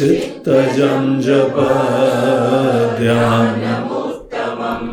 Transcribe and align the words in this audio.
चित्तजं 0.00 1.02
जप 1.24 1.56
ध्यानमुत्तमम् 2.98 4.86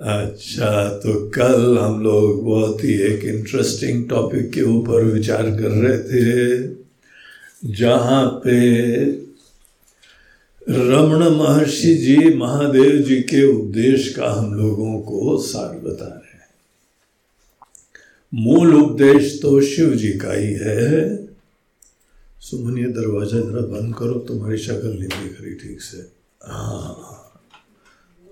अच्छा 0.00 0.98
तो 0.98 1.30
कल 1.30 1.78
हम 1.78 2.02
लोग 2.02 2.44
बहुत 2.44 2.84
ही 2.84 3.02
एक 3.02 3.24
इंटरेस्टिंग 3.24 4.08
टॉपिक 4.08 4.52
के 4.52 4.62
ऊपर 4.62 5.04
विचार 5.04 5.42
कर 5.42 5.66
रहे 5.82 5.98
थे, 5.98 6.68
जहाँ 7.76 8.40
पे 8.44 9.04
रमण 10.68 11.36
महर्षि 11.36 11.94
जी 11.94 12.34
महादेव 12.34 13.02
जी 13.02 13.16
के 13.16 13.44
उपदेश 13.44 14.14
का 14.14 14.30
हम 14.30 14.54
लोगों 14.54 15.00
को 15.00 15.42
सार 15.42 15.78
बता 15.78 16.04
रहे 16.04 16.14
हैं 16.14 16.21
मूल 18.34 18.74
उपदेश 18.74 19.38
तो 19.42 19.60
शिव 19.60 19.94
जी 19.94 20.12
का 20.12 20.32
ही 20.32 20.52
है। 20.52 21.16
सुमन 22.40 22.74
दरवाज़ा 22.74 23.38
जरा 23.38 23.60
बंद 23.60 23.94
करो, 23.94 24.14
तुम्हारी 24.14 24.58
शक्ल 24.58 24.88
नहीं 24.88 25.08
दिख 25.08 25.40
रही 25.40 25.54
ठीक 25.54 25.82
से। 25.82 26.10
हाँ 26.44 27.18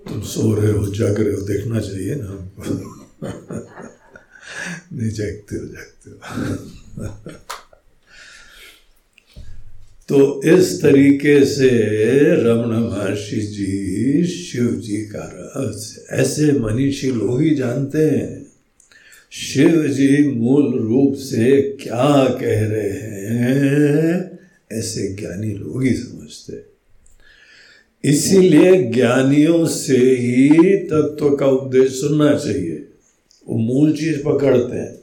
तुम 0.09 0.21
सो 0.21 0.53
रहे 0.53 0.71
हो, 0.71 0.87
जग 0.87 1.19
रहे 1.19 1.33
हो, 1.33 1.41
देखना 1.41 1.79
चाहिए 1.79 2.15
ना। 2.15 2.51
नहीं 4.93 5.09
जागते 5.09 5.55
हो 5.55 5.65
जागते 5.65 6.09
हो। 6.09 6.17
तो 10.09 10.43
इस 10.43 10.81
तरीके 10.81 11.45
से 11.45 11.69
रमण 12.43 12.79
महर्षि 12.79 13.41
जी 13.41 14.27
शिव 14.27 14.67
जी 14.67 14.97
का 14.97 15.31
रहस्य, 15.33 16.05
ऐसे 16.09 16.51
मनीषी 16.51 17.11
लोग 17.11 17.41
ही 17.41 17.55
जानते 17.55 18.09
हैं। 18.09 18.50
शिव 19.33 19.87
जी 19.87 20.31
मूल 20.31 20.79
रूप 20.79 21.15
से 21.15 21.61
क्या 21.61 22.29
कह 22.41 22.67
रहे 22.67 22.89
हैं? 22.89 24.39
ऐसे 24.71 25.15
ज्ञानी 25.15 25.51
लोग 25.53 25.83
ही 25.83 25.93
समझते 25.93 26.71
इसीलिए 28.09 28.83
ज्ञानियों 28.83 29.65
से 29.65 29.97
ही 29.97 30.77
तत्व 30.77 31.35
का 31.35 31.45
उपदेश 31.45 31.91
सुनना 31.91 32.35
चाहिए। 32.35 32.87
वो 33.47 33.57
मूल 33.57 33.93
चीज़ 33.93 34.23
पकड़ते 34.23 34.77
हैं। 34.77 34.95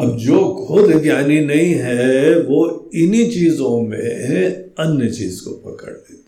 अब 0.00 0.18
जो 0.18 0.66
खुद 0.68 1.02
ज्ञानी 1.02 1.40
नहीं 1.40 1.74
है, 1.74 2.40
वो 2.40 2.90
इन्हीं 2.94 3.30
चीज़ों 3.30 3.82
में 3.82 4.28
अन्य 4.78 5.10
चीज़ 5.10 5.44
को 5.44 5.50
पकड़ 5.50 5.90
लेते 5.90 6.12
हैं। 6.12 6.24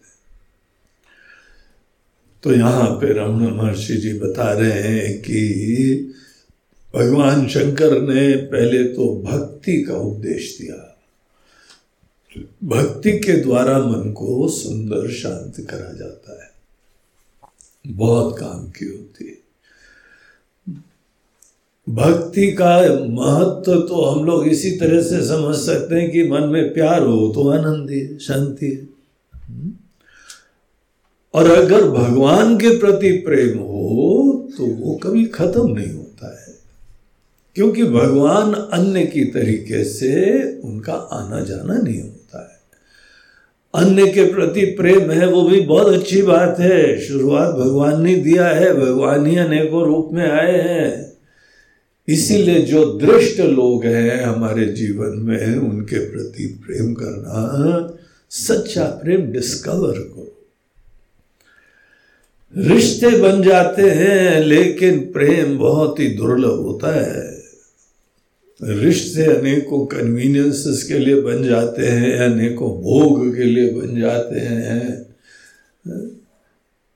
तो 2.43 2.53
यहाँ 2.53 2.91
पे 2.91 3.13
रमण 3.13 3.57
महर्षि 3.57 3.97
जी 3.97 4.13
बता 4.13 4.53
रहे 4.53 4.73
हैं 4.73 5.19
कि 5.19 6.13
भगवान 6.97 7.49
शंकर 7.49 8.03
ने 8.03 8.37
पहले 8.37 8.85
तो 8.85 9.23
भक्ति 9.23 9.83
का 9.83 9.97
उपदेश 9.97 10.59
दिया। 10.61 10.99
भक्ति 12.65 13.13
के 13.13 13.33
द्वारा 13.33 13.79
मन 13.79 14.11
को 14.13 14.49
सुंदर 14.49 15.11
शांत 15.11 15.67
करा 15.71 15.93
जाता 15.93 16.45
है। 16.45 16.51
बहुत 17.87 18.39
काम 18.39 18.69
की 18.69 18.87
होती 18.87 19.25
है। 19.25 19.47
भक्ति 21.89 22.53
का 22.53 22.81
महत्व 23.05 23.81
तो 23.81 24.05
हम 24.05 24.25
लोग 24.25 24.49
इसी 24.49 24.71
तरह 24.71 25.03
से 25.03 25.29
समझ 25.29 25.57
सकते 25.57 25.95
हैं 25.95 26.11
कि 26.11 26.29
मन 26.29 26.43
में 26.43 26.75
प्यार 26.75 27.03
हो 27.03 27.33
तो 27.35 27.49
आनंद 27.49 27.91
है, 27.91 28.19
शांति 28.19 28.67
है। 28.67 28.89
हम्म? 29.35 29.73
और 31.35 31.51
अगर 31.51 31.89
भगवान 31.89 32.57
के 32.57 32.79
प्रति 32.79 33.13
प्रेम 33.13 33.59
हो 33.59 34.49
तो 34.57 34.67
वो 34.67 34.95
कभी 34.95 35.25
खत्म 35.25 35.67
नहीं 35.71 35.89
है 35.89 36.06
क्योंकि 37.57 37.85
भगवान 37.85 38.53
अन्य 38.53 39.07
की 39.07 39.25
तरीके 39.25 39.85
से 39.85 40.43
उनका 40.65 40.93
आना 40.93 41.41
जाना 41.41 41.75
नहीं 41.75 42.03
होता 42.03 42.39
है। 42.39 42.57
अन्य 43.85 44.07
के 44.07 44.35
प्रति 44.35 44.65
प्रेम 44.65 45.11
है, 45.11 45.27
वो 45.27 45.43
भी 45.43 45.61
बहुत 45.61 45.95
अच्छी 45.95 46.23
बात 46.23 46.57
है। 46.59 47.01
शुरुआत 47.01 47.55
भगवान 47.55 48.03
ने 48.03 48.17
दिया 48.17 48.49
है, 48.49 48.75
भगवान 48.75 49.27
ही 49.27 49.37
अनेकों 49.37 49.87
रूप 49.87 50.11
में 50.13 50.31
आए 50.31 50.61
हैं। 50.61 51.13
इसीलिए 52.09 52.63
जो 52.63 52.85
दृष्ट 52.85 53.41
लोग 53.41 53.85
हैं 53.85 54.23
हमारे 54.23 54.67
जीवन 54.67 55.19
में, 55.19 55.57
उनके 55.57 55.99
प्रति 55.99 56.47
प्रेम 56.47 56.95
करना, 56.95 57.97
सच्चा 58.31 58.85
प्रेम 58.85 59.21
डिस्कवर 59.21 59.93
करो। 59.93 60.49
रिश्ते 62.59 63.09
बन 63.09 63.43
जाते 63.43 63.83
हैं, 63.83 64.41
लेकिन 64.41 64.99
प्रेम 64.99 65.59
बहुत 65.59 66.01
ही 66.01 66.09
दुर्लभ 66.09 66.59
होता 66.61 67.01
है। 67.01 67.36
रिश्ते 68.63 69.23
अनेकों 69.23 69.87
कन्वीनियंसेस 69.87 70.83
के 70.83 70.99
लिए 70.99 71.21
बन 71.21 71.43
जाते 71.45 71.87
हैं, 71.87 72.19
अनेकों 72.19 72.71
भोग 72.83 73.37
के 73.37 73.45
लिए 73.45 73.73
बन 73.73 74.01
जाते 74.01 74.41
हैं 74.41 75.07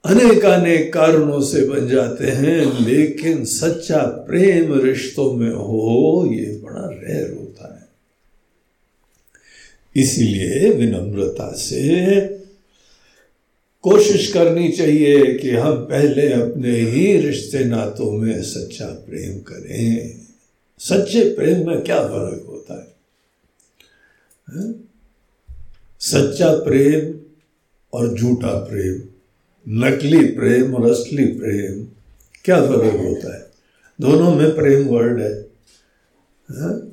अनेक 0.04 0.44
अनेक 0.44 0.92
कारणों 0.92 1.40
से 1.40 1.60
बन 1.66 1.88
जाते 1.88 2.26
हैं, 2.26 2.86
लेकिन 2.86 3.44
सच्चा 3.44 3.98
प्रेम 3.98 4.80
रिश्तों 4.80 5.32
में 5.34 5.50
हो, 5.50 6.30
ये 6.32 6.60
बड़ा 6.64 6.86
रेयर 6.86 7.36
होता 7.40 7.74
है। 7.74 7.88
इसीलिए 10.02 10.70
विनम्रता 10.70 11.52
से 11.52 12.18
कोशिश 13.82 14.32
करनी 14.32 14.68
चाहिए 14.68 15.34
कि 15.34 15.50
हम 15.50 15.76
पहले 15.76 16.32
अपने 16.32 16.80
ही 16.80 17.16
रिश्ते 17.16 17.64
नातों 17.64 18.10
में 18.12 18.42
सच्चा 18.42 18.86
प्रेम 18.86 19.38
करें। 19.38 20.29
सच्चे 20.80 21.22
प्रेम 21.34 21.66
में 21.66 21.80
क्या 21.84 22.02
फ़र्क 22.02 22.44
होता 22.48 22.74
है? 24.48 24.72
सच्चा 26.00 26.54
प्रेम 26.56 27.14
और 27.92 28.14
झूठा 28.14 28.58
प्रेम 28.58 29.02
नकली 29.66 30.24
प्रेम 30.26 30.74
और 30.74 30.90
असली 30.90 31.24
प्रेम 31.24 31.84
क्या 32.44 32.60
फ़र्क 32.66 33.00
होता 33.00 33.34
है 33.34 33.50
दोनों 34.00 34.34
में 34.34 34.54
प्रेम 34.54 34.86
वर्ड 34.88 35.20
है, 35.20 35.32
है? 36.48 36.90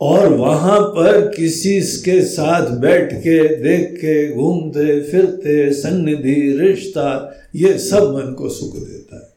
और 0.00 0.32
वहाँ 0.32 0.80
पर 0.80 1.20
किसी 1.36 1.80
के 1.80 2.20
साथ 2.24 2.70
बैठ 2.70 3.12
के 3.14 3.38
देख 3.62 3.96
के 3.96 4.32
घूमते 4.34 5.00
फिरते 5.02 5.72
सन्निधि 5.72 6.58
रिश्ता 6.58 7.08
ये 7.54 7.78
सब 7.78 8.14
मन 8.14 8.32
को 8.32 8.48
सुख 8.48 8.76
देता 8.76 9.16
है 9.16 9.27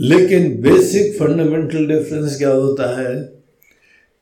लेकिन 0.00 0.60
बेसिक 0.60 1.18
फंडामेंटल 1.18 1.86
डिफरेंस 1.86 2.38
क्या 2.38 2.50
होता 2.50 3.00
है? 3.00 3.38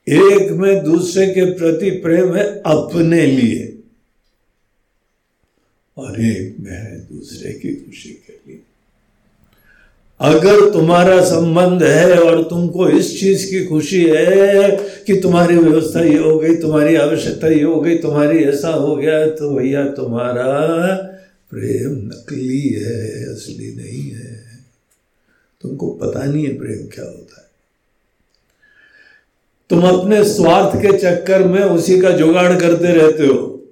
एक 0.08 0.50
में 0.50 0.84
दूसरे 0.84 1.26
के 1.26 1.44
प्रति 1.44 1.90
प्रेम 1.90 2.34
है 2.34 2.44
अपने 2.66 3.26
लिए। 3.26 3.78
और 5.98 6.20
एक 6.20 6.56
में 6.60 6.72
है 6.72 7.00
दूसरे 7.00 7.52
की 7.52 7.74
खुशी 7.74 8.08
के 8.08 8.32
लिए। 8.48 8.60
अगर 10.20 10.70
तुम्हारा 10.72 11.24
संबंध 11.24 11.82
है 11.82 12.18
और 12.18 12.42
तुमको 12.42 12.88
इस 12.88 13.20
चीज़ 13.20 13.50
की 13.50 13.64
खुशी 13.64 14.04
है 14.08 14.76
कि 15.06 15.20
तुम्हारी 15.20 15.56
व्यवस्था 15.56 16.00
ये 16.00 16.18
हो 16.18 16.38
गई, 16.38 16.54
तुम्हारी 16.54 16.94
आवश्यकता 16.94 17.48
ये 17.48 17.62
हो 17.62 17.80
गई, 17.80 17.98
तुम्हारी 17.98 18.38
ऐसा 18.38 18.68
हो 18.68 18.96
गया 18.96 19.30
तो 19.30 19.56
भैया 19.56 19.88
तुम्हारा 19.88 20.56
प्रेम 21.50 21.92
नकली 21.92 22.68
है, 22.68 23.32
असली 23.32 23.76
नहीं 23.76 24.10
है। 24.10 24.35
तुमको 25.66 25.90
पता 25.90 26.24
नहीं 26.24 26.46
है 26.46 26.58
प्रेम 26.58 26.86
क्या 26.86 27.04
होता 27.04 27.40
है। 27.40 27.46
तुम 29.70 29.88
अपने 29.88 30.24
स्वार्थ 30.24 30.76
के 30.76 30.98
चक्कर 30.98 31.48
में 31.48 31.62
उसी 31.62 32.00
का 32.00 32.10
जुगाड़ 32.10 32.60
करते 32.60 32.92
रहते 32.92 33.26
हो। 33.26 33.62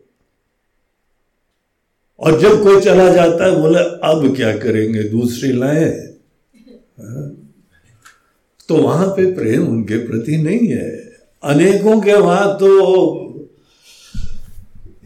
और 2.21 2.41
जब 2.41 2.63
कोई 2.63 2.81
चला 2.81 3.13
जाता 3.13 3.45
है, 3.45 3.61
बोले, 3.61 3.79
अब 3.79 4.37
क्या 4.37 4.57
करेंगे? 4.59 5.03
दूसरी 5.03 5.53
लाए? 5.53 6.15
हाँ? 7.01 7.51
तो 8.69 8.77
वहाँ 8.77 9.07
पे 9.07 9.35
प्रेम 9.35 9.69
उनके 9.69 9.97
प्रति 9.97 10.37
नहीं 10.37 10.69
है। 10.69 10.91
अनेकों 11.43 12.01
के 12.01 12.13
वहाँ 12.13 12.55
तो 12.55 12.95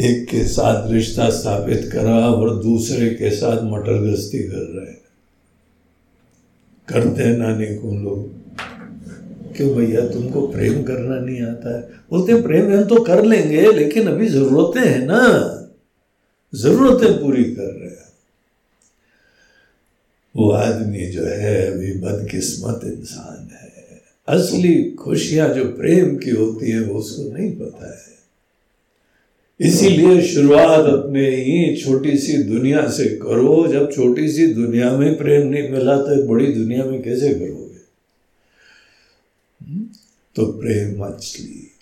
एक 0.00 0.28
के 0.28 0.44
साथ 0.44 0.90
रिश्ता 0.90 1.30
स्थापित 1.30 1.90
करा 1.92 2.30
और 2.30 2.62
दूसरे 2.62 3.10
के 3.10 3.30
साथ 3.30 3.62
मटर 3.62 4.12
गस्ती 4.12 4.38
कर 4.38 4.80
रहे 4.80 4.90
हैं। 4.90 4.97
करते 6.88 7.22
हैं 7.22 7.38
नानी 7.38 7.66
को 7.66 8.02
लोग। 8.02 8.38
क्यों 9.56 9.74
भैया, 9.74 10.08
तुमको 10.08 10.46
प्रेम 10.46 10.82
करना 10.82 11.20
नहीं 11.20 11.42
आता 11.42 11.76
है? 11.76 11.90
बोलते 12.10 12.42
प्रेम 12.42 12.76
हम 12.76 12.84
तो 12.84 13.04
कर 13.04 13.24
लेंगे, 13.24 13.72
लेकिन 13.72 14.08
अभी 14.08 14.28
जरूरतें 14.28 14.90
हैं 14.90 15.06
ना। 15.06 15.54
जरूरतें 16.54 17.20
पूरी 17.20 17.44
कर 17.44 17.62
रहे 17.62 17.90
हैं। 17.90 18.08
वो 20.36 20.50
आदमी 20.50 21.06
जो 21.06 21.24
है, 21.24 21.72
अभी 21.72 21.92
बदकिस्मत 21.92 22.80
इंसान 22.84 23.48
है। 23.52 24.02
असली 24.28 24.90
खुशियाँ 24.90 25.48
जो 25.48 25.64
प्रेम 25.64 26.16
की 26.16 26.30
होती 26.30 26.70
है, 26.70 26.80
वो 26.80 26.98
उसको 26.98 27.32
नहीं 27.32 27.56
पता 27.56 27.98
है। 27.98 28.17
इसीलिए 29.60 30.22
शुरुआत 30.22 30.80
अपने 30.80 31.30
ही 31.30 31.76
छोटी 31.76 32.18
सी 32.18 32.42
दुनिया 32.42 32.88
से 32.88 33.04
करो। 33.04 33.66
जब 33.66 33.92
छोटी 33.92 34.28
सी 34.28 34.46
दुनिया 34.46 34.96
में 34.96 35.18
प्रेम 35.18 35.46
नहीं 35.46 35.68
मिला 35.70 35.96
तो 35.96 36.26
बड़ी 36.26 36.46
दुनिया 36.46 36.84
में 36.84 37.02
कैसे 37.02 37.34
करोगे? 37.34 37.68
तो 40.36 40.46
प्रेम 40.46 41.04
मछली 41.04 41.74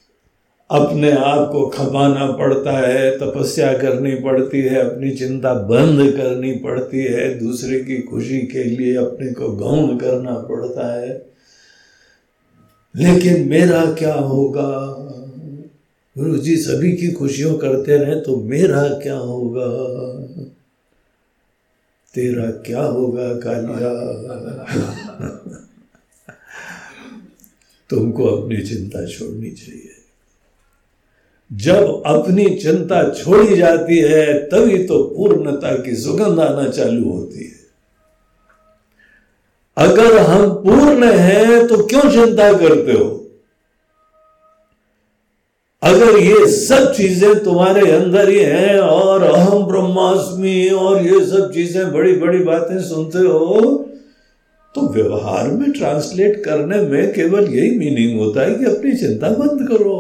अपने 0.71 1.13
आप 1.13 1.49
को 1.53 1.67
खपाना 1.67 2.27
पड़ता 2.27 2.79
है, 2.89 3.19
तपस्या 3.19 3.79
करनी 3.79 4.15
पड़ती 4.15 4.61
है, 4.61 4.77
अपनी 4.77 5.11
चिंता 5.11 5.55
बंद 5.55 6.13
करनी 6.13 6.53
पड़ती 6.53 6.99
है, 6.99 7.39
दूसरे 7.39 7.79
की 7.79 7.99
खुशी 8.03 8.39
के 8.39 8.65
लिए 8.65 8.97
अपने 8.97 9.33
को 9.33 9.49
गौण 9.49 9.97
करना 9.97 10.35
पड़ता 10.35 11.01
है। 11.01 11.27
लेकिन 12.97 13.49
मेरा 13.49 13.93
क्या 13.93 14.15
होगा? 14.15 14.97
गुरु 16.19 16.37
जी 16.37 16.57
सभी 16.57 16.93
की 16.93 17.13
खुशियों 17.13 17.59
करते 17.59 17.97
रहे 17.97 18.21
तो 18.21 18.37
मेरा 18.37 18.89
क्या 18.89 19.17
होगा? 19.17 19.67
तेरा 22.15 22.51
क्या 22.51 22.83
होगा 22.83 23.35
कालिया? 23.35 23.91
तुमको 27.91 28.25
अपनी 28.25 28.63
चिंता 28.63 29.07
छोड़नी 29.07 29.51
चाहिए। 29.51 29.91
जब 31.53 32.03
अपनी 32.07 32.57
चिंता 32.57 33.15
छोड़ी 33.15 33.57
जाती 33.57 33.99
है, 33.99 34.35
तभी 34.35 34.85
तो 34.85 35.05
पूर्णता 35.05 35.77
की 35.77 35.97
सुगंध 35.97 36.41
आना 36.41 36.69
चालू 36.69 37.13
होती 37.13 37.45
है। 37.45 37.67
अगर 39.77 40.19
हम 40.19 40.51
पूर्ण 40.51 41.05
हैं 41.05 41.67
तो 41.67 41.87
क्यों 41.87 42.03
चिंता 42.03 42.53
करते 42.53 42.93
हो? 42.93 43.16
अगर 45.83 46.19
ये 46.19 46.47
सब 46.47 46.93
चीज़ें 46.93 47.45
तुम्हारे 47.45 47.91
अंदर 47.93 48.29
ही 48.29 48.39
हैं 48.39 48.79
और 48.79 49.23
अहम 49.23 49.65
ब्रह्मास्मि 49.67 50.69
और 50.71 51.03
ये 51.03 51.25
सब 51.27 51.51
चीज़ें 51.53 51.93
बड़ी 51.93 52.13
बड़ी 52.17 52.39
बातें 52.45 52.79
सुनते 52.83 53.19
हो 53.19 53.61
तो 54.75 54.87
व्यवहार 54.93 55.51
में 55.51 55.71
ट्रांसलेट 55.73 56.43
करने 56.45 56.81
में 56.83 57.13
केवल 57.13 57.49
यही 57.55 57.71
मीनिंग 57.79 58.19
होता 58.21 58.43
है 58.43 58.55
कि 58.55 58.65
अपनी 58.65 58.93
चिंता 58.93 59.29
बंद 59.31 59.67
करो। 59.69 59.95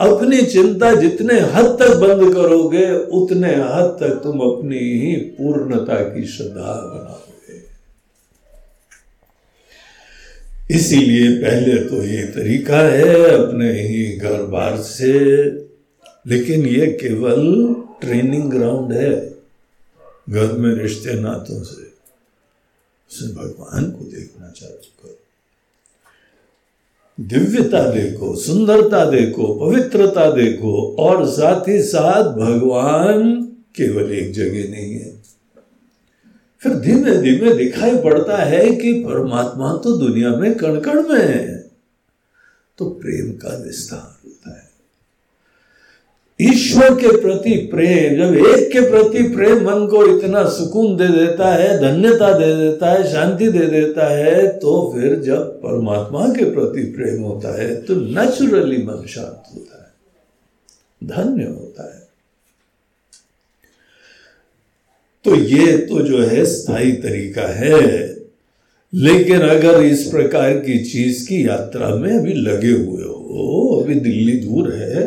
अपनी 0.00 0.42
चिंता 0.44 0.94
जितने 0.94 1.38
हद 1.52 1.76
तक 1.80 1.96
बंद 1.96 2.32
करोगे, 2.34 2.86
उतने 3.12 3.54
हद 3.54 3.96
तक 4.00 4.20
तुम 4.24 4.40
अपनी 4.40 4.78
ही 4.78 5.14
पूर्णता 5.38 6.00
की 6.04 6.26
श्रद्धा 6.26 6.74
बनाओ 6.84 7.25
इसीलिए 10.70 11.38
पहले 11.38 11.84
तो 11.84 12.02
ये 12.02 12.22
तरीका 12.22 12.78
है 12.78 13.14
अपने 13.14 13.72
ही 13.72 14.16
घर 14.16 14.42
बार 14.42 14.76
से। 14.76 15.44
लेकिन 16.26 16.66
ये 16.66 16.86
केवल 16.86 17.74
ट्रेनिंग 18.00 18.50
ग्राउंड 18.50 18.92
है 18.92 19.34
घर 20.30 20.52
में 20.52 20.74
रिश्ते 20.74 21.14
नातों 21.14 21.62
से। 21.62 21.82
उसे 23.10 23.34
भगवान 23.34 23.90
को 23.90 24.04
देखना 24.04 24.50
चालू 24.50 24.74
करो। 24.74 25.18
दिव्यता 27.20 27.90
देखो, 27.90 28.36
सुंदरता 28.36 29.10
देखो, 29.10 29.54
पवित्रता 29.54 30.30
देखो, 30.30 30.96
और 30.98 31.26
साथ 31.26 31.68
ही 31.68 31.82
साथ 31.82 32.24
भगवान 32.24 33.42
केवल 33.76 34.12
एक 34.12 34.32
जगह 34.32 34.70
नहीं 34.70 34.94
है। 34.94 35.15
फिर 36.62 36.74
धीमे 36.74 37.16
धीमे 37.16 37.54
दिखाई 37.54 37.96
पड़ता 37.96 38.36
है 38.36 38.74
कि 38.76 38.92
परमात्मा 38.92 39.72
तो 39.84 39.96
दुनिया 39.96 40.30
में 40.30 40.54
कण 40.54 40.80
कण 40.80 41.02
में 41.02 41.20
है। 41.20 41.56
तो 42.78 42.84
प्रेम 42.84 43.30
का 43.32 43.56
विस्तार 43.56 44.18
होता 44.24 44.50
है। 44.50 44.64
ईश्वर 46.40 46.94
के 46.94 47.20
प्रति 47.20 47.54
प्रेम, 47.72 48.16
जब 48.16 48.34
एक 48.36 48.72
के 48.72 48.80
प्रति 48.90 49.22
प्रेम 49.22 49.56
मन 49.58 49.86
को 49.86 50.04
इतना 50.06 50.44
सुकून 50.48 50.96
दे 50.96 51.06
देता 51.08 51.52
है, 51.52 51.78
धन्यता 51.78 52.32
दे 52.38 52.54
देता 52.54 52.90
है, 52.90 53.12
शांति 53.12 53.48
दे 53.48 53.66
देता 53.66 54.08
है 54.08 54.46
तो 54.58 54.92
फिर 54.94 55.14
जब 55.20 55.60
परमात्मा 55.60 56.26
के 56.28 56.44
प्रति 56.44 56.82
प्रेम 56.82 57.22
होता 57.22 57.62
है 57.62 57.74
तो 57.82 57.94
नेचुरली 57.94 58.82
मन 58.82 59.06
शांत 59.06 59.42
होता 59.54 59.82
है। 59.82 59.86
धन्य 61.08 61.44
होता 61.44 61.94
है। 61.94 62.05
तो 65.26 65.34
ये 65.36 65.76
तो 65.78 66.00
जो 66.02 66.18
है 66.22 66.44
स्थायी 66.46 66.92
तरीका 66.98 67.46
है। 67.54 67.78
लेकिन 68.92 69.40
अगर 69.40 69.82
इस 69.82 70.02
प्रकार 70.04 70.52
की 70.58 70.78
चीज़ 70.84 71.26
की 71.28 71.46
यात्रा 71.46 71.88
में 71.94 72.10
अभी 72.10 72.32
लगे 72.32 72.70
हुए 72.70 73.02
हो, 73.02 73.80
अभी 73.82 73.94
दिल्ली 74.00 74.36
दूर 74.40 74.72
है 74.74 75.02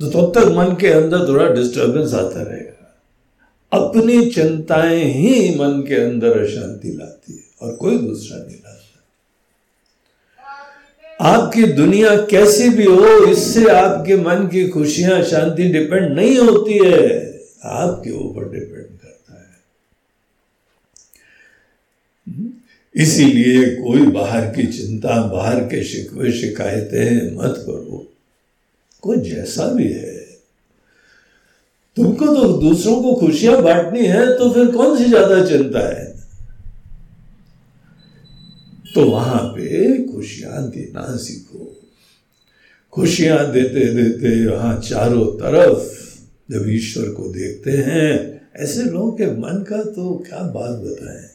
तो 0.00 0.10
तब 0.10 0.32
तक 0.34 0.46
मन 0.48 0.76
के 0.80 0.88
अंदर 0.88 1.26
थोड़ा 1.28 1.48
डिस्टर्बेंस 1.50 2.14
आता 2.14 2.42
रहेगा। 2.42 2.78
अपनी 3.72 4.30
चिंताएँ 4.30 5.04
ही 5.04 5.50
मन 5.56 5.84
के 5.88 5.94
अंदर 5.96 6.38
अशांति 6.38 6.88
लाती 6.90 7.32
है 7.32 7.44
और 7.62 7.74
कोई 7.76 7.98
दूसरा 7.98 8.36
नहीं 8.38 8.56
लाता। 8.56 8.78
आपकी 11.26 11.62
दुनिया 11.72 12.14
कैसी 12.26 12.68
भी 12.68 12.84
हो, 12.84 13.26
इससे 13.26 13.64
आपके 13.70 14.16
मन 14.18 14.48
की 14.52 14.68
खुशियाँ, 14.68 15.22
शांति 15.22 15.68
डिपेंड 15.72 16.12
नहीं 16.12 16.38
होती 16.38 16.78
है। 16.78 17.20
आपके 17.64 18.10
ऊपर 18.10 18.44
डिपेंड 18.50 18.98
करता 18.98 19.34
है 19.34 19.50
इसीलिए 22.96 23.64
कोई 23.66 24.02
बाहर 24.02 24.46
की 24.46 24.66
चिंता, 24.66 25.22
बाहर 25.22 25.60
के 25.60 25.84
शिकवे, 25.84 26.32
शिकायतें 26.32 27.36
मत 27.36 27.54
करो। 27.58 28.08
कोई 29.02 29.16
जैसा 29.16 29.66
भी 29.66 29.92
है। 29.92 30.22
तुमको 31.96 32.26
तो 32.26 32.52
दूसरों 32.52 33.02
को 33.02 33.14
खुशियाँ 33.14 33.62
बांटनी 33.62 34.06
है 34.06 34.26
तो 34.38 34.50
फिर 34.50 34.66
कौन 34.66 34.98
सी 34.98 35.04
ज़्यादा 35.04 35.46
चिंता 35.46 35.98
है? 35.98 36.12
तो 38.94 39.10
वहाँ 39.10 39.42
पे 39.42 40.02
खुशियाँ 40.12 40.70
देना 40.70 41.16
सीखो। 41.16 41.78
खुशियाँ 42.92 43.52
देते 43.52 43.84
देते 43.94 44.46
वहाँ 44.46 44.80
चारों 44.80 45.26
तरफ़ 45.26 46.02
जब 46.50 46.68
ईश्वर 46.68 47.08
को 47.08 47.32
देखते 47.32 47.70
हैं, 47.70 48.40
ऐसे 48.56 48.82
लोगों 48.82 49.12
के 49.12 49.26
मन 49.26 49.64
का 49.68 49.82
तो 49.82 50.24
क्या 50.28 50.38
बात 50.38 50.78
बताएँ? 50.78 51.31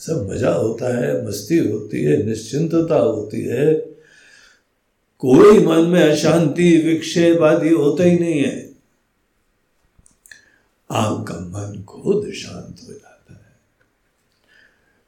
सब 0.00 0.28
मज़ा 0.30 0.52
होता 0.52 0.98
है, 0.98 1.26
मस्ती 1.26 1.58
होती 1.58 2.04
है, 2.04 2.26
निश्चिंतता 2.26 2.96
होती 2.96 3.40
है। 3.40 3.74
कोई 5.18 5.58
मन 5.58 5.88
में 5.88 6.02
अशांति 6.02 6.76
विक्षेप 6.76 7.42
आदि 7.42 7.68
होता 7.68 8.04
ही 8.04 8.18
नहीं 8.18 8.40
है। 8.40 8.70
आपका 10.90 11.34
मन 11.34 11.82
खुद 11.82 12.32
शांत 12.32 12.76
हो 12.86 12.92
जाता 12.92 13.34
है। 13.34 13.54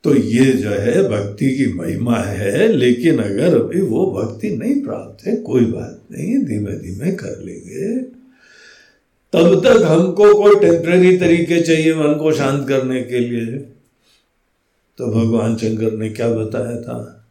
तो 0.05 0.16
ये 0.16 0.52
जो 0.52 0.71
है, 0.71 1.09
भक्ति 1.09 1.50
की 1.57 1.73
महिमा 1.73 2.16
है, 2.16 2.69
लेकिन 2.69 3.19
अगर 3.19 3.62
अभी 3.62 3.81
वो 3.81 4.07
भक्ति 4.07 4.57
नहीं 4.57 4.83
प्राप्त 4.83 5.26
है, 5.26 5.37
कोई 5.37 5.64
बात 5.64 6.02
नहीं, 6.12 6.45
धीमे 6.45 6.73
धीमे 6.73 7.12
कर 7.12 7.38
लेंगे। 7.38 7.99
तब 9.33 9.61
तक 9.64 9.83
हमको 9.83 10.35
कोई 10.35 10.55
टेम्परेरी 10.61 11.16
तरीके 11.19 11.61
चाहिए, 11.61 11.95
मन 11.95 12.14
को 12.14 12.33
शांत 12.33 12.69
करने 12.69 13.02
के 13.02 13.19
लिए। 13.19 13.73
तो 14.98 15.06
भगवान 15.06 15.56
शंकर 15.56 15.92
ने 15.92 16.08
क्या 16.08 16.28
बताया 16.28 16.80
था? 16.82 17.26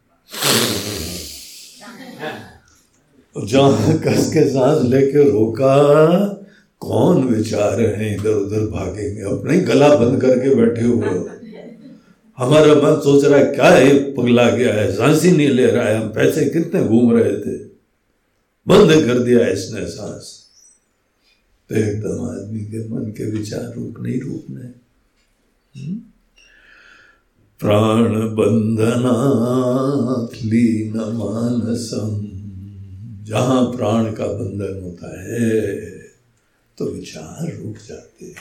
जहाँ 3.44 3.98
कस 3.98 4.30
के 4.32 4.50
सांस 4.50 4.90
लेके 4.90 5.30
रोका, 5.30 6.26
कौन 6.80 7.24
विचार 7.24 7.80
है 7.80 8.14
इधर 8.14 8.30
उधर 8.30 8.60
भागेंगे 8.60 9.20
अपने 9.20 9.58
गला 9.58 9.96
बंद 9.96 10.20
करके 10.20 10.54
बैठे 10.54 10.82
हुए 10.82 11.08
हो। 11.08 11.30
हमारा 12.38 12.74
मन 12.74 13.00
सोच 13.00 13.24
रहा 13.24 13.38
है, 13.38 13.44
क्या 13.44 13.68
है 13.68 14.14
पगला 14.14 14.50
गया 14.50 14.74
है? 14.74 14.92
सांस 14.92 15.22
ही 15.22 15.32
नहीं 15.32 15.48
ले 15.48 15.66
रहा 15.66 15.84
है, 15.84 16.02
हम 16.02 16.08
पैसे 16.08 16.44
कितने 16.44 16.84
घूम 16.84 17.12
रहे 17.16 17.32
थे? 17.32 17.58
बंद 18.68 19.06
कर 19.06 19.18
दिया 19.18 19.48
इसने 19.48 19.86
सांस। 19.86 20.42
तो 21.70 21.76
एकदम 21.76 22.24
आदमी 22.24 22.60
के 22.60 22.88
मन 22.88 23.04
के 23.04 23.30
विचार 23.30 23.74
रूप 23.76 23.94
नहीं 24.00 24.20
रूपने। 24.20 24.64
हम्म? 25.80 25.96
प्राण 25.96 26.15
बंधना 27.64 29.12
लीन 30.44 30.92
मानसम 30.96 32.26
जहाँ 33.24 33.64
प्राण 33.64 34.04
का 34.04 34.26
बंधन 34.26 34.80
होता 34.84 35.22
है 35.22 35.76
तो 36.78 36.84
विचार 36.84 37.64
रुक 37.64 37.76
जाते 37.88 38.24
हैं। 38.24 38.34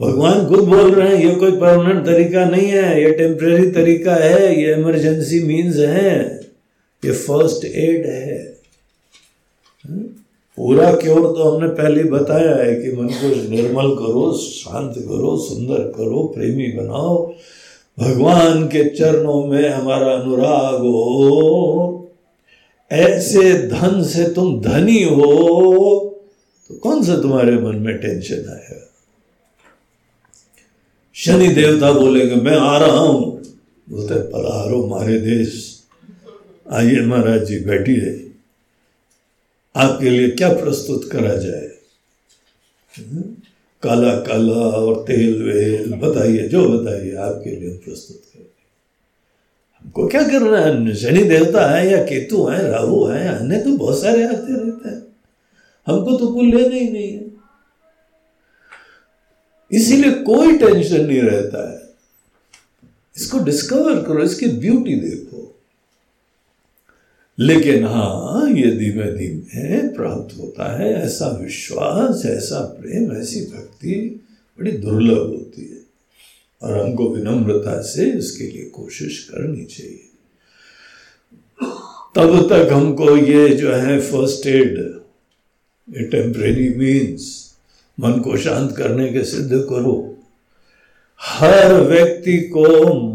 भगवान 0.00 0.46
खुद 0.46 0.58
बोल 0.58 0.94
रहे 0.94 1.16
हैं, 1.16 1.24
ये 1.24 1.34
कोई 1.34 1.50
परमानेंट 1.50 2.06
तरीका 2.06 2.44
नहीं 2.44 2.66
है, 2.66 3.04
ये 3.04 3.10
टेम्परेरी 3.10 3.70
तरीका 3.70 4.14
है, 4.14 4.62
ये 4.62 4.74
इमरजेंसी 4.74 5.42
मीन्स 5.42 5.76
है, 5.76 6.40
ये 7.04 7.12
फ़र्स्ट 7.12 7.64
एड 7.64 8.06
है। 8.06 8.56
हम्म? 9.88 10.02
पूरा 10.56 10.92
क्योर 10.92 11.20
तो 11.20 11.50
हमने 11.50 11.68
पहले 11.68 12.04
बताया 12.04 12.56
है 12.56 12.74
कि 12.74 12.92
मन 12.92 13.06
को 13.06 13.50
निर्मल 13.50 13.90
करो, 13.94 14.38
शांत 14.38 14.94
करो, 14.98 15.36
सुंदर 15.36 15.78
करो, 15.78 16.32
प्रेमी 16.36 16.72
बनाओ। 16.72 17.34
भगवान 18.00 18.66
के 18.68 18.84
चरणों 18.96 19.44
में 19.46 19.68
हमारा 19.68 20.12
अनुराग 20.12 20.80
हो। 20.80 22.10
ऐसे 22.90 23.52
धन 23.68 24.02
से 24.04 24.24
तुम 24.34 24.60
धनी 24.60 25.02
हो 25.04 25.26
तो 26.70 26.74
कौन 26.78 27.02
सा 27.04 27.16
तुम्हारे 27.22 27.56
मन 27.58 27.76
में 27.76 27.96
टेंशन 27.98 28.48
आएगा 28.50 28.86
शनि 31.16 31.48
देवता 31.48 31.92
बोलेंगे, 31.92 32.34
मैं 32.34 32.56
आ 32.56 32.76
रहा 32.78 32.98
हूँ। 32.98 33.24
बोलते 33.88 34.14
पधारो 34.28 34.86
मारे 34.86 35.18
देश। 35.20 35.52
आइए 36.72 37.00
महाराज 37.02 37.44
जी, 37.44 37.58
बैठिए। 37.60 38.10
आपके 39.74 40.10
लिए 40.10 40.28
क्या 40.30 40.48
प्रस्तुत 40.54 41.08
करा 41.12 41.34
जाए? 41.36 41.68
काला 43.82 44.14
काला 44.14 44.52
और 44.52 45.04
तेल 45.06 45.42
वेल 45.42 45.94
बताइए, 45.94 46.48
जो 46.48 46.68
बताइए, 46.68 47.14
आपके 47.14 47.50
लिए 47.50 47.70
प्रस्तुत 47.70 48.22
हमको 49.84 50.08
क्या 50.08 50.22
करना 50.22 50.58
है? 50.58 50.94
शनि 50.94 51.22
देवता 51.24 51.70
है 51.70 51.90
या 51.90 52.04
केतु 52.04 52.46
है, 52.46 52.70
राहु 52.70 53.04
है, 53.04 53.38
अन्य 53.38 53.60
तो 53.60 53.76
बहुत 53.76 54.02
सारे 54.02 54.24
आते 54.24 54.64
रहते 54.64 54.88
हैं। 54.88 55.02
हमको 55.86 56.16
तो 56.16 56.26
कुल 56.26 56.46
लेना 56.46 56.74
ही 56.74 56.90
नहीं 56.90 57.12
है। 57.12 57.30
इसीलिए 59.72 60.12
कोई 60.12 60.58
टेंशन 60.58 61.04
नहीं 61.06 61.22
रहता 61.22 61.72
है। 61.72 61.90
इसको 63.16 63.38
डिस्कवर 63.38 64.02
करो, 64.02 64.22
इसकी 64.22 64.46
ब्यूटी 64.46 64.94
देखो। 64.94 65.29
लेकिन 67.40 67.84
हाँ 67.84 68.50
ये 68.50 68.70
धीमे 68.70 69.12
धीमे 69.12 69.88
प्राप्त 69.88 70.38
होता 70.38 70.78
है, 70.78 70.94
ऐसा 70.94 71.38
विश्वास, 71.42 72.26
ऐसा 72.26 72.60
प्रेम, 72.60 73.12
ऐसी 73.12 73.40
भक्ति 73.40 74.20
बड़ी 74.60 74.72
दुर्लभ 74.72 75.18
होती 75.18 75.62
है। 75.62 75.80
और 76.62 76.78
हमको 76.78 77.14
विनम्रता 77.14 77.82
से 77.82 78.10
इसके 78.10 78.44
लिए 78.44 78.64
कोशिश 78.64 79.28
करनी 79.30 79.64
चाहिए। 79.64 80.06
तब 82.14 82.48
तक 82.52 82.72
हमको 82.72 83.16
ये 83.16 83.48
जो 83.48 83.72
है 83.72 84.00
फ़र्स्ट 84.00 84.46
एड 84.46 85.00
ये 85.98 86.04
टेम्परेरी 86.04 86.74
मीन्स 86.74 87.54
मन 88.00 88.12
को 88.12 88.36
शांत 88.36 88.76
करने 88.76 89.12
के 89.12 89.24
सिद्ध 89.24 89.50
करो। 89.50 90.09
हर 91.20 91.72
व्यक्ति 91.82 92.36
को 92.52 92.64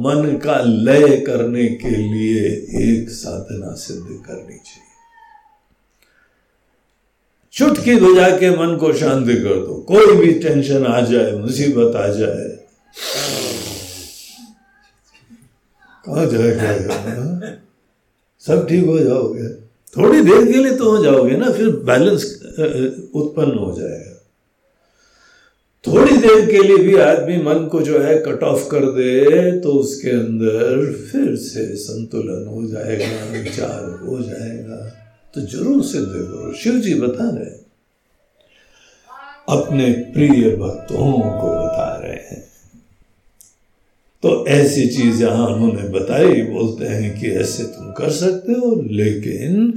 मन 0.01 0.37
का 0.43 0.59
लय 0.61 1.17
करने 1.17 1.67
के 1.75 1.89
लिए 1.89 2.43
एक 2.81 3.09
साधना 3.11 3.73
सिद्ध 3.75 4.05
करनी 4.25 4.57
चाहिए। 4.57 4.83
चुटकी 7.53 7.95
बजा 7.95 8.29
के 8.37 8.49
मन 8.51 8.75
को 8.77 8.93
शांत 8.93 9.27
कर 9.27 9.59
दो। 9.59 9.75
कोई 9.87 10.15
भी 10.15 10.31
टेंशन 10.39 10.85
आ 10.85 10.99
जाए, 11.01 11.31
मुसीबत 11.33 11.95
आ 11.95 12.07
जाए, 12.09 12.47
कहा 16.05 16.25
जाएगा? 16.25 16.95
सब 18.43 18.67
ठीक 18.69 18.85
हो 18.85 18.97
जाओगे। 18.99 19.49
थोड़ी 19.95 20.21
देर 20.21 20.45
के 20.45 20.57
लिए 20.57 20.75
तो 20.77 20.89
हो 20.91 21.03
जाओगे 21.03 21.37
ना, 21.37 21.51
फिर 21.51 21.69
बैलेंस 21.85 22.23
उत्पन्न 23.15 23.57
हो 23.57 23.71
जाएगा। 23.79 24.14
देर 26.25 26.45
के 26.45 26.61
लिए 26.63 26.77
भी 26.77 26.95
आदमी 27.01 27.35
मन 27.43 27.67
को 27.71 27.81
जो 27.81 27.99
है 27.99 28.17
कट 28.21 28.43
ऑफ़ 28.43 28.67
कर 28.69 28.85
दे 28.91 29.51
तो 29.61 29.71
उसके 29.73 30.09
अंदर 30.11 30.91
फिर 31.11 31.35
से 31.37 31.65
संतुलन 31.77 32.47
हो 32.47 32.65
जाएगा, 32.67 33.25
विचार 33.31 33.83
हो 34.03 34.21
जाएगा। 34.21 34.77
तो 35.33 35.41
ज़रूर 35.43 35.83
सिद्ध 35.83 36.07
करो 36.07 36.53
शिव 36.53 36.79
जी 36.79 36.93
बता 36.93 37.29
रहे 37.29 37.53
अपने 39.49 39.91
प्रिय 40.13 40.49
भक्तों 40.57 41.11
को 41.11 41.49
बता 41.55 41.95
रहे 42.03 42.13
हैं। 42.13 42.43
तो 44.23 44.45
ऐसी 44.49 44.87
चीज़ 44.87 45.23
यहाँ 45.23 45.47
उन्होंने 45.47 45.87
बताई, 45.89 46.41
बोलते 46.43 46.85
हैं 46.85 47.19
कि 47.19 47.31
ऐसे 47.31 47.63
तुम 47.65 47.91
कर 47.93 48.09
सकते 48.11 48.51
हो, 48.51 48.75
लेकिन 48.91 49.71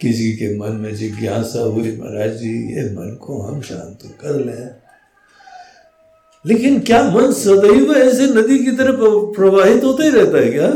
किसी 0.00 0.32
के 0.32 0.56
मन 0.58 0.76
में 0.76 0.94
जिज्ञासा 0.94 1.60
हुई, 1.60 1.96
महाराज 1.96 2.36
जी, 2.38 2.52
ये 2.74 2.84
मन 2.90 3.16
को 3.22 3.40
हम 3.42 3.60
शांत 3.62 4.02
कर 4.20 4.44
लें। 4.44 4.85
लेकिन 6.46 6.80
क्या 6.80 7.10
मन 7.10 7.32
सदैव 7.32 7.92
ऐसे 7.92 8.26
नदी 8.26 8.58
की 8.58 8.70
तरफ़ 8.72 8.96
प्रवाहित 9.36 9.84
होता 9.84 10.04
ही 10.04 10.10
रहता 10.10 10.38
है 10.38 10.50
क्या? 10.50 10.68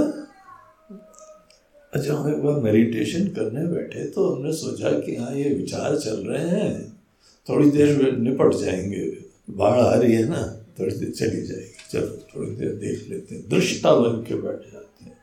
अच्छा 1.93 2.15
हम 2.15 2.33
एक 2.33 2.43
बार 2.43 2.55
मेडिटेशन 2.55 3.25
करने 3.25 3.67
बैठे 3.67 4.05
तो 4.05 4.35
हमने 4.35 4.53
सोचा 4.53 4.91
कि 4.91 5.17
हाँ 5.17 5.35
ये 5.35 5.55
विचार 5.55 5.97
चल 5.97 6.17
रहे 6.17 6.49
हैं। 6.49 7.01
थोड़ी 7.49 7.71
देर 7.71 8.17
निपट 8.17 8.55
जाएँगे। 8.55 9.19
बाढ़ 9.51 9.81
आ 9.81 9.95
रही 9.95 10.13
है 10.13 10.29
ना, 10.29 10.65
थोड़ी 10.81 10.97
देर 10.97 11.11
चली 11.11 11.47
जाएगी। 11.47 11.75
चलो, 11.93 12.07
थोड़ी 12.07 12.51
देर 12.51 12.69
देख 12.69 13.07
लेते 13.11 13.35
हैं। 13.35 13.49
दृष्टा 13.49 13.95
बन 13.95 14.25
के 14.29 14.35
बैठ 14.35 14.73
जाते 14.73 15.05
हैं। 15.05 15.17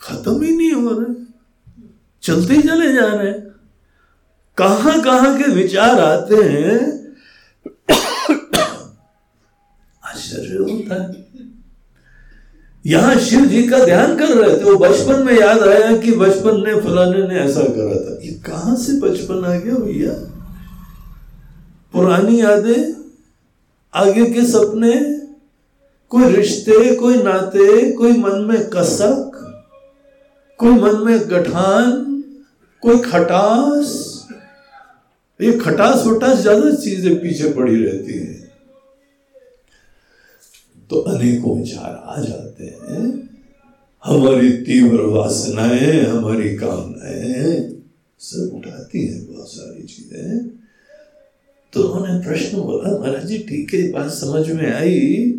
खत्म 0.00 0.42
ही 0.42 0.56
नहीं 0.56 0.72
हो 0.72 1.00
रहे। 1.00 1.24
चलते 2.22 2.54
ही 2.54 2.62
चले 2.62 2.92
जा 2.92 3.14
रहे 3.14 3.30
हैं। 3.30 3.54
कहाँ 4.56 5.02
कहाँ 5.02 5.42
के 5.42 5.52
विचार 5.52 6.00
आते 6.00 6.34
हैं 6.34 6.97
होता 10.46 11.02
है। 11.02 11.28
यहाँ 12.86 13.14
शिव 13.16 13.44
जी 13.44 13.62
का 13.68 13.84
ध्यान 13.84 14.16
कर 14.16 14.28
रहे 14.28 14.56
थे, 14.56 14.64
वो 14.64 14.76
बचपन 14.76 15.26
में 15.26 15.40
याद 15.40 15.60
आया 15.60 15.96
कि 15.96 16.12
बचपन 16.12 16.62
ने 16.66 16.80
फलाने 16.80 17.28
ने 17.28 17.34
ऐसा 17.34 17.60
करा 17.60 17.94
था। 17.94 18.18
ये 18.22 18.32
कहाँ 18.32 18.76
से 18.76 18.92
बचपन 19.00 19.44
आ 19.44 19.58
गया 19.58 19.74
भैया? 19.74 20.12
पुरानी 21.92 22.40
यादें, 22.40 22.94
आगे 23.94 24.26
के 24.26 24.44
सपने, 24.46 24.94
कोई 26.08 26.32
रिश्ते, 26.34 26.94
कोई 26.94 27.22
नाते, 27.22 27.92
कोई 27.92 28.12
मन 28.12 28.38
में 28.40 28.70
कसक, 28.70 29.30
कोई 30.58 30.72
मन 30.72 30.96
में 30.96 31.30
गठान, 31.30 32.22
कोई 32.80 32.98
खटास। 32.98 34.14
ये 35.42 35.52
खटास 35.52 36.06
वटास 36.06 36.38
ज़्यादा 36.38 36.74
चीज़ें 36.74 37.16
पीछे 37.16 37.50
पड़ी 37.50 37.84
रहती 37.84 38.18
है। 38.18 38.37
तो 40.90 40.96
अनेकों 40.96 41.60
विचार 41.60 42.02
आ 42.04 42.22
जाते 42.22 42.64
हैं। 42.64 43.28
हमारी 44.04 44.50
तीव्र 44.50 45.00
वासनाएँ, 45.00 46.02
हमारी 46.02 46.56
कामनाएँ 46.56 47.82
सब 48.20 48.50
उठाती 48.54 49.06
है 49.06 49.26
बहुत 49.26 49.48
सारी 49.48 49.82
चीज़ें। 49.82 50.48
तो 51.72 51.82
उन्होंने 51.82 52.24
प्रश्न 52.24 52.58
बोला, 52.58 52.98
महाराज 52.98 53.26
जी, 53.26 53.38
ठीक 53.38 53.74
है 53.74 53.90
बात 53.90 54.10
समझ 54.10 54.50
में 54.50 54.72
आई। 54.72 55.34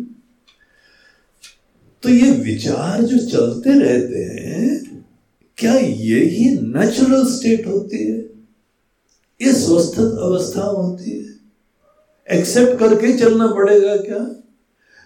तो 2.02 2.08
ये 2.08 2.30
विचार 2.30 3.02
जो 3.02 3.18
चलते 3.18 3.70
रहते 3.70 4.18
हैं, 4.18 5.04
क्या 5.58 5.74
ये 5.74 6.24
ही 6.24 6.50
नेचुरल 6.50 7.24
स्टेट 7.24 7.66
होती 7.66 7.96
है? 7.96 8.18
ये 9.42 9.52
स्वस्थ 9.52 9.98
अवस्था 9.98 10.62
होती 10.62 11.10
है। 11.10 11.30
एक्सेप्ट 12.38 12.78
करके 12.78 13.18
चलना 13.18 13.46
पड़ेगा 13.46 13.96
क्या? 13.96 14.39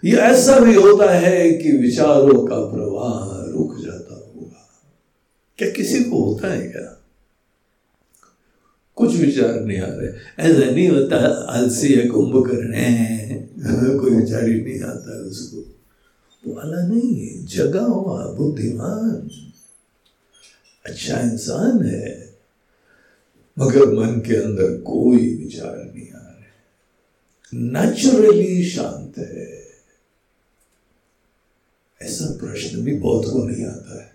ये 0.05 0.17
ऐसा 0.17 0.59
भी 0.59 0.75
होता 0.75 1.13
है 1.13 1.53
कि 1.53 1.73
विचारों 1.73 2.47
का 2.47 2.57
प्रवाह 2.57 3.51
रुक 3.53 3.81
जाता 3.85 4.15
होगा। 4.15 4.69
क्या 5.59 5.71
किसी 5.71 6.05
को 6.05 6.25
होता 6.25 6.53
है 6.53 6.69
क्या? 6.69 7.01
कुछ 8.97 9.17
विचार 9.17 9.61
नहीं 9.61 9.79
आ 9.79 9.87
रहे। 9.89 10.09
ऐसा 10.39 10.71
नहीं 10.71 10.89
होता, 10.89 11.17
आलसी 11.27 11.95
है 11.95 12.09
कुंभ 12.09 12.47
करने 12.51 13.15
कोई 13.99 14.11
विचार 14.11 14.49
ही 14.49 14.61
नहीं 14.61 14.81
आता 14.81 15.13
उसको। 15.13 15.75
वाला 16.55 16.87
नहीं 16.87 17.47
जगा 17.47 17.83
हुआ, 17.83 18.27
बुद्धिमान 18.27 19.31
अच्छा 20.87 21.21
इंसान 21.21 21.85
है। 21.85 22.35
मगर 23.59 23.87
मन 23.93 24.21
के 24.21 24.37
अंदर 24.37 24.81
कोई 24.81 25.35
विचार 25.35 25.93
नहीं 25.95 26.13
आ 26.13 26.19
रहे। 26.19 26.51
नेचुरली 27.55 28.71
शांत 28.71 29.19
है। 29.19 29.54
ऐसा 32.15 32.39
प्रश्न 32.41 32.85
भी 32.85 32.95
बहुत 32.95 33.25
को 33.25 33.45
नहीं 33.45 33.65
आता 33.65 34.03
है। 34.03 34.11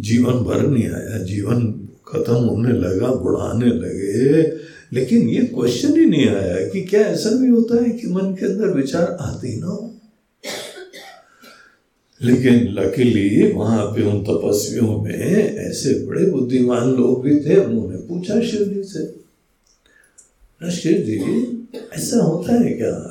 जीवन 0.00 0.32
भर 0.32 0.66
नहीं 0.66 0.88
आया, 0.88 1.18
जीवन 1.18 1.88
खत्म 2.08 2.34
होने 2.34 2.72
लगा, 2.72 3.06
बुढ़ाने 3.06 3.66
लगे, 3.66 4.42
लेकिन 4.92 5.28
ये 5.28 5.42
क्वेश्चन 5.42 6.00
ही 6.00 6.06
नहीं 6.06 6.28
आया 6.28 6.68
कि 6.68 6.82
क्या 6.82 7.00
ऐसा 7.00 7.30
भी 7.30 7.48
होता 7.48 7.84
है 7.84 7.90
कि 7.90 8.06
मन 8.06 8.34
के 8.34 8.46
अंदर 8.46 8.66
विचार 8.66 9.16
आते 9.20 9.48
ही 9.48 9.60
ना 9.60 9.66
हो। 9.66 9.94
लेकिन 12.22 12.54
लकीली 12.54 13.52
वहाँ 13.52 13.86
पे 13.86 14.02
उन 14.02 14.24
तपस्वियों 14.24 15.02
में 15.02 15.18
ऐसे 15.58 16.06
बड़े 16.06 16.26
बुद्धिमान 16.26 16.88
लोग 16.90 17.24
भी 17.24 17.40
थे, 17.40 17.56
उन्होंने 17.56 17.96
पूछा 17.96 18.40
शिव 18.40 18.64
जी 18.68 18.82
से 18.82 19.20
शिव 20.70 20.92
जी, 20.92 21.18
ऐसा 21.94 22.18
होता 22.18 22.54
है 22.54 22.72
क्या? 22.72 23.09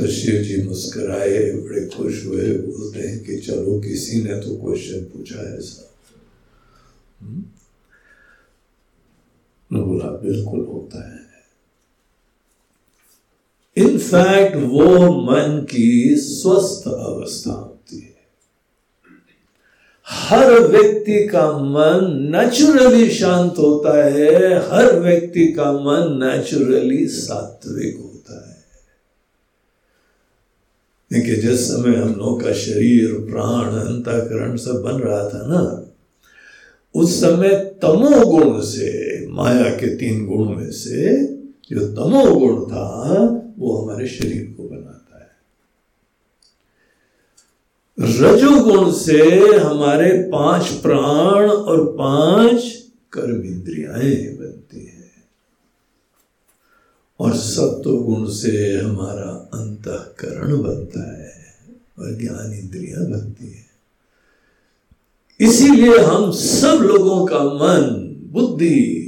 तो 0.00 0.06
शिव 0.06 0.42
जी 0.42 0.62
मुस्कुराए, 0.62 1.50
बड़े 1.50 1.86
खुश 1.86 2.26
हुए, 2.26 2.52
बोलते 2.52 2.98
हैं 2.98 3.24
कि 3.24 3.36
चलो, 3.36 3.80
किसी 3.80 4.22
ने 4.22 4.34
तो 4.34 4.56
क्वेश्चन 4.56 5.00
पूछा 5.00 5.50
है 5.50 5.58
ऐसा। 5.58 5.94
हम्म? 7.20 7.44
बोला, 9.80 10.04
बिल्कुल 10.04 10.60
होता 10.60 11.14
है। 11.14 11.20
इनफैक्ट 13.76 14.56
वो 14.56 15.08
मन 15.22 15.66
की 15.70 16.16
स्वस्थ 16.16 16.88
अवस्था 16.88 17.50
होती 17.50 17.98
है। 17.98 18.16
हर 20.06 20.60
व्यक्ति 20.60 21.26
का 21.26 21.58
मन 21.58 22.30
नेचुरली 22.36 23.10
शांत 23.10 23.54
होता 23.58 24.04
है, 24.04 24.56
हर 24.68 25.00
व्यक्ति 25.00 25.52
का 25.52 25.72
मन 25.72 26.20
नेचुरली 26.24 27.06
सात्विक 27.06 27.96
होता 27.96 28.04
है। 28.04 28.09
देखिए 31.12 31.36
जिस 31.36 31.68
समय 31.68 31.96
हम 31.96 32.14
लोग 32.14 32.44
का 32.44 32.52
शरीर, 32.52 33.12
प्राण, 33.12 33.64
अंतकरण 33.64 34.56
सब 34.56 34.82
बन 34.82 34.92
रहा 34.92 35.28
था 35.28 35.46
ना, 35.46 35.86
उस 36.94 37.20
समय 37.20 37.48
तमोगुण 37.82 38.60
से, 38.60 39.26
माया 39.28 39.70
के 39.70 39.96
तीन 39.96 40.26
गुण 40.26 40.56
में 40.56 40.70
से 40.70 41.26
जो 41.72 41.86
तमोगुण 41.86 42.64
था, 42.64 43.16
वो 43.58 43.78
हमारे 43.78 44.06
शरीर 44.06 44.54
को 44.56 44.62
बनाता 44.62 45.18
है। 45.18 45.30
रजोगुण 48.00 48.92
से 48.92 49.22
हमारे 49.58 50.30
पाँच 50.32 50.66
प्राण 50.68 51.50
और 51.50 51.96
पाँच 51.98 52.84
कर्म 53.12 53.42
इंद्रियाएँ 53.42 54.39
और 57.20 57.36
सत्व 57.36 57.96
गुण 57.96 58.30
से 58.30 58.78
हमारा 58.78 59.50
अंतकरण 59.54 60.62
बनता 60.62 61.22
है 61.22 61.54
और 61.98 62.18
ज्ञान 62.18 62.52
इंद्रिया 62.52 63.00
बनती 63.00 63.52
है। 63.52 63.70
इसीलिए 65.40 65.98
हम 65.98 66.32
सब 66.32 66.78
लोगों 66.82 67.26
का 67.26 67.44
मन, 67.44 68.16
बुद्धि 68.32 69.06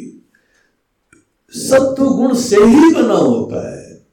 सत्व 1.54 2.04
गुण 2.04 2.34
से 2.34 2.56
ही 2.56 2.94
बना 2.94 3.14
होता 3.14 3.76
है। 3.76 4.06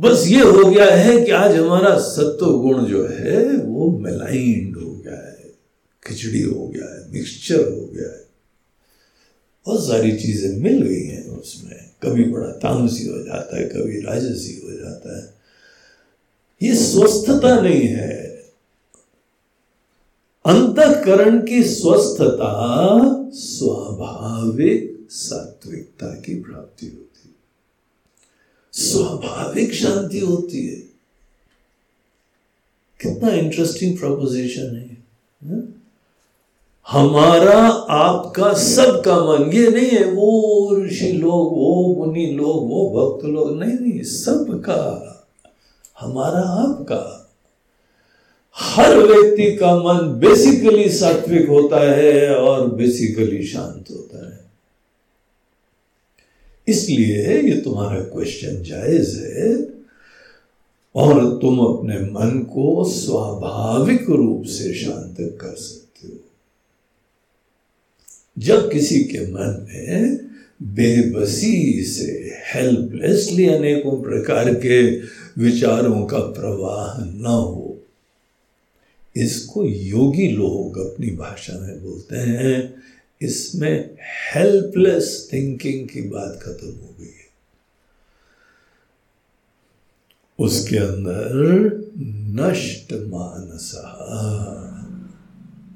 बस 0.00 0.24
ये 0.26 0.40
हो 0.40 0.70
गया 0.70 0.94
है 0.94 1.24
कि 1.24 1.30
आज 1.30 1.56
हमारा 1.56 1.98
सत्व 1.98 2.46
गुण 2.46 2.84
जो 2.84 3.06
है, 3.06 3.56
वो 3.56 3.98
मेलाइंड 3.98 4.76
हो 4.76 4.90
गया 4.90 5.28
है, 5.28 5.52
खिचड़ी 6.06 6.42
हो 6.42 6.68
गया 6.68 6.94
है, 6.94 7.12
मिक्सचर 7.12 7.60
हो 7.60 7.86
गया 7.86 8.08
है। 8.08 8.29
बहुत 9.66 9.86
सारी 9.86 10.16
चीज़ें 10.16 10.56
मिल 10.56 10.82
गई 10.82 11.04
हैं 11.04 11.28
उसमें। 11.28 11.90
कभी 12.02 12.24
बड़ा 12.24 12.50
तामसी 12.50 13.08
हो 13.08 13.22
जाता 13.22 13.58
है 13.58 13.64
कभी 13.64 14.00
राजसी 14.00 14.60
हो 14.64 14.72
जाता 14.72 15.18
है। 15.18 15.34
ये 16.62 16.74
स्वस्थता 16.76 17.60
नहीं 17.60 17.82
है। 17.82 18.26
अंतकरण 20.46 21.46
की 21.46 21.64
स्वस्थता 21.64 23.06
स्वाभाविक 23.30 25.06
सात्विकता 25.10 26.06
की 26.06 26.42
प्राप्ति 26.42 26.86
होती 26.86 27.28
है। 27.28 27.34
स्वाभाविक 28.72 29.74
शांति 29.74 30.18
होती 30.18 30.66
है। 30.66 30.80
कितना 33.00 33.30
इंटरेस्टिंग 33.30 33.98
प्रोपोजिशन 33.98 34.76
है, 34.76 35.04
है? 35.44 35.79
हमारा 36.90 37.58
आपका 37.90 38.52
सबका 38.52 39.16
मन, 39.16 39.52
ये 39.52 39.70
नहीं 39.70 39.90
है, 39.90 40.04
वो 40.04 40.76
ऋषि 40.84 41.12
लोग, 41.12 41.58
वो 41.58 41.94
मुनि 41.98 42.26
लोग, 42.26 42.68
वो 42.70 42.90
भक्त 42.90 43.24
लोग, 43.24 43.62
नहीं 43.62 43.78
नहीं, 43.78 44.02
सबका, 44.02 45.06
हमारा 46.00 46.40
आपका। 46.40 47.30
हर 48.56 48.98
व्यक्ति 48.98 49.56
का 49.56 49.76
मन 49.76 50.20
बेसिकली 50.20 50.88
सात्विक 50.88 51.48
होता 51.48 51.90
है 51.90 52.34
और 52.36 52.70
बेसिकली 52.70 53.46
शांत 53.46 53.84
होता 53.90 54.30
है। 54.30 54.50
इसलिए 56.68 57.40
ये 57.42 57.60
तुम्हारा 57.60 58.00
क्वेश्चन 58.00 58.62
जायज़ 58.62 59.20
है 59.20 59.68
और 60.94 61.38
तुम 61.42 61.58
अपने 61.58 61.98
मन 61.98 62.38
को 62.38 62.84
स्वाभाविक 62.84 64.10
रूप 64.10 64.42
से 64.46 64.74
शांत 64.74 65.16
कर 65.20 65.54
सकते 65.54 65.89
जब 68.38 68.72
किसी 68.72 69.04
के 69.04 69.20
मन 69.20 69.66
में 69.68 70.16
बेबसी 70.62 71.84
से 71.84 72.36
हेल्पलेसली 72.54 73.46
अनेकों 73.46 74.02
प्रकार 74.02 74.54
के 74.54 74.98
विचारों 75.42 76.06
का 76.06 76.18
प्रवाह 76.18 77.04
न 77.04 77.26
हो, 77.26 77.78
इसको 79.16 79.64
योगी 79.64 80.28
लोग 80.28 80.78
अपनी 80.78 81.10
भाषा 81.10 81.58
में 81.58 81.82
बोलते 81.82 82.16
हैं। 82.16 82.74
इसमें 83.22 83.90
हेल्पलेस 84.34 85.30
थिंकिंग 85.32 85.88
की 85.88 86.02
बात 86.02 86.40
खत्म 86.42 86.66
हो 86.66 86.94
गई 87.00 87.06
है। 87.06 87.30
उसके 90.38 90.76
अंदर 90.76 91.32
नष्ट 92.42 92.92
मानसा, 92.92 93.84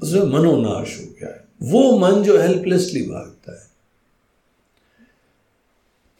उसमें 0.02 0.22
मनोनाश 0.22 1.00
हो 1.00 1.04
गया 1.04 1.28
है। 1.28 1.43
वो 1.62 1.98
मन 1.98 2.22
जो 2.22 2.40
हेल्पलेसली 2.40 3.02
भागता 3.02 3.52
है। 3.52 3.66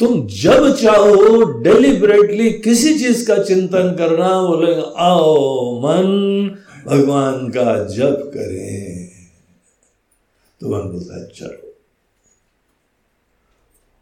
तुम 0.00 0.26
जब 0.26 0.76
चाहो 0.76 1.44
डेलिबरेटली 1.44 2.52
किसी 2.52 2.98
चीज़ 2.98 3.28
का 3.28 3.42
चिंतन 3.42 3.94
करना, 3.98 4.42
बोले, 4.42 4.74
आओ, 4.96 5.78
मन 5.80 6.06
भगवान 6.86 7.48
का 7.48 7.84
जप 7.84 8.30
करें। 8.34 9.10
तो 10.60 10.68
मन 10.68 10.88
बोलता 10.88 11.20
है, 11.20 11.26
चलो। 11.26 11.76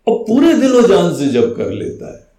और 0.07 0.25
पूरे 0.25 0.55
दिलो 0.55 0.83
जान 0.83 1.17
से 1.17 1.27
जप 1.27 1.55
कर 1.57 1.71
लेता 1.71 2.15
है। 2.15 2.33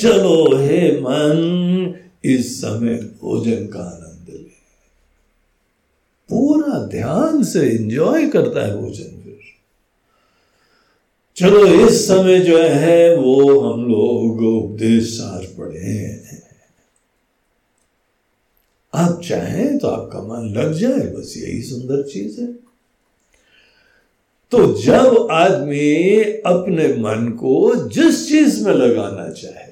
चलो, 0.00 0.56
हे 0.56 1.00
मन, 1.00 1.94
इस 2.24 2.60
समय 2.60 2.94
भोजन 2.94 3.66
का 3.66 3.80
आनंद 3.80 4.09
पूरा 6.30 6.86
ध्यान 6.86 7.42
से 7.44 7.60
एंजॉय 7.70 8.26
करता 8.26 8.66
है 8.66 8.76
भोजन 8.76 9.20
फिर। 9.22 9.38
चलो, 11.36 11.66
इस 11.86 12.08
समय 12.08 12.40
जो 12.40 12.58
है, 12.58 13.16
वो 13.16 13.60
हम 13.60 13.84
लोग 13.84 14.42
उपदेश 14.42 15.08
सार 15.10 15.46
पढ़े 15.58 15.98
आप 18.94 19.20
चाहें 19.24 19.78
तो 19.78 19.88
आपका 19.88 20.20
मन 20.20 20.48
लग 20.48 20.72
जाए, 20.72 21.00
बस 21.14 21.34
यही 21.36 21.62
सुंदर 21.62 22.02
चीज़ 22.02 22.40
है। 22.40 22.46
तो 24.52 24.80
जब 24.82 25.28
आदमी 25.30 26.22
अपने 26.46 26.88
मन 26.94 27.28
को 27.40 27.74
जिस 27.88 28.28
चीज़ 28.28 28.64
में 28.64 28.72
लगाना 28.74 29.28
चाहे, 29.30 29.70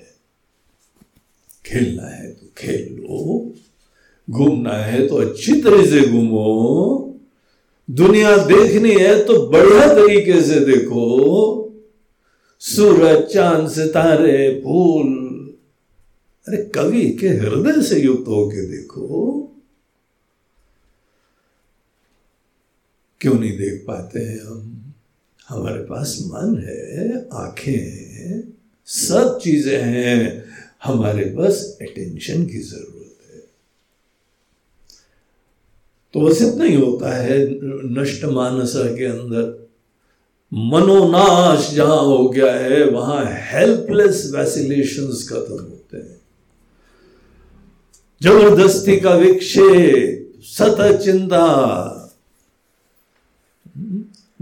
खेलना 1.67 2.07
है 2.07 2.31
तो 2.33 2.47
खेल 2.59 2.85
लो। 3.01 3.55
घूमना 4.31 4.73
है 4.73 5.07
तो 5.09 5.17
अच्छी 5.17 5.53
तरह 5.63 5.87
से 5.87 6.01
घूमो। 6.09 7.21
दुनिया 7.91 8.37
देखनी 8.37 8.93
है 8.93 9.25
तो 9.25 9.47
बढ़िया 9.47 9.87
तरीके 9.95 10.43
से 10.43 10.61
देखो। 10.61 11.05
सूरज, 12.61 13.23
चाँद, 13.33 13.69
सितारे, 13.71 14.61
फूल। 14.61 15.15
अरे 16.47 16.63
कवि 16.75 17.11
के 17.11 17.29
हृदय 17.29 17.83
से 17.83 18.01
युक्त 18.01 18.29
होके 18.29 18.67
देखो। 18.67 19.35
क्यों 23.21 23.35
नहीं 23.35 23.57
देख 23.59 23.85
पाते 23.87 24.21
हैं 24.21 24.41
हम? 24.41 24.75
हमारे 25.49 25.83
पास 25.83 26.19
मन 26.23 26.59
है, 26.59 27.29
आँखें 27.33 27.73
हैं, 27.73 28.59
सब 28.87 29.39
चीज़ें 29.43 29.83
हैं। 29.83 30.45
हमारे 30.85 31.25
पास 31.25 31.79
अटेंशन 31.83 32.45
की 32.47 32.59
ज़रूरत 32.59 33.35
है 33.35 33.41
तो 36.15 36.21
बस 36.21 36.43
इतना 36.43 36.65
ही 36.65 36.75
होता 36.75 37.17
है 37.17 37.39
नष्ट 38.01 38.25
मानस 38.25 38.73
के 38.77 39.05
अंदर। 39.05 39.69
मनोनाश 40.53 41.71
जहाँ 41.75 42.03
हो 42.03 42.29
गया 42.29 42.53
है, 42.53 42.85
वहाँ 42.91 43.25
हेल्पलेस 43.25 44.33
वैसिलेशंस 44.35 45.29
खत्म 45.29 45.55
होते 45.55 45.97
हैं। 45.97 46.21
ज़बरदस्ती 48.23 48.97
का 49.01 49.15
विक्षेप 49.15 50.41
सत 50.43 51.01
चिंता, 51.05 51.45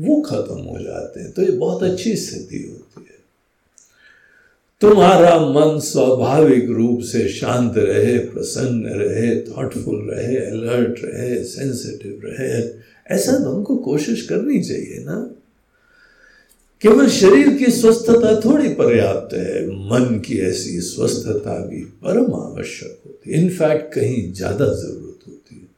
वो 0.01 0.21
खत्म 0.21 0.55
हो 0.55 0.79
जाते 0.83 1.21
हैं। 1.21 1.33
तो 1.33 1.43
ये 1.43 1.51
बहुत 1.51 1.83
अच्छी 1.83 2.17
स्थिति 2.17 2.57
होती 2.57 2.75
है। 2.75 2.86
तुम्हारा 4.81 5.37
मन 5.41 5.79
स्वाभाविक 5.81 6.69
रूप 6.71 7.01
से 7.03 7.29
शांत 7.29 7.75
रहे, 7.77 8.19
प्रसन्न 8.19 8.89
रहे 8.93 9.31
थॉटफुल 9.43 10.01
रहे 10.11 10.37
अलर्ट 10.39 10.99
रहे 11.05 11.43
सेंसिटिव 11.45 12.21
रहे। 12.25 12.61
ऐसा 13.15 13.33
तो 13.33 13.51
हमको 13.51 13.77
कोशिश 13.77 14.27
करनी 14.27 14.61
चाहिए 14.61 14.99
ना। 15.05 15.17
केवल 16.83 17.09
शरीर 17.11 17.49
की 17.59 17.71
स्वस्थता 17.73 18.41
थोड़ी 18.41 18.69
पर्याप्त 18.75 19.35
है, 19.35 19.67
मन 19.67 20.19
की 20.27 20.39
ऐसी 20.41 20.81
स्वस्थता 20.83 21.59
भी 21.67 21.83
परम 22.05 22.35
आवश्यक 22.35 22.99
होती 23.07 23.31
है। 23.31 23.43
इनफैक्ट 23.43 23.93
कहीं 23.95 24.33
ज़्यादा 24.33 24.67
ज़रूरत 24.67 25.29
होती 25.29 25.55
है। 25.55 25.69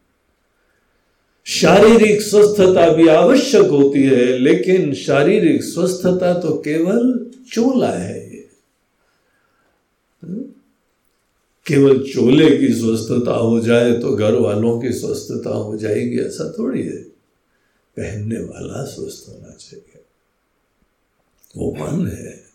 शारीरिक 1.46 2.22
स्वस्थता 2.22 2.92
भी 2.94 3.08
आवश्यक 3.08 3.66
होती 3.70 4.02
है, 4.04 4.26
लेकिन 4.38 4.92
शारीरिक 4.96 5.62
स्वस्थता 5.64 6.40
तो 6.40 6.56
केवल 6.64 7.30
चोला 7.52 7.90
है 7.90 8.16
ये 8.16 8.36
केवल 11.68 11.98
चोले 11.98 12.56
की 12.56 12.74
स्वस्थता 12.74 13.32
हो 13.32 13.60
जाए 13.60 13.92
तो 13.92 14.16
घर 14.16 14.34
वालों 14.34 14.80
की 14.80 14.92
स्वस्थता 14.92 15.50
हो 15.50 15.76
जाएगी, 15.76 16.18
ऐसा 16.18 16.54
थोड़ी 16.58 16.82
है। 16.82 17.02
पहनने 17.96 18.40
वाला 18.40 18.84
स्वस्थ 18.84 19.28
होना 19.28 19.56
चाहिए। 19.60 20.00
वो 21.56 21.74
मन 21.74 22.06
है। 22.06 22.48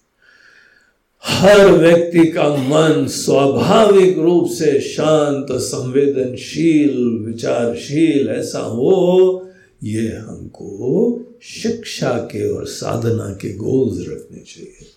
हर 1.23 1.71
व्यक्ति 1.71 2.31
का 2.31 2.49
मन 2.49 3.07
स्वाभाविक 3.07 4.17
रूप 4.17 4.49
से 4.49 4.81
शांत, 4.81 5.47
संवेदनशील, 5.51 7.17
विचारशील, 7.17 8.29
ऐसा 8.29 8.59
हो, 8.59 9.49
ये 9.83 10.07
हमको 10.07 11.19
शिक्षा 11.41 12.17
के 12.17 12.49
और 12.49 12.67
साधना 12.67 13.33
के 13.33 13.53
गोल्स 13.53 14.07
रखने 14.09 14.39
चाहिए। 14.39 14.87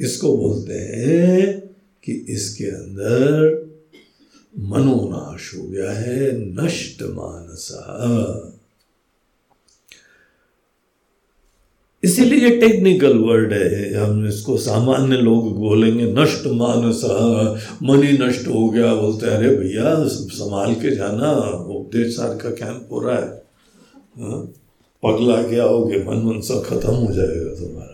इसको 0.00 0.36
बोलते 0.36 0.74
हैं 0.74 1.69
कि 2.04 2.12
इसके 2.12 2.64
अंदर 2.64 3.60
मनोनाश 4.58 5.54
हो 5.56 5.62
गया 5.62 5.92
है, 5.92 6.32
नष्ट 6.32 7.02
मानसा। 7.02 8.56
इसीलिए 12.04 12.60
टेक्निकल 12.60 13.18
वर्ड 13.18 13.52
है। 13.52 13.94
हम 13.94 14.26
इसको 14.26 14.56
सामान्य 14.56 15.16
लोग 15.16 15.58
बोलेंगे, 15.58 16.12
नष्ट 16.12 16.46
मानस। 16.46 17.00
मन 17.82 18.02
ही 18.02 18.18
नष्ट 18.18 18.46
हो 18.46 18.70
गया, 18.70 18.94
बोलते 18.94 19.26
हैं, 19.26 19.32
अरे 19.32 19.56
भैया, 19.56 20.08
संभाल 20.08 20.74
के 20.74 20.96
जाना, 20.96 21.32
उपदेश 21.50 22.16
सार 22.16 22.36
का 22.36 22.50
कैंप 22.50 22.88
हो 22.92 23.00
रहा 23.00 23.16
है। 23.16 23.42
हाँ? 24.18 24.52
पगला 25.02 25.42
क्या 25.42 25.64
होगे 25.64 25.98
मन 25.98 26.16
मन 26.16 26.40
सब 26.40 26.64
खत्म 26.64 26.90
हो 26.90 27.14
जाएगा 27.14 27.54
तुम्हारा। 27.54 27.89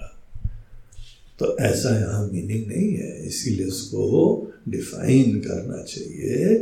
तो 1.39 1.57
ऐसा 1.59 1.91
यहाँ 1.91 2.27
मीनिंग 2.29 2.67
नहीं 2.67 2.93
है। 2.95 3.27
इसीलिए 3.27 3.67
उसको 3.67 4.53
डिफाइन 4.69 5.39
करना 5.41 5.83
चाहिए 5.83 6.57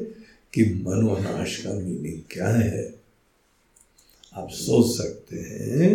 कि 0.54 0.64
मनोनाश 0.87 1.56
का 1.56 1.74
मीनिंग 1.74 2.20
क्या 2.30 2.48
है। 2.48 2.94
आप 4.37 4.48
सोच 4.50 4.96
सकते 4.96 5.37
हैं, 5.37 5.90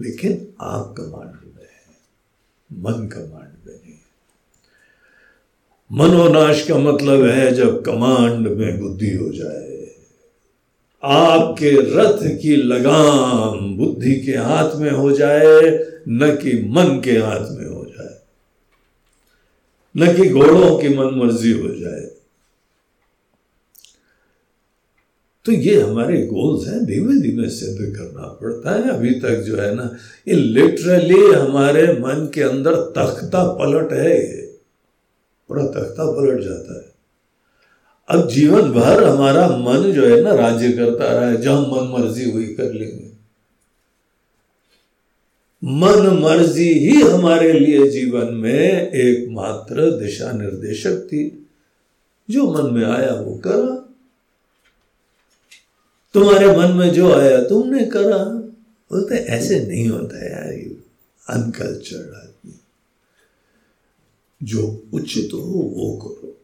लेकिन 0.00 0.46
आप 0.60 0.94
कमांड 0.98 1.32
में 1.56 1.62
है, 1.62 1.96
मन 2.70 3.06
कमांड 3.08 3.66
में 3.66 3.74
नहीं 3.74 3.94
मनोनाश 5.90 6.66
का 6.68 6.78
मतलब 6.78 7.24
है 7.26 7.54
जब 7.54 7.82
कमांड 7.82 8.48
में 8.48 8.78
बुद्धि 8.80 9.10
हो 9.10 9.32
जाए। 9.32 9.76
आपके 11.02 11.70
रथ 11.70 12.22
की 12.40 12.56
लगाम 12.56 13.76
बुद्धि 13.76 14.14
के 14.20 14.32
हाथ 14.32 14.76
में 14.76 14.90
हो 14.90 15.10
जाए, 15.12 15.60
न 16.08 16.38
कि 16.42 16.52
मन 16.68 17.00
के 17.04 17.12
हाथ 17.12 17.50
में 17.50 17.66
हो 17.66 17.77
न 19.98 20.16
कि 20.16 20.28
घोड़ों 20.28 20.78
की 20.78 20.88
मन 20.88 21.14
मर्ज़ी 21.14 21.52
हो 21.52 21.68
जाए। 21.68 22.10
तो 25.44 25.52
ये 25.52 25.80
हमारे 25.80 26.26
गोल्स 26.26 26.68
हैं 26.68 26.84
धीमे 26.84 27.20
धीमे 27.20 27.48
सिद्ध 27.48 27.96
करना 27.96 28.26
पड़ता 28.26 28.70
है। 28.70 28.90
अभी 28.90 29.10
तक 29.10 29.40
जो 29.40 29.56
है 29.56 29.74
ना, 29.74 29.96
ये 30.28 30.34
लिटरली 30.34 31.32
हमारे 31.32 31.92
मन 31.92 32.30
के 32.34 32.42
अंदर 32.42 32.74
तख्ता 32.74 33.44
पलट 33.44 33.92
है। 33.92 34.18
ये 34.20 34.58
पूरा 35.48 35.62
तख्ता 35.62 36.12
पलट 36.12 36.40
जाता 36.40 36.78
है। 36.78 36.92
अब 38.08 38.28
जीवन 38.28 38.72
भर 38.72 39.04
हमारा 39.04 39.48
मन 39.48 39.92
जो 39.92 40.06
है 40.06 40.20
ना, 40.22 40.34
राज्य 40.34 40.72
करता 40.72 41.12
रहा 41.12 41.28
है, 41.28 41.40
जहाँ 41.40 41.60
मन 41.60 41.98
मर्ज़ी 41.98 42.30
हुई 42.30 42.46
कर 42.46 42.72
लेंगे। 42.72 43.07
मन 45.64 46.20
मर्ज़ी 46.22 46.72
ही 46.72 47.02
हमारे 47.02 47.52
लिए 47.52 47.90
जीवन 47.90 48.34
में 48.34 48.90
एकमात्र 48.92 49.90
दिशा 49.90 50.32
निर्देशक 50.32 51.06
थी। 51.06 51.46
जो 52.30 52.52
मन 52.52 52.74
में 52.74 52.84
आया 52.84 53.14
वो 53.14 53.36
करा। 53.36 53.94
तुम्हारे 56.14 56.56
मन 56.56 56.74
में 56.74 56.90
जो 56.90 57.12
आया 57.12 57.42
तुमने 57.42 57.84
करा। 57.84 58.24
बोलते, 58.90 59.14
ऐसे 59.14 59.66
नहीं 59.66 59.88
होता 59.88 60.26
यार 60.26 60.52
ये 60.52 60.76
अनकल्चर्ड 61.28 62.14
आदमी। 62.14 62.54
जो 64.42 64.82
उचित 64.92 65.30
हो 65.34 65.38
वो 65.38 65.96
करो। 65.96 66.40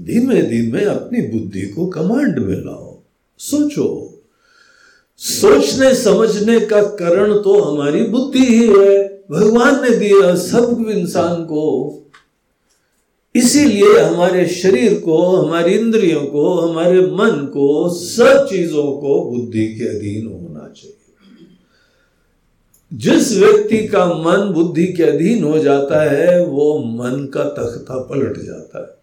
धीमे 0.00 0.42
धीमे 0.42 0.84
अपनी 0.84 1.22
बुद्धि 1.22 1.62
को 1.62 1.86
कमांड 1.86 2.38
में 2.38 2.56
लाओ। 2.56 2.98
सोचो। 3.38 4.13
सोचने, 5.16 5.94
समझने 5.94 6.60
का 6.60 6.82
कारण 6.82 7.38
तो 7.38 7.60
हमारी 7.60 8.02
बुद्धि 8.02 8.44
ही 8.44 8.68
है। 8.68 9.24
भगवान 9.30 9.82
ने 9.82 9.96
दिया 9.96 10.34
सब 10.34 10.86
इंसान 10.88 11.44
को। 11.44 12.00
इसीलिए 13.34 13.98
हमारे 13.98 14.46
शरीर 14.48 15.00
को, 15.00 15.36
हमारी 15.36 15.72
इंद्रियों 15.72 16.26
को, 16.26 16.54
हमारे 16.54 17.00
मन 17.00 17.50
को, 17.54 17.90
सब 17.90 18.48
चीज़ों 18.50 18.92
को 18.92 19.30
बुद्धि 19.30 19.74
के 19.74 19.84
अधीन 19.84 20.26
होना 20.26 20.68
चाहिए। 20.76 20.96
जिस 22.92 23.38
व्यक्ति 23.38 23.88
का 23.88 24.06
मन 24.06 24.52
बुद्धि 24.52 24.86
के 24.86 25.02
अधीन 25.02 25.44
हो 25.44 25.58
जाता 25.58 26.10
है, 26.10 26.46
वो 26.46 26.78
मन 26.78 27.26
का 27.26 27.44
तख्ता 27.44 27.98
पलट 27.98 28.38
जाता 28.38 28.80
है। 28.82 28.98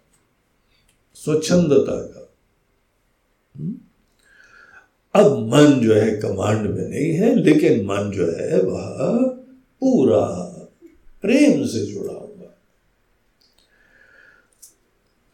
स्वच्छंदता 1.15 1.95
का। 1.95 2.29
हम्म? 3.57 3.75
अब 5.13 5.49
मन 5.53 5.79
जो 5.79 5.93
है 5.93 6.11
कमांड 6.11 6.61
में 6.61 6.89
नहीं 6.89 7.11
है, 7.11 7.35
लेकिन 7.35 7.85
मन 7.85 8.11
जो 8.11 8.25
है 8.25 8.61
वह 8.61 9.17
पूरा 9.79 10.25
प्रेम 11.21 11.65
से 11.65 11.85
जुड़ा 11.85 12.13
हुआ 12.13 12.27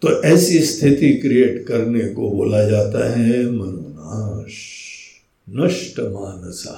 तो 0.02 0.24
ऐसी 0.24 0.60
स्थिति 0.60 1.13
क्रिएट 1.13 1.68
करने 1.68 2.00
को 2.00 2.32
बोला 2.32 2.63
जाता 2.63 3.10
है, 3.10 3.52
मनोनाश 3.52 4.78
नष्ट 5.50 6.00
मानसा 6.00 6.74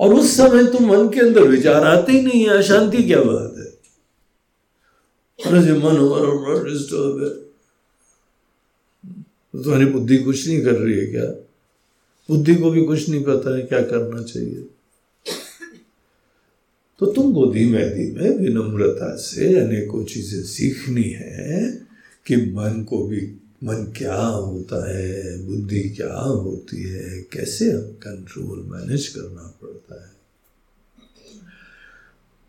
और 0.00 0.14
उस 0.14 0.36
समय 0.36 0.64
तो 0.64 0.78
मन 0.78 1.08
के 1.08 1.20
अंदर 1.20 1.42
विचार 1.42 1.84
आते 1.84 2.12
ही 2.12 2.22
नहीं 2.22 2.42
है 2.42 2.58
अशांति 2.58 3.02
क्या 3.02 3.22
बात 3.22 3.54
है? 3.58 3.72
मन 5.52 5.56
है 5.56 7.51
तो 9.52 9.62
तुम्हारी 9.62 9.84
बुद्धि 9.84 10.18
कुछ 10.18 10.48
नहीं 10.48 10.62
कर 10.62 10.72
रही 10.72 10.98
है 10.98 11.06
क्या? 11.06 11.24
बुद्धि 12.28 12.54
को 12.54 12.70
भी 12.70 12.84
कुछ 12.84 13.08
नहीं 13.08 13.24
पता 13.24 13.56
है 13.56 13.62
क्या 13.62 13.82
करना 13.82 14.22
चाहिए। 14.22 14.64
तो 16.98 17.06
तुमको 17.06 17.46
धीमे 17.46 17.90
धीमे 17.90 18.28
विनम्रता 18.28 19.16
से 19.16 19.60
अनेकों 19.60 20.04
चीज़ें 20.04 20.42
सीखनी 20.42 21.02
है 21.02 21.70
कि 22.26 22.36
मन 22.36 22.82
को 22.82 23.06
भी, 23.06 23.20
मन 23.64 23.92
क्या 23.96 24.22
होता 24.22 24.98
है, 24.98 25.46
बुद्धि 25.46 25.80
क्या 25.80 26.14
होती 26.14 26.82
है, 26.82 27.22
कैसे 27.32 27.72
कंट्रोल 27.72 28.58
मैनेज 28.58 29.08
करना 29.08 29.58
पड़ता 29.62 30.04
है। 30.04 30.21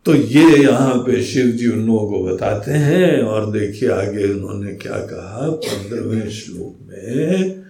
तो 0.05 0.15
ये 0.15 0.63
यहाँ 0.63 0.93
पे 0.93 1.23
शिव 1.23 1.47
जी 1.47 1.67
उन 1.67 1.87
लोगों 1.87 2.09
को 2.09 2.23
बताते 2.23 2.71
हैं 2.71 3.21
और 3.21 3.51
देखिए 3.51 3.89
आगे 3.89 4.33
उन्होंने 4.33 4.73
क्या 4.73 4.97
कहा, 4.97 5.49
पंद्रहवें 5.49 6.29
श्लोक 6.29 6.77
में 6.81 7.63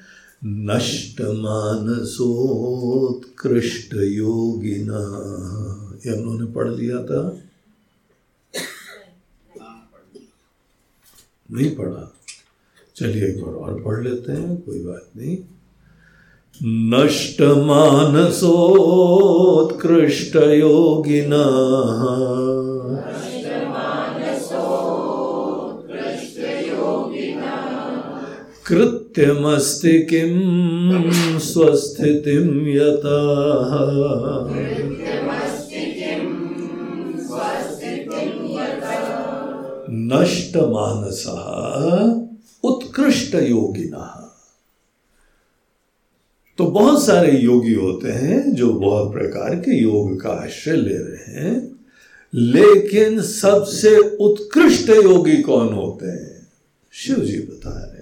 नष्ट 0.45 1.21
मानसोत्कृष्ट 1.21 3.93
योगिना 3.93 4.99
ये 6.05 6.11
उन्होंने 6.11 6.51
पढ़ 6.51 6.69
लिया 6.69 7.03
था? 7.03 7.39
नहीं 11.51 11.75
पढ़ा। 11.75 12.13
चलिए 12.95 13.25
एक 13.25 13.43
बार 13.43 13.53
और 13.53 13.83
पढ़ 13.83 14.03
लेते 14.03 14.31
हैं, 14.31 14.61
कोई 14.61 14.83
बात 14.83 15.09
नहीं। 15.17 15.37
नष्ट 16.61 17.41
मानसोत्कृष्ट 17.41 20.35
योगिना 20.35 21.43
कृत्यमस्ति 28.65 29.99
किं 29.99 31.39
स्वस्थितिं 31.39 32.67
यता। 32.67 33.19
नष्ट 39.89 40.57
मानसः 40.57 41.43
उत्कृष्ट 42.63 43.35
योगिना 43.35 44.22
तो 46.57 46.65
बहुत 46.65 47.05
सारे 47.05 47.37
योगी 47.37 47.73
होते 47.73 48.11
हैं 48.11 48.55
जो 48.55 48.73
बहुत 48.73 49.13
प्रकार 49.13 49.55
के 49.55 49.81
योग 49.81 50.21
का 50.21 50.29
आश्रय 50.29 50.75
ले 50.75 50.97
रहे 50.97 51.41
हैं, 51.41 51.79
लेकिन 52.33 53.21
सबसे 53.21 53.97
उत्कृष्ट 53.97 54.89
योगी 54.89 55.41
कौन 55.41 55.73
होते 55.73 56.07
हैं? 56.07 56.47
शिव 56.93 57.15
जी 57.15 57.37
बता 57.39 57.69
रहे 57.69 57.93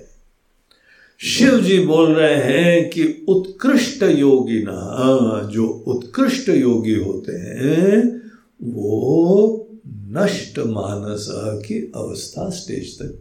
शिव 1.19 1.61
जी 1.61 1.79
बोल 1.79 2.11
रहे 2.11 2.35
हैं 2.35 2.89
कि 2.89 3.25
उत्कृष्ट 3.27 4.03
योगी 4.03 4.63
ना, 4.63 5.49
जो 5.53 5.67
उत्कृष्ट 5.67 6.49
योगी 6.49 6.95
होते 6.95 7.31
हैं, 7.31 8.21
वो 8.63 9.67
नष्ट 9.87 10.59
मानस 10.59 11.27
की 11.65 11.91
अवस्था 11.95 12.49
स्टेज 12.49 12.99
तक 12.99 13.19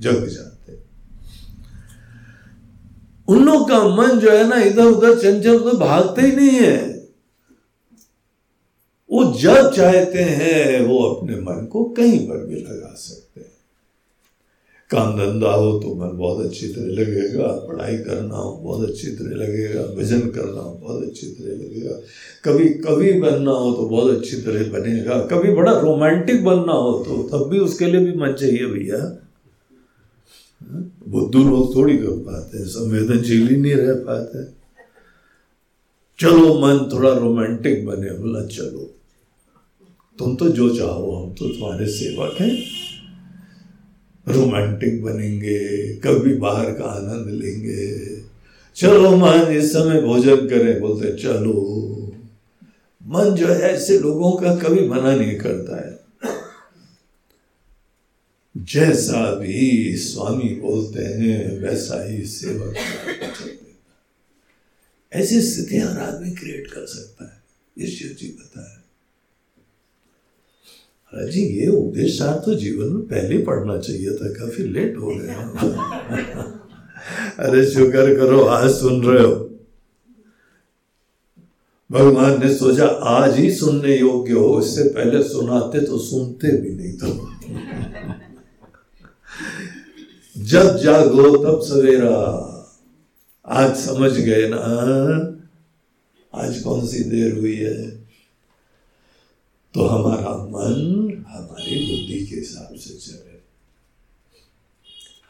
जग 0.00 0.26
जाते 0.26 0.55
उन 3.28 3.44
लोग 3.44 3.68
का 3.68 3.82
मन 3.96 4.18
जो 4.20 4.30
है 4.30 4.46
ना 4.48 4.60
इधर 4.62 4.86
उधर 4.86 5.18
चंचल 5.18 5.58
तो 5.60 5.76
भागते 5.78 6.22
ही 6.22 6.36
नहीं 6.36 6.50
है। 6.50 6.76
वो 9.10 9.24
जब 9.34 9.70
चाहते 9.72 10.18
हैं, 10.18 10.80
वो 10.82 11.02
अपने 11.04 11.36
मन 11.36 11.66
को 11.72 11.84
कहीं 11.96 12.18
पर 12.28 12.46
भी 12.46 12.56
लगा 12.56 12.94
सकते 12.96 13.40
हैं। 13.40 13.54
काम 14.90 15.16
धंधा 15.16 15.52
हो 15.52 15.70
तो 15.80 15.94
मन 15.94 16.16
बहुत 16.18 16.44
अच्छी 16.46 16.66
तरह 16.68 16.90
लगेगा, 16.94 17.46
पढ़ाई 17.68 17.96
करना 17.98 18.36
हो 18.36 18.50
बहुत 18.56 18.88
अच्छी 18.88 19.10
तरह 19.10 19.36
लगेगा 19.36 19.82
भजन 19.94 20.20
करना 20.30 20.60
हो 20.60 20.72
बहुत 20.82 21.02
अच्छी 21.02 21.26
तरह 21.28 21.54
लगेगा। 21.54 21.94
कभी 22.44 22.68
कवि 22.80 23.12
बनना 23.20 23.52
हो 23.52 23.72
तो 23.72 23.88
बहुत 23.88 24.16
अच्छी 24.16 24.36
तरह 24.38 24.70
बनेगा, 24.70 25.18
कभी 25.26 25.52
बड़ा 25.54 25.72
रोमांटिक 25.80 26.44
बनना 26.44 26.72
हो 26.74 26.92
तो 27.04 27.22
तब 27.28 27.48
भी 27.50 27.58
उसके 27.60 27.86
लिए 27.86 28.00
भी 28.00 28.12
मन 28.18 28.32
चाहिए 28.32 28.66
भैया। 28.66 28.98
बुद्धू 31.08 31.44
लोग 31.44 31.76
थोड़ी 31.76 31.96
कर 31.96 32.10
पाते 32.10 32.58
हैं, 32.58 32.66
संवेदनशील 32.66 33.48
ही 33.48 33.56
नहीं 33.56 33.74
रह 33.74 33.94
पाते। 33.94 34.56
चलो 36.18 36.60
मन 36.60 36.90
थोड़ा 36.92 37.12
रोमांटिक 37.12 37.86
बने, 37.86 38.10
बोला, 38.10 38.46
चलो, 38.46 38.94
तुम 40.18 40.36
तो 40.36 40.48
जो 40.48 40.76
चाहो, 40.76 41.12
हम 41.12 41.32
तो 41.32 41.48
तुम्हारे 41.48 41.86
सेवक 41.86 42.40
हैं। 42.40 42.62
रोमांटिक 44.28 45.02
बनेंगे, 45.02 45.88
कभी 45.96 46.34
बाहर 46.34 46.72
का 46.72 46.84
आनंद 46.84 47.42
लेंगे। 47.42 48.16
चलो 48.74 49.16
मन, 49.16 49.52
इस 49.52 49.72
समय 49.72 50.00
भोजन 50.00 50.36
करें, 50.36 50.80
बोलते, 50.80 51.22
चलो। 51.22 51.82
मन 53.06 53.34
जो 53.34 53.46
है, 53.46 53.60
ऐसे 53.60 53.98
लोगों 53.98 54.32
का 54.32 54.56
कभी 54.56 54.88
मना 54.88 55.16
नहीं 55.16 55.38
करता 55.38 55.86
है। 55.86 55.95
जैसा 58.68 59.34
भी 59.34 59.96
स्वामी 59.96 60.48
बोलते 60.60 61.02
हैं, 61.02 61.58
वैसा 61.60 62.02
ही 62.04 62.24
सेवक 62.26 62.74
ऐसी 65.12 65.40
स्थिति 65.42 65.78
हर 65.78 65.98
आदमी 65.98 66.30
क्रिएट 66.34 66.66
कर 66.66 66.86
सकता 66.86 67.24
है, 67.24 67.42
ये 67.76 67.86
शिव 67.86 68.16
जी 68.20 68.28
बताया 68.40 68.82
अरे 71.12 71.30
जी, 71.32 71.42
ये 71.58 71.66
उपदेश 71.68 72.20
तो 72.20 72.54
जीवन 72.54 72.92
में 72.92 73.02
पहले 73.02 73.38
पढ़ना 73.44 73.76
चाहिए 73.78 74.10
था, 74.10 74.28
काफ़ी 74.34 74.64
लेट 74.64 74.96
हो 74.96 75.14
गया 75.14 75.36
अरे 77.38 77.64
शुक्र 77.70 78.16
करो, 78.16 78.40
आज 78.40 78.70
सुन 78.70 79.02
रहे 79.04 79.22
हो। 79.24 79.34
भगवान 81.90 82.40
ने 82.40 82.54
सोचा, 82.54 82.86
आज 82.86 83.38
ही 83.38 83.50
सुनने 83.54 83.96
योग्य 83.96 84.32
हो, 84.32 84.60
इससे 84.60 84.88
पहले 84.88 85.22
सुनाते 85.22 85.80
तो 85.86 85.98
सुनते 85.98 86.56
भी 86.60 86.74
नहीं 86.74 86.92
तो। 86.98 87.35
जब 90.46 90.76
जागो 90.76 91.36
तब 91.36 91.62
सवेरा। 91.62 92.16
आज 93.46 93.76
समझ 93.76 94.12
गए 94.12 94.48
ना? 94.48 94.58
आज 96.34 96.62
कौन 96.62 96.86
सी 96.86 97.04
देर 97.04 97.38
हुई 97.38 97.56
है? 97.56 97.90
तो 99.74 99.86
हमारा 99.86 100.30
मन 100.30 101.12
हमारी 101.28 101.74
बुद्धि 101.74 102.26
के 102.26 102.36
हिसाब 102.36 102.76
से 102.76 102.94
चले। 102.94 103.36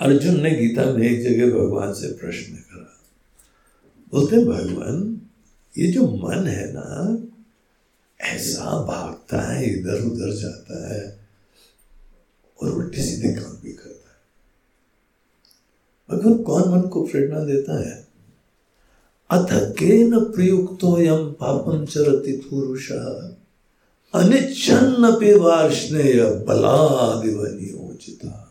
अर्जुन 0.01 0.41
ने 0.41 0.51
गीता 0.51 0.85
में 0.85 1.09
एक 1.09 1.23
जगह 1.23 1.59
भगवान 1.59 1.93
से 1.93 2.13
प्रश्न 2.13 2.55
करा। 2.55 3.01
बोलते, 4.13 4.37
भगवान, 4.37 5.21
ये 5.79 5.93
जो 5.93 6.09
मन 6.09 6.47
है 6.47 6.73
ना, 6.73 7.19
ऐसा 8.21 8.65
भागता 8.65 9.43
है 9.43 9.81
इधर 9.81 10.01
उधर 10.01 10.37
जाता 10.37 10.95
है, 10.95 11.29
और 12.63 12.71
उल्टे 12.71 13.03
सीधे 13.03 13.35
काम 13.35 13.53
भी 13.53 13.73
भगवान 16.11 16.37
कौन 16.39 16.69
मन 16.69 16.81
को 16.81 17.07
प्रेरणा 17.07 17.45
देता 17.45 17.89
है 17.89 18.07
अथ 19.31 19.47
के 19.53 20.05
न 20.05 20.21
प्रयुक्तो 20.21 21.01
यम 21.01 21.31
पापम 21.31 21.85
चरति 21.85 22.33
पुरुष 22.33 22.93
अनिच्छन्न 24.15 25.13
पे 25.13 25.35
वार्ष्णेय 25.35 26.25
बलादिव 26.49 27.43
नियोजिता 27.43 28.43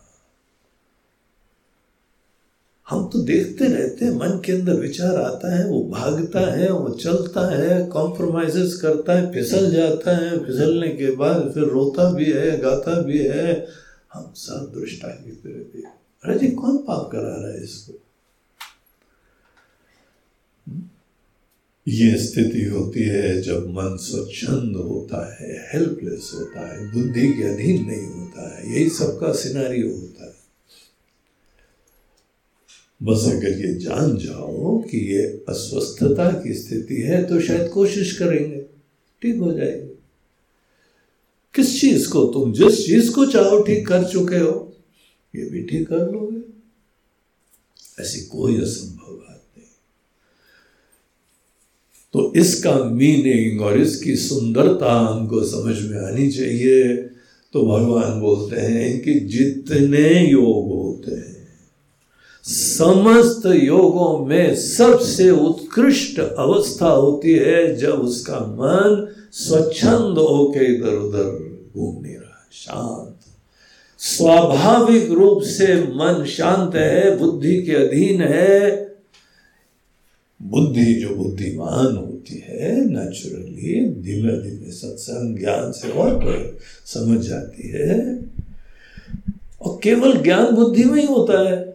हम 2.90 3.10
तो 3.14 3.20
देखते 3.20 3.66
रहते 3.66 4.06
हैं, 4.06 4.12
मन 4.12 4.42
के 4.46 4.52
अंदर 4.52 4.74
विचार 4.74 5.16
आता 5.16 5.56
है, 5.56 5.70
वो 5.70 5.84
भागता 5.84 6.40
है, 6.40 6.72
वो 6.72 6.90
चलता 6.90 7.56
है 7.56 7.86
कॉम्प्रोमाइजेस 7.86 8.76
करता 8.82 9.14
है, 9.14 9.32
फिसल 9.32 9.72
जाता 9.72 10.18
है, 10.18 10.46
फिसलने 10.46 10.90
के 10.90 11.16
बाद 11.16 11.52
फिर 11.54 11.64
रोता 11.64 12.12
भी 12.12 12.26
है, 12.26 12.60
गाता 12.60 13.02
भी 13.02 13.20
है, 13.20 13.68
हम 14.14 14.34
सब 14.36 14.74
दृष्टा 14.76 15.08
की 15.08 15.32
तरह 15.32 15.90
अरे 16.26 16.38
जी, 16.40 16.48
कौन 16.48 16.78
पाप 16.78 17.10
करा 17.12 17.36
रहा 17.36 17.52
है 17.52 17.64
इसको? 17.64 17.94
ये 21.88 22.16
स्थिति 22.18 22.64
होती 22.66 23.02
है 23.02 23.42
जब 23.42 23.68
मन 23.70 23.98
स्वच्छंद 24.02 24.76
होता 24.76 25.20
है 25.34 25.52
हेल्पलेस 25.74 26.32
होता 26.36 26.68
है, 26.68 26.92
बुद्धि 26.92 27.28
के 27.34 27.44
अधीन 27.44 27.86
नहीं 27.86 28.08
होता 28.08 28.56
है, 28.56 28.74
यही 28.74 28.90
सबका 28.90 29.34
सिनारी 29.34 29.82
होता 29.82 30.26
है। 30.26 30.34
बस 33.02 33.26
अगर 33.26 33.60
ये 33.60 33.74
जान 33.74 34.18
जाओ 34.18 34.78
कि 34.82 34.98
ये 35.14 35.24
अस्वस्थता 35.50 36.32
की 36.44 36.54
स्थिति 36.54 37.02
है 37.02 37.24
तो 37.24 37.40
शायद 37.42 37.70
कोशिश 37.72 38.18
करेंगे, 38.18 38.62
ठीक 39.22 39.40
हो 39.40 39.52
जाएगी। 39.52 39.94
किस 41.56 41.80
चीज़ 41.82 42.10
को 42.10 42.26
तुम, 42.26 42.54
जिस 42.54 42.86
चीज़ 42.86 43.12
को 43.12 43.26
चाहो, 43.26 43.64
ठीक 43.64 43.88
कर 43.88 44.04
चुके 44.04 44.38
हो। 44.38 44.65
ये 45.36 45.64
ठीक 45.64 45.88
कर 45.88 46.12
लोगे? 46.12 46.42
ऐसी 48.04 48.22
कोई 48.22 48.62
असंभव 48.62 49.14
बात 49.14 49.44
नहीं। 49.58 49.68
तो 52.14 52.34
इसका 52.36 52.76
मीनिंग 52.76 53.62
और 53.62 53.80
इसकी 53.80 54.16
सुंदरता 54.16 54.94
हमको 54.94 55.44
समझ 55.44 55.82
में 55.84 55.98
आनी 55.98 56.32
चाहिए। 56.32 56.98
तो 57.54 57.62
भगवान 57.62 58.20
बोलते 58.20 58.62
हैं 58.62 59.02
कि 59.02 59.14
जितने 59.14 60.32
योग 60.32 60.66
होते 60.68 61.16
हैं, 61.16 61.48
समस्त 62.46 63.46
योगों 63.46 64.26
में 64.26 64.56
सबसे 64.56 65.30
उत्कृष्ट 65.30 66.20
अवस्था 66.20 66.88
होती 66.88 67.34
है 67.34 67.76
जब 67.76 67.94
उसका 67.94 68.40
मन 68.40 69.14
स्वच्छंद 69.32 70.18
होके 70.18 70.76
इधर 70.76 70.96
उधर 70.96 71.32
घूम 71.76 72.04
नहीं 72.04 72.16
रहा 72.16 72.50
शांत। 72.52 73.15
स्वाभाविक 74.06 75.12
रूप 75.12 75.42
से 75.42 75.76
मन 75.76 76.26
शांत 76.26 76.76
है, 76.76 77.18
बुद्धि 77.18 77.62
के 77.62 77.72
अधीन 77.72 78.22
है। 78.22 78.86
बुद्धि 80.42 80.94
जो 80.94 81.10
बुद्धिमान 81.16 81.98
होती 81.98 82.44
है 82.48 82.86
नेचुरली 82.86 83.90
धीमे 83.90 84.32
धीमे 84.32 84.72
सत्संग, 84.72 85.40
ज्ञान 85.40 85.72
से 85.72 85.90
और 85.90 86.58
समझ 86.86 87.20
जाती 87.20 87.70
है। 87.70 88.20
और 89.62 89.80
केवल 89.84 90.24
ज्ञान 90.24 90.56
बुद्धि 90.56 90.84
में 90.84 91.02
ही 91.02 91.08
होता 91.08 91.50
है। 91.50 91.74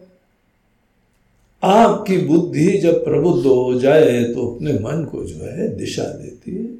आपकी 1.63 2.17
बुद्धि 2.17 2.77
जब 2.77 3.05
प्रबुद्ध 3.05 3.45
हो 3.45 3.79
जाए 3.79 4.23
तो 4.23 4.55
अपने 4.55 4.73
मन 4.73 5.03
को 5.11 5.23
जो 5.23 5.45
है 5.45 5.75
दिशा 5.75 6.03
देती 6.03 6.55
है। 6.55 6.70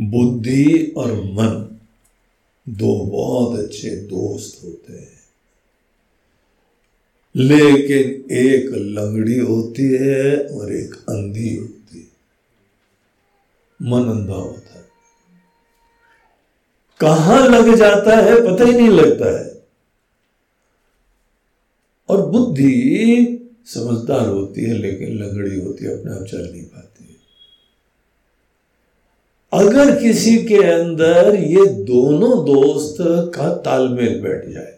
बुद्धि 0.00 0.94
और 0.96 1.12
मन 1.12 1.80
दो 2.68 3.04
बहुत 3.04 3.58
अच्छे 3.58 3.90
दोस्त 3.90 4.64
होते 4.64 4.92
हैं। 4.92 5.20
लेकिन 7.36 8.32
एक 8.34 8.70
लंगड़ी 8.74 9.38
होती 9.38 9.82
है 9.82 10.46
और 10.48 10.72
एक 10.72 10.94
अंधी 10.94 11.56
होती 11.56 11.98
है। 11.98 12.14
मन 13.82 14.08
अंधा 14.08 14.34
होता 14.34 14.78
है। 14.78 14.84
कहाँ 17.00 17.48
लग 17.48 17.74
जाता 17.74 18.16
है 18.16 18.34
पता 18.40 18.64
ही 18.64 18.72
नहीं 18.72 18.88
लगता 18.88 19.38
है। 19.38 19.54
और 22.08 22.30
बुद्धि 22.30 23.26
समझदार 23.66 24.28
होती 24.28 24.62
है, 24.62 24.72
लेकिन 24.72 25.08
लंगड़ी 25.18 25.60
होती 25.60 25.84
है, 25.84 26.00
अपने 26.00 26.12
आप 26.12 26.24
चल 26.24 26.52
नहीं 26.52 26.64
पाती। 26.64 26.93
अगर 29.54 29.94
किसी 30.00 30.36
के 30.44 30.56
अंदर 30.64 31.34
ये 31.34 31.66
दोनों 31.84 32.44
दोस्त 32.44 32.96
का 33.34 33.48
तालमेल 33.54 34.20
बैठ 34.22 34.46
जाए 34.48 34.72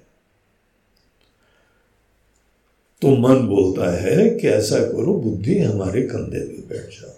तो 3.03 3.09
मन 3.09 3.47
बोलता 3.47 3.91
है 3.97 4.29
कि 4.31 4.49
ऐसा 4.49 4.79
करो, 4.79 5.15
बुद्धि 5.15 5.59
हमारे 5.59 6.03
कंधे 6.03 6.41
पे 6.41 6.63
बैठ 6.69 6.89
जाओ। 6.91 7.15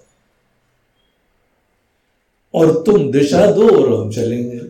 और 2.55 2.83
तुम 2.83 3.11
दिशा 3.12 3.47
दो 3.47 3.68
और 3.68 3.92
हम 3.92 4.11
चलेंगे। 4.12 4.61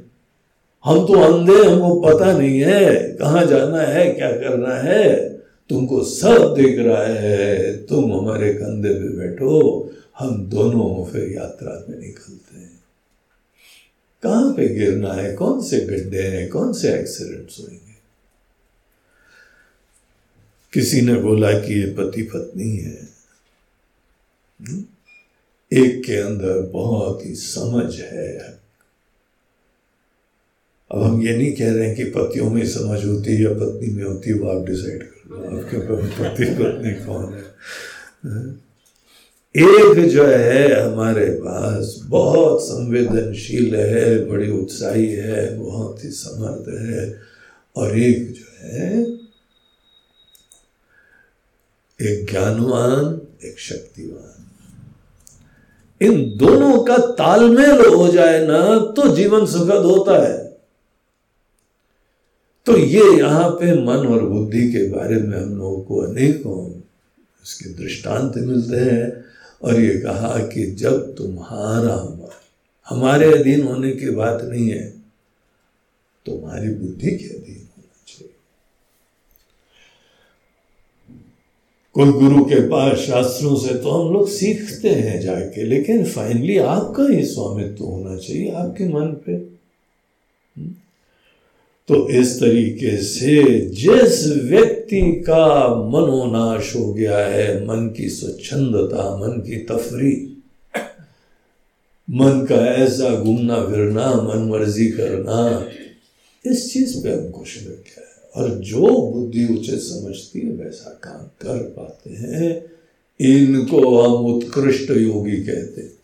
हम 0.85 1.07
तो 1.07 1.20
अंधे, 1.20 1.62
हमको 1.64 1.94
पता 2.01 2.33
नहीं 2.38 2.61
है 2.61 2.98
कहाँ 3.12 3.44
जाना 3.46 3.81
है, 3.81 4.12
क्या 4.12 4.31
करना 4.33 4.74
है। 4.74 5.29
तुमको 5.70 6.03
सब 6.05 6.55
दिख 6.55 6.79
रहा 6.79 7.05
है, 7.05 7.77
तुम 7.87 8.12
हमारे 8.12 8.53
कंधे 8.55 8.94
पे 8.94 9.09
बैठो, 9.16 9.90
हम 10.18 10.46
दोनों 10.46 11.05
फिर 11.05 11.33
यात्रा 11.33 11.72
में 11.88 11.98
निकलते 11.98 12.47
कहाँ 14.23 14.52
पे 14.52 14.69
गिरना 14.69 15.12
है? 15.12 15.35
कौन 15.35 15.62
से 15.62 15.81
गड्ढे 15.81 16.23
हैं? 16.23 16.48
कौन 16.48 16.73
से 16.73 16.94
एक्सीडेंट्स 16.94 17.60
होंगे 17.60 17.88
किसी 20.73 21.00
ने 21.00 21.14
बोला 21.14 21.52
कि 21.52 21.81
ये 21.81 21.87
पति 21.87 22.23
पत्नी 22.23 22.77
है। 22.77 23.08
हम्म? 24.60 24.85
एक 25.73 26.04
के 26.04 26.16
अंदर 26.16 26.60
बहुत 26.60 27.27
ही 27.27 27.35
समझ 27.35 28.00
है। 28.00 28.38
अब 30.90 31.02
हम 31.02 31.23
ये 31.23 31.37
नहीं 31.37 31.52
कह 31.52 31.73
रहे 31.73 31.87
हैं 31.87 31.96
कि 31.96 32.04
पतियों 32.04 32.50
में 32.50 32.66
समझ 32.66 33.04
होती 33.04 33.35
है 33.35 33.42
या 33.42 33.50
पत्नी 33.50 33.90
में 33.90 34.04
होती 34.04 34.31
है, 34.31 34.37
वो 34.37 34.48
आप 34.48 34.66
डिसाइड 34.66 35.02
कर 35.02 35.31
लो। 35.31 35.58
आपके 35.58 35.77
पति 35.79 36.44
पत्नी 36.44 37.06
कौन 37.06 37.35
है? 37.35 38.67
एक 39.57 40.09
जो 40.09 40.25
है 40.25 40.92
हमारे 40.92 41.27
पास 41.27 42.01
बहुत 42.05 42.63
संवेदनशील 42.63 43.77
है, 43.77 44.27
बड़ी 44.27 44.51
उत्साही 44.51 45.13
है, 45.13 45.59
बहुत 45.59 46.05
ही 46.05 46.11
समर्थ 46.11 46.69
है। 46.81 47.21
और 47.77 47.99
एक 47.99 48.33
जो 48.33 48.67
है, 48.67 49.03
एक 52.03 52.31
ज्ञानवान, 52.31 53.21
एक 53.44 53.59
शक्तिवान। 53.59 54.44
इन 56.01 56.38
दोनों 56.38 56.83
का 56.83 56.96
तालमेल 56.96 57.94
हो 57.94 58.09
जाए 58.09 58.46
ना 58.46 58.79
तो 58.79 59.17
जीवन 59.17 59.46
सुखद 59.46 59.85
होता 59.85 60.29
है। 60.29 60.59
तो 62.67 62.79
ये 62.79 63.19
यहाँ 63.19 63.51
पे 63.51 63.85
मन 63.85 64.07
और 64.07 64.25
बुद्धि 64.25 64.73
के 64.73 64.88
बारे 64.88 65.17
में 65.17 65.38
हम 65.38 65.59
लोगों 65.59 65.81
को 65.81 66.01
अनेकों 66.01 66.81
इसके 67.44 67.71
दृष्टांत 67.71 68.37
मिलते 68.37 68.77
हैं। 68.77 69.29
और 69.63 69.81
ये 69.81 69.94
कहा 69.98 70.38
कि 70.48 70.65
जब 70.75 71.15
तुम्हारा 71.15 71.96
मन 71.96 72.31
हमारे 72.87 73.33
अधीन 73.33 73.63
होने 73.63 73.90
की 73.92 74.11
बात 74.11 74.42
नहीं 74.42 74.69
है, 74.71 74.88
तुम्हारी 76.27 76.69
बुद्धि 76.75 77.11
के 77.11 77.29
अधीन 77.29 77.69
होना 77.77 78.02
चाहिए। 78.06 78.33
कोई 81.94 82.13
गुरु 82.13 82.44
के 82.44 82.61
पास 82.69 82.98
शास्त्रों 82.98 83.56
से 83.56 83.75
तो 83.75 83.90
हम 83.90 84.13
लोग 84.13 84.29
सीखते 84.29 84.88
हैं 84.88 85.21
जाके, 85.21 85.65
लेकिन 85.65 86.04
फाइनली 86.04 86.59
आपका 86.59 87.09
ही 87.09 87.25
स्वामित्व 87.27 87.85
होना 87.85 88.17
चाहिए, 88.17 88.50
आपके 88.50 88.88
मन 88.88 89.13
पे। 89.27 89.37
तो 91.88 92.08
इस 92.08 92.40
तरीके 92.40 92.96
से 92.96 93.60
जिस 93.60 94.42
व्यक्ति 94.44 95.12
का 95.12 95.68
मनोनाश 95.84 96.76
हो 96.76 96.94
गया 96.94 97.18
है, 97.18 97.64
मन 97.64 97.94
की 97.96 98.08
स्वच्छंदता, 98.08 99.16
मन 99.16 99.32
की 99.32 99.56
तफरी, 99.56 100.42
मन 102.10 102.46
का 102.48 102.66
ऐसा 102.66 103.20
घूमना 103.20 103.66
फिरना, 103.66 104.12
मन 104.12 104.48
मर्ज़ी 104.48 104.86
करना, 104.88 105.68
इस 106.46 106.72
चीज़ 106.72 107.02
पे 107.02 107.08
अंकुश 107.08 107.62
लग 107.62 107.68
गया 107.68 108.00
है। 108.00 108.08
और 108.36 108.58
जो 108.58 109.12
बुद्धि 109.12 109.44
उचित 109.44 109.78
समझती 109.78 110.40
है, 110.40 110.52
वैसा 110.52 111.00
काम 111.04 111.26
कर 111.26 111.58
पाते 111.58 112.10
हैं। 112.10 112.64
इनको 113.20 113.98
हम 113.98 114.34
उत्कृष्ट 114.34 114.90
योगी 114.90 115.36
कहते 115.36 115.98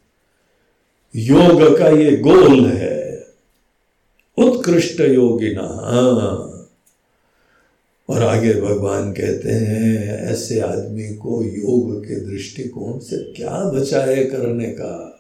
योग 1.17 1.79
का 1.79 1.89
ये 1.89 2.17
गोल 2.17 2.67
है। 2.67 3.14
उत्कृष्ट 4.39 5.01
योगिना। 5.01 5.81
और 8.09 8.23
आगे 8.23 8.55
भगवान 8.55 9.13
कहते 9.13 9.51
हैं, 9.51 10.19
ऐसे 10.19 10.61
आदमी 10.61 11.15
को 11.15 11.43
योग 11.43 12.05
के 12.05 12.15
दृष्टिकोण 12.15 12.99
से 12.99 13.33
क्या 13.33 13.71
बचा 13.71 14.05
है 14.05 14.25
करने 14.25 14.65
का? 14.65 15.11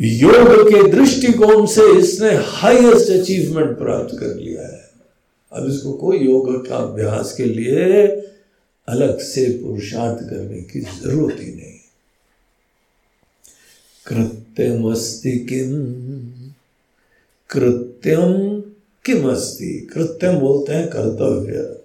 योग 0.00 0.68
के 0.68 0.90
दृष्टिकोण 0.90 1.66
से 1.66 1.98
इसने 1.98 2.30
हाईएस्ट 2.34 3.10
अचीवमेंट 3.10 3.78
प्राप्त 3.78 4.18
कर 4.20 4.34
लिया 4.34 4.62
है। 4.62 4.90
अब 5.52 5.70
इसको 5.70 5.92
कोई 5.92 6.18
योग 6.18 6.68
का 6.68 6.76
अभ्यास 6.76 7.32
के 7.32 7.44
लिए 7.44 8.06
अलग 8.88 9.18
से 9.18 9.60
पुरुषार्थ 9.64 10.30
करने 10.30 10.62
की 10.62 10.80
ज़रूरत 10.80 11.36
ही 11.40 11.52
नहीं। 11.52 11.76
कृत्यम 14.06 14.90
अस्ति 14.92 15.32
किम 15.32 15.72
कृत्यम 17.50 18.60
किम 19.04 19.30
अस्ति 19.30 19.90
कृत्यम 19.94 20.38
बोलते 20.38 20.72
हैं 20.72 20.88
कर्तव्य, 20.88 21.80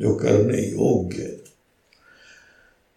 जो 0.00 0.14
करने 0.14 0.62
योग्य। 0.62 1.40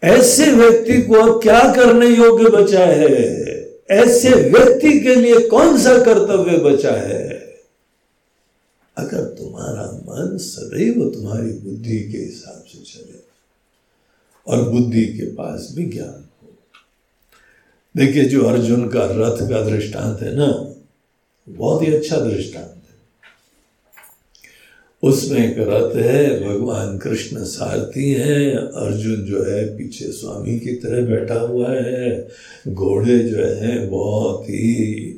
ऐसे 0.04 0.52
व्यक्ति 0.52 1.02
को 1.02 1.40
क्या 1.40 1.60
करने 1.60 2.08
योग्य 2.08 2.50
बचा 2.50 2.86
है? 2.86 3.42
ऐसे 3.92 4.30
व्यक्ति 4.30 5.00
के 5.00 5.16
लिए 5.16 5.40
कौन 5.40 5.78
सा 5.78 5.98
कर्तव्य 5.98 6.58
बचा 6.58 6.92
है? 6.92 7.30
अगर 8.98 9.24
तुम्हारा 9.24 10.02
मन 10.06 10.38
सदैव 10.38 11.10
तुम्हारी 11.10 11.52
बुद्धि 11.52 12.00
के 12.00 12.18
हिसाब 12.18 12.64
से 12.64 12.84
चले, 12.84 13.20
और 14.48 14.70
बुद्धि 14.70 15.06
के 15.06 15.26
पास 15.26 15.68
भी 15.72 15.86
ज्ञान 15.86 16.26
हो। 16.44 16.54
देखिए, 17.98 18.26
जो 18.26 18.44
अर्जुन 18.44 18.88
का 18.88 19.04
रथ 19.04 19.50
का 19.50 19.70
दृष्टांत 19.70 20.22
है 20.22 20.36
ना 20.36 20.71
बहुत 21.50 21.88
ही 21.88 21.94
अच्छा 21.94 22.18
दृष्टांत 22.18 22.66
है। 22.66 22.82
उसमें 25.04 25.52
एक 25.52 25.56
रथ 25.60 25.96
है, 25.96 26.48
भगवान 26.50 26.98
कृष्ण 26.98 27.44
सारथी 27.44 28.12
हैं, 28.12 28.56
अर्जुन 28.56 29.16
जो 29.16 29.44
है 29.44 29.78
पीछे 29.78 30.06
स्वामी 30.06 30.60
की 30.60 30.72
तरह 30.72 31.06
बैठा 31.06 31.40
हुआ 31.40 31.72
है, 31.72 32.28
घोड़े 32.68 33.20
जो 33.20 33.38
है 33.38 33.88
बहुत 33.88 34.44
ही 34.44 35.18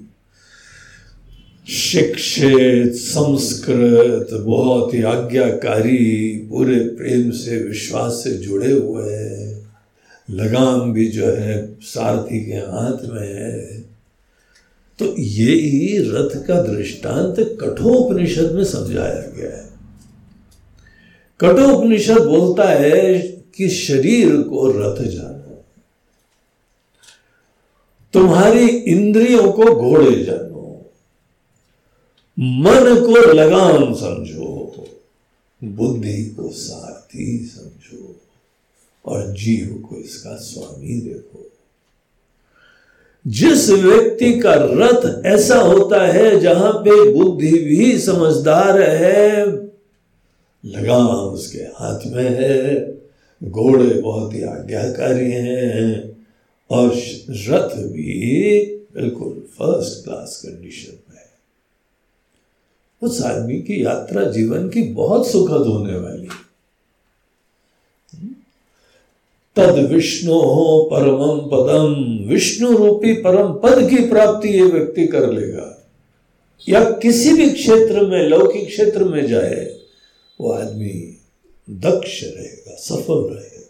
शिक्षित, 1.69 2.93
संस्कृत, 2.93 4.27
बहुत 4.33 4.93
ही 4.93 5.01
आज्ञाकारी, 5.01 6.37
पूरे 6.49 6.79
प्रेम 6.79 7.31
से, 7.31 7.63
विश्वास 7.63 8.11
से 8.11 8.33
जुड़े 8.33 8.71
हुए 8.71 9.13
हैं। 9.13 9.67
लगाम 10.29 10.93
भी 10.93 11.07
जो 11.07 11.25
है 11.25 11.75
सारथी 11.81 12.45
के 12.45 12.53
हाथ 12.53 13.09
में 13.09 13.33
है। 13.33 13.82
तो 14.99 15.05
ये 15.17 15.53
ही 15.53 15.97
रथ 16.07 16.35
का 16.45 16.61
दृष्टांत 16.63 17.39
कठोपनिषद 17.61 18.51
में 18.51 18.63
समझाया 18.63 19.21
गया 19.27 19.55
है। 19.57 19.69
कठोपनिषद 21.39 22.21
बोलता 22.21 22.69
है 22.69 23.19
कि 23.55 23.69
शरीर 23.69 24.41
को 24.41 24.67
रथ 24.71 25.01
जानो, 25.03 25.63
तुम्हारी 28.13 28.67
इंद्रियों 28.67 29.51
को 29.51 29.73
घोड़े 29.75 30.23
जानो, 30.23 30.91
मन 32.37 32.95
को 33.05 33.33
लगाम 33.33 33.93
समझो, 33.93 34.51
बुद्धि 35.61 36.23
को 36.25 36.49
सारथी 36.51 37.37
समझो 37.45 38.15
और 39.05 39.31
जीव 39.33 39.73
को 39.89 39.97
इसका 39.97 40.35
स्वामी 40.35 40.99
देखो। 41.01 41.49
जिस 43.27 43.69
व्यक्ति 43.69 44.39
का 44.39 44.53
रथ 44.55 45.25
ऐसा 45.25 45.55
होता 45.55 46.07
है 46.07 46.39
जहाँ 46.39 46.71
पे 46.73 47.11
बुद्धि 47.11 47.51
भी 47.51 47.99
समझदार 47.99 48.81
है 48.81 49.45
लगाम 50.65 51.07
उसके 51.07 51.59
हाथ 51.59 51.99
में 52.07 52.29
है। 52.29 52.93
घोड़े 53.43 54.01
बहुत 54.01 54.33
ही 54.33 54.43
आज्ञाकारी 54.43 55.31
हैं 55.31 56.17
और 56.69 56.89
रथ 57.29 57.75
भी 57.77 58.65
बिल्कुल 58.95 59.33
फ़र्स्ट 59.33 60.03
क्लास 60.03 60.43
कंडीशन 60.45 60.91
में 60.91 61.19
है। 61.19 61.31
उस 63.01 63.21
आदमी 63.21 63.55
की 63.55 63.85
यात्रा 63.85 64.23
जीवन 64.23 64.69
की 64.69 64.83
बहुत 64.83 65.31
सुखद 65.31 65.67
होने 65.67 65.97
वाली 65.97 66.23
है। 66.23 66.42
तद 69.55 69.91
विष्णु 69.93 70.33
हो 70.33 70.89
परमम 70.93 71.39
पदम 71.39 72.23
विष्णु 72.33 72.77
रूपी 72.77 73.13
परम 73.13 73.53
पद 73.53 73.89
की 73.89 74.09
प्राप्ति 74.09 74.49
ये 74.49 74.61
व्यक्ति 74.61 75.07
कर 75.07 75.31
लेगा। 75.31 75.87
या 76.69 76.83
किसी 76.83 77.33
भी 77.33 77.49
क्षेत्र 77.49 78.05
में, 78.05 78.27
लौकिक 78.29 78.67
क्षेत्र 78.67 79.03
में 79.03 79.27
जाए, 79.27 79.79
वो 80.41 80.51
आदमी 80.51 81.17
दक्ष 81.69 82.23
रहेगा, 82.23 82.75
सफल 82.75 83.33
रहेगा। 83.33 83.63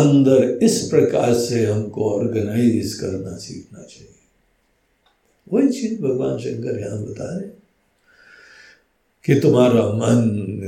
अंदर 0.00 0.58
इस 0.62 0.82
प्रकार 0.82 1.34
से 1.34 1.66
हमको 1.66 2.14
ऑर्गेनाइज 2.14 2.94
करना, 2.94 3.36
सीखना 3.36 3.82
चाहिए। 3.82 4.14
वही 5.52 5.68
चीज़ 5.68 6.02
भगवान 6.02 6.38
शंकर 6.38 6.78
यहाँ 6.80 7.02
बता 7.02 7.38
रहे 7.38 7.61
कि 9.24 9.34
तुम्हारा 9.34 9.82
मन, 9.82 10.22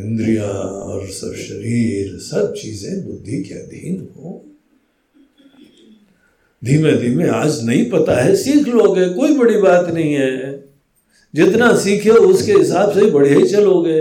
इंद्रिया 0.07 0.48
और 0.61 1.07
सब 1.09 1.34
शरीर, 1.34 2.18
सब 2.18 2.55
चीज़ें 2.55 3.07
बुद्धि 3.07 3.42
के 3.42 3.55
अधीन 3.55 4.09
हो। 4.16 4.44
धीमे 6.64 6.92
धीमे, 6.92 7.28
आज 7.28 7.64
नहीं 7.64 7.90
पता 7.90 8.22
है, 8.22 8.36
सीख 8.36 8.68
लोगे, 8.68 9.09
कोई 9.09 9.36
बड़ी 9.36 9.57
बात 9.57 9.88
नहीं 9.88 10.14
है। 10.14 10.64
जितना 11.34 11.76
सीखे, 11.76 12.11
उसके 12.11 12.52
हिसाब 12.52 12.92
से 12.92 13.11
बढ़िया 13.11 13.38
ही 13.38 13.46
चलोगे। 13.46 14.00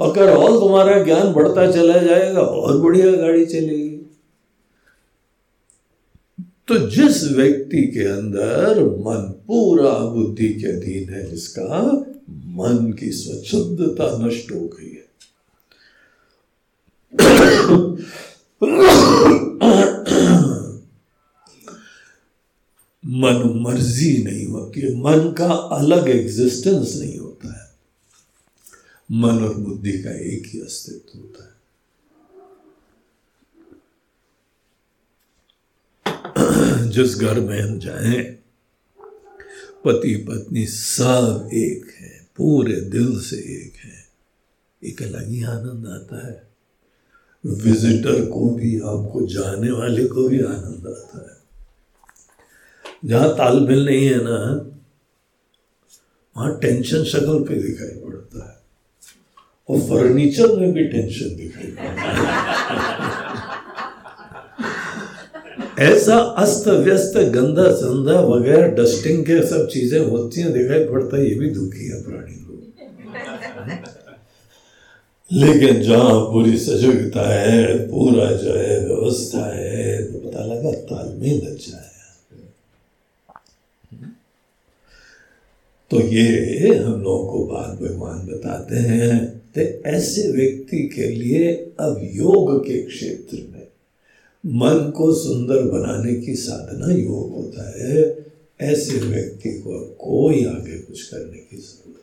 अगर 0.00 0.30
और 0.30 0.60
तुम्हारा 0.60 1.02
ज्ञान 1.02 1.32
बढ़ता 1.32 1.72
चला 1.72 1.98
जाएगा, 1.98 2.40
और 2.40 2.80
बढ़िया 2.80 3.12
गाड़ी 3.12 3.46
चलेगी। 3.46 3.95
तो 6.68 6.78
जिस 6.78 7.24
व्यक्ति 7.24 7.82
के 7.82 8.04
अंदर 8.04 8.80
मन 8.84 9.32
पूरा 9.46 9.98
बुद्धि 9.98 10.48
के 10.48 10.66
अधीन 10.66 11.14
है, 11.14 11.30
जिसका 11.30 11.82
मन 12.30 12.92
की 12.92 13.10
स्वच्छता 13.12 14.26
नष्ट 14.26 14.52
हो 14.52 14.60
गई 14.66 14.90
है। 14.90 15.06
मन 23.04 23.60
मर्ज़ी 23.62 24.24
नहीं 24.24 24.46
होती 24.46 24.94
मन 24.94 25.34
का 25.38 25.52
अलग 25.52 26.08
एग्जिस्टेंस 26.08 26.96
नहीं 26.96 27.18
होता 27.18 27.62
है। 27.62 27.70
मन 29.10 29.44
और 29.44 29.54
बुद्धि 29.54 29.92
का 29.92 30.10
एक 30.10 30.46
ही 30.46 30.60
अस्तित्व 30.60 31.18
होता 31.18 31.44
है। 31.44 31.55
जिस 36.84 37.16
घर 37.16 37.40
में 37.40 37.60
हम 37.60 37.78
जाएँ, 37.78 38.22
पति 39.84 40.16
पत्नी 40.16 40.66
सब 40.66 41.50
एक 41.54 41.94
है, 42.00 42.26
पूरे 42.36 42.80
दिल 42.80 43.20
से 43.20 43.36
एक 43.36 43.72
है। 43.84 44.06
एक 44.84 45.02
अलग 45.02 45.28
ही 45.28 45.44
आनंद 45.44 45.86
आता 45.86 46.26
है। 46.26 46.48
विजिटर 47.46 48.30
को 48.30 48.50
भी, 48.50 48.76
आपको 48.76 49.26
जाने 49.26 49.70
वाले 49.70 50.04
को 50.04 50.28
भी 50.28 50.40
आनंद 50.40 50.86
आता 50.86 51.30
है। 51.30 51.36
जहाँ 53.04 53.32
तालमेल 53.36 53.86
नहीं 53.86 54.06
है 54.06 54.24
ना, 54.24 54.70
वहाँ 56.36 56.58
टेंशन 56.60 57.04
शक्ल 57.04 57.44
पे 57.44 57.54
दिखाई 57.54 58.04
पड़ता 58.04 58.50
है। 58.50 58.56
और 59.68 59.80
फर्नीचर 59.80 60.56
में 60.56 60.72
भी 60.72 60.84
टेंशन 60.84 61.36
दिखाई 61.36 61.76
ऐसा 65.78 66.16
अस्त 66.38 66.68
व्यस्त, 66.68 67.16
गंदा 67.32 67.70
संदा 67.72 68.20
वगैरह 68.22 68.66
डस्टिंग 68.76 69.24
के 69.24 69.40
सब 69.46 69.66
चीज़ें 69.68 69.98
होती 70.00 70.40
हैं, 70.40 70.52
दिखाई 70.52 70.84
पड़ता 70.84 71.16
है, 71.16 71.24
ये 71.24 71.34
भी 71.34 71.50
दुखी 71.50 71.86
है 71.86 72.02
प्राणी 72.02 72.34
लोग 72.34 72.54
लेकिन 75.30 75.82
जहाँ 75.82 76.20
पूरी 76.32 76.56
सजगता 76.58 77.28
है, 77.30 77.76
पूरा 77.88 78.30
जो 78.32 78.52
है, 78.52 78.78
व्यवस्था 78.86 79.44
है 79.54 80.02
तो 80.02 80.18
पता 80.20 80.44
लगा 80.44 80.72
तालमेल 80.88 81.40
अच्छा 81.46 81.76
है। 81.76 81.94
तो 85.90 86.00
ये 86.02 86.74
हम 86.76 87.02
लोगों 87.02 87.26
को 87.26 87.44
बात 87.46 87.78
भगवान 87.80 88.26
बताते 88.26 88.76
हैं 88.76 89.26
तो 89.54 89.60
ऐसे 89.88 90.22
व्यक्ति 90.32 90.78
के 90.94 91.08
लिए 91.10 91.52
अब 91.80 92.00
योग 92.14 92.58
के 92.66 92.80
क्षेत्र 92.82 93.36
में 93.52 93.55
मन 94.46 94.92
को 94.96 95.14
सुंदर 95.14 95.62
बनाने 95.62 96.14
की 96.14 96.34
साधना 96.34 96.94
योग 96.94 97.34
होता 97.34 97.78
है। 97.78 98.26
ऐसे 98.60 98.98
व्यक्ति 98.98 99.50
को 99.50 99.80
कोई 99.80 100.44
आगे 100.44 100.78
कुछ 100.78 101.02
करने 101.02 101.38
की 101.38 101.56
ज़रूरत 101.56 102.02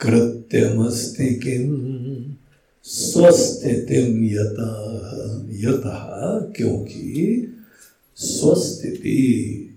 कृत्यमस्ति 0.00 1.34
किम 1.34 2.34
स्वस्थितिम 2.82 4.24
यथा 4.24 5.46
यथा 5.50 6.52
क्योंकि 6.56 7.48
स्वस्थिति, 8.16 9.70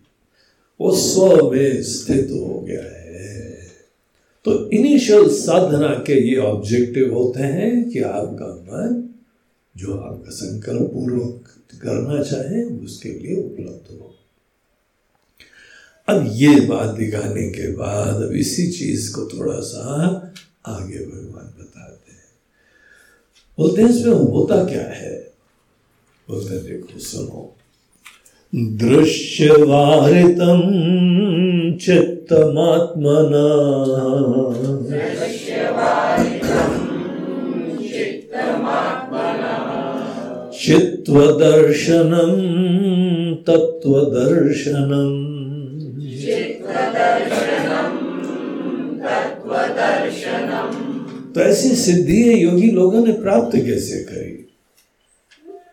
वो 0.81 0.95
स्व 0.95 1.51
में 1.51 1.83
स्थित 1.83 2.27
हो 2.31 2.65
गया 2.67 2.83
है। 2.83 3.67
तो 4.45 4.69
इनिशियल 4.69 5.29
साधना 5.29 5.87
के 5.87 6.29
ये 6.29 6.37
ऑब्जेक्टिव 6.37 7.13
होते 7.13 7.39
हैं 7.39 7.89
कि 7.89 7.99
आपका 7.99 8.45
मन 8.45 9.06
जो 9.77 9.97
आपका 9.97 10.31
संकल्प 10.31 10.81
पूर्वक 10.81 11.63
करना 11.81 12.23
चाहे, 12.23 12.63
उसके 12.63 13.09
लिए 13.09 13.43
उपलब्ध 13.43 13.67
हो। 13.67 14.13
अब 16.09 16.29
ये 16.31 16.61
बात 16.61 16.95
दिखाने 16.95 17.49
के 17.49 17.71
बाद 17.71 18.21
अब 18.21 18.31
इसी 18.31 18.71
चीज़ 18.71 19.13
को 19.13 19.25
थोड़ा 19.25 19.59
सा 19.59 20.13
आगे 20.65 20.97
भगवान 20.97 21.45
बताते 21.45 22.11
हैं। 22.11 22.23
बोलते 23.57 23.81
हैं, 23.81 23.89
इसमें 23.89 24.13
होता 24.13 24.63
क्या 24.63 24.81
है? 24.81 25.31
बोलते 26.29 26.55
हैं, 26.55 26.65
देखो, 26.65 26.99
सुनो। 26.99 27.55
दृश्य 28.55 28.95
दृश्यवारितं 28.95 30.61
चित्तमात्मना 31.77 33.57
चित्वदर्शनं 40.53 42.35
तत्त्वदर्शनम् 43.35 45.37
तो 51.35 51.41
ऐसी 51.41 51.69
सिद्धि 51.69 52.43
योगी 52.43 52.71
लोगों 52.71 53.05
ने 53.05 53.13
प्राप्त 53.13 53.57
कैसे 53.57 54.03
करी? 54.03 54.47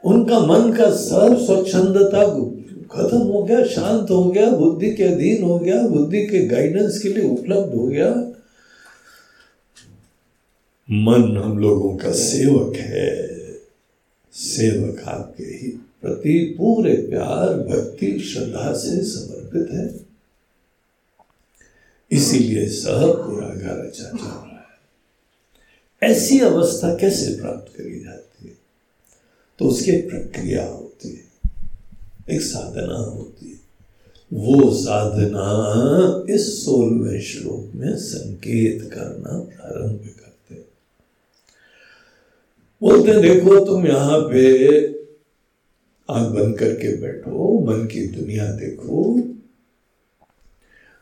उनका 0.05 0.41
मन 0.41 0.73
का 0.73 0.91
सर्व 0.91 1.35
स्वच्छंदता 1.35 2.51
खत्म 2.93 3.17
हो 3.17 3.43
गया, 3.43 3.65
शांत 3.65 4.11
हो 4.11 4.25
गया, 4.25 4.51
बुद्धि 4.51 4.91
के 4.91 5.03
अधीन 5.03 5.43
हो 5.43 5.59
गया, 5.59 5.83
बुद्धि 5.83 6.27
के 6.27 6.47
गाइडेंस 6.47 6.99
के 6.99 7.09
लिए 7.09 7.31
उपलब्ध 7.31 7.75
हो 7.75 7.87
गया। 7.87 8.34
मन 10.91 11.37
हम 11.37 11.59
लोगों 11.59 11.97
का 11.97 12.13
सेवक 12.13 12.77
है। 12.77 13.35
सेवक 14.33 15.01
आपके 15.01 15.45
ही 15.45 15.69
प्रति 15.69 16.55
पूरे 16.59 16.95
प्यार, 16.95 17.59
भक्ति, 17.59 18.19
श्रद्धा 18.21 18.73
से 18.73 19.03
समर्पित 19.03 19.69
है। 19.71 20.07
इसीलिए 22.11 22.69
सब 22.69 23.25
पूरा 23.27 23.49
घर 23.49 23.87
अच्छा 23.87 24.05
चल 24.05 24.19
रहा 24.19 24.65
है। 26.03 26.11
ऐसी 26.11 26.41
अवस्था 26.41 26.95
कैसे 26.95 27.41
प्राप्त 27.41 27.77
करी 27.77 28.01
जाती 28.01 28.49
है? 28.49 28.55
तो 29.59 29.65
उसकी 29.65 29.93
प्रक्रिया 29.93 30.67
होती 30.67 31.09
है। 31.09 31.51
एक 32.37 32.43
साधना 32.43 32.97
होती 32.97 33.47
है। 33.49 33.65
वो 34.33 34.75
साधना 34.75 36.25
इस 36.35 36.65
सोलवे 36.65 37.21
श्लोक 37.21 37.73
में 37.75 37.97
संकेत 37.97 38.83
करना 38.83 39.39
प्रारंभ 39.39 39.99
करते 39.99 40.24
बोलते 42.85 43.21
देखो, 43.21 43.65
तुम 43.65 43.87
यहाँ 43.87 44.21
पे 44.21 44.45
आँख 46.11 46.29
बंद 46.29 46.59
करके 46.59 46.97
बैठो, 46.97 47.61
मन 47.61 47.87
की 47.87 48.07
दुनिया 48.07 48.53
देखो। 48.53 49.15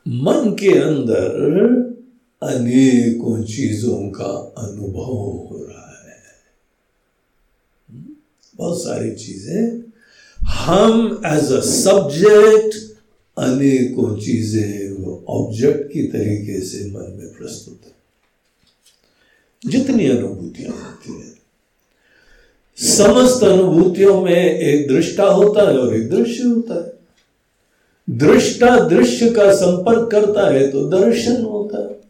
मन 0.09 0.57
के 0.61 0.79
अंदर 0.79 1.33
अनेकों 2.43 3.45
चीज़ों 3.45 4.11
का 4.11 4.55
अनुभव 4.59 5.01
हो 5.01 5.67
रहा 5.71 6.09
है। 6.09 6.23
बहुत 8.57 8.79
सारी 8.79 9.11
चीज़ें। 9.11 9.83
हम 10.43 11.23
एज 11.27 11.53
अ 11.53 11.61
सब्जेक्ट 11.61 12.99
अनेकों 13.39 14.17
चीज़ें 14.17 14.91
वो 14.91 15.25
ऑब्जेक्ट 15.29 15.93
की 15.93 16.03
तरीके 16.03 16.61
से 16.61 16.85
मन 16.91 17.17
में 17.19 17.35
प्रस्तुत 17.35 17.81
है। 17.85 17.93
जितनी 19.71 20.09
अनुभूतियाँ 20.09 20.73
होती 20.73 21.21
है। 21.21 21.32
समस्त 22.79 23.45
अनुभूतियों 23.45 24.21
में 24.21 24.59
एक 24.61 24.89
दृष्टा 24.89 25.25
होता 25.25 25.69
है 25.71 25.79
और 25.79 25.95
एक 25.95 26.11
दृश्य 26.11 26.43
होता 26.43 26.75
है। 26.75 26.93
दृष्टा 28.19 28.89
दृश्य 28.89 29.31
का 29.31 29.53
संपर्क 29.55 30.11
करता 30.11 30.55
है 30.55 30.71
तो 30.71 30.85
दर्शन 30.89 31.43
होता 31.43 31.79
है। 31.79 32.01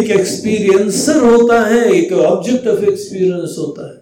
एक 0.00 0.10
एक्सपीरियंसर 0.10 1.16
होता 1.16 1.60
है, 1.60 1.92
एक 1.92 2.12
ऑब्जेक्ट 2.12 2.66
ऑफ़ 2.66 2.84
एक्सपीरियंस 2.84 3.54
होता 3.58 3.88
है। 3.90 4.00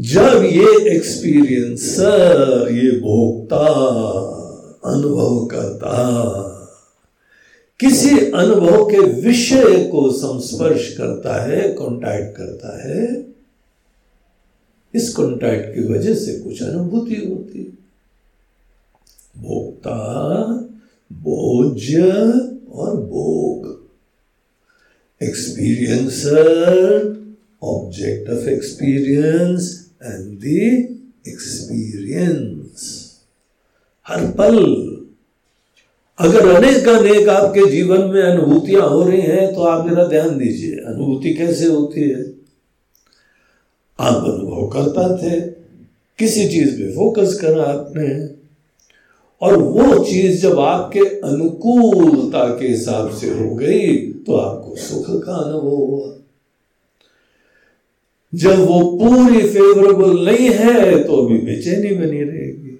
जब 0.00 0.44
ये 0.44 0.96
एक्सपीरियंसर 0.96 2.68
ये 2.72 2.90
भोक्ता 2.90 3.66
अनुभव 4.84 5.46
करता, 5.46 5.94
किसी 7.80 8.18
अनुभव 8.30 8.84
के 8.84 8.98
विषय 8.98 9.88
को 9.92 10.10
संस्पर्श 10.10 10.94
करता 10.96 11.42
है 11.42 11.68
कांटेक्ट 11.68 12.36
करता 12.36 12.88
है 12.88 13.28
इस 14.94 15.08
कांटेक्ट 15.14 15.74
की 15.74 15.82
वजह 15.84 16.14
से 16.14 16.38
कुछ 16.40 16.62
अनुभूति 16.62 17.16
होती। 17.16 17.64
भोक्ता 19.38 19.98
बोझ 21.10 21.94
और 22.72 22.96
भोग। 23.02 23.66
Experiencer 25.20 26.46
object 27.62 28.30
of 28.30 28.48
experience 28.48 29.70
and 30.04 30.38
the 30.38 30.44
experience 31.28 32.94
हर 34.06 34.26
पल, 34.30 34.56
अगर 36.18 36.48
अनेक 36.48 36.88
अनेक 36.88 37.28
आपके 37.28 37.66
जीवन 37.70 38.00
में 38.04 38.22
अनुभूतियाँ 38.22 38.88
हो 38.88 39.02
रही 39.08 39.20
हैं 39.20 39.54
तो 39.54 39.62
आप 39.62 39.86
मेरा 39.86 40.06
ध्यान 40.06 40.38
दीजिए, 40.38 40.76
अनुभूति 40.76 41.34
कैसे 41.34 41.66
होती 41.66 42.00
है? 42.00 42.37
आप 43.98 44.24
अनुभव 44.24 44.66
करता 44.68 45.16
थे 45.16 45.40
किसी 46.18 46.48
चीज़ 46.48 46.74
पे 46.76 46.90
फोकस 46.94 47.38
करा 47.40 47.64
आपने। 47.64 48.08
और 49.42 49.56
वो 49.56 50.04
चीज़ 50.04 50.42
जब 50.42 50.58
आपके 50.60 51.00
अनुकूलता 51.00 52.44
के 52.58 52.68
हिसाब 52.68 53.10
से 53.10 53.30
हो 53.30 53.54
गई 53.54 53.96
तो 53.96 54.36
आपको 54.36 54.76
सुख 54.76 55.04
का 55.24 55.34
अनुभव 55.34 55.68
हुआ। 55.68 56.12
जब 58.32 58.58
वो 58.60 58.80
पूरी 58.98 59.46
फेवरेबल 59.48 60.18
नहीं 60.24 60.48
है 60.50 61.04
तो 61.04 61.16
अभी 61.16 61.38
बेचैनी 61.38 61.94
बनी 61.96 62.22
रहेगी। 62.22 62.78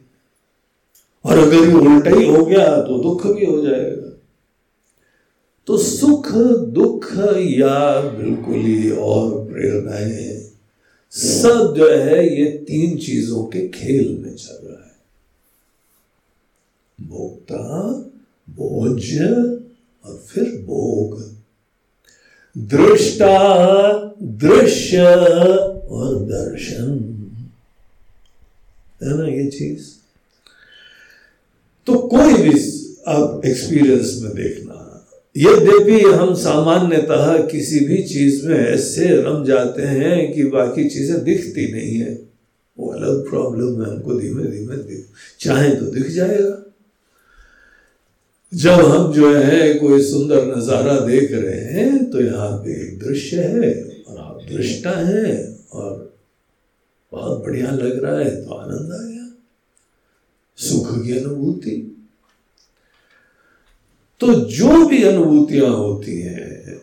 और 1.25 1.39
अगर 1.39 1.69
ये 1.69 1.73
उल्टा 1.73 2.11
ही 2.11 2.27
हो 2.29 2.45
गया 2.45 2.67
तो 2.83 2.99
दुख 2.99 3.27
भी 3.27 3.45
हो 3.47 3.61
जाएगा। 3.63 4.09
तो 5.69 5.77
सुख, 5.79 6.33
दुख 6.73 7.13
या 7.39 8.01
बिल्कुल 8.01 8.55
ही 8.55 8.91
और 8.91 9.31
प्रेरणाएँ 9.45 10.48
सब 11.11 11.75
जो 11.77 11.91
है, 11.91 12.41
ये 12.41 12.51
तीन 12.51 12.99
चीज़ों 12.99 13.45
के 13.45 13.69
खेल 13.69 14.19
में 14.19 14.37
चल 14.37 14.67
रहा 14.67 14.85
है। 14.85 14.89
भोक्ता, 17.09 17.93
बोझ, 18.51 19.21
और 20.05 20.25
फिर 20.29 20.45
भोग। 20.45 21.35
दृष्टा, 22.59 23.93
दृश्य, 24.23 25.05
और 25.89 26.25
दर्शन। 26.25 27.15
है 29.03 29.19
ना 29.19 29.25
ये 29.25 29.47
चीज़? 29.51 29.91
तो 31.87 31.99
कोई 31.99 32.35
भी 32.35 32.51
आप 33.09 33.43
एक्सपीरियंस 33.47 34.19
में 34.23 34.35
देखना 34.35 34.68
यद्यपि 35.39 36.01
हम 36.13 36.35
सामान्यतः 36.37 37.37
किसी 37.47 37.81
भी 37.81 38.03
चीज़ 38.05 38.47
में 38.47 38.57
ऐसे 38.57 39.09
रम 39.23 39.45
जाते 39.45 39.83
हैं 39.83 40.33
कि 40.33 40.45
बाकी 40.47 40.89
चीज़ें 40.89 41.23
दिखती 41.25 41.73
नहीं 41.73 41.99
है। 41.99 42.13
वो 42.79 42.89
अलग 42.89 43.29
प्रॉब्लम 43.29 43.83
है, 43.83 43.91
हमको 43.91 44.19
धीमे 44.21 44.45
धीमे 44.45 44.77
दिख, 44.79 45.05
चाहे 45.41 45.71
तो 45.71 45.87
दिख 45.93 46.09
जाएगा। 46.09 46.57
जब 48.53 48.81
हम 48.85 49.13
जो 49.13 49.35
है 49.35 49.75
कोई 49.75 50.03
सुंदर 50.03 50.47
नज़ारा 50.47 50.99
देख 51.01 51.33
रहे 51.33 51.61
हैं 51.73 52.11
तो 52.11 52.21
यहाँ 52.21 52.51
पे 52.59 52.73
एक 52.83 52.99
दृश्य 52.99 53.37
है, 53.37 53.73
और 54.07 54.19
आप 54.19 54.41
दृष्टा 54.49 54.91
है, 54.91 55.57
और 55.73 56.17
बहुत 57.13 57.45
बढ़िया 57.45 57.71
लग 57.73 58.03
रहा 58.05 58.19
है 58.19 58.31
तो 58.45 58.55
आनंद 58.55 58.93
आ 58.93 59.03
गया 59.03 59.27
सुख 60.59 60.89
की 61.05 61.19
अनुभूति। 61.19 61.77
तो 64.21 64.35
जो 64.35 64.87
भी 64.87 65.03
अनुभूतियाँ 65.03 65.71
होती 65.71 66.21
हैं, 66.21 66.81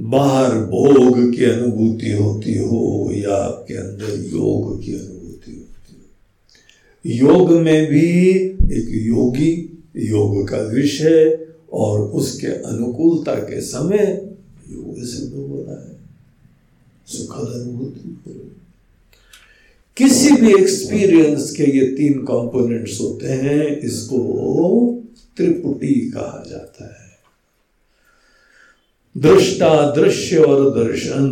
बाहर 0.00 0.54
भोग 0.54 1.36
की 1.36 1.44
अनुभूति 1.44 2.12
होती 2.12 2.58
हो 2.58 3.10
या 3.14 3.36
आपके 3.36 3.74
अंदर 3.74 4.24
योग 4.34 4.84
की 4.84 4.92
अनुभूति 4.92 5.52
होती 5.52 5.92
हो। 5.92 7.28
योग 7.28 7.50
में 7.50 7.86
भी 7.86 8.36
एक 8.72 8.88
योगी, 8.90 9.82
योग 9.96 10.48
का 10.48 10.56
विषय 10.56 11.46
और 11.72 12.00
उसके 12.00 12.46
अनुकूलता 12.46 13.34
के 13.34 13.60
समय 13.60 14.30
योग 14.70 15.04
सिद्ध 15.04 15.34
हो 15.34 15.64
रहा 15.68 15.80
है। 15.80 15.96
सुखद 17.06 17.60
अनुभूति। 17.60 18.06
किसी 19.96 20.30
भी 20.30 20.54
एक्सपीरियंस 20.54 21.50
के 21.50 21.64
ये 21.78 21.86
तीन 21.96 22.12
कंपोनेंट्स 22.12 23.00
होते 23.00 23.26
हैं, 23.26 23.80
इसको 23.80 24.16
त्रिपुटी 25.40 25.94
कहा 26.10 26.42
जाता 26.48 26.84
है। 26.84 27.08
दृष्टा 29.16 29.74
दृश्य 29.90 30.38
और 30.38 30.70
दर्शन, 30.70 31.28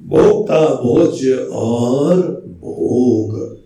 भोक्ता 0.00 0.60
भोज्य 0.74 1.34
और 1.52 2.20
भोग, 2.60 3.58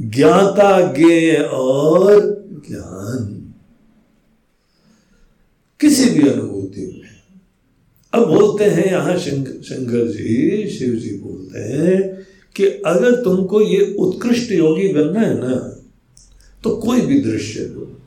ज्ञाता 0.00 0.70
ज्ञ 0.92 1.34
और 1.54 2.20
ज्ञान। 2.68 3.36
किसी 5.80 6.08
भी 6.10 6.28
अनुभूति 6.28 6.86
में, 6.86 7.08
अब 8.12 8.26
बोलते 8.28 8.64
हैं, 8.64 8.84
यहाँ 8.84 9.16
शंकर 9.18 10.06
जी, 10.08 10.68
शिव 10.70 10.94
जी 10.94 11.16
बोलते 11.18 11.58
हैं 11.58 12.00
कि 12.56 12.66
अगर 12.86 13.22
तुमको 13.24 13.60
ये 13.60 13.94
उत्कृष्ट 13.98 14.52
योगी 14.52 14.88
बनना 14.88 15.20
है 15.20 15.38
ना 15.38 15.56
तो 16.64 16.76
कोई 16.76 17.00
भी 17.00 17.20
दृश्य 17.20 17.64
लो 17.64 17.99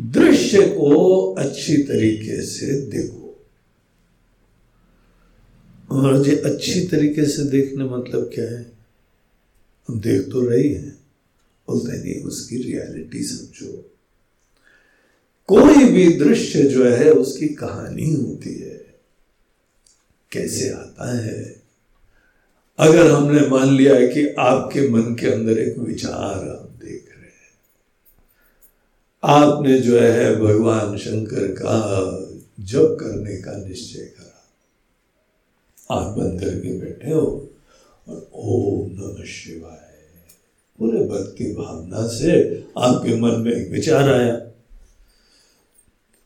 दृश्य 0.00 0.66
को 0.66 1.24
अच्छी 1.34 1.76
तरीके 1.76 2.42
से 2.42 2.66
देखो। 2.80 3.46
और 5.90 6.28
ये 6.28 6.36
अच्छी 6.36 6.86
तरीके 6.86 7.26
से 7.26 7.44
देखने 7.44 7.84
मतलब 7.84 8.30
क्या 8.34 8.44
है? 8.44 8.72
हम 9.88 10.00
देख 10.00 10.22
तो 10.32 10.40
रही 10.40 10.74
हैं, 10.74 11.00
बोलते 11.68 11.98
नहीं, 12.02 12.22
उसकी 12.22 12.56
रियलिटी 12.56 13.22
समझो। 13.22 13.96
कोई 15.46 15.84
भी 15.84 16.12
दृश्य 16.12 16.62
जो 16.62 16.84
है, 16.84 17.10
उसकी 17.10 17.48
कहानी 17.48 18.14
होती 18.14 18.54
है। 18.54 18.94
कैसे 20.32 20.70
आता 20.70 21.18
है? 21.18 21.62
अगर 22.78 23.10
हमने 23.10 23.48
मान 23.48 23.76
लिया 23.76 23.94
है 23.94 24.08
कि 24.08 24.28
आपके 24.28 24.88
मन 24.88 25.02
के 25.02 25.26
अंदर 25.26 25.58
एक 25.58 25.78
विचार 25.78 26.59
आपने 29.24 29.78
जो 29.78 30.00
है 30.00 30.36
भगवान 30.36 30.96
शंकर 30.96 31.46
का 31.46 31.76
जप 32.60 32.96
करने 33.00 33.36
का 33.36 33.68
निश्चय 33.68 34.00
करा। 34.00 34.30
आप 35.96 36.18
बंद 36.18 36.40
करके 36.40 36.78
बैठे 36.78 37.10
हो 37.10 37.50
और 38.08 38.30
ओम 38.34 38.90
नमः 38.90 39.24
शिवाय। 39.24 39.90
पूरे 40.78 40.98
भक्ति 40.98 41.44
भावना 41.44 42.06
से 42.06 42.64
आपके 42.78 43.16
मन 43.16 43.40
में 43.40 43.52
एक 43.52 43.70
विचार 43.70 44.08
आया। 44.08 44.34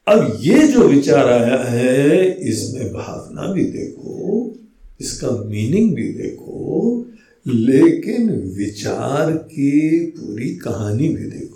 अब 0.09 0.38
ये 0.40 0.68
जो 0.68 0.88
विचार 0.88 1.28
आया 1.28 1.64
है, 1.64 2.34
इसमें 2.40 2.92
भावना 2.92 3.53
भी 3.53 3.64
देखो, 3.64 4.55
इसका 5.01 5.30
मीनिंग 5.30 5.95
भी 5.95 6.12
देखो, 6.12 7.07
लेकिन 7.47 8.30
विचार 8.57 9.32
की 9.32 10.07
पूरी 10.07 10.57
कहानी 10.57 11.09
भी 11.09 11.30
देखो। 11.30 11.54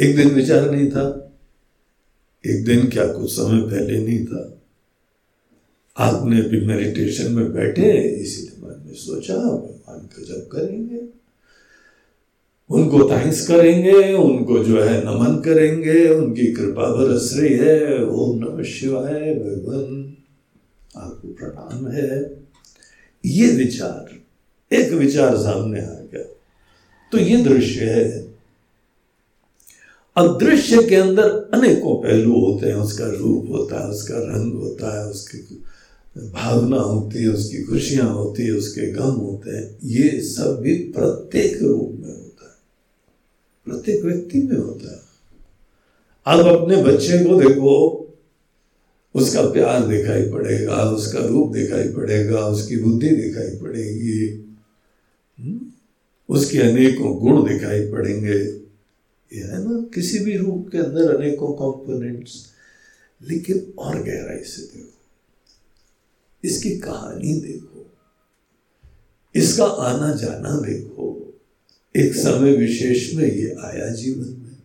एक 0.00 0.16
दिन 0.16 0.30
विचार 0.30 0.70
नहीं 0.70 0.90
था। 0.90 1.32
एक 2.46 2.64
दिन 2.64 2.88
क्या 2.88 3.06
कुछ 3.06 3.32
समय 3.32 3.62
पहले 3.62 4.06
नहीं 4.06 4.26
था। 4.26 4.62
आपने 5.98 6.42
भी 6.42 6.66
मेडिटेशन 6.66 7.32
में 7.32 7.52
बैठे 7.52 7.92
इसीलिए 8.02 8.68
मन 8.68 8.84
में 8.86 8.94
सोचा, 8.94 9.34
भगवान 9.34 9.98
का 9.98 10.22
जब 10.22 10.48
करेंगे। 10.48 11.00
उनको 12.70 13.10
थैंक्स 13.10 13.48
करेंगे, 13.48 14.12
उनको 14.12 14.64
जो 14.64 14.82
है 14.82 15.00
नमन 15.04 15.40
करेंगे, 15.40 16.08
उनकी 16.08 16.46
कृपा 16.46 16.94
बरस 16.94 17.34
रही 17.36 17.54
है। 17.54 18.04
ओम 18.06 18.38
नमः 18.38 18.62
शिवाय, 18.62 19.34
भगवान 19.34 20.16
आपको 20.96 21.28
प्रणाम 21.28 21.88
है। 21.88 22.36
ये 23.26 23.52
विचार, 23.52 24.18
एक 24.74 24.92
विचार 24.92 25.36
सामने 25.36 25.80
आ 25.80 25.88
गया। 25.88 26.22
तो 27.12 27.18
ये 27.18 27.36
दृश्य 27.42 27.84
है 27.84 28.25
अब 30.16 30.38
दृश्य 30.38 30.82
के 30.82 30.94
अंदर 30.94 31.50
अनेकों 31.54 32.02
पहलू 32.02 32.34
होते 32.34 32.66
हैं, 32.66 32.74
उसका 32.74 33.06
रूप 33.06 33.48
होता 33.48 33.84
है, 33.84 33.90
उसका 33.90 34.14
रंग 34.18 34.52
होता 34.52 35.00
है, 35.00 35.10
उसकी 35.10 35.62
भावना 36.18 36.76
होती 36.76 37.18
है, 37.18 37.28
उसकी 37.28 37.62
खुशियाँ 37.62 38.14
होती 38.14 38.42
है, 38.42 38.50
उसके 38.50 38.92
गम 38.92 39.10
होते 39.10 39.50
हैं। 39.50 39.78
ये 39.84 40.20
सब 40.20 40.60
भी 40.60 40.74
प्रत्येक 40.74 41.62
रूप 41.62 41.96
में 42.00 42.08
होता 42.08 42.44
है। 42.44 42.54
प्रत्येक 43.64 44.04
व्यक्ति 44.04 44.38
में 44.38 44.56
होता 44.56 44.92
है। 44.92 45.00
आप 46.26 46.46
अपने 46.46 46.82
बच्चे 46.82 47.24
को 47.24 47.48
देखो, 47.48 48.02
उसका 49.14 49.42
प्यार 49.42 49.86
दिखाई 49.88 50.22
पड़ेगा, 50.22 50.76
उसका 50.76 51.18
रूप 51.18 51.52
दिखाई 51.52 51.88
पड़ेगा, 51.88 52.40
उसकी 52.40 52.76
बुद्धि 52.76 53.08
दिखाई 53.08 53.56
पड़ेगी। 53.56 54.44
हम्म? 55.40 55.60
उसके 56.28 56.58
अनेकों 56.58 57.18
गुण 57.18 57.52
दिखाई 57.52 57.90
पड़ेंगे। 57.90 58.65
है 59.34 59.64
ना, 59.64 59.90
किसी 59.94 60.18
भी 60.18 60.36
रूप 60.36 60.68
के 60.72 60.78
अंदर 60.78 61.16
अनेकों 61.16 61.52
कंपोनेंट्स 61.52 62.46
लेकिन 63.28 63.72
और 63.78 64.02
गहराई 64.02 64.44
से 64.44 64.62
देखो। 64.62 64.98
इसकी 66.44 66.78
कहानी 66.78 67.40
देखो। 67.40 67.86
इसका 69.34 69.64
आना 69.64 70.14
जाना 70.14 70.60
देखो। 70.60 71.34
एक 71.96 72.14
समय 72.14 72.56
विशेष 72.56 73.14
में 73.14 73.32
ये 73.32 73.56
आया 73.64 73.88
जीवन 73.88 74.28
में। 74.28 74.56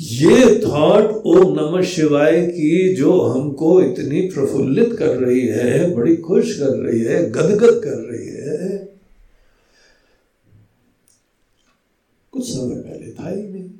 ये 0.00 0.60
थॉट 0.66 1.04
ओम 1.10 1.60
नमः 1.60 1.82
शिवाय 1.82 2.46
की 2.46 2.94
जो 2.94 3.20
हमको 3.20 3.82
इतनी 3.82 4.20
प्रफुल्लित 4.20 4.96
कर 4.98 5.16
रही 5.16 5.46
है, 5.46 5.94
बड़ी 5.94 6.16
खुश 6.16 6.58
कर 6.58 6.76
रही 6.76 7.00
है, 7.00 7.30
गदगद 7.30 7.80
कर 7.84 7.96
रही 7.96 8.26
है 8.26 8.89
कुछ 12.40 12.50
समय 12.50 12.82
पहले 12.82 13.12
था 13.12 13.28
ही 13.28 13.48
नहीं। 13.48 13.70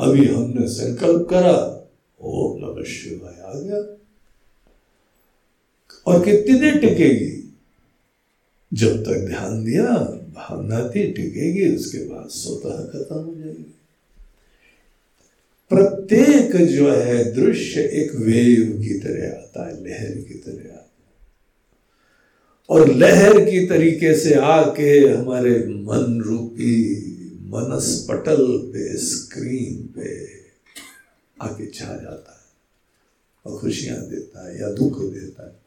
अभी 0.00 0.26
हमने 0.26 0.68
संकल्प 0.68 1.26
करा, 1.30 1.88
ओम 2.20 2.58
नमः 2.58 2.84
शिवाय 2.84 3.40
आ 3.40 3.60
गया। 3.60 3.96
और 6.06 6.24
कितनी 6.24 6.58
देर 6.58 6.78
टिकेगी? 6.78 7.54
जब 8.74 9.04
तक 9.04 9.26
ध्यान 9.26 9.64
दिया, 9.64 9.86
भावना 10.34 10.88
थी, 10.88 11.12
टिकेगी, 11.12 11.76
उसके 11.76 11.98
बाद 11.98 12.28
स्वतः 12.28 12.84
खत्म 12.84 13.16
हो 13.16 13.34
जाएगी। 13.34 13.74
प्रत्येक 15.70 16.56
जो 16.56 16.90
है, 16.90 17.32
दृश्य 17.32 17.80
एक 17.80 18.14
वेव 18.14 18.80
की 18.82 18.98
तरह 18.98 19.28
आता 19.30 19.68
है, 19.68 19.84
लहर 19.84 20.22
की 20.22 20.34
तरह 20.34 20.69
और 22.70 22.88
लहर 22.88 23.44
की 23.50 23.66
तरीके 23.66 24.18
से 24.18 24.34
आके 24.34 25.08
हमारे 25.08 25.58
मन 25.66 26.20
रूपी 26.20 27.06
मनस 27.42 28.06
पटल 28.10 28.46
पे 28.58 28.96
स्क्रीन 28.96 29.86
पे 29.86 30.26
आके 31.42 31.66
छा 31.66 31.86
जाता 31.86 32.32
है 32.32 32.44
और 33.46 33.60
खुशियाँ 33.60 34.08
देता 34.08 34.48
है 34.48 34.60
या 34.60 34.70
दुख 34.70 35.00
देता 35.00 35.46
है। 35.46 35.60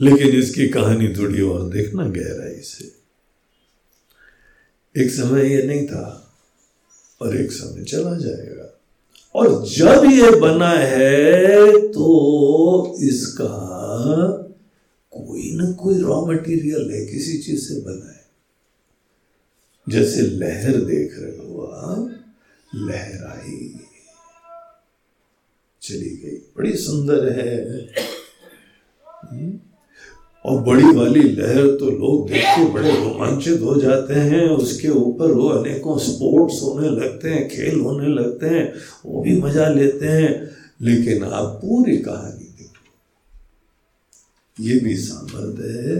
लेकिन 0.00 0.28
इसकी 0.28 0.68
कहानी 0.68 1.08
थोड़ी 1.08 1.40
और 1.40 1.70
देखना 1.70 2.08
गहराई 2.08 2.60
से। 2.60 2.92
एक 5.02 5.10
समय 5.10 5.54
ये 5.54 5.62
नहीं 5.62 5.86
था 5.86 6.34
और 7.22 7.36
एक 7.36 7.52
समय 7.52 7.84
चला 7.84 8.18
जाएगा। 8.18 8.80
और 9.34 9.66
जब 9.68 10.10
ये 10.12 10.40
बना 10.40 10.70
है 10.70 11.66
तो 11.88 12.96
इसका 13.02 13.54
कोई 15.18 15.50
ना 15.54 15.70
कोई 15.72 15.98
रॉ 15.98 16.24
मटेरियल 16.26 16.90
है, 16.90 17.04
किसी 17.06 17.38
चीज़ 17.38 17.60
से 17.60 17.80
बना 17.80 18.10
है। 18.10 18.26
जैसे 19.88 20.22
लहर 20.22 20.76
देख 20.84 21.14
रहे 21.18 21.36
हो 21.38 21.62
आप, 21.62 22.24
लहर 22.74 23.24
आई, 23.26 23.74
चली 25.82 26.10
गई। 26.24 26.36
बड़ी 26.56 26.72
सुंदर 26.76 27.28
है। 27.32 27.48
और 30.44 30.62
बड़ी 30.62 30.84
वाली 30.84 31.22
लहर 31.22 31.66
तो 31.76 31.90
लोग 31.90 32.28
देख 32.28 32.44
के 32.46 32.64
बड़े 32.68 32.90
रोमांचित 32.90 33.60
हो 33.60 33.80
जाते 33.80 34.14
हैं, 34.14 34.48
उसके 34.48 34.88
ऊपर 34.88 35.32
वो 35.32 35.48
अनेकों 35.48 35.98
स्पोर्ट्स 35.98 36.62
होने 36.62 36.90
लगते 36.90 37.28
हैं, 37.28 37.48
खेल 37.48 37.80
होने 37.80 38.08
लगते 38.08 38.46
हैं, 38.46 38.74
वो 39.06 39.22
भी 39.22 39.40
मज़ा 39.40 39.68
लेते 39.68 40.06
हैं। 40.06 40.50
लेकिन 40.82 41.24
आप 41.24 41.58
पूरी 41.62 41.96
कहानी 41.98 42.47
ये 44.58 44.78
भी 44.80 44.96
सामर्थ्य 44.96 45.68
है। 45.72 45.96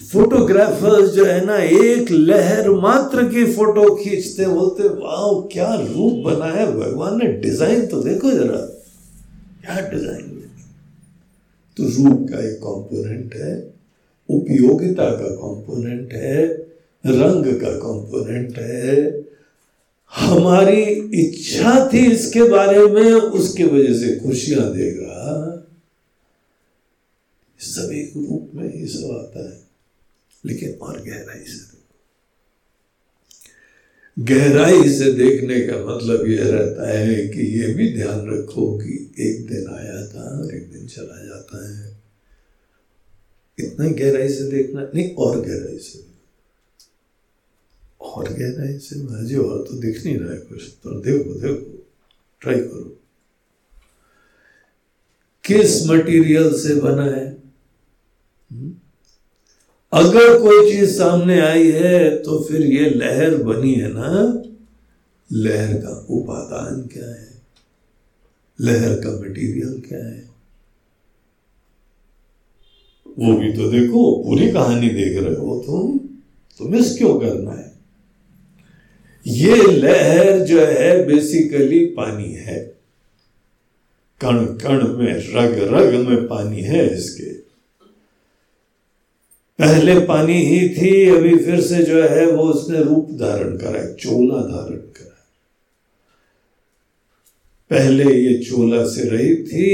फोटोग्राफर्स 0.00 1.10
जो 1.10 1.24
है 1.24 1.44
ना, 1.44 1.56
एक 1.56 2.10
लहर 2.10 2.70
मात्र 2.72 3.24
की 3.28 3.44
फ़ोटो 3.52 3.94
खींचते 3.96 4.46
बोलते 4.46 4.88
वाह 4.94 5.40
क्या 5.52 5.74
रूप 5.76 6.22
बना 6.24 6.46
है, 6.46 6.66
भगवान 6.72 7.18
ने 7.18 7.26
डिज़ाइन 7.42 7.86
तो 7.86 8.02
देखो 8.02 8.30
जरा, 8.30 8.58
क्या 9.62 9.80
डिज़ाइन 9.90 10.32
तो 11.76 11.84
रूप 11.86 12.28
का 12.30 12.38
एक 12.40 12.54
कंपोनेंट 12.58 13.34
है, 13.34 13.54
उपयोगिता 14.28 15.10
का 15.12 15.28
कंपोनेंट 15.36 16.12
है, 16.12 16.46
रंग 17.04 17.44
का 17.60 17.72
कंपोनेंट 17.78 18.58
है। 18.58 18.94
हमारी 20.12 20.82
इच्छा 21.20 21.74
थी 21.92 22.06
इसके 22.12 22.42
बारे 22.42 22.86
में, 22.86 23.12
उसके 23.12 23.64
वजह 23.64 23.94
से 23.94 24.14
खुशियाँ 24.18 24.72
देगा 24.72 25.55
एक 27.92 28.12
रूप 28.16 28.50
में 28.54 28.74
ही 28.74 28.86
सब 28.86 29.10
आता 29.10 29.54
है। 29.54 29.62
लेकिन 30.46 30.74
और 30.74 31.00
गहराई 31.00 31.44
से 31.44 31.76
गहराई 34.18 34.90
से 34.94 35.12
देखने 35.12 35.60
का 35.60 35.96
मतलब 35.96 36.26
यह 36.26 36.48
रहता 36.48 36.98
है 36.98 37.28
कि 37.28 37.40
ये 37.40 37.74
भी 37.74 37.94
ध्यान 37.94 38.30
रखो 38.30 38.78
कि 38.78 39.12
एक 39.18 39.46
दिन 39.46 39.66
आया 39.68 40.06
था 40.06 40.38
और 40.38 40.54
एक 40.54 40.72
दिन 40.72 40.86
चला 40.86 41.24
जाता 41.24 41.78
है। 41.78 41.98
इतना 43.58 43.88
गहराई 43.88 44.28
से 44.28 44.50
देखना, 44.50 44.90
नहीं, 44.94 45.14
और 45.14 45.40
गहराई 45.40 45.78
से 45.78 46.06
और 48.00 48.32
गहराई 48.32 48.78
से 48.78 49.00
भाजी 49.00 49.36
और 49.36 49.66
तो 49.68 49.74
दिख 49.74 50.04
नहीं 50.04 50.18
रहा 50.18 50.32
है 50.32 50.38
कुछ 50.38 50.62
तो 50.82 50.90
देखो 50.90 51.34
देखो 51.34 51.88
ट्राई 52.40 52.60
करो। 52.60 52.98
किस 55.44 55.86
मटेरियल 55.86 56.62
से 56.62 56.74
बना 56.74 57.04
है? 57.04 57.35
अगर 59.92 60.38
कोई 60.40 60.72
चीज़ 60.72 60.90
सामने 60.90 61.40
आई 61.40 61.70
है 61.70 62.22
तो 62.22 62.44
फिर 62.44 62.62
ये 62.62 62.90
लहर 62.90 63.42
बनी 63.42 63.74
है 63.74 63.88
ना? 63.92 64.42
लहर 65.32 65.74
का 65.74 66.06
उपादान 66.10 66.88
क्या 66.92 67.10
है? 67.10 67.28
लहर 68.60 68.94
का 68.94 69.20
मटेरियल 69.20 69.82
क्या 69.88 70.06
है? 70.06 70.30
वो 73.18 73.32
भी 73.36 73.52
तो 73.52 73.70
देखो, 73.70 74.24
पूरी 74.24 74.52
कहानी 74.52 74.88
देख 74.88 75.22
रहे 75.22 75.34
हो 75.34 75.62
तुम 75.66 75.98
तो 76.58 76.68
मिस 76.68 76.98
क्यों 76.98 77.20
करना 77.20 77.50
है? 77.50 77.72
ये 79.26 79.56
लहर 79.56 80.38
जो 80.38 80.60
है 80.60 81.06
बेसिकली 81.06 81.84
पानी 81.84 82.32
है। 82.32 82.76
कण 84.20 84.44
कण 84.44 84.88
में 84.88 85.32
रग 85.34 85.74
रग 85.74 86.08
में 86.08 86.28
पानी 86.28 86.60
है 86.60 86.94
इसके। 86.94 87.35
पहले 89.58 89.98
पानी 90.06 90.34
ही 90.44 90.68
थी, 90.68 91.08
अभी 91.08 91.36
फिर 91.36 91.60
से 91.60 91.82
जो 91.84 92.02
है 92.02 92.26
वो 92.26 92.42
उसने 92.44 92.82
रूप 92.82 93.10
धारण 93.12 93.56
करा 93.56 93.80
है, 93.80 93.94
चोला 93.94 94.40
धारण 94.42 94.76
करा 94.76 95.14
पहले 97.70 98.04
ये 98.04 98.38
चोला 98.40 98.84
से 98.86 99.08
रही 99.08 99.34
थी, 99.36 99.68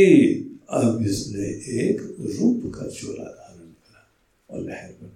अब 0.70 1.02
इसने 1.06 1.48
एक 1.80 2.00
रूप 2.20 2.72
का 2.74 2.86
चोला 2.90 3.24
धारण 3.24 3.66
करा 3.66 4.02
और 4.50 4.60
लहर 4.60 4.88
बन 4.92 5.06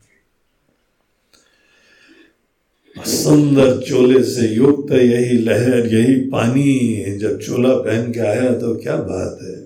गई। 2.96 3.12
सुंदर 3.12 3.80
चोले 3.80 4.22
से 4.24 4.48
युक्त 4.48 4.92
यही 4.92 5.38
लहर, 5.38 5.86
यही 5.86 6.14
पानी, 6.30 7.16
जब 7.18 7.40
चोला 7.40 7.74
पहन 7.76 8.12
के 8.12 8.20
आया 8.20 8.52
तो 8.58 8.74
क्या 8.74 8.96
बात 8.98 9.38
है। 9.42 9.56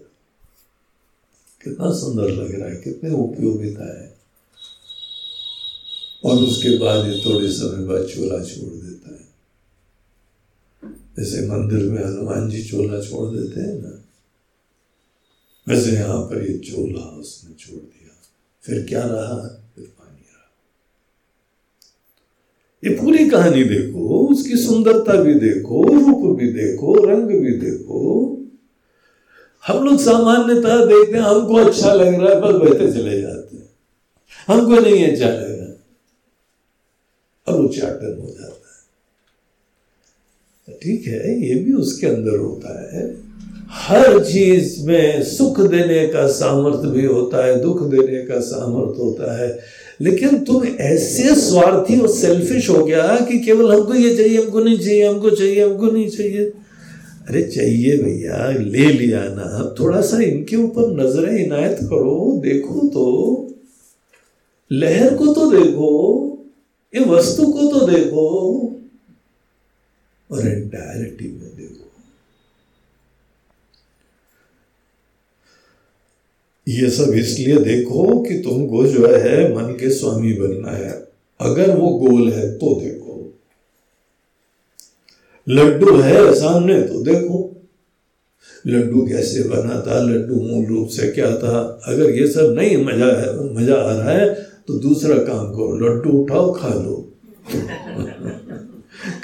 कितना 1.60 1.92
सुंदर 1.94 2.28
लग 2.30 2.54
रहा 2.60 2.68
है, 2.68 2.76
कितने 2.76 3.10
उपयोगिता 3.10 3.86
है। 3.92 4.09
और 6.24 6.36
उसके 6.36 6.78
बाद 6.78 7.06
ये 7.06 7.22
थोड़े 7.24 7.48
समय 7.48 7.86
बाद 7.86 8.06
चोला 8.06 8.44
छोड़ 8.44 8.72
देता 8.74 9.14
है। 9.14 9.28
जैसे 11.18 11.46
मंदिर 11.46 11.82
में 11.84 12.04
हनुमान 12.04 12.48
जी 12.50 12.62
चोला 12.62 13.00
छोड़ 13.00 13.36
देते 13.36 13.60
हैं 13.60 13.74
ना, 13.82 14.02
वैसे 15.68 15.90
यहाँ 15.92 16.20
पर 16.22 16.50
ये 16.50 16.58
चोला 16.58 17.02
उसने 17.02 17.54
छोड़ 17.54 17.80
दिया। 17.80 18.16
फिर 18.62 18.86
क्या 18.88 19.02
रहा? 19.04 19.36
फिर 19.74 19.84
पानी 19.84 20.20
रहा। 20.20 20.48
ये 22.84 22.96
पूरी 23.02 23.28
कहानी 23.30 23.64
देखो, 23.64 24.26
उसकी 24.26 24.56
सुंदरता 24.56 25.14
भी 25.22 25.34
देखो, 25.34 25.82
रूप 25.82 26.38
भी 26.38 26.52
देखो, 26.52 26.94
रंग 27.04 27.28
भी 27.42 27.52
देखो। 27.52 28.00
हम 29.66 29.84
लोग 29.84 29.98
सामान्यतः 29.98 30.84
देखते 30.84 31.18
हैं, 31.18 31.24
हमको 31.24 31.54
अच्छा 31.54 31.92
लग 31.94 32.14
रहा 32.14 32.34
है, 32.34 32.40
बस 32.40 32.54
बहते 32.54 32.92
चले 32.92 33.20
जाते 33.20 33.56
हैं। 33.56 33.70
हमको 34.48 34.80
नहीं 34.80 35.12
अच्छा 35.12 35.26
लग 35.26 35.49
उच्चाटन 37.70 38.18
हो 38.22 38.36
जाता 38.40 38.44
है। 38.44 38.60
ठीक 40.82 41.06
है, 41.06 41.48
ये 41.48 41.54
भी 41.54 41.72
उसके 41.72 42.06
अंदर 42.06 42.38
होता 42.38 42.96
है। 42.96 43.16
हर 43.68 44.24
चीज़ 44.24 44.86
में 44.86 45.22
सुख 45.22 45.60
देने 45.60 46.06
का 46.06 46.26
सामर्थ्य 46.26 46.90
भी 46.90 47.06
होता 47.06 47.46
है, 47.46 47.60
दुख 47.60 47.82
देने 47.82 48.22
का 48.22 48.40
सामर्थ्य 48.40 49.02
होता 49.02 49.38
है। 49.38 49.58
लेकिन 50.00 50.44
तुम 50.44 50.64
ऐसे 50.64 51.34
स्वार्थी 51.34 52.00
और 52.00 52.08
सेल्फिश 52.08 52.70
हो 52.70 52.84
गया 52.84 53.26
कि 53.30 53.38
केवल 53.38 53.74
हमको 53.74 53.94
ये 53.94 54.16
चाहिए, 54.16 54.42
हमको 54.42 54.60
नहीं 54.60 54.78
चाहिए, 54.78 55.08
हमको 55.08 55.30
चाहिए, 55.30 55.64
हमको 55.64 55.86
नहीं 55.86 56.08
चाहिए। 56.08 56.52
अरे 57.28 57.42
चाहिए 57.42 58.02
भैया, 58.02 58.50
ले 58.50 58.78
लिया 58.78 59.24
ना। 59.24 59.74
थोड़ा 59.80 60.00
सा 60.00 60.22
इनके 60.22 60.56
ऊपर 60.56 61.04
नज़रें 61.04 61.44
इनायत 61.44 61.78
करो, 61.82 62.40
देखो 62.44 62.88
तो। 62.88 63.36
लहर 64.72 65.14
को 65.14 65.26
तो 65.26 65.50
देखो। 65.50 66.26
ये 66.94 67.04
वस्तु 67.06 67.46
को 67.52 67.70
तो 67.70 67.86
देखो 67.86 68.26
और 70.30 70.46
एंटायरिटी 70.48 71.28
में 71.28 71.56
देखो 71.56 71.88
ये 76.66 76.90
सब 76.90 77.14
इसलिए 77.14 77.56
देखो 77.56 78.20
कि 78.22 78.38
तुमको 78.38 78.86
जो 78.86 79.06
है 79.06 79.38
मन 79.54 79.72
के 79.74 79.90
स्वामी 79.90 80.32
बनना 80.32 80.72
है 80.72 80.90
अगर 81.40 81.76
वो 81.76 81.88
गोल 81.98 82.32
है 82.32 82.50
तो 82.58 82.74
देखो 82.80 83.16
लड्डू 85.46 85.96
है 85.98 86.34
सामने 86.34 86.80
तो 86.82 87.02
देखो 87.04 87.46
लड्डू 88.64 89.06
कैसे 89.06 89.42
बना 89.48 89.80
था 89.80 90.00
लड्डू 90.00 90.40
मूल 90.42 90.64
रूप 90.66 90.88
से 90.88 91.10
क्या 91.12 91.30
था 91.36 91.58
अगर 91.86 92.10
ये 92.10 92.26
सब 92.26 92.54
नहीं 92.58 92.76
मज़ा 92.84 93.06
है 93.20 93.32
मज़ा 93.54 93.76
आ 93.76 93.92
रहा 93.92 94.10
है 94.10 94.28
तो 94.70 94.78
दूसरा 94.78 95.16
काम 95.18 95.46
करो 95.46 95.78
लड्डू 95.78 96.10
उठाओ, 96.10 96.52
खा 96.52 96.68
लो। 96.68 97.12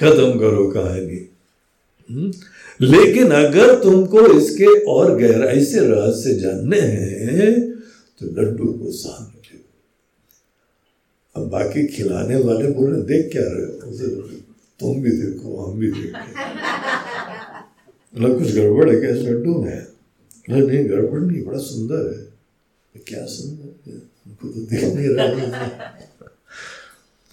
खत्म 0.00 0.40
करो 0.40 0.70
कहानी। 0.70 1.30
हम्म? 2.10 2.32
लेकिन 2.80 3.30
अगर 3.30 3.82
तुमको 3.82 4.26
इसके 4.26 4.84
और 4.84 5.18
गहराई 5.18 5.64
से 5.64 5.80
रहस्य 5.80 6.34
जानने 6.34 6.80
हैं 6.80 7.70
तो 8.18 8.26
लड्डू 8.26 8.72
को 8.72 8.92
सामने 8.92 9.36
अब 11.36 11.48
बाकी 11.48 11.86
खिलाने 11.86 12.36
वाले 12.36 12.70
बोले 12.70 13.02
देख 13.02 13.32
क्या 13.32 13.42
रहे 13.44 13.64
हो? 13.64 13.90
उसे 13.90 14.06
तुम 14.80 15.02
भी 15.02 15.10
देखो, 15.10 15.64
हम 15.64 15.78
भी 15.78 15.86
देखो। 15.86 16.18
मतलब 18.16 18.38
कुछ 18.38 18.54
गड़बड़ 18.54 18.90
है 18.90 19.00
क्या? 19.00 19.10
लड्डू 19.10 19.54
में 19.54 19.86
नहीं, 20.50 20.90
गड़बड़ 20.90 21.20
नहीं, 21.20 21.44
बड़ा 21.44 21.58
सुंदर 21.58 22.18
है। 22.18 22.36
क्या 23.08 23.26
सुंदर? 23.26 23.65
दिख 24.44 24.84
नहीं 24.84 25.08
रहा 25.08 25.92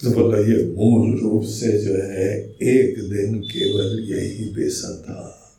तो 0.02 0.10
बोला, 0.10 0.38
ये 0.38 0.74
मूल 0.76 1.20
रूप 1.20 1.44
से 1.44 1.78
जो 1.78 1.94
है, 1.94 2.56
एक 2.62 3.10
दिन 3.10 3.40
केवल 3.40 4.00
यही 4.00 4.52
बेसन 4.54 5.02
था। 5.02 5.52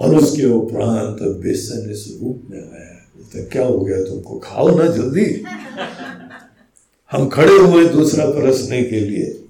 और 0.00 0.16
उसके 0.16 0.44
उपरांत 0.44 1.22
बेसन 1.22 1.90
इस 1.90 2.18
रूप 2.22 2.42
में 2.50 2.72
आया। 2.72 2.94
तो 3.16 3.50
क्या 3.50 3.64
हो 3.64 3.80
गया? 3.80 4.04
तुमको 4.04 4.38
खाओ 4.38 4.78
ना 4.78 4.86
जल्दी। 4.86 5.44
हम 7.12 7.28
खड़े 7.28 7.56
हुए 7.56 7.88
दूसरा 7.88 8.26
परसने 8.26 8.84
के 8.84 9.00
लिए। 9.00 9.44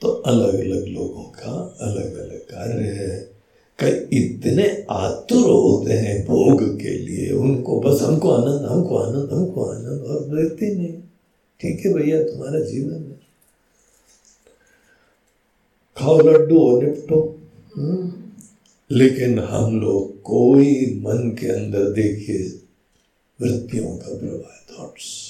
तो 0.00 0.08
अलग 0.08 0.54
अलग 0.54 0.86
लोगों 0.86 1.24
का 1.24 1.76
अलग 1.80 2.18
अलग 2.18 2.38
कार्य 2.38 2.84
है। 2.84 3.37
इतने 3.86 4.86
आतुर 4.90 5.50
होते 5.50 5.92
हैं 5.92 6.26
भोग 6.26 6.80
के 6.80 6.90
लिए। 6.90 7.32
उनको 7.32 7.80
बस 7.80 8.02
हमको 8.02 8.30
आनंद 8.30 8.68
हमको 8.68 8.96
आनंद 8.96 9.30
हमको 9.32 9.64
आनंद, 9.64 10.02
और 10.02 10.28
रहते 10.36 10.74
नहीं। 10.74 10.94
ठीक 11.60 11.86
है 11.86 11.92
भैया, 11.94 12.22
तुम्हारा 12.22 12.60
जीवन 12.60 12.92
है 12.92 13.20
खाओ 15.96 16.18
लड्डू 16.18 16.58
और 16.58 16.84
निपटो। 16.84 17.38
हम्म। 17.76 18.12
लेकिन 18.96 19.38
हम 19.38 19.80
लोग 19.80 20.22
कोई 20.22 21.00
मन 21.04 21.36
के 21.40 21.46
अंदर 21.46 21.84
देखिए, 21.84 22.60
वृत्तियों 23.42 23.96
का 23.96 24.14
प्रभाव 24.14 24.82
थॉट्स 24.82 25.28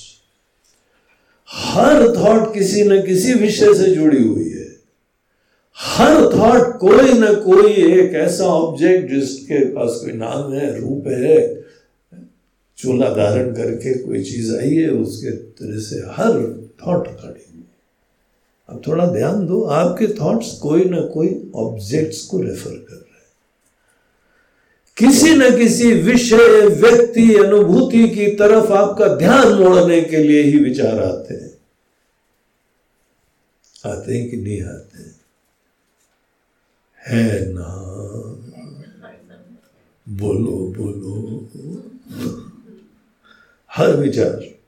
हर 1.51 2.17
थॉट 2.17 2.55
किसी 2.55 2.85
न 2.85 3.07
किसी 3.07 3.35
विषय 3.35 3.75
से 3.75 3.95
जुड़ी 3.95 4.23
हुई 4.23 4.51
है। 4.51 4.58
हर 5.99 6.15
थॉट 6.15 6.79
कोई 6.79 7.19
ना 7.19 7.33
कोई 7.33 7.73
एक 7.73 8.15
ऐसा 8.15 8.45
ऑब्जेक्ट 8.45 9.11
जिसके 9.11 9.65
पास 9.65 10.01
कोई 10.05 10.13
नाम 10.13 10.53
है, 10.53 10.81
रूप 10.81 11.05
है, 11.07 11.65
चूल्हा 12.77 13.11
धारण 13.11 13.55
करके 13.55 13.99
कोई 13.99 14.25
चीज़ 14.25 14.57
आई 14.57 14.75
है, 14.75 14.91
उसके 14.91 15.31
तरह 15.31 15.79
से 15.79 15.97
हर 15.97 16.33
थॉट 16.87 17.09
खड़ी 17.09 17.45
अब 18.69 18.83
थोड़ा 18.87 19.07
ध्यान 19.07 19.47
दो, 19.47 19.63
आपके 19.63 20.07
थॉट्स 20.07 20.53
कोई 20.53 20.85
ना 20.85 21.01
कोई 21.01 21.53
ऑब्जेक्ट्स 21.55 22.23
को 22.23 22.41
रेफर 22.41 22.71
कर 22.71 22.95
रहे 22.95 22.97
हैं। 22.97 23.09
किसी 24.97 25.35
न 25.35 25.57
किसी 25.57 25.93
विषय, 25.93 26.67
व्यक्ति, 26.67 27.35
अनुभूति 27.35 28.09
की 28.09 28.27
तरफ़ 28.27 28.73
आपका 28.73 29.09
ध्यान 29.09 29.53
मोड़ने 29.53 30.01
के 30.01 30.17
लिए 30.17 30.43
ही 30.43 30.59
विचार 30.59 31.01
आते 31.01 31.35
हैं। 31.35 31.59
आते 33.87 34.19
हैं 34.19 34.31
कि 34.31 34.37
नहीं 34.37 34.63
आते 34.63 34.99
हैं? 34.99 35.18
है 37.09 37.53
ना 37.53 37.75
बोलो 40.09 40.75
बोलो। 40.77 41.49
हर 43.73 43.97
विचार। 43.97 44.59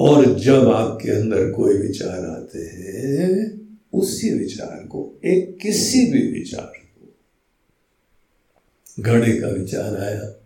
और 0.00 0.38
जब 0.38 0.68
आपके 0.68 1.10
अंदर 1.10 1.50
कोई 1.50 1.76
विचार 1.76 2.26
आते 2.26 2.58
हैं, 2.58 3.58
उसी 3.92 4.38
विचार 4.38 4.86
को, 4.86 5.20
एक 5.24 5.58
किसी 5.58 6.12
भी 6.12 6.32
विचार 6.32 6.72
को, 6.76 7.14
घड़े 9.02 9.40
का 9.40 9.48
विचार 9.48 9.96
आया 9.96 10.37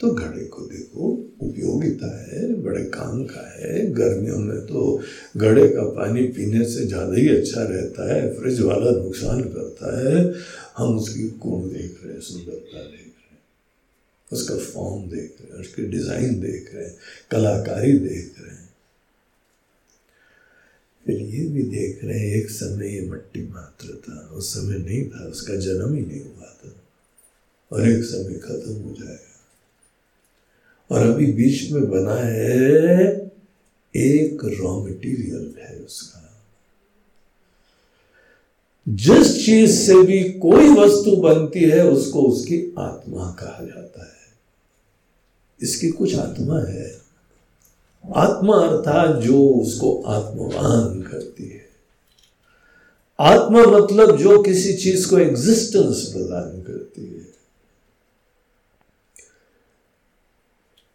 तो 0.00 0.10
घड़े 0.10 0.44
को 0.44 0.62
देखो, 0.62 1.10
उपयोगिता 1.40 2.22
है, 2.22 2.54
बड़े 2.54 2.84
काम 2.84 3.24
का 3.24 3.58
है। 3.58 3.92
गर्मियों 3.92 4.38
में 4.38 4.60
तो 4.66 5.02
घड़े 5.36 5.68
का 5.68 5.82
पानी 5.82 6.22
पीने 6.22 6.64
से 6.64 6.86
ज़्यादा 6.86 7.16
ही 7.16 7.28
अच्छा 7.28 7.62
रहता 7.62 8.14
है, 8.14 8.34
फ्रिज 8.34 8.60
वाला 8.60 8.90
नुकसान 8.90 9.40
करता 9.40 9.98
है। 10.00 10.34
हम 10.76 10.98
उसकी 10.98 11.22
गुण 11.22 11.68
देख 11.68 12.00
रहे 12.04 12.12
हैं, 12.12 12.20
सुंदरता 12.20 12.82
देख 12.84 13.06
रहे 13.06 13.32
हैं। 13.32 13.42
उसका 14.32 14.56
फॉर्म 14.56 15.08
देख 15.08 15.36
रहे 15.40 15.52
हैं, 15.52 15.60
उसकी 15.60 15.82
डिज़ाइन 15.82 16.40
देख 16.40 16.74
रहे 16.74 16.84
हैं, 16.84 16.94
कलाकारी 17.30 17.92
देख 17.92 18.34
रहे 18.40 18.56
हैं। 18.56 18.68
फिर 21.06 21.16
ये 21.16 21.46
भी 21.46 21.62
देख 21.62 22.04
रहे 22.04 22.18
हैं, 22.18 22.36
एक 22.36 22.50
समय 22.50 22.88
ये 22.88 23.08
मट्टी 23.10 23.48
मात्र 23.48 23.94
था, 23.94 24.28
उस 24.34 24.54
समय 24.54 24.78
नहीं 24.78 25.04
था, 25.04 25.24
उसका 25.24 25.56
जन्म 25.56 25.94
ही 25.94 26.06
नहीं 26.06 26.20
हुआ 26.20 26.46
था। 26.46 26.72
और 27.72 27.88
एक 27.88 28.04
समय 28.04 28.34
खत्म 28.34 28.72
हो 28.72 28.94
जाएगा। 29.00 29.25
और 30.90 31.06
अभी 31.06 31.26
बीच 31.26 31.70
में 31.70 31.90
बना 31.90 32.14
है 32.14 32.98
एक 33.96 34.44
रॉ 34.44 34.84
मटेरियल 34.84 35.54
है 35.60 35.78
उसका। 35.78 36.22
जिस 38.88 39.46
चीज़ 39.46 39.86
से 39.86 40.02
भी 40.02 40.24
कोई 40.24 40.68
वस्तु 40.68 41.16
बनती 41.16 41.60
है, 41.60 41.88
उसको 41.88 42.22
उसकी 42.22 42.74
आत्मा 42.78 43.36
कहा 43.40 43.64
जाता 43.64 44.06
है। 44.06 44.16
इसकी 45.62 45.88
कुछ 45.88 46.14
आत्मा 46.14 46.60
है। 46.60 47.00
आत्मा 48.14 48.56
अर्थात 48.56 49.22
जो 49.22 49.48
उसको 49.48 50.02
आत्मवान 50.02 51.02
करती 51.02 51.48
है। 51.48 51.68
आत्मा 53.20 53.62
मतलब 53.62 54.16
जो 54.16 54.42
किसी 54.42 54.74
चीज़ 54.74 55.10
को 55.10 55.18
एग्जिस्टेंस 55.18 56.12
प्रदान 56.12 56.62
करती 56.62 57.02
है 57.02 57.36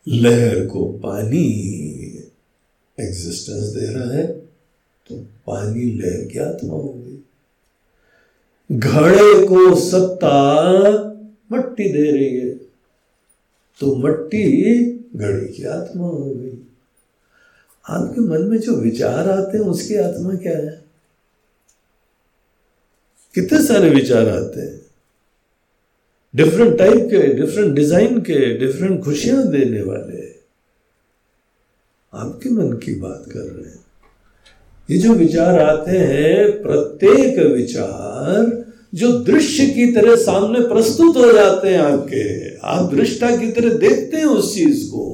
लहर 0.07 0.65
को 0.65 0.85
पानी 0.85 1.47
एग्जिस्टेंस 2.99 3.63
दे 3.63 3.85
रहा 3.85 4.13
है 4.13 4.27
तो 5.07 5.15
पानी 5.17 5.91
लहर 5.93 6.25
की 6.25 6.39
आत्मा 6.39 6.73
हो 6.73 6.93
गई 6.97 7.17
घड़े 8.71 9.47
को 9.47 9.75
सत्ता 9.75 10.67
मट्टी 11.51 11.89
दे 11.89 12.11
रही 12.11 12.39
है 12.39 12.49
तो 13.79 13.95
मट्टी 13.95 14.81
घड़े 15.15 15.47
की 15.47 15.63
आत्मा 15.63 16.07
हो 16.07 16.25
गई 16.25 16.67
आपके 17.89 18.21
मन 18.21 18.41
में 18.41 18.57
जो 18.57 18.75
विचार 18.75 19.29
आते 19.29 19.57
हैं, 19.57 19.65
उसकी 19.65 19.95
आत्मा 19.95 20.33
क्या 20.33 20.57
है? 20.57 20.85
कितने 23.35 23.63
सारे 23.63 23.89
विचार 23.89 24.29
आते 24.29 24.61
हैं? 24.61 24.90
डिफरेंट 26.35 26.77
टाइप 26.77 26.97
के 26.97 27.33
डिफरेंट 27.33 27.75
डिज़ाइन 27.75 28.19
के 28.19 28.57
डिफरेंट 28.57 29.03
खुशियाँ 29.03 29.47
देने 29.47 29.81
वाले। 29.81 30.29
आपके 32.13 32.49
मन 32.49 32.71
की 32.77 32.93
बात 32.95 33.25
कर 33.31 33.39
रहे 33.39 33.69
हैं। 33.69 33.85
ये 34.89 34.97
जो 34.97 35.13
विचार 35.13 35.59
आते 35.59 35.97
हैं, 35.97 36.61
प्रत्येक 36.61 37.39
विचार 37.53 38.65
जो 38.93 39.11
दृश्य 39.19 39.65
की 39.65 39.91
तरह 39.91 40.15
सामने 40.15 40.59
प्रस्तुत 40.59 41.17
हो 41.17 41.31
जाते 41.33 41.69
हैं 41.69 41.79
आपके, 41.79 42.55
आप 42.57 42.93
दृष्टा 42.93 43.35
की 43.37 43.51
तरह 43.51 43.77
देखते 43.77 44.17
हैं 44.17 44.25
उस 44.25 44.55
चीज़ 44.55 44.87
को। 44.89 45.07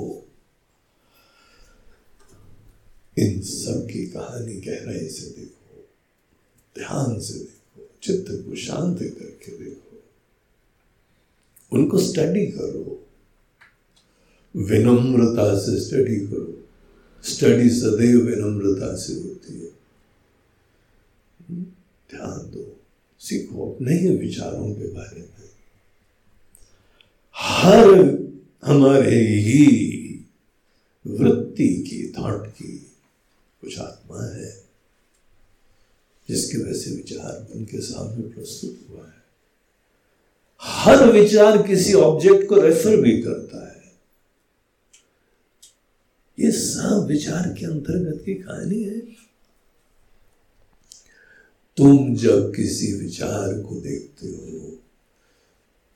इन 3.17 3.41
सब 3.41 3.87
की 3.87 4.05
कहानी 4.05 4.53
गहराई 4.53 5.07
से 5.07 5.29
देखो, 5.29 5.85
ध्यान 6.75 7.19
से 7.19 7.39
देखो, 7.39 7.89
चित्त 8.03 8.27
को 8.29 8.55
शांत 8.55 8.99
करके 8.99 9.51
देखो। 9.51 9.86
उनको 11.71 11.97
स्टडी 11.99 12.47
करो। 12.47 13.07
विनम्रता 14.55 15.59
से 15.59 15.85
स्टडी 15.85 16.27
करो। 16.27 16.69
स्टडी 17.23 17.69
सदैव 17.69 18.19
विनम्रता 18.19 18.95
से 18.95 19.13
होती 19.13 19.53
है। 19.53 19.71
ध्यान 22.11 22.51
दो। 22.51 22.79
सीखो 23.19 23.73
अपने 23.73 23.93
ही 23.93 24.17
विचारों 24.17 24.73
के 24.75 24.87
बारे 24.87 25.21
में। 25.21 25.49
हर 27.35 27.89
हमारे 28.65 29.19
ही 29.19 29.65
वृत्ति 31.07 31.67
की, 31.67 32.13
थॉट 32.17 32.47
की 32.47 32.91
कुछ 33.61 33.79
आत्मा 33.79 34.23
है, 34.23 34.63
जिसकी 36.29 36.57
वजह 36.57 36.73
से 36.73 36.91
विचार 36.91 37.47
उनके 37.55 37.81
सामने 37.81 38.27
प्रस्तुत 38.27 38.79
हुआ 38.89 39.05
है। 39.05 39.16
हर 40.87 41.11
विचार 41.11 41.61
किसी 41.67 41.93
ऑब्जेक्ट 41.93 42.47
को 42.47 42.61
रेफर 42.61 43.01
भी 43.01 43.21
करता 43.21 43.67
है। 43.67 43.91
ये 46.39 46.51
सब 46.51 47.05
विचार 47.07 47.53
के 47.59 47.65
अंतर्गत 47.65 48.21
की 48.25 48.33
कहानी 48.33 48.83
है। 48.83 48.99
तुम 51.77 52.15
जब 52.15 52.53
किसी 52.55 52.93
विचार 52.93 53.61
को 53.61 53.75
देखते 53.75 54.27
हो, 54.27 54.77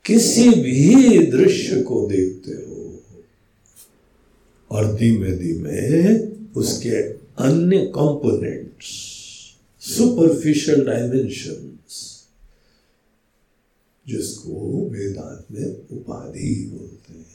किसी 0.06 0.50
भी 0.50 1.26
दृश्य 1.26 1.82
को 1.82 2.08
देखते 2.08 2.52
हो, 2.52 3.04
और 4.72 4.94
धीमे 4.96 5.32
धीमे 5.32 6.18
उसके 6.60 7.02
अन्य 7.44 7.78
कंपोनेंट्स 7.78 8.86
सुपरफिशियल 9.82 10.86
डायमेंशंस 10.86 12.11
जिसको 14.08 14.88
वेदांत 14.90 15.46
में 15.52 15.66
उपाधि 15.98 16.72
बोलते 16.74 17.14
हैं। 17.14 17.32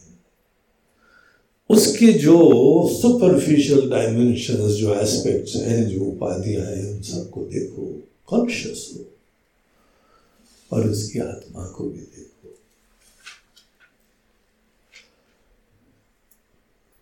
उसके 1.70 2.12
जो 2.12 2.38
सुपरफिशियल 3.02 3.90
डायमेंशन 3.90 4.68
जो 4.68 4.94
एस्पेक्ट्स 4.94 5.56
हैं, 5.56 5.88
जो 5.88 6.04
उपाधियाँ 6.04 6.66
हैं, 6.66 6.94
उन 6.94 7.02
सबको 7.02 7.44
देखो 7.44 8.08
कॉन्शियस 8.26 8.90
हो। 8.94 9.04
और 10.72 10.90
उसकी 10.90 11.18
आत्मा 11.18 11.68
को 11.68 11.84
भी 11.84 11.98
देखो। 11.98 12.58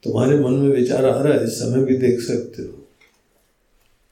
तुम्हारे 0.03 0.41
मन 0.41 0.53
में 0.53 0.81
विचार 0.81 1.05
आ 1.05 1.23
रहा 1.23 1.35
है, 1.35 1.45
इस 1.45 1.51
समय 1.51 1.85
भी 1.85 1.97
देख 1.97 2.21
सकते 2.21 2.63
हो। 2.63 2.73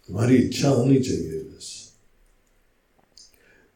तुम्हारी 0.09 0.37
इच्छा 0.37 0.69
होनी 0.69 1.01
चाहिए। 1.01 1.42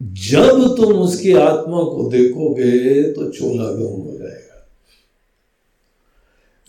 जब 0.03 0.75
तुम 0.77 0.93
उसकी 0.93 1.33
आत्मा 1.33 1.83
को 1.83 2.09
देखोगे 2.11 3.03
तो 3.13 3.31
चोला 3.31 3.71
गम 3.71 4.03
हो 4.03 4.17
जाएगा। 4.19 4.43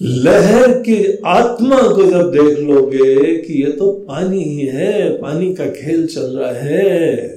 लहर 0.01 0.71
की 0.81 1.17
आत्मा 1.25 1.81
को 1.81 2.03
जब 2.11 2.31
देख 2.31 2.57
लोगे 2.59 3.37
कि 3.37 3.53
ये 3.53 3.71
तो 3.71 3.91
पानी 3.91 4.43
ही 4.43 4.65
है, 4.67 5.09
पानी 5.17 5.53
का 5.55 5.69
खेल 5.69 6.07
चल 6.07 6.37
रहा 6.39 6.51
है, 6.51 7.27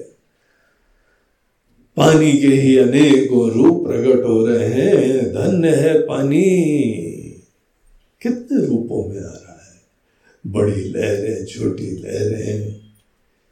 पानी 1.97 2.33
के 2.33 2.49
ही 2.49 2.77
अनेकों 2.79 3.51
रूप 3.51 3.87
प्रकट 3.87 4.25
हो 4.25 4.47
रहे 4.47 4.69
हैं, 4.69 5.33
धन्य 5.33 5.69
है 5.69 5.99
पानी। 5.99 6.45
कितने 8.23 8.67
रूपों 8.67 9.09
में 9.09 9.19
आ 9.19 9.33
रहा 9.33 9.61
है? 9.67 9.81
बड़ी 10.47 10.85
लहरें, 10.85 11.45
छोटी 11.47 11.91
लहरें 11.97 12.81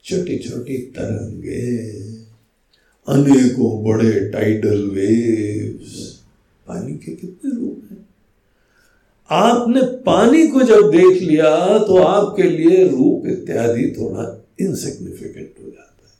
छोटी 0.05 0.39
छोटी 0.39 0.77
तरंगे। 0.77 2.18
अनेकों 3.09 3.85
बड़े 3.85 4.31
टाइडल 4.31 4.89
वेव्स 4.89 6.23
पानी 6.69 6.93
के 6.93 7.13
कितने 7.13 7.51
रूप 7.61 7.89
हैं? 7.91 8.09
आपने 9.31 9.83
पानी 9.83 10.49
को 10.49 10.63
जब 10.63 10.91
देख 10.91 11.23
लिया 11.23 11.79
तो 11.79 11.97
आपके 11.97 12.43
लिए 12.43 12.89
रूप 12.89 13.27
इत्यादि 13.27 13.95
थोड़ा 13.99 14.47
इनसिग्निफिकेंट 14.61 15.55
हो 15.65 15.71
जाता 15.71 16.11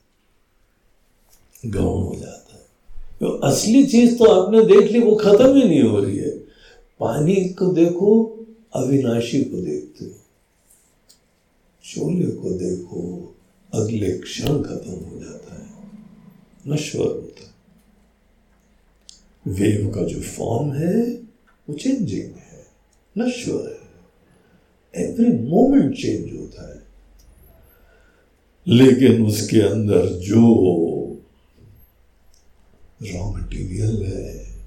है। 1.65 1.71
गौण 1.71 2.03
हो 2.03 2.17
जाता 2.21 2.55
है। 2.55 2.67
तो 3.21 3.27
असली 3.27 3.87
चीज़ 3.87 4.19
तो 4.19 4.25
आपने 4.25 4.65
देख 4.65 4.93
ली, 4.93 5.01
वो 5.01 5.17
खत्म 5.17 5.57
ही 5.57 5.65
नहीं 5.65 5.83
हो 5.83 5.99
रही 5.99 6.17
है। 6.17 6.31
पानी 7.01 7.49
को 7.49 7.67
देखो, 7.67 8.39
अविनाशी 8.75 9.45
को 9.45 9.57
देखते 9.57 10.05
हो। 10.05 10.11
शोले 11.85 12.27
को 12.27 12.51
देखो, 12.51 13.35
अगले 13.75 14.19
क्षण 14.19 14.47
खत्म 14.47 14.91
हो 14.91 15.21
जाता 15.21 15.33
है। 15.33 15.48
नश्वर 16.67 17.07
होता 17.07 17.43
है। 17.43 17.55
वेव 19.47 19.93
का 19.95 20.05
जो 20.05 20.21
फॉर्म 20.21 20.73
है, 20.73 21.15
वो 21.69 21.75
चेंजिंग 21.75 22.35
है। 22.35 22.67
नश्वर 23.19 23.71
है। 23.71 23.89
एवरी 25.05 25.49
मोमेंट 25.49 25.97
चेंज 25.97 26.41
होता 26.41 26.75
है। 26.75 26.83
लेकिन 28.69 29.27
उसके 29.27 29.61
अंदर 29.61 30.07
जो 30.07 30.41
रॉ 33.03 33.33
मटेरियल 33.33 34.03
है, 34.03 34.59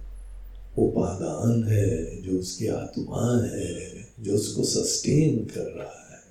उपादान 0.78 1.64
है, 1.64 2.22
जो 2.22 2.40
उसकी 2.40 2.68
आत्मा 2.68 3.48
है, 3.54 4.08
जो 4.20 4.34
उसको 4.34 4.64
सस्टेन 4.64 5.46
कर 5.46 5.72
रहा 5.72 6.14
है, 6.14 6.22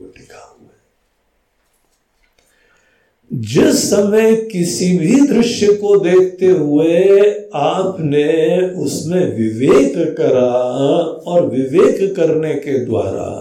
वो 0.00 0.06
टिका 0.06 0.38
हुआ 0.38 0.54
है 0.54 0.59
जिस 3.32 3.90
समय 3.90 4.36
किसी 4.36 4.98
भी 4.98 5.26
दृश्य 5.26 5.66
को 5.66 5.96
देखते 5.96 6.46
हुए 6.46 7.08
आपने 7.54 8.56
उसमें 8.80 9.36
विवेक 9.36 10.16
करा 10.16 10.52
और 11.02 11.46
विवेक 11.46 12.16
करने 12.16 12.54
के 12.54 12.84
द्वारा 12.84 13.40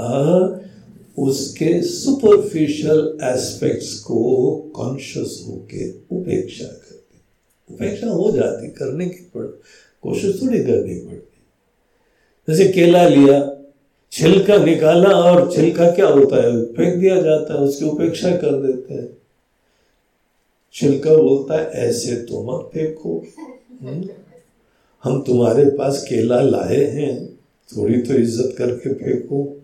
उसके 1.19 1.81
सुपरफिशियल 1.81 3.17
एस्पेक्ट्स 3.23 3.99
को 3.99 4.53
कॉन्शियस 4.75 5.45
होके 5.47 5.89
उपेक्षा 5.89 6.65
करती। 6.65 7.21
उपेक्षा 7.73 8.07
हो 8.07 8.31
जाती, 8.31 8.67
करने 8.67 9.05
की 9.05 9.31
पड़, 9.35 9.45
कोशिश 10.01 10.41
थोड़ी 10.41 10.59
करनी 10.59 10.95
पड़ती। 10.95 11.41
जैसे 12.49 12.71
केला 12.71 13.07
लिया, 13.07 13.51
छिलका 14.11 14.57
निकाला 14.57 15.09
और 15.09 15.51
छिलका 15.55 15.91
क्या 15.91 16.07
होता 16.07 16.47
है? 16.47 16.65
फेंक 16.65 16.95
दिया 16.95 17.21
जाता 17.21 17.53
है, 17.53 17.59
उसकी 17.59 17.85
उपेक्षा 17.85 18.29
कर 18.29 18.67
देते 18.67 18.93
हैं। 18.93 19.18
छिलका 20.73 21.15
बोलता 21.15 21.59
है, 21.59 21.69
ऐसे 21.69 22.15
तो 22.15 22.43
मत 22.43 22.69
फेंको। 22.73 23.25
हम्म? 23.81 24.09
हम 25.03 25.21
तुम्हारे 25.21 25.65
पास 25.65 26.05
केला 26.09 26.41
लाए 26.41 26.83
हैं, 26.83 27.27
थोड़ी 27.69 28.01
तो 28.01 28.13
इज़्ज़त 28.13 28.55
करके 28.57 28.93
फेंको। 28.93 29.61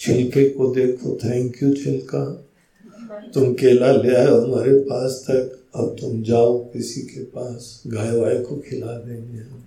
छिलके 0.00 0.48
को 0.48 0.74
देखो 0.74 1.18
थैंक 1.24 1.62
यू 1.62 1.74
छिलका। 1.74 2.42
तुम 3.34 3.54
केला 3.54 3.92
ले 3.92 4.14
आए 4.14 4.26
हमारे 4.26 4.78
पास 4.78 5.24
तक, 5.30 5.64
अब 5.74 5.96
तुम 6.00 6.22
जाओ 6.22 6.58
किसी 6.58 7.00
के 7.00 7.24
पास 7.24 7.82
गाय 7.86 8.10
वाय 8.10 8.38
को 8.38 8.56
खिला 8.56 8.98
देंगे 8.98 9.38
हम। 9.38 9.62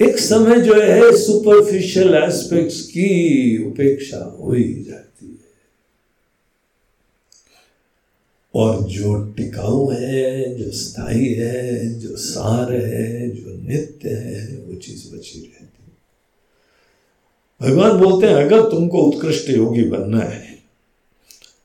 एक 0.00 0.18
समय 0.18 0.60
जो 0.60 0.74
है 0.74 1.16
सुपरफिशियल 1.16 2.14
एस्पेक्ट्स 2.14 2.82
की 2.82 3.66
उपेक्षा 3.66 4.18
हो 4.18 4.52
ही 4.52 4.84
जाती 4.84 5.26
है 5.26 5.46
और 8.56 8.82
जो 8.82 9.14
टिकाऊ 9.36 9.88
है, 9.90 10.54
जो 10.54 10.70
स्थायी 10.70 11.32
है, 11.34 11.98
जो 11.98 12.16
सार 12.16 12.72
है, 12.72 13.30
जो 13.30 13.56
नित्य 13.68 14.08
है, 14.08 14.56
वो 14.56 14.74
चीज़ 14.74 15.14
बची 15.14 15.40
रहती 15.40 15.62
भगवान 17.60 17.98
बोलते 17.98 18.26
हैं, 18.26 18.34
अगर 18.34 18.62
तुमको 18.62 18.98
उत्कृष्ट 18.98 19.48
योगी 19.50 19.82
बनना 19.82 20.20
है, 20.20 20.54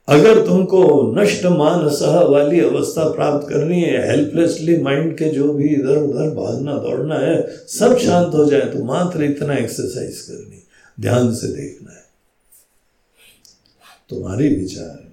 अगर 0.08 0.46
तुमको 0.46 0.82
नष्ट 1.18 1.46
मान 1.46 1.88
सह 1.90 2.20
वाली 2.20 2.60
अवस्था 2.60 3.04
प्राप्त 3.14 3.48
करनी 3.50 3.82
है 3.82 4.08
हेल्पलेसली 4.10 4.78
माइंड 4.78 5.18
के 5.18 5.30
जो 5.30 5.54
भी 5.54 5.68
इधर 5.68 5.98
उधर 5.98 6.30
भागना 6.30 6.78
दौड़ना 6.78 7.20
है, 7.20 7.36
सब 7.68 7.98
शांत 7.98 8.34
हो 8.34 8.46
जाए 8.46 8.62
तो 8.62 8.84
मात्र 8.84 9.24
इतना 9.24 9.58
एक्सरसाइज 9.58 10.22
करनी, 10.22 10.64
ध्यान 11.00 11.34
से 11.36 11.48
देखना 11.48 11.92
है। 11.92 12.04
तुम्हारी 14.10 14.48
विचार 14.56 15.11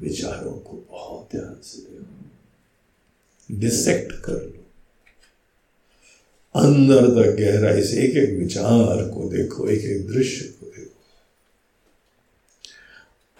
विचारों 0.00 0.52
को 0.52 0.86
बहुत 0.90 1.28
ध्यान 1.30 1.56
से 1.62 1.78
देखो। 1.78 3.60
डिसेक्ट 3.60 4.12
कर 4.12 4.32
लो। 4.32 4.64
अंदर 6.60 7.08
तक 7.08 7.36
गहराई 7.40 7.82
से 7.82 7.96
एक 7.96 8.16
एक 8.16 8.38
विचार 8.38 9.08
को 9.08 9.28
देखो 9.28 9.68
एक 9.68 9.80
एक 9.80 10.08
दृश्य 10.08 10.44
को 10.44 10.66
देखो। 10.66 10.98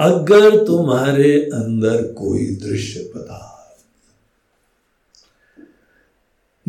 अगर 0.00 0.66
तुम्हारे 0.66 1.42
अंदर 1.42 2.12
कोई 2.12 2.46
दृश्य 2.46 3.12
पदार्थ 3.14 3.54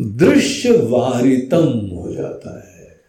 दृश्य 0.00 0.70
वारितम 0.72 1.90
हो 1.96 2.14
जाता 2.14 2.68
है। 2.68 3.00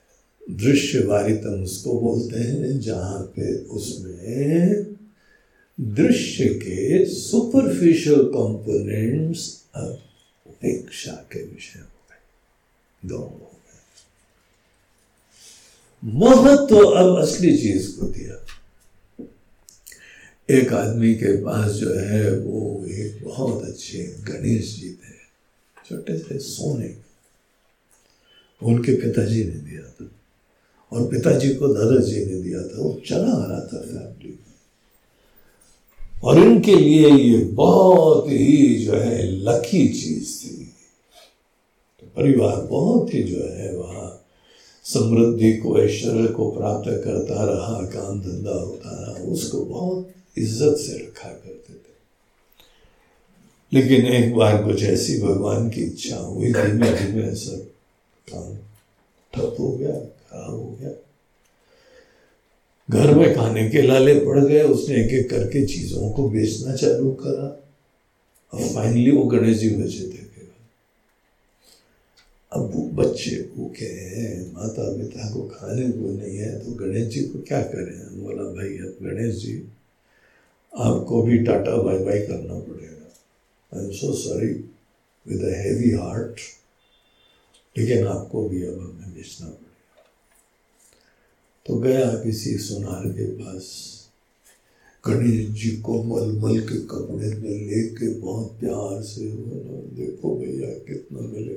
दृश्य 0.52 1.00
वारितम 1.00 1.64
उसको 1.64 2.00
बोलते 2.00 2.40
हैं 2.40 2.80
जहाँ 2.80 3.22
पे 3.22 3.58
उसमें 3.58 4.84
दृश्य 5.82 6.46
के 6.46 7.06
सुपरफिशियल 7.06 8.24
कंपोनेंट्स 8.24 9.66
उपेक्षा 10.48 11.12
के 11.12 11.44
विषय 11.44 11.80
हो। 11.80 11.86
गए 11.86 13.10
दो 13.10 13.18
हो 13.18 13.30
गए 13.30 13.52
तो 16.68 16.90
अब 16.90 17.22
असली 17.22 17.58
चीज़ 17.58 18.00
को 18.00 18.06
दिया। 18.06 18.46
एक 20.50 20.74
आदमी 20.74 21.16
के 21.16 21.38
पास 21.38 21.72
जो 21.72 21.94
है, 21.94 22.38
वो 22.38 22.86
एक 22.86 23.24
बहुत 23.24 23.64
अच्छे 23.64 24.16
गणेश 24.22 24.76
जी 24.76 24.90
थे, 24.90 25.14
छोटे 25.90 26.18
से 26.18 26.40
सोने 26.40 26.98
उनके 28.64 28.92
पिताजी 28.92 29.44
ने 29.44 29.56
दिया 29.56 29.82
था। 29.82 30.12
और 30.92 31.08
पिताजी 31.08 31.56
को 31.56 31.68
दादाजी 31.68 32.26
ने 32.26 32.42
दिया 32.42 32.64
था। 32.64 32.82
वो 32.82 33.02
चला 33.08 33.32
आ 33.32 33.46
रहा 33.46 33.60
था 33.60 33.82
फैमिली 33.82 34.32
और 36.24 36.40
इनके 36.40 36.76
लिए 36.76 37.10
ये 37.10 37.38
बहुत 37.38 38.28
ही 38.28 38.76
जो 38.86 38.94
है 38.94 39.24
लकी 39.24 39.88
चीज़ 39.88 40.38
थी। 40.40 40.66
तो 42.00 42.08
परिवार 42.16 42.62
बहुत 42.62 43.14
ही 43.14 43.24
जो 43.24 43.44
है 43.44 43.76
वहाँ 43.76 44.08
समृद्धि 44.86 45.54
को, 45.54 45.78
ऐश्वर्य 45.80 46.28
को 46.28 46.50
प्राप्त 46.52 46.90
करता 47.04 47.44
रहा, 47.44 47.82
काम 47.86 48.20
धंधा 48.22 48.52
होता 48.52 48.90
रहा, 48.90 49.24
उसको 49.24 49.66
बहुत 49.66 50.14
इज़्ज़त 50.38 50.78
से 50.78 50.98
रखा 50.98 51.30
करते 51.30 51.74
थे। 51.74 51.90
लेकिन 53.74 54.06
एक 54.06 54.36
बार 54.36 54.64
कुछ 54.64 54.84
ऐसी 54.84 55.22
भगवान 55.22 55.70
की 55.70 55.82
इच्छा 55.82 56.18
हुई 56.18 56.52
धीमे 56.54 56.92
धीमे 56.92 57.36
सब 57.36 57.68
काम 58.28 58.56
ठप 59.34 59.56
हो 59.60 59.72
गया, 59.72 59.94
खराब 59.94 60.54
हो 60.54 60.78
गया। 60.82 60.92
घर 62.92 63.16
में 63.16 63.36
खाने 63.36 63.70
के 63.70 63.82
लाले 63.82 64.14
पड़ 64.20 64.40
गए, 64.40 64.62
उसने 64.62 64.96
एक 64.96 65.12
एक 65.14 65.30
करके 65.30 65.66
चीज़ों 65.66 66.12
को 66.12 66.30
बेचना 66.30 66.76
चालू 66.76 67.12
करा। 67.12 67.48
और 68.54 68.68
फाइनली 68.68 69.12
वो 69.12 69.24
गणेश 69.24 69.58
जी 69.58 69.70
बचे 69.70 70.08
थे। 70.08 70.22
अब 72.52 72.72
वो 72.76 72.82
बच्चे 72.94 73.36
भूखे 73.56 73.86
हैं 73.86 74.54
माता 74.54 74.98
पिता 74.98 75.34
को 75.34 75.42
खाने 75.42 75.90
को 75.92 76.12
नहीं 76.12 76.38
है 76.38 76.60
तो 76.60 76.72
गणेश 76.72 77.08
जी 77.08 77.22
को 77.22 77.40
क्या 77.40 77.62
करें? 77.62 78.24
बोला, 78.24 78.44
भाई, 78.44 78.70
अब 78.78 78.98
गणेश 79.02 79.36
जी, 79.36 79.56
आपको 80.74 81.22
भी 81.24 81.38
टाटा 81.38 81.76
बाय 81.78 81.98
बाय 81.98 82.20
करना 82.20 82.60
पड़ेगा। 82.60 83.08
I 83.72 83.86
am 83.86 83.92
so 83.92 84.14
sorry 84.14 84.48
with 85.28 85.42
heavy 85.44 85.92
heart 85.92 86.40
लेकिन 87.78 88.08
आपको 88.08 88.50
भी 88.50 88.64
अब 88.64 88.74
हमें 88.74 89.14
बेचना 89.16 89.48
तो 91.66 91.76
गया 91.76 92.06
किसी 92.06 92.58
सुनार 92.58 93.10
के 93.10 93.26
पास। 93.26 93.92
गणेश 95.08 95.48
जी 95.50 95.72
को 95.78 96.04
मलमल 96.04 96.60
के 96.60 96.76
कपड़े 96.76 97.28
में 97.28 97.68
लेके 97.68 98.14
बहुत 98.14 98.58
प्यार 98.60 99.02
से 99.02 99.22
देखो 99.96 100.40
भैया, 100.40 100.70
कितना 100.70 101.20
मिले। 101.20 101.54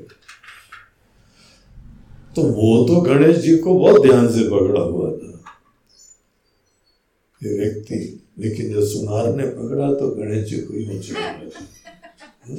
तो 2.37 2.43
वो 2.43 2.89
तो 2.89 3.01
गणेश 3.01 3.37
जी 3.37 3.57
को 3.57 3.79
बहुत 3.79 4.03
ध्यान 4.03 4.33
से 4.33 4.43
पकड़ा 4.43 4.81
हुआ 4.81 5.11
था। 5.11 5.41
ये 7.43 7.59
व्यक्ति, 7.59 8.23
लेकिन 8.39 8.73
जब 8.73 8.85
सुनार 8.85 9.37
ने 9.37 9.47
पकड़ा 9.47 9.95
तो 9.95 10.09
गणेश 10.09 10.49
जी 10.49 10.57
को 10.57 10.75
ही 10.75 10.85
हाँ? 10.85 12.57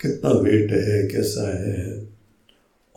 कितना 0.00 0.30
वेट 0.30 0.72
है, 0.72 1.08
कैसा 1.08 1.58
है? 1.58 2.08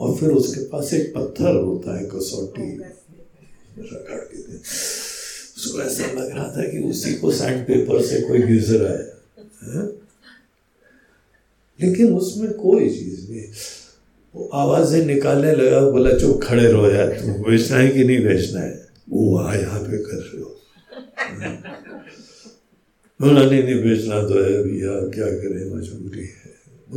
और 0.02 0.16
फिर 0.16 0.30
उसके 0.30 0.62
पास 0.62 0.94
एक 0.94 1.14
पत्थर 1.16 1.56
होता 1.56 1.98
है 1.98 2.06
कसौटी। 2.06 2.70
रगड़ 3.80 4.20
के 4.20 4.38
दे 4.38 4.58
उसको 5.58 5.82
ऐसा 5.82 6.06
लग 6.06 6.30
रहा 6.36 6.46
था 6.52 6.64
कि 6.72 6.80
उसी 6.80 7.14
को 7.14 7.32
सैंड 7.32 7.66
पेपर 7.68 8.02
से 8.02 8.22
कोई 8.22 8.42
घिस 8.42 8.70
रहा 8.70 8.94
है? 8.94 9.06
लेकिन 11.80 12.14
उसमें 12.16 12.54
कोई 12.54 12.90
चीज़ 12.90 13.32
नहीं। 13.32 13.46
वो 14.36 14.50
आवाज़ें 14.54 15.06
निकालने 15.06 15.52
लगा, 15.56 15.80
बोला, 15.90 16.12
चुप 16.14 16.42
खड़े 16.44 16.66
रहो 16.72 16.90
यार, 16.92 17.08
तुम 17.08 17.34
बेचना 17.44 17.78
है 17.78 17.90
कि 17.90 18.04
नहीं 18.04 18.22
बेचना 18.24 18.60
है? 18.60 18.76
वो 19.10 19.30
वहाँ 19.32 19.58
यहाँ 19.58 19.80
पे 19.80 19.98
कर 19.98 20.22
रहे 20.26 20.42
हो। 20.42 20.58
बोला 23.20 23.42
नहीं 23.50 23.64
नहीं, 23.64 23.80
बेचना 23.84 24.22
तो 24.24 24.44
है 24.44 24.64
भैया, 24.64 24.94
क्या 25.10 25.30
करें, 25.42 25.64
मजबूरी 25.76 26.26
है। 26.26 26.41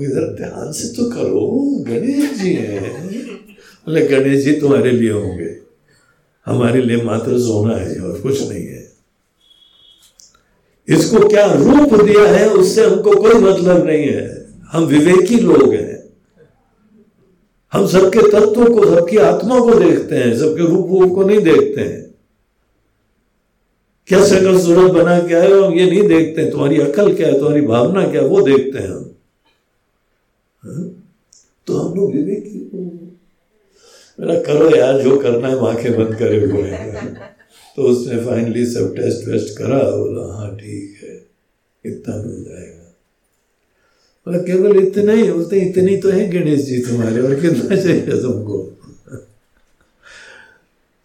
इधर 0.00 0.34
ध्यान 0.34 0.72
से 0.72 0.88
तो 0.88 1.10
करो, 1.10 1.76
गणेश 1.88 2.42
जी 2.42 2.54
हैं। 2.54 3.06
बोले, 3.86 4.06
गणेश 4.06 4.44
जी 4.44 4.52
तुम्हारे 4.52 4.90
लिए 4.90 5.10
होंगे। 5.10 5.56
हमारे 6.46 6.82
लिए 6.82 7.02
मात्र 7.02 7.38
सोना 7.38 7.76
है 7.76 8.00
और 8.00 8.20
कुछ 8.20 8.48
नहीं 8.48 8.66
है। 8.66 8.92
इसको 10.88 11.28
क्या 11.28 11.52
रूप 11.52 12.02
दिया 12.02 12.28
है, 12.28 12.50
उससे 12.50 12.84
हमको 12.84 13.16
कोई 13.16 13.34
मतलब 13.34 13.86
नहीं 13.86 14.04
है। 14.04 14.46
हम 14.72 14.84
विवेकी 14.84 15.36
लोग 15.36 15.74
हैं। 15.74 16.04
हम 17.72 17.86
सबके 17.86 18.18
तत्वों 18.18 18.74
को, 18.74 18.84
सबकी 18.84 19.16
आत्मा 19.16 19.60
को 19.60 19.74
देखते 19.74 20.16
हैं, 20.16 20.38
सबके 20.38 20.66
रूप 20.66 21.00
रूप 21.00 21.14
को 21.14 21.24
नहीं 21.24 21.40
देखते 21.40 21.80
हैं। 21.80 22.14
क्या 24.06 24.24
सकल 24.24 24.60
सूरत 24.60 24.90
बना 24.90 25.20
क्या 25.20 25.42
है? 25.42 25.66
हम 25.66 25.74
ये 25.74 25.90
नहीं 25.90 26.08
देखते 26.08 26.42
हैं, 26.42 26.50
तुम्हारी 26.50 26.80
अकल 26.80 27.14
क्या 27.14 27.26
है, 27.26 27.38
तुम्हारी 27.38 27.60
भावना 27.60 28.08
क्या 28.10 28.22
है, 28.22 28.28
वो 28.28 28.40
देखते 28.40 28.78
हैं 28.78 28.88
हम? 28.88 29.13
तो 30.64 31.78
हम 31.78 31.94
लोग 31.96 32.12
विवेकी 32.12 32.58
हो 32.72 32.82
मेरा 34.18 34.34
करो 34.42 34.68
यार, 34.76 35.00
जो 35.02 35.16
करना 35.18 35.48
है 35.48 35.60
माँ 35.60 35.74
के 35.74 35.90
बंद 35.96 36.14
करे 36.18 36.44
हुए 36.44 36.70
तो 37.76 37.82
उसने 37.82 38.16
फाइनली 38.24 38.64
सब 38.66 38.94
टेस्ट 38.96 39.28
वेस्ट 39.28 39.56
करा, 39.58 39.78
बोला 39.90 40.26
हाँ 40.34 40.54
ठीक 40.56 41.00
है, 41.02 41.14
इतना 41.84 42.16
मिल 42.16 42.44
जाएगा। 42.44 42.82
बोला, 44.26 44.38
केवल 44.38 44.78
इतना 44.78 45.12
ही, 45.12 45.30
बोलते, 45.30 45.60
इतनी 45.60 45.96
तो 45.96 46.10
है 46.10 46.28
गणेश 46.30 46.60
जी 46.60 46.78
तुम्हारे, 46.82 47.20
और 47.20 47.34
कितना 47.40 47.76
चाहिए 47.76 48.20
तुमको? 48.22 48.58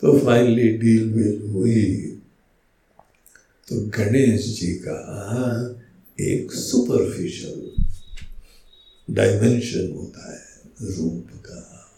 तो 0.03 0.18
फाइनली 0.20 0.68
डील 0.78 1.12
विल 1.14 1.41
हुई। 1.53 1.86
तो 3.68 3.80
गणेश 3.97 4.45
जी 4.60 4.74
का 4.86 4.99
एक 6.20 6.51
सुपरफिशियल 6.51 7.68
डायमेंशन 9.10 9.91
होता 9.91 10.34
है, 10.34 10.39
रूप 10.82 11.28
का, 11.45 11.91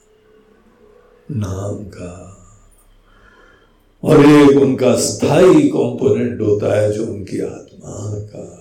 नाम 1.32 1.86
का। 1.86 2.38
और 4.04 4.26
एक 4.26 4.58
उनका 4.58 4.96
स्थायी 4.96 5.68
कंपोनेंट 5.68 6.42
होता 6.42 6.82
है 6.82 6.94
जो 6.94 7.06
उनकी 7.06 7.40
आत्मा 7.40 8.20
का, 8.20 8.58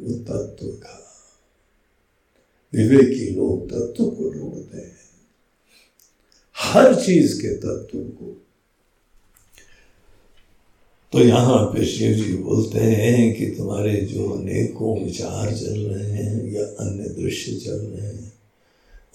वो 0.00 0.14
तत्व 0.14 0.66
का। 0.66 1.00
विवेकी 2.74 3.34
लोग 3.34 3.70
तत्व 3.70 4.04
को 4.04 4.30
ढूंढते 4.30 4.78
हैं। 4.78 4.96
हर 6.58 6.94
चीज़ 6.94 7.42
के 7.42 7.48
तत्व 7.48 7.98
को 7.98 8.43
तो 11.14 11.20
यहाँ 11.20 11.58
पे 11.64 11.84
शिव 11.86 12.12
जी 12.16 12.32
बोलते 12.36 12.78
हैं 12.78 13.34
कि 13.34 13.46
तुम्हारे 13.46 13.94
जो 13.94 14.28
अनेकों 14.30 14.94
विचार 15.02 15.52
चल 15.52 15.80
रहे 15.80 16.10
हैं 16.12 16.52
या 16.52 16.62
अन्य 16.62 17.08
दृश्य 17.22 17.52
चल 17.56 17.70
रहे 17.70 18.06
हैं, 18.06 18.32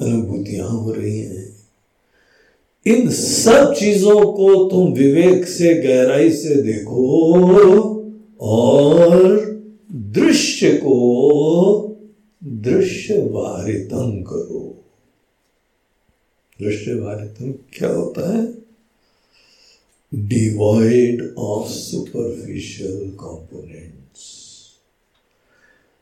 अनुभूतियाँ 0.01 0.67
हो 0.67 0.91
रही 0.91 1.19
हैं, 1.19 1.47
इन 2.85 3.09
सब 3.09 3.73
चीज़ों 3.73 4.21
को 4.33 4.69
तुम 4.69 4.93
विवेक 4.93 5.45
से, 5.45 5.73
गहराई 5.73 6.31
से 6.31 6.55
देखो 6.61 7.07
और 8.41 9.15
दृश्य 9.91 10.71
को 10.73 11.97
दृश्य 12.43 13.17
वारितम 13.31 14.21
करो। 14.21 14.63
दृश्य 16.59 16.93
वारितम 16.93 17.51
क्या 17.73 17.89
होता 17.89 18.37
है? 18.37 18.58
डिवॉइड 20.13 21.35
ऑफ़ 21.37 21.69
सुपरफिशियल 21.69 23.09
कंपोनेंट्स 23.09 24.39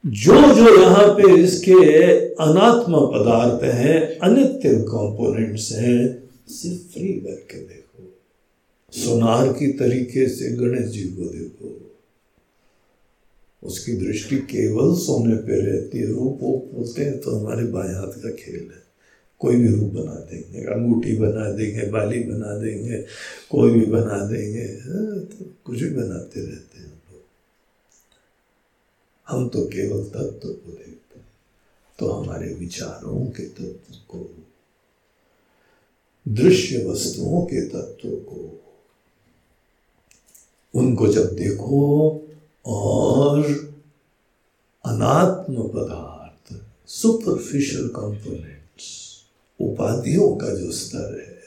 जो 0.06 0.34
जो 0.34 0.82
यहाँ 0.82 1.08
पे 1.08 1.42
इसके 1.42 1.74
अनात्म 2.26 3.00
पदार्थ 3.00 3.64
हैं, 3.64 4.20
अनित्य 4.20 4.70
कंपोनेंट्स 4.70 5.72
हैं 5.72 6.30
सिर्फ़ 6.50 6.94
फ्री 6.94 7.14
करके 7.14 7.58
देखो। 7.58 8.18
सोनार 8.94 9.48
की 9.48 9.68
तरीके 9.68 10.28
से 10.30 10.50
गणेश 10.50 10.86
जी 10.86 11.04
को 11.04 11.24
देखो। 11.24 11.94
उसकी 13.64 13.92
दृष्टि 13.92 14.38
केवल 14.38 14.96
सोने 14.96 15.36
पे 15.36 15.62
रहती 15.62 15.98
है, 15.98 16.08
रूप 16.08 16.40
वो 16.42 16.70
बोलते 16.74 17.04
हैं 17.04 17.20
तो 17.20 17.36
हमारे 17.36 17.64
बाएँ 17.64 17.94
हाथ 17.94 18.22
का 18.24 18.32
खेल 18.32 18.70
है। 18.76 18.87
कोई 19.42 19.56
भी 19.56 19.68
रूप 19.76 19.92
बना 19.94 20.14
देंगे 20.30 20.64
अंगूठी 20.74 21.16
बना 21.18 21.50
देंगे 21.58 21.86
बाली 21.92 22.20
बना 22.30 22.56
देंगे 22.60 23.02
कोई 23.52 23.72
भी 23.72 23.86
बना 23.86 24.18
देंगे 24.28 24.64
हाँ, 24.64 25.20
तो 25.26 25.46
कुछ 25.66 25.80
भी 25.82 25.90
बनाते 25.96 26.42
रहते 26.46 26.80
हैं 26.80 26.88
लोग। 26.88 27.22
हम 29.28 29.48
तो 29.54 29.66
केवल 29.74 30.04
तत्व 30.16 30.48
को 30.50 30.72
देखते 30.72 31.20
हैं 31.20 31.26
तो 32.00 32.10
हमारे 32.12 32.54
विचारों 32.54 33.26
के 33.38 33.44
तत्व 33.60 33.96
को 34.12 34.28
दृश्य 36.26 36.84
वस्तुओं 36.88 37.42
के 37.52 37.62
तत्व 37.70 38.10
को 38.32 38.44
उनको 40.74 41.08
जब 41.14 41.36
देखो 41.36 41.80
और 42.66 43.44
अनात्म 44.86 45.68
पदार्थ 45.70 46.54
सुपरफिशियल 46.92 47.88
कंपोनेंट्स 47.96 48.56
उपाधियों 49.60 50.36
का 50.36 50.50
जो 50.56 50.72
स्तर 50.72 51.20
है 51.20 51.38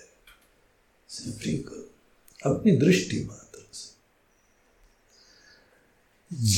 फ्री 1.32 1.56
करो। 1.58 2.50
अपनी 2.50 2.72
दृष्टि 2.76 3.16
मात्र 3.24 3.58
से। 3.72 3.88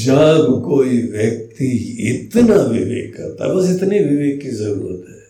जब 0.04 0.62
कोई 0.64 1.02
व्यक्ति 1.02 1.70
इतना 2.10 2.56
विवेक 2.56 3.16
करता 3.16 3.46
है, 3.46 3.54
बस 3.54 3.68
इतने 3.76 3.98
विवेक 4.00 4.40
की 4.42 4.50
ज़रूरत 4.50 5.04
है 5.08 5.22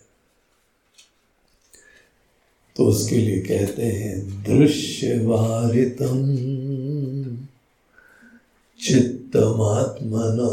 तो 2.75 2.85
उसके 2.85 3.15
लिए 3.15 3.39
कहते 3.39 3.81
हैं 3.81 4.43
दृश्य 4.43 5.19
वारितम 5.25 6.21
चित्तमात्मना। 8.79 10.49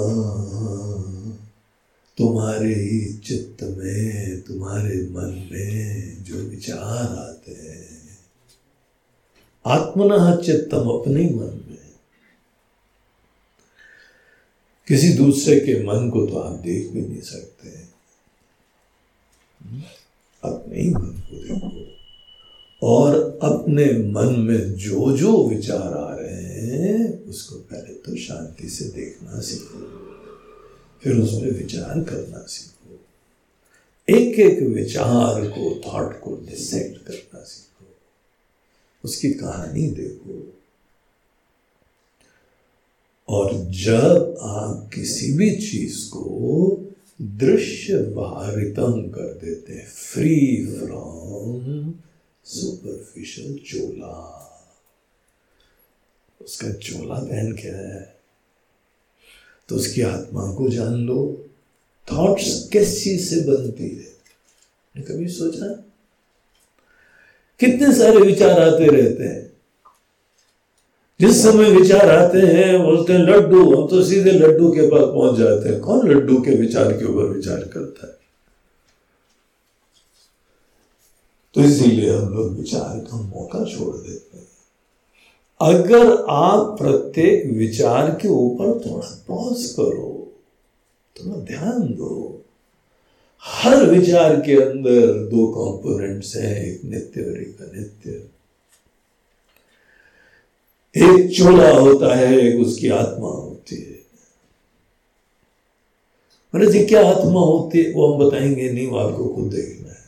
तुम्हारे 2.18 2.74
ही 2.74 3.18
चित्त 3.18 3.62
में, 3.62 4.42
तुम्हारे 4.42 5.02
मन 5.02 5.48
में 5.52 6.24
जो 6.24 6.34
विचार 6.34 7.18
आते 7.18 7.52
हैं। 7.52 8.18
आत्मना 9.66 10.36
चित्तम 10.36 10.88
अपने 10.88 11.24
मन 11.24 11.64
में। 11.70 11.94
किसी 14.88 15.12
दूसरे 15.12 15.60
के 15.60 15.84
मन 15.84 16.10
को 16.10 16.26
तो 16.26 16.36
आप 16.36 16.58
देख 16.58 16.90
भी 16.90 17.00
नहीं 17.00 17.20
सकते। 17.20 17.68
अपने 20.44 20.80
ही 20.82 20.90
मन 20.90 21.00
को 21.00 21.36
देखो। 21.36 22.00
और 22.82 23.38
अपने 23.42 23.84
मन 23.84 24.40
में 24.40 24.74
जो 24.74 25.16
जो 25.16 25.48
विचार 25.48 25.92
आ 25.92 26.14
रहे 26.14 26.42
हैं, 26.42 27.24
उसको 27.24 27.56
पहले 27.56 27.94
तो 27.94 28.16
शांति 28.16 28.68
से 28.68 28.84
देखना 28.84 29.40
सीखो। 29.40 29.99
फिर 31.02 31.16
उसमें 31.16 31.50
विचार 31.50 32.04
करना 32.04 32.38
सीखो। 32.38 33.00
एक 34.16 34.38
एक 34.38 34.62
विचार 34.62 35.48
को 35.48 35.80
थॉट 35.80 36.20
को 36.20 36.36
डिसेक्ट 36.36 37.06
करना 37.06 37.44
सीखो। 37.44 37.96
उसकी 39.04 39.30
कहानी 39.30 39.90
देखो। 39.90 40.56
और 43.28 43.54
जब 43.64 44.36
आप 44.40 44.90
किसी 44.94 45.32
भी 45.32 45.56
चीज़ 45.56 46.08
को 46.08 46.86
दृश्य 47.22 47.94
वारितम 47.96 49.08
कर 49.08 49.34
देते 49.34 49.72
हैं 49.72 49.86
फ्री 49.86 50.66
फ्रॉम 50.78 51.94
सुपरफिशियल 52.44 53.58
चोला, 53.58 54.36
उसका 56.40 56.72
चोला 56.72 57.14
पहन 57.14 57.52
क्या 57.52 57.76
है। 57.76 58.09
तो 59.70 59.76
उसकी 59.76 60.02
आत्मा 60.02 60.54
को 60.54 60.68
जान 60.68 60.94
लो। 60.94 61.46
थॉट्स 62.12 62.68
किस 62.72 63.04
चीज़ 63.04 63.28
से 63.28 63.40
बनती 63.40 63.88
है? 63.88 65.04
कभी 65.04 65.28
सोचा? 65.28 65.66
कितने 67.60 67.94
सारे 67.94 68.16
विचार 68.16 68.60
आते 68.60 68.86
रहते 68.86 69.24
हैं। 69.24 69.52
जिस 71.20 71.42
समय 71.42 71.70
विचार 71.70 72.10
आते 72.10 72.38
हैं, 72.38 72.82
बोलते 72.82 73.12
हैं, 73.12 73.20
लड्डू, 73.20 73.76
हम 73.76 73.88
तो 73.88 74.04
सीधे 74.04 74.32
लड्डू 74.32 74.70
के 74.70 74.86
पास 74.86 75.04
पहुँच 75.04 75.38
जाते 75.38 75.68
हैं। 75.68 75.80
कौन 75.80 76.10
लड्डू 76.10 76.40
के 76.40 76.50
विचार 76.50 76.92
के 76.92 77.04
ऊपर 77.04 77.22
विचार 77.22 77.60
करता 77.60 78.06
है? 78.06 78.20
तो 81.54 81.60
इसीलिए 81.60 82.14
हम 82.14 82.34
लोग 82.34 82.58
विचार 82.58 82.98
का 82.98 83.20
मौका 83.20 83.64
छोड़ 83.64 83.96
देते 83.96 84.38
हैं। 84.38 84.49
अगर 85.62 86.24
आप 86.28 86.76
प्रत्येक 86.78 87.52
विचार 87.56 88.10
के 88.10 88.28
ऊपर 88.28 88.66
थोड़ा 88.66 89.24
पॉज 89.28 89.66
करो, 89.66 90.32
थोड़ा 91.16 91.36
ध्यान 91.36 91.82
दो। 91.82 92.42
हर 93.44 93.86
विचार 93.86 94.36
के 94.36 94.62
अंदर 94.62 95.06
दो 95.06 95.46
कंपोनेंट्स 95.46 96.36
हैं, 96.36 96.64
एक 96.64 96.84
नित्य 96.84 97.22
और 97.22 97.40
एक 97.40 97.56
अनित्य। 97.60 98.10
एक 100.96 101.36
चोला 101.38 101.70
होता 101.70 102.14
है, 102.14 102.38
एक 102.38 102.60
उसकी 102.60 102.88
आत्मा 102.88 103.28
होती 103.28 103.76
है। 103.76 104.00
मैंने 106.54 106.72
जी, 106.72 106.84
क्या 106.84 107.08
आत्मा 107.08 107.40
होती 107.40 107.82
है? 107.82 107.92
वो 107.92 108.14
हम 108.14 108.28
बताएँगे 108.28 108.72
नहीं 108.72 108.86
वो 108.86 108.98
आपको 108.98 109.28
खुद 109.28 109.44
देखना 109.44 109.92
है। 109.92 110.04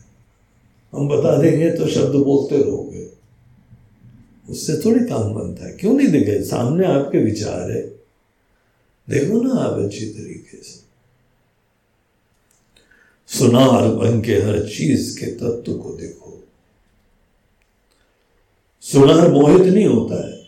हम 0.94 1.08
बता 1.08 1.36
देंगे 1.36 1.70
तो 1.70 1.86
शब्द 1.86 2.14
बोलते 2.14 2.62
रहोगे। 2.62 3.01
उससे 4.48 4.76
थोड़ी 4.76 5.04
काम 5.04 5.34
बनता 5.34 5.66
है। 5.66 5.72
क्यों 5.72 5.94
नहीं 5.94 6.08
देखे? 6.08 6.44
सामने 6.44 6.86
आपके 6.86 7.18
विचार 7.18 7.70
है। 7.70 7.80
देखो 9.10 9.42
ना 9.42 9.54
आप 9.54 9.78
अच्छी 9.78 10.06
तरीके 10.06 10.62
से। 10.62 10.82
सुनार 13.38 13.88
बन 13.88 14.22
के 14.22 14.32
हर 14.32 14.68
चीज़ 14.68 15.20
के 15.20 15.26
तत्व 15.26 15.78
को 15.78 15.96
देखो। 15.96 16.44
सुनार 18.80 19.32
मोहित 19.32 19.72
नहीं 19.72 19.86
होता 19.86 20.28
है। 20.28 20.42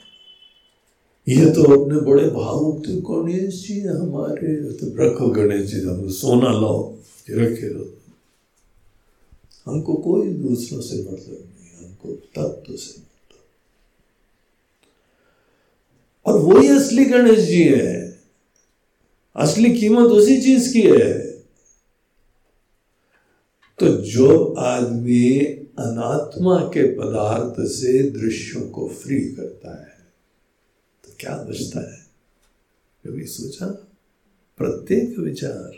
ये 1.29 1.51
तो 1.51 1.63
अपने 1.63 2.01
बड़े 2.01 2.31
भावुक 2.31 2.87
थे। 2.89 2.93
गणेश 2.93 3.69
जी 3.69 3.81
हमारे? 3.81 4.73
तो 4.73 4.87
रखो 4.87 5.29
गणेश 5.29 5.63
जी, 5.63 5.81
हम 5.81 6.09
सोना 6.11 6.53
लाओ, 6.53 6.95
रखे 7.31 7.69
रहो। 7.69 7.95
हमको 9.67 9.95
कोई 9.95 10.29
दूसरों 10.29 10.81
से 10.81 10.97
मतलब 10.97 11.49
नहीं, 11.59 11.87
हमको 11.87 12.13
तत्व 12.13 12.77
से 12.77 13.01
मतलब 13.01 13.41
और 16.27 16.39
वही 16.39 16.69
असली 16.69 17.05
गणेश 17.05 17.39
जी 17.39 17.65
है। 17.65 18.21
असली 19.37 19.79
कीमत 19.79 20.11
उसी 20.11 20.41
चीज़ 20.41 20.73
की 20.73 20.83
है। 20.83 21.31
तो 23.79 23.89
जो 23.89 24.53
आदमी 24.53 25.39
अनात्मा 25.79 26.61
के 26.61 26.99
पदार्थ 26.99 27.69
से 27.69 28.11
दृश्यों 28.11 28.69
को 28.71 28.89
फ्री 28.89 29.21
करता 29.21 29.81
है 29.81 29.99
तो 31.05 31.13
क्या 31.21 31.37
बचता 31.37 31.81
है? 31.93 32.07
कभी 33.07 33.27
सोचा? 33.27 33.67
प्रत्येक 34.59 35.19
विचार। 35.19 35.73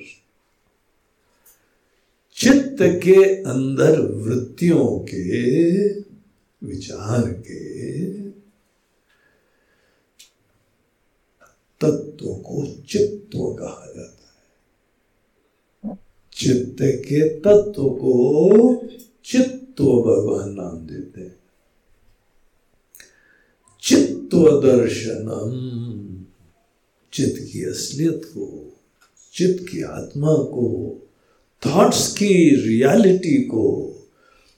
चित्त 2.34 2.76
के 2.82 3.42
अंदर 3.42 4.00
वृत्तियों 4.00 4.98
के, 4.98 5.88
विचार 6.66 7.32
के 7.32 8.25
तत्व 11.80 12.26
को 12.26 12.66
चित्त 12.88 13.30
कहा 13.36 13.92
जाता 13.96 14.34
है। 15.88 15.98
चित्त 16.32 16.76
के 16.82 17.28
तत्व 17.28 17.88
को 17.88 18.74
चित्त 19.24 19.82
भगवान 19.82 20.50
नाम 20.50 20.86
देते 20.86 21.20
हैं। 21.20 21.36
चित्व 23.82 24.60
दर्शनम 24.60 25.52
चित्त 27.12 27.52
की 27.52 27.64
असलियत 27.64 28.22
को, 28.24 28.72
चित्त 29.34 29.66
की 29.72 29.82
आत्मा 29.82 30.34
को 30.34 30.96
थॉट्स 31.66 32.12
की 32.12 32.56
रियलिटी 32.56 33.42
को 33.42 33.92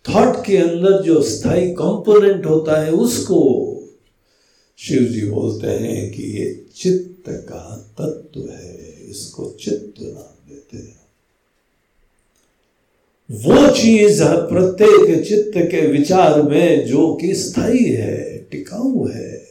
थॉट 0.09 0.47
के 0.47 0.57
अंदर 0.57 1.03
जो 1.03 1.23
स्थायी 1.23 1.71
कंपोनेंट 1.71 2.47
होता 2.47 2.83
है 2.83 2.93
उसको 2.93 3.75
शिव 4.79 5.03
जी 5.03 5.31
बोलते 5.31 5.67
हैं 5.67 6.13
कि 6.13 6.23
ये 6.23 6.67
चित्त 6.77 7.08
का 7.33 7.77
तत्व 7.99 8.41
है, 8.41 8.77
इसको 9.11 9.51
चित्त 9.61 10.01
नाम 10.01 10.51
देते 10.51 10.77
हैं। 10.77 10.97
वो 13.31 13.67
चीज़ 13.75 14.23
प्रत्येक 14.23 15.27
चित्त 15.29 15.59
के 15.71 15.87
विचार 15.87 16.43
में 16.43 16.87
जो 16.87 17.15
कि 17.15 17.35
स्थायी 17.35 17.85
है, 17.85 18.39
टिकाऊ 18.51 19.07
है, 19.07 19.49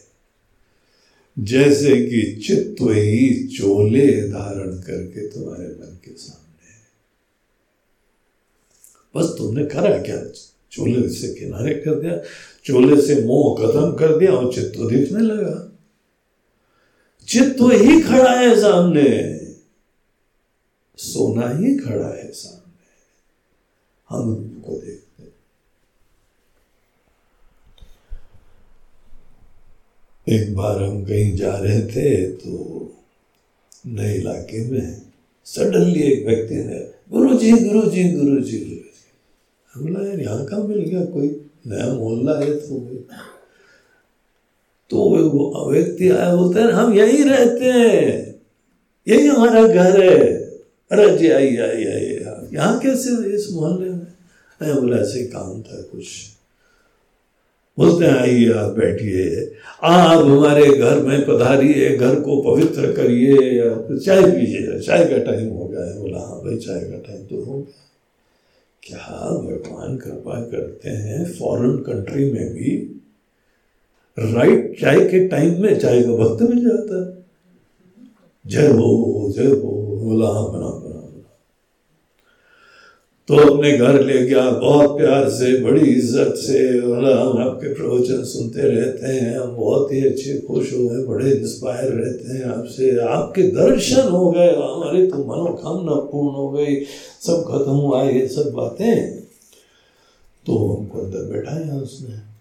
जैसे 1.38 1.96
कि 2.08 2.42
चित्त 2.48 2.82
ही 2.82 3.48
चोले 3.48 4.08
धारण 4.30 4.72
करके 4.78 5.28
तुम्हारे 5.28 5.68
मन 5.68 6.00
के 6.06 6.12
सामने 6.12 6.46
बस 9.16 9.36
तुमने 9.38 9.66
करा 9.66 9.98
क्या? 9.98 10.18
चोले 10.72 11.10
से 11.10 11.34
किनारे 11.34 11.74
कर 11.74 12.00
दिया, 12.00 12.18
चोले 12.66 13.02
से 13.02 13.22
मोह 13.22 13.56
खत्म 13.58 13.92
कर 13.96 14.18
दिया 14.18 14.32
और 14.32 14.54
चित्त 14.54 14.78
दिखने 14.78 15.22
लगा। 15.22 15.77
चित्त 17.28 17.58
ही 17.62 18.02
खड़ा 18.02 18.32
है 18.32 18.56
सामने। 18.56 19.08
सोना 20.98 21.50
ही 21.58 21.76
खड़ा 21.78 22.08
है 22.08 22.32
सामने। 22.32 22.86
हम 24.10 24.30
उनको 24.30 24.78
देखते 24.78 25.06
एक 30.28 30.56
बार 30.56 30.82
हम 30.84 31.04
कहीं 31.06 31.36
जा 31.36 31.52
रहे 31.58 31.82
थे 31.88 32.32
तो 32.32 32.54
नए 33.88 34.16
इलाके 34.16 34.64
में 34.72 35.02
सडनली 35.46 36.02
एक 36.04 36.26
व्यक्ति 36.28 36.56
ने 36.56 36.80
गुरु 37.12 37.38
जी 37.38 37.52
गुरु 37.52 37.90
जी 37.92 38.04
गुरु 38.14 38.42
जी 38.42 38.60
गुरु 38.60 38.82
जी 38.82 38.92
हम 39.74 39.82
बोला, 39.84 40.08
यार 40.10 40.20
यहाँ 40.20 40.46
का 40.46 40.58
मिल 40.58 40.80
गया? 40.80 41.06
कोई 41.06 41.30
नया 41.68 41.94
मोहल्ला 41.94 42.40
है 42.40 42.56
तो? 42.56 42.76
तो 44.90 44.98
वो 44.98 45.72
व्यक्ति 45.72 46.10
आया, 46.10 46.36
बोलते 46.36 46.60
हैं, 46.60 46.68
हम 46.68 46.94
यही 46.94 47.24
रहते 47.24 47.66
हैं, 47.66 48.36
यही 49.08 49.28
हमारा 49.28 49.68
घर 49.68 50.02
है। 50.04 50.20
अरे 50.92 51.18
जी, 51.18 51.30
आइए 51.30 51.58
आइए 51.58 51.94
आइए 51.94 52.26
यहाँ 52.54 52.80
कैसे 52.80 53.12
इस 53.36 53.48
मोहल्ले 53.52 53.90
में? 53.90 54.80
बोला, 54.82 54.98
ऐसे 54.98 55.24
काम 55.26 55.62
था 55.62 55.82
कुछ। 55.92 56.08
बोलते 57.80 58.06
हैं, 58.06 58.14
आइए, 58.14 58.52
आप 58.52 58.72
बैठिए। 58.72 59.52
आप 59.84 60.26
हमारे 60.26 60.66
घर 60.74 61.00
में 61.00 61.26
पधारिए, 61.26 61.98
घर 61.98 62.20
को 62.20 62.42
पवित्र 62.42 62.92
करिए 62.94 63.36
चाय 64.00 64.22
पीजिए। 64.22 64.80
चाय 64.80 65.06
का 65.06 65.18
टाइम 65.32 65.50
हो 65.50 65.66
गया 65.66 65.86
है। 65.86 66.00
बोला 66.00 66.20
हाँ 66.20 66.40
भाई, 66.40 66.58
चाय 66.58 66.80
का 66.82 66.98
टाइम 67.08 67.22
तो 67.24 67.44
हो 67.44 67.58
गया। 67.58 67.84
क्या 68.84 69.30
भगवान 69.42 69.98
कृपा 69.98 70.42
करते 70.42 70.90
हैं 70.90 71.26
फॉरेन 71.34 71.78
कंट्री 71.78 72.32
में 72.32 72.54
भी 72.54 72.97
राइट, 74.18 74.80
चाय 74.82 75.00
के 75.00 75.28
टाइम 75.28 75.62
में 75.62 75.80
चाय 75.80 76.02
का 76.02 76.12
वक्त 76.12 76.42
मिल 76.42 76.64
जाता 76.64 77.06
है। 77.06 77.18
जय 78.46 78.68
हो 78.68 79.32
जय 79.38 79.48
हो, 79.48 79.72
बोला 80.04 80.28
हाँ 80.28 80.52
बना 80.52 80.70
बना 80.70 80.96
तो 83.30 83.36
अपने 83.36 83.72
घर 83.78 84.02
ले 84.02 84.26
गया, 84.26 84.50
बहुत 84.52 84.98
प्यार 84.98 85.30
से, 85.30 85.64
बड़ी 85.64 85.90
इज़्ज़त 85.94 86.36
से, 86.36 86.82
बोला, 86.82 87.16
हम 87.18 87.38
आपके 87.38 87.74
प्रवचन 87.74 88.24
सुनते 88.24 88.62
रहते 88.62 89.08
हैं, 89.08 89.40
हम 89.40 89.56
बहुत 89.56 89.92
ही 89.92 90.08
अच्छे, 90.08 90.38
खुश 90.40 90.72
हो 90.74 90.88
गए, 90.88 91.04
बड़े 91.06 91.32
इंस्पायर 91.32 91.92
रहते 91.94 92.38
हैं 92.38 92.46
आपसे। 92.46 93.00
आपके 93.00 93.44
दर्शन 93.44 94.08
हो 94.08 94.32
गए, 94.32 94.48
हमारी 94.56 95.08
तो 95.08 95.18
मनोकामना 95.18 95.96
पूर्ण 95.96 96.36
हो 96.36 96.50
गई, 96.50 96.76
सब 97.22 97.44
खत्म 97.48 97.72
हुआ, 97.72 98.04
ये 98.04 98.28
सब 98.28 98.52
बातें। 98.52 99.12
तो 100.46 100.58
हमको 100.68 101.00
अंदर 101.00 101.30
बैठाया 101.34 101.82
उसने। 101.82 102.37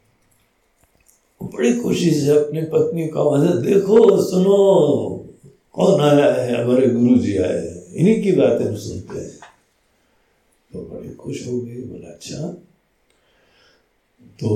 बड़ी 1.42 1.76
खुशी 1.76 2.10
से 2.10 2.30
अपनी 2.30 2.62
पत्नी 2.62 3.08
का 3.08 3.22
वजह 3.22 3.54
देखो, 3.54 4.22
सुनो, 4.22 4.56
कौन 5.72 6.00
आया 6.00 6.34
है? 6.34 6.64
हमारे 6.64 6.86
गुरु 6.86 7.16
जी 7.16 7.36
आए 7.36 7.66
हैं। 7.66 7.94
इन्हीं 7.94 8.22
की 8.22 8.32
बातें 8.32 8.64
हम 8.64 8.76
सुनते 8.76 9.18
हैं। 9.18 9.38
तो 10.72 10.78
बड़ी 10.78 11.14
खुश 11.14 11.46
हो 11.46 11.60
गई, 11.60 11.74
बोला 11.74 12.08
अच्छा। 12.08 12.48
तो 14.40 14.48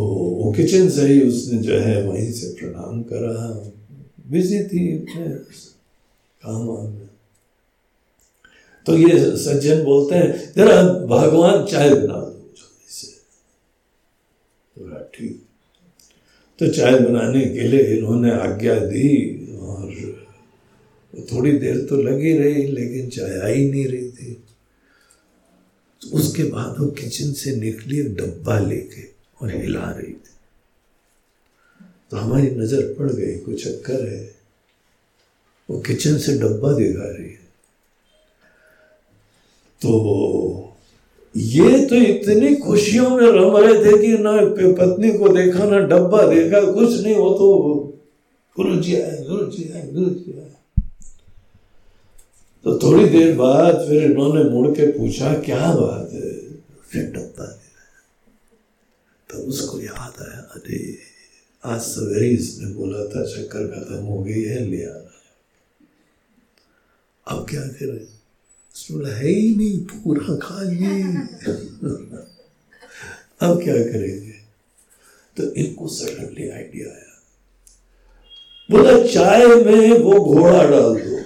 वो 0.43 0.53
किचन 0.53 0.89
से 0.89 1.03
ही 1.07 1.29
उसने 1.29 1.59
जो 1.59 1.75
है 1.75 2.09
वहीं 2.09 2.33
से 2.33 2.47
प्रणाम 2.47 3.03
करा। 3.03 3.71
बिज़ी 4.31 4.65
थी 4.65 4.99
काम 6.47 6.89
में। 6.89 7.11
तो 8.87 8.97
ये 8.97 9.37
सज्जन 9.37 9.85
बोलते 9.85 10.15
हैं, 10.15 10.53
जरा 10.57 10.83
भगवान 11.07 11.65
चाय 11.65 11.91
बना 11.91 12.15
दो 12.15 12.37
तो 14.77 14.99
ठीक। 14.99 15.47
तो 16.61 16.69
चाय 16.69 16.99
बनाने 16.99 17.45
के 17.45 17.61
लिए 17.61 17.85
इन्होंने 17.97 18.31
आज्ञा 18.31 18.75
दी 18.75 19.09
और 19.57 19.93
थोड़ी 21.33 21.53
देर 21.53 21.79
तो 21.87 21.97
लगी 21.97 22.33
रही, 22.39 22.67
लेकिन 22.67 23.09
चाय 23.09 23.39
आई 23.39 23.65
नहीं 23.71 23.87
रही 23.87 24.11
थी। 24.11 24.33
तो 26.03 26.09
उसके 26.09 26.43
बाद 26.43 26.79
वो 26.79 26.87
किचन 26.87 27.33
से 27.33 27.57
निकली 27.57 28.03
डब्बा 28.03 28.59
लेके 28.59 29.03
और 29.41 29.51
हिला 29.51 29.91
रही 29.91 30.13
थी। 30.13 30.35
तो 32.11 32.17
हमारी 32.17 32.51
नज़र 32.51 32.95
पड़ 32.99 33.11
गई, 33.11 33.39
कोई 33.39 33.55
चक्कर 33.55 34.09
है? 34.09 34.35
वो 35.71 35.81
किचन 35.81 36.19
से 36.19 36.39
डब्बा 36.39 36.73
दिखा 36.73 37.09
रही 37.09 37.31
है। 37.31 37.49
तो 39.81 40.70
ये 41.37 41.87
तो 41.87 41.95
इतनी 41.95 42.57
खुशियों 42.57 43.11
में 43.11 43.27
रम 43.27 43.57
रहे 43.57 43.85
थे 43.85 43.99
कि 43.99 44.23
ना 44.23 44.33
पत्नी 44.75 45.19
को 45.19 45.29
देखा, 45.29 45.65
ना 45.65 45.79
डब्बा 45.79 46.27
देखा, 46.27 46.73
कुछ 46.73 47.03
नहीं, 47.03 47.15
वो 47.15 47.31
तो 47.31 47.59
गुरु 48.57 48.77
जी 48.77 49.01
आए 49.01 49.25
गुरु 49.29 49.47
जी 49.47 49.73
आए 49.73 49.91
गुरु 49.93 50.11
जी 50.11 50.39
आए। 50.39 50.51
तो 52.65 52.79
थोड़ी 52.79 53.09
देर 53.09 53.37
बाद 53.37 53.75
फिर 53.75 54.03
इन्होंने 54.03 54.51
मुड़ 54.51 54.69
के 54.69 54.87
पूछा, 54.87 55.35
क्या 55.35 55.75
बात 55.75 56.13
है? 56.13 56.55
फिर 56.91 57.03
डब्बा 57.03 57.59
तब 59.31 59.39
उसको 59.39 59.81
याद 59.81 60.23
आया, 60.23 60.41
अरे, 60.41 60.99
आज 61.65 61.81
सवेरे 61.81 62.29
इसने 62.29 62.75
बोला 62.75 63.05
था, 63.05 63.25
चक्कर 63.25 63.67
खत्म 63.67 64.05
हो 64.05 64.23
गई 64.23 64.43
है, 64.43 64.67
ले 64.67 64.85
आना 64.85 65.07
अब 67.27 67.47
क्या 67.51 67.61
करें? 67.61 68.20
है 69.07 69.29
ही 69.29 69.57
नहीं 69.57 69.81
पूरा 69.81 70.37
खा 70.37 70.63
लिए 70.63 71.03
अब 73.41 73.63
क्या 73.63 73.75
करेंगे? 73.75 74.41
तो 75.37 75.55
इनको 75.55 75.89
सडनली 75.89 76.51
आइडिया 76.51 76.87
आया। 76.87 77.23
बोला, 78.71 79.07
चाय 79.07 79.47
में 79.47 79.99
वो 79.99 80.25
घोड़ा 80.25 80.63
डाल 80.71 81.01
दो। 81.01 81.21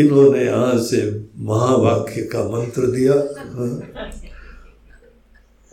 इन्होंने 0.00 0.44
यहाँ 0.44 0.78
से 0.78 1.24
महावाक्य 1.36 2.22
का 2.22 2.48
मंत्र 2.48 2.86
दिया। 2.86 3.14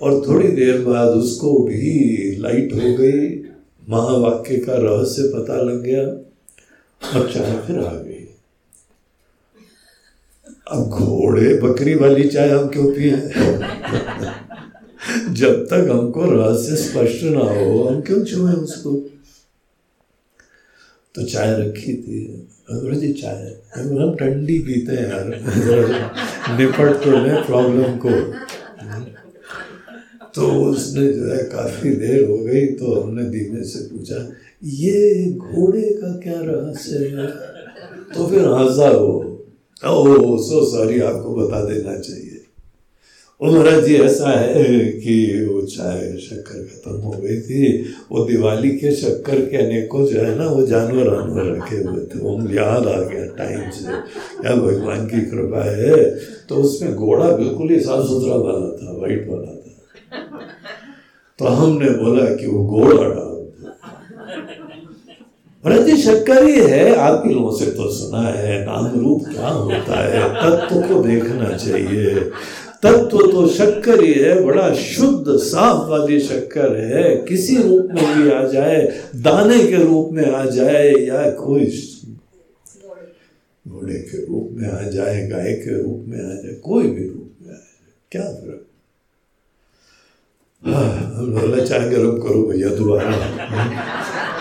और 0.01 0.27
थोड़ी 0.27 0.47
देर 0.47 0.81
बाद 0.81 1.07
उसको 1.07 1.59
भी 1.59 2.35
लाइट 2.35 2.73
हो 2.73 2.79
गई। 2.79 3.43
महावाक्य 3.89 4.57
का 4.57 4.73
रहस्य 4.75 5.23
पता 5.23 5.55
लग 5.61 5.83
गया। 5.83 6.03
और 7.19 7.33
चाय 7.33 7.67
फिर 7.67 7.79
आ 7.79 7.93
गई। 7.93 8.08
अब 10.71 10.89
घोड़े 10.89 11.53
बकरी 11.53 11.93
वाली 11.95 12.27
चाय 12.29 12.49
हम 12.49 12.67
क्यों 12.67 12.91
पिए? 12.91 13.11
जब 15.33 15.65
तक 15.65 15.87
हमको 15.91 16.25
रहस्य 16.25 16.75
स्पष्ट 16.75 17.23
ना 17.23 17.39
हो, 17.39 17.83
हम 17.83 18.01
क्यों 18.01 18.23
छुए 18.25 18.51
उसको? 18.53 18.91
तो 21.15 21.25
चाय 21.25 21.53
रखी 21.59 21.93
थी। 21.93 22.45
जी, 22.71 23.13
चाय। 23.13 23.55
हम 23.77 24.15
ठंडी 24.15 24.57
पीते 24.59 24.91
हैं 24.91 25.07
यार। 25.09 25.25
निपट 26.57 27.03
तो 27.03 27.11
ले 27.11 27.41
प्रॉब्लम 27.41 27.97
को। 27.97 28.11
तो 30.35 30.47
उसने 30.65 31.13
जो 31.13 31.25
है 31.25 31.43
काफ़ी 31.43 31.89
देर 31.89 32.29
हो 32.29 32.37
गई 32.37 32.65
तो 32.65 33.01
हमने 33.01 33.23
धीमे 33.23 33.63
से 33.63 33.79
पूछा, 33.85 34.29
ये 34.63 35.31
घोड़े 35.33 35.81
का 35.81 36.11
क्या 36.19 36.39
रहस्य 36.39 36.97
है? 36.97 37.27
तो 38.13 38.27
फिर 38.27 38.39
हंसा 38.39 38.89
वो। 38.89 39.28
ओ 39.87 40.37
सो 40.37 40.65
सॉरी 40.65 40.99
आपको 40.99 41.35
बता 41.35 41.63
देना 41.63 41.99
चाहिए। 41.99 42.35
महाराज 43.43 43.85
जी, 43.85 43.95
ऐसा 43.95 44.39
है 44.39 44.83
कि 44.85 45.45
वो 45.45 45.61
चाय 45.61 46.17
शक्कर 46.17 46.63
खत्म 46.63 46.91
हो 46.91 47.11
गई 47.11 47.41
थी, 47.41 47.83
वो 48.11 48.25
दिवाली 48.25 48.69
के 48.69 48.91
शक्कर 48.91 49.45
के 49.45 49.57
अनेकों 49.57 50.05
जो 50.05 50.19
है 50.19 50.35
ना, 50.35 50.49
वो 50.49 50.67
जानवर 50.67 51.03
जानवर 51.03 51.57
रखे 51.57 51.75
हुए 51.75 52.03
थे। 52.03 52.19
वो 52.19 52.53
याद 52.53 52.87
आ 52.87 53.01
गया 53.01 53.25
टाइम 53.25 53.69
से। 53.69 53.91
या 54.49 54.55
भगवान 54.55 55.05
की 55.05 55.21
कृपा 55.21 55.71
है। 55.71 56.15
तो 56.19 56.55
उसमें 56.55 56.95
घोड़ा 56.95 57.31
बिल्कुल 57.31 57.69
ही 57.69 57.79
साफ़ 57.79 58.05
सुथरा 58.05 58.35
वाला 58.35 58.71
था 58.71 58.97
वाइट 58.97 59.27
वाला 59.29 59.51
था। 59.51 59.65
तो 61.39 61.45
हमने 61.45 61.89
बोला 61.89 62.35
कि 62.35 62.47
वो 62.47 62.67
घोड़ा 62.67 63.28
महाराज 65.65 65.85
जी 65.85 65.95
शक्कर 65.97 66.43
ही 66.43 66.59
है। 66.61 66.95
आप 66.95 67.23
ही 67.25 67.33
लोगों 67.33 67.51
से 67.57 67.65
तो 67.65 67.89
सुना 67.89 68.21
है 68.21 68.65
नाम 68.65 68.99
रूप 68.99 69.25
क्या 69.25 69.47
होता 69.47 69.99
है? 70.03 70.21
तत्व 70.35 70.81
को 70.81 71.01
देखना 71.03 71.57
चाहिए। 71.57 72.13
तत्व 72.83 73.17
तो 73.31 73.47
शक्कर 73.47 74.03
ही 74.03 74.13
है, 74.13 74.43
बड़ा 74.43 74.73
शुद्ध, 74.73 75.37
साफ़ 75.37 75.89
वाली 75.89 76.19
शक्कर 76.19 76.75
है। 76.77 77.15
किसी 77.25 77.55
रूप 77.55 77.89
में 77.91 78.23
भी 78.23 78.31
आ 78.31 78.43
जाए, 78.43 78.81
दाने 79.15 79.59
के 79.67 79.83
रूप 79.83 80.09
में 80.11 80.25
आ 80.31 80.45
जाए 80.45 80.89
या 80.91 81.29
कोई 81.31 81.65
घोड़े 83.65 83.99
के 83.99 84.25
रूप 84.25 84.49
में 84.51 84.69
आ 84.69 84.81
जाए, 84.89 85.27
गाय 85.27 85.53
के 85.53 85.81
रूप 85.83 86.05
में 86.07 86.19
आ 86.19 86.33
जाए, 86.33 86.53
कोई 86.53 86.87
भी 86.87 87.07
रूप 87.09 87.35
में 87.41 87.49
आ 87.49 87.57
जाए, 87.57 87.91
क्या 88.11 88.21
फ़र्क? 88.21 88.65
हाँ 90.63 91.65
चाय 91.65 91.89
गर्म 91.89 92.17
करो 92.21 92.43
भैया 92.43 92.69
दोबारा। 92.75 93.11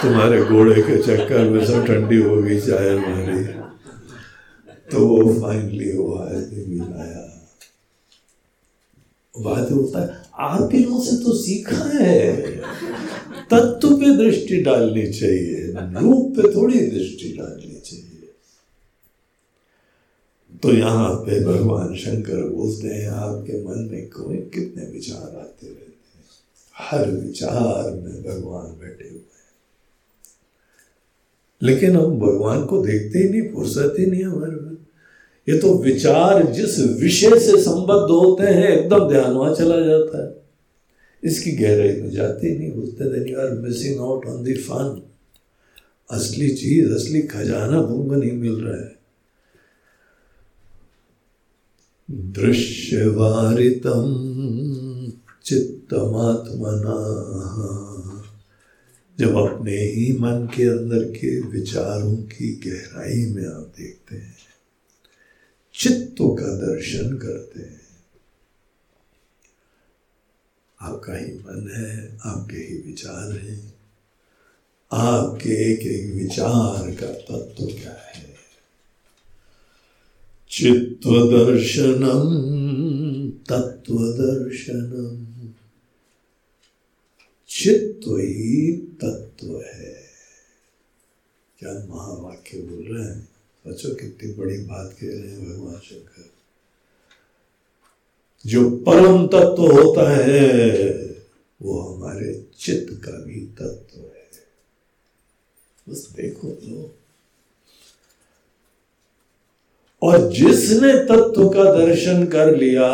तुम्हारे 0.03 0.41
घोड़े 0.43 0.83
के 0.83 0.97
चक्कर 1.03 1.49
में 1.51 1.65
सब 1.67 1.85
ठंडी 1.87 2.17
हो 2.17 2.37
गई, 2.37 2.59
चाय 2.61 2.89
हमारी। 2.89 3.45
तो 4.93 5.07
वो 5.07 5.33
फाइनली 5.41 5.93
वो 5.93 6.13
आदमी 6.15 6.79
लाया 6.79 7.25
बात 9.35 9.71
होता 9.71 10.01
है, 10.01 10.09
आप 10.35 10.75
लोगों 10.75 11.01
से 11.01 11.17
तो 11.25 11.33
सीखा 11.35 11.85
है। 11.95 12.37
तत्व 13.51 13.97
पे 13.97 14.17
दृष्टि 14.17 14.61
डालनी 14.63 15.07
चाहिए, 15.09 15.73
रूप 16.01 16.35
पे 16.37 16.55
थोड़ी 16.55 16.79
दृष्टि 16.79 17.33
डालनी 17.39 17.81
चाहिए। 17.81 18.33
तो 20.63 20.73
यहाँ 20.73 21.15
पे 21.17 21.45
भगवान 21.45 21.95
शंकर 21.97 22.49
बोलते 22.49 22.89
हैं, 22.89 23.09
आपके 23.09 23.63
मन 23.65 23.89
में 23.93 24.09
कोई 24.11 24.37
कितने 24.55 24.91
विचार 24.93 25.39
आते 25.41 25.67
रहते 25.67 25.87
हर 26.79 27.11
विचार 27.11 27.91
में 27.91 28.23
भगवान 28.23 28.67
बैठे 28.67 29.09
हुए 29.09 29.19
हैं। 29.19 29.27
लेकिन 31.63 31.97
हम 31.97 32.19
भगवान 32.21 32.65
को 32.65 32.87
देखते 32.87 33.19
ही 33.19 33.29
नहीं, 33.29 33.53
फुर्सत 33.53 33.95
ही 33.99 34.07
नहीं 34.07 34.25
हमारे 34.25 34.53
में 34.53 34.77
ये 35.49 35.59
तो 35.59 35.79
विचार 35.79 36.53
जिस 36.53 36.79
विषय 36.79 37.31
से 37.31 37.63
संबद्ध 37.63 38.11
होते 38.11 38.47
हैं, 38.47 38.69
एकदम 38.69 39.09
ध्यान 39.09 39.33
वहाँ 39.33 39.55
चला 39.55 39.81
जाता 39.81 40.27
है। 40.27 40.35
इसकी 41.25 41.53
गहराई 41.53 41.97
में 41.97 42.11
जाती 42.11 42.59
नहीं, 42.59 42.73
बोलते 42.73 43.05
then 43.05 43.29
you 43.29 43.41
are 43.41 43.51
missing 43.51 44.01
out 44.01 44.27
on 44.27 44.43
the 44.43 44.55
fun 44.55 45.03
असली 46.11 46.49
चीज़, 46.51 46.93
असली 46.93 47.23
खजाना 47.23 47.83
तुमको 47.83 48.15
नहीं 48.15 48.33
मिल 48.33 48.55
रहा 48.55 48.81
है। 48.81 48.99
दृश्यवारितम 52.11 54.05
चित्तमात्मना 55.89 56.97
जब 59.19 59.37
अपने 59.37 59.77
ही 59.77 60.13
मन 60.13 60.47
के 60.57 60.63
अंदर 60.63 61.05
के 61.05 61.41
विचारों 61.41 62.17
की 62.17 62.61
गहराई 62.67 63.33
में 63.33 63.47
आप 63.47 63.73
देखते 63.79 64.17
हैं, 64.17 64.37
चित्तों 65.75 66.35
का 66.35 66.57
दर्शन 66.57 67.17
करते 67.17 67.61
हैं, 67.61 67.81
आपका 70.81 71.17
ही 71.17 71.33
मन 71.33 71.71
है, 71.77 72.19
आपके 72.25 72.57
ही 72.57 72.83
विचार 72.87 73.33
हैं, 73.33 73.75
आपके 74.93 75.51
एक 75.73 75.81
एक 75.81 76.15
विचार 76.15 76.91
का 76.91 77.13
तत्व 77.13 77.67
क्या 77.67 77.97
है? 78.17 78.37
चित्व 80.51 81.11
दर्शनम 81.11 82.29
तत्व 83.31 83.95
दर्शनम 83.95 85.28
चित्व 87.63 88.17
ही 88.17 88.77
तत्व 88.77 89.61
है। 89.61 90.05
क्या 91.59 91.73
महावाक्य 91.73 92.59
बोल 92.59 92.97
रहे 92.97 93.09
हैं? 93.09 93.29
बच्चों, 93.67 93.95
कितनी 93.95 94.33
बड़ी 94.33 94.59
बात 94.59 94.93
कह 94.93 95.09
रहे 95.09 95.31
हैं 95.31 95.51
भगवान 95.51 95.81
शंकर। 95.81 96.31
जो 98.47 98.71
परम 98.71 99.27
तत्व 99.27 99.63
होता 99.63 100.17
है, 100.17 100.91
वो 101.63 101.81
हमारे 101.81 102.47
चित्त 102.59 103.05
का 103.05 103.13
भी 103.13 103.41
तत्व 103.41 104.01
है। 104.01 104.29
बस 105.89 106.09
देखो 106.17 106.49
तो। 106.51 106.95
और 110.03 110.33
जिसने 110.33 111.05
तत्व 111.05 111.49
का 111.49 111.87
दर्शन 111.87 112.27
कर 112.27 112.57
लिया, 112.57 112.91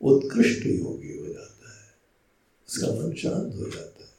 उत्कृष्ट 0.00 0.66
योगी। 0.66 1.03
उसका 2.74 2.92
मन 2.92 3.12
शांत 3.14 3.54
हो 3.54 3.66
जाता 3.70 4.02
है 4.02 4.12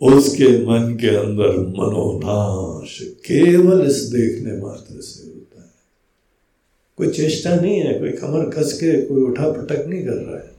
उसके 0.00 0.48
मन 0.66 0.96
के 1.00 1.14
अंदर 1.16 1.56
मनोनाश 1.78 2.98
केवल 3.26 3.86
इस 3.86 4.02
देखने 4.12 4.56
मात्र 4.62 5.00
से 5.00 5.28
होता 5.28 5.62
है 5.62 5.70
कोई 6.98 7.08
चेष्टा 7.08 7.54
नहीं 7.54 7.78
है 7.80 7.98
कोई 7.98 8.10
कमर 8.12 8.50
कस 8.50 8.72
के 8.72 8.90
कोई 9.02 9.22
उठा 9.22 9.50
पटक 9.52 9.86
नहीं 9.86 10.04
कर 10.04 10.18
रहा 10.18 10.36
है 10.36 10.54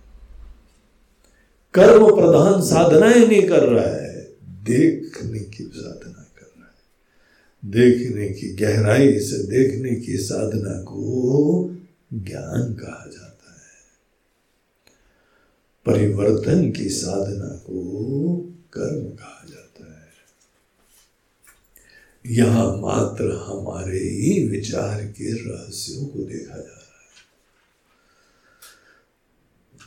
कर्म 1.74 2.06
प्रधान 2.16 2.62
साधनाएँ 2.62 3.26
नहीं 3.28 3.42
कर 3.48 3.64
रहा 3.64 3.94
है 3.96 4.22
देखने 4.68 5.40
की 5.40 5.64
साधना 5.64 6.26
कर 6.40 6.50
रहा 6.58 6.68
है 6.68 7.72
देखने 7.72 8.28
की 8.30 8.54
गहराई 8.56 9.20
से 9.20 9.44
देखने 9.48 9.96
की 10.02 10.18
साधना 10.24 10.82
को 10.82 11.02
ज्ञान 12.14 12.74
कहा 12.74 13.06
जाता 13.06 13.22
है 13.22 13.27
परिवर्तन 15.88 16.72
की 16.72 16.90
साधना 16.90 17.50
को 17.66 17.82
कर्म 18.74 19.06
कहा 19.10 19.46
जाता 19.50 19.94
है। 19.94 20.08
यहाँ 22.26 22.66
मात्र 22.78 23.32
हमारे 23.48 24.00
ही 24.00 24.48
विचार 24.48 25.04
के 25.04 25.32
रहस्यों 25.34 26.06
को 26.06 26.20
देखा 26.20 26.56
जा 26.56 26.62
रहा 26.62 26.62
है। 26.62 26.76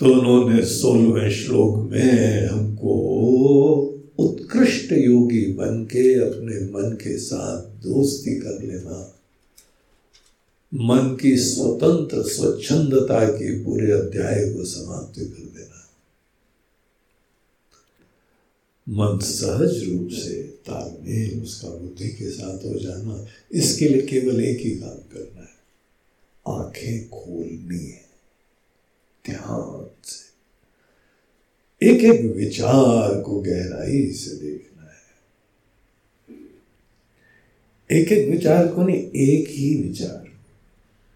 तो 0.01 0.07
उन्होंने 0.15 0.65
सोलहवें 0.67 1.31
श्लोक 1.31 1.77
में 1.91 2.47
हमको 2.47 2.95
उत्कृष्ट 4.19 4.93
योगी 4.93 5.47
बन 5.53 5.85
के 5.85 6.15
अपने 6.15 6.61
मन 6.67 6.93
के 6.93 7.17
साथ 7.19 7.63
दोस्ती 7.83 8.35
कर 8.41 8.63
लेना, 8.63 8.99
मन 10.75 11.17
की 11.17 11.37
स्वतंत्र, 11.37 12.23
स्वच्छंदता 12.23 13.25
के 13.29 13.65
पूरे 13.65 13.91
अध्याय 13.93 14.45
को 14.55 14.65
समाप्त 14.65 15.19
कर 15.19 15.25
देना 15.25 15.77
मन 18.89 19.19
सहज 19.19 19.89
रूप 19.89 20.09
से 20.11 20.43
तालमेल, 20.43 21.43
उसका 21.43 21.69
बुद्धि 21.69 22.09
के 22.09 22.31
साथ 22.31 22.59
हो 22.59 22.79
जाना, 22.79 23.27
इसके 23.53 23.89
लिए 23.89 24.03
केवल 24.03 24.45
एक 24.45 24.59
ही 24.61 24.71
काम 24.71 24.91
करना 24.91 25.41
है। 25.41 25.61
आँखें 26.49 27.09
खोलनी 27.09 27.87
है, 27.87 28.05
ध्यान 29.27 29.91
से। 30.05 30.31
एक 31.87 32.05
एक 32.05 32.37
विचार 32.37 33.21
को 33.21 33.41
गहराई 33.41 34.11
से 34.13 34.37
देखना 34.37 34.83
है। 34.83 35.01
एक 38.01 38.13
एक 38.13 38.29
विचार 38.29 38.69
को 38.69 38.83
नहीं, 38.83 39.11
एक 39.11 39.49
ही 39.49 39.83
विचार। 39.83 40.31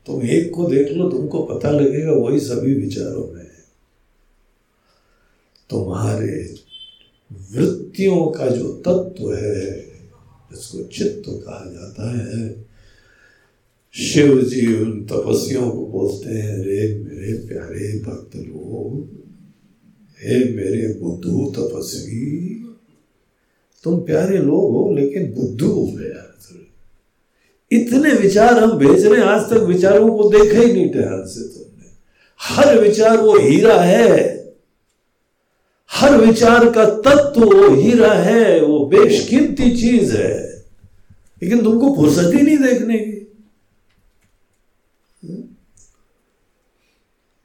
तुम 0.06 0.22
एक 0.22 0.52
को 0.54 0.64
देख 0.64 0.88
लो, 0.88 1.10
तुमको 1.10 1.42
पता 1.42 1.70
लगेगा 1.70 2.12
वही 2.12 2.40
सभी 2.40 2.74
विचारों 2.74 3.32
में 3.32 3.44
तुम्हारे 5.70 6.63
वृत्तियों 7.32 8.26
का 8.26 8.46
जो 8.46 8.68
तत्व 8.68 9.34
है, 9.34 9.76
जिसको 10.52 10.82
चित्त 10.82 11.22
कहा 11.28 11.70
जाता 11.72 12.18
है 12.18 12.64
शिव 13.92 14.42
जी 14.42 14.82
उन 14.82 15.04
तपस्वियों 15.04 15.70
को 15.70 15.86
बोलते 15.86 16.30
हैं, 16.30 16.58
रे 16.58 16.98
मेरे 16.98 17.32
प्यारे 17.32 17.98
भक्त 17.98 18.36
लोग, 18.36 19.08
हे 20.22 20.38
मेरे 20.38 21.00
बुद्धू 21.00 21.50
तपस्वी, 21.50 22.64
तुम 23.84 24.00
प्यारे 24.00 24.38
लोग 24.38 24.70
हो, 24.72 24.94
लेकिन 24.94 25.32
बुद्धू 25.32 25.72
हो 25.72 25.86
गया 25.86 26.30
इतने 27.72 28.12
विचार 28.12 28.64
हम 28.64 28.78
भेज 28.78 29.06
रहे 29.06 29.20
हैं, 29.20 29.26
आज 29.26 29.50
तक 29.50 29.56
विचारों 29.56 30.16
को 30.16 30.30
देखा 30.30 30.60
ही 30.60 30.72
नहीं 30.72 30.90
ध्यान 30.90 31.26
से 31.26 31.48
तुमने। 31.48 31.90
हर 32.40 32.80
विचार 32.80 33.18
वो 33.18 33.38
हीरा 33.38 33.80
है 33.80 34.33
हर 35.94 36.16
विचार 36.20 36.70
का 36.70 36.84
तत्व 36.84 37.44
वो 37.44 37.74
हीरा 37.74 38.12
है 38.12 38.60
वो 38.60 38.86
बेशकीमती 38.86 39.70
चीज़ 39.76 40.16
है। 40.16 40.54
लेकिन 41.42 41.62
तुमको 41.64 41.94
फुर्सत 41.96 42.34
ही 42.34 42.42
नहीं 42.42 42.58
देखने 42.58 42.98
की। 42.98 43.20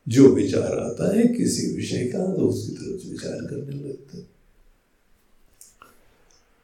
जो 0.08 0.28
विचार 0.28 0.78
आता 0.80 1.18
है 1.18 1.26
किसी 1.28 1.68
विषय 1.76 2.06
का 2.06 2.26
तो 2.36 2.48
उसकी 2.48 2.76
तरफ़ 2.76 3.12
विचार 3.12 3.46
करने 3.46 3.90
लगता 3.90 4.20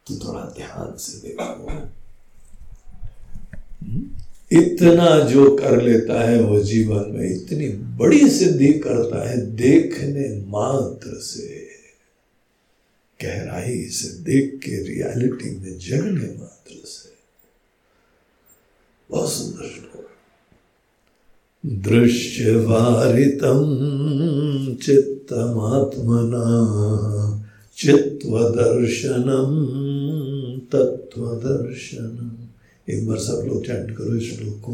तो 0.07 0.15
थोड़ा 0.15 0.41
ध्यान 0.57 0.97
से 0.97 1.27
देखो। 1.27 1.81
इतना 4.51 5.19
जो 5.19 5.55
कर 5.55 5.81
लेता 5.81 6.21
है 6.29 6.41
वो 6.41 6.59
जीवन 6.59 7.05
में, 7.09 7.29
इतनी 7.29 7.67
बड़ी 7.97 8.29
सिद्धि 8.29 8.73
करता 8.73 9.29
है 9.29 9.37
देखने 9.55 10.27
मात्र 10.47 11.19
से। 11.19 11.74
गहराई 13.23 13.81
से 13.89 14.09
देख 14.23 14.59
के 14.63 14.75
रियलिटी 14.83 15.49
में 15.59 15.79
जगने 15.79 16.27
मात्र 16.39 16.75
से। 16.85 17.13
बहुत 19.09 19.31
सुंदर 19.33 19.67
श्लोक 19.69 20.07
दृश्यवारितं 21.65 23.61
चित्तमात्मना 24.75 26.47
चित्वदर्शनम 27.77 29.51
तत्वदर्शनम 30.71 32.31
एक 32.93 33.07
बार 33.07 33.17
सब 33.17 33.45
लोग 33.47 33.65
चैंट 33.65 33.97
करो 33.97 34.15
इस 34.15 34.25
श्लोक 34.33 34.57
को। 34.59 34.73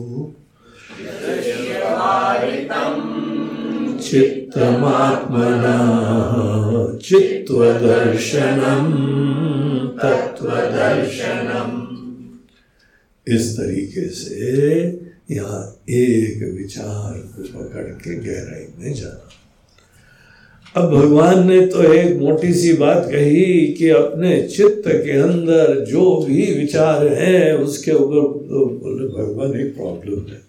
चित्तमात्मना 4.01 5.77
चित्वदर्शनम 7.03 8.85
तत्वदर्शनम 9.97 11.79
इस 13.27 13.57
तरीके 13.57 14.07
से 14.09 14.39
यहाँ 15.31 15.61
एक 15.89 16.43
विचार 16.57 17.13
को 17.13 17.43
पकड़ 17.43 17.89
के 18.03 18.15
गहराई 18.15 18.65
में 18.79 18.93
जाना। 18.93 19.29
अब 20.75 20.91
भगवान 20.91 21.47
ने 21.47 21.59
तो 21.67 21.83
एक 21.93 22.17
मोटी 22.17 22.53
सी 22.53 22.73
बात 22.73 23.07
कही 23.11 23.67
कि 23.73 23.89
अपने 23.89 24.41
चित्त 24.47 24.83
के 24.87 25.17
अंदर 25.21 25.79
जो 25.85 26.03
भी 26.27 26.53
विचार 26.53 27.07
है, 27.07 27.57
उसके 27.57 27.91
ऊपर 27.91 28.21
तो 28.49 28.65
भगवान, 29.17 29.59
एक 29.59 29.75
प्रॉब्लम 29.75 30.21
है। 30.31 30.41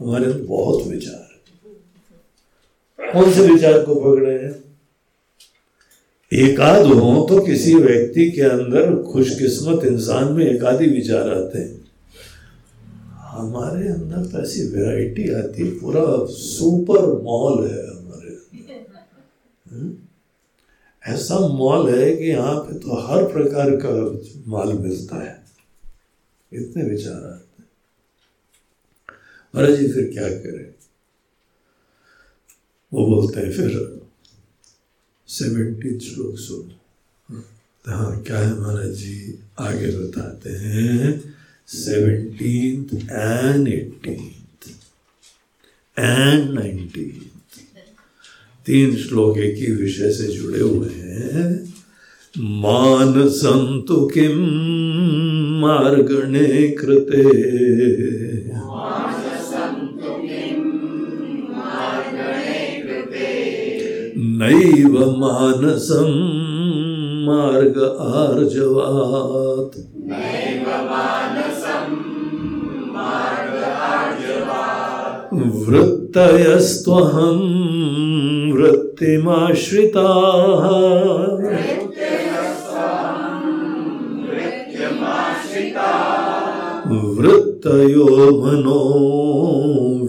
हमारे 0.00 0.32
बहुत 0.32 0.86
विचार 0.86 1.27
कौन 3.00 3.32
से 3.32 3.46
विचार 3.46 3.82
को 3.82 3.94
पकड़े 3.94 4.32
हैं? 4.32 4.68
एकाद 6.32 6.86
हो 6.86 7.26
तो 7.28 7.40
किसी 7.40 7.74
व्यक्ति 7.74 8.30
के 8.30 8.40
अंदर 8.40 9.02
खुशकिस्मत 9.02 9.84
इंसान 9.84 10.32
में 10.32 10.46
एकादी 10.46 10.86
विचार 10.86 11.30
आते 11.30 11.58
हैं। 11.58 11.78
हमारे 13.20 13.88
अंदर 13.88 14.26
तो 14.26 14.42
ऐसी 14.42 14.64
वैरायटी 14.64 15.32
आती 15.32 15.66
है, 15.66 15.70
पूरा 15.70 16.04
सुपर 16.26 17.22
मॉल 17.22 17.70
है 17.70 17.90
हमारे 17.90 18.28
अंदर। 18.28 19.06
हम्म? 19.70 19.96
ऐसा 21.06 21.38
मॉल 21.38 21.94
है 21.94 22.16
कि 22.16 22.24
यहाँ 22.24 22.54
पे 22.54 22.78
तो 22.78 23.06
हर 23.06 23.24
प्रकार 23.24 23.70
का 23.70 24.20
माल 24.50 24.72
मिलता 24.72 25.16
है। 25.16 25.44
इतने 26.52 26.82
विचार 26.82 27.14
आते 27.14 27.62
हैं। 27.62 27.68
महाराज 29.54 29.78
जी, 29.78 29.88
फिर 29.88 30.10
क्या 30.12 30.28
करें? 30.28 30.77
वो 32.92 33.06
बोलते 33.06 33.40
हैं 33.40 33.52
फिर 33.52 34.00
सेवेंटी 35.28 35.98
श्लोक 36.00 36.38
सुन। 36.38 36.72
हाँ 37.86 38.22
क्या 38.22 38.38
है 38.38 38.60
महाराज 38.60 38.92
जी? 38.92 39.38
आगे 39.58 39.86
बताते 39.86 40.50
हैं 40.50 41.34
17th 41.68 42.94
and 43.10 43.68
18th 43.68 44.70
and 45.98 46.58
19th 46.58 47.24
तीन 48.66 48.96
श्लोक 48.96 49.38
एक 49.38 49.56
ही 49.56 49.72
विषय 49.72 50.12
से 50.12 50.32
जुड़े 50.32 50.60
हुए 50.60 50.88
हैं, 50.88 51.74
मान 52.38 53.28
संतु 53.28 54.06
किम 54.06 54.38
मार्गणे 55.60 56.68
कृते 56.68 57.22
नैव 64.48 64.98
मानसं 64.98 66.12
मार्ग 67.26 67.76
आर्जवात्। 68.00 69.76
वृत्तयस्त्वहं 75.68 77.40
वृत्तिमाश्रिताः। 78.52 80.64
वृत्तयो 86.90 88.06
मनो 88.42 88.82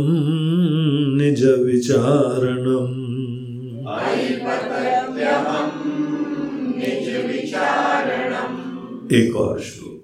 निजविचारणम्। 1.17 3.13
एक 9.13 9.37
और 9.37 9.61
श्लोक। 9.61 9.99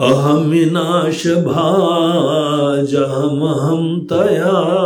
अहमिनाश 0.00 1.26
भाजहमहं 1.26 4.00
तया। 4.00 4.76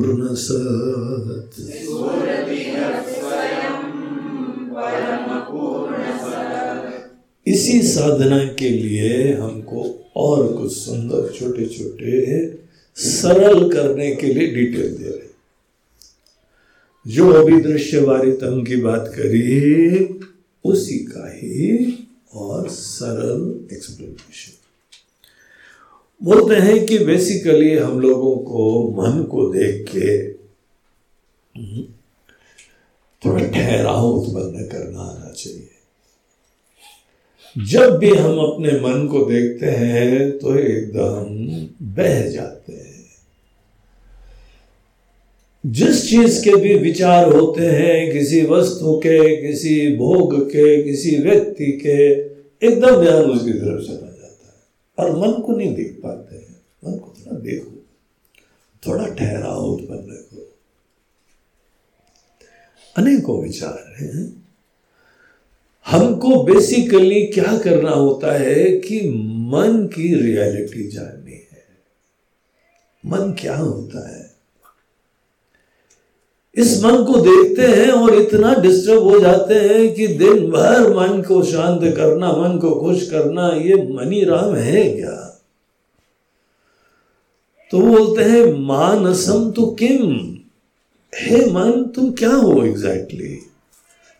इसी 7.47 7.81
साधना 7.81 8.39
के 8.60 8.69
लिए 8.69 9.34
हमको 9.34 9.84
और 10.15 10.41
कुछ 10.53 10.72
सुंदर 10.73 11.31
छोटे 11.39 11.65
छोटे 11.65 12.14
सरल 12.97 13.69
करने 13.69 14.10
के 14.15 14.27
लिए 14.27 14.47
डिटेल 14.47 14.91
दे 14.97 15.10
रहे 15.10 15.27
जो 17.06 17.26
अभी 17.31 17.57
दृश्य 17.61 17.99
वारितम 18.01 18.64
की 18.64 18.76
बात 18.81 19.06
करी, 19.15 19.49
उसी 20.65 20.97
का 21.06 21.27
ही 21.35 21.68
और 22.34 22.68
सरल 22.69 23.41
एक्सप्लेनेशन 23.76 24.59
बोलते 26.24 26.56
हैं 26.56 26.86
कि 26.86 26.98
बेसिकली 26.98 27.76
हम 27.78 28.00
लोगों 28.00 28.36
को 28.38 28.91
मन 28.91 29.24
को 29.24 29.50
देख 29.54 29.86
के 29.90 30.34
थोड़ा 33.26 33.46
ठहराव 33.46 34.06
उत्पन्न 34.06 34.66
करना 34.66 35.00
आना 35.00 35.34
चाहिए। 35.34 35.70
जब 37.58 37.98
भी 37.98 38.10
हम 38.10 38.40
अपने 38.40 38.72
मन 38.72 39.08
को 39.08 39.26
देखते 39.26 39.66
हैं 39.66 40.38
तो 40.38 40.58
एकदम 40.60 41.24
बह 41.96 42.30
जाते 42.30 42.74
हैं। 42.74 43.06
जिस 45.66 46.10
चीज़ 46.10 46.44
के 46.44 46.56
भी 46.56 46.76
विचार 46.76 47.34
होते 47.34 47.66
हैं, 47.66 48.14
किसी 48.14 48.41
वस्तु 48.41 48.98
के, 48.98 49.48
किसी 49.48 49.98
भोग 49.98 50.46
के, 50.46 50.84
किसी 50.84 51.16
व्यक्ति 51.18 51.72
के, 51.86 52.12
एकदम 52.68 53.02
ध्यान 53.02 53.24
उसकी 53.24 53.54
तरफ़ 53.54 53.82
चला 53.82 54.09
और 55.00 55.16
मन 55.18 55.42
को 55.42 55.54
नहीं 55.54 55.76
देख 55.76 56.00
पाते 56.04 56.36
हैं। 56.36 56.62
मन 56.86 56.98
को 56.98 57.14
थोड़ा 57.20 57.40
देखो। 57.40 57.86
थोड़ा 58.88 59.08
ठहराओ 59.08 59.62
उत्पन्न 59.62 60.12
रखो। 60.12 60.56
अनेकों 62.98 63.44
विचार 63.44 63.96
हैं। 63.98 64.40
हमको 65.88 66.44
बेसिकली 66.44 67.26
क्या 67.26 67.58
करना 67.58 67.90
होता 67.90 68.32
है 68.32 68.80
कि 68.80 69.10
मन 69.50 69.88
की 69.88 70.16
रियलिटी 70.16 70.88
जाननी 70.88 71.32
है। 71.32 71.66
मन 73.06 73.36
क्या 73.42 73.58
होता 73.58 74.18
है? 74.18 74.19
इस 76.56 76.84
मन 76.84 77.04
को 77.04 77.18
देखते 77.18 77.62
हैं 77.62 77.92
और 77.92 78.16
इतना 78.16 78.56
डिस्टर्ब 78.56 79.04
हो 79.04 79.20
जाते 79.20 79.54
हैं 79.54 79.94
कि 79.94 80.08
दिन 80.08 80.52
भर 80.52 80.94
मन 80.98 81.22
को 81.22 81.44
शांत 81.44 81.96
करना, 81.96 82.32
मन 82.32 82.58
को 82.58 82.76
खुश 82.76 83.10
करना, 83.10 83.48
ये 83.48 83.76
मनी 83.76 84.24
राम 84.24 84.56
है 84.56 84.94
क्या? 84.94 85.42
तो 87.72 87.80
बोलते 87.80 88.24
हैं, 88.24 88.60
मानसम 88.60 89.52
तो 89.52 89.66
किम? 89.66 90.36
हे 91.16 91.52
मन, 91.52 91.92
तुम 91.96 92.12
क्या 92.12 92.34
हो 92.34 92.64
एग्जैक्टली? 92.66 93.40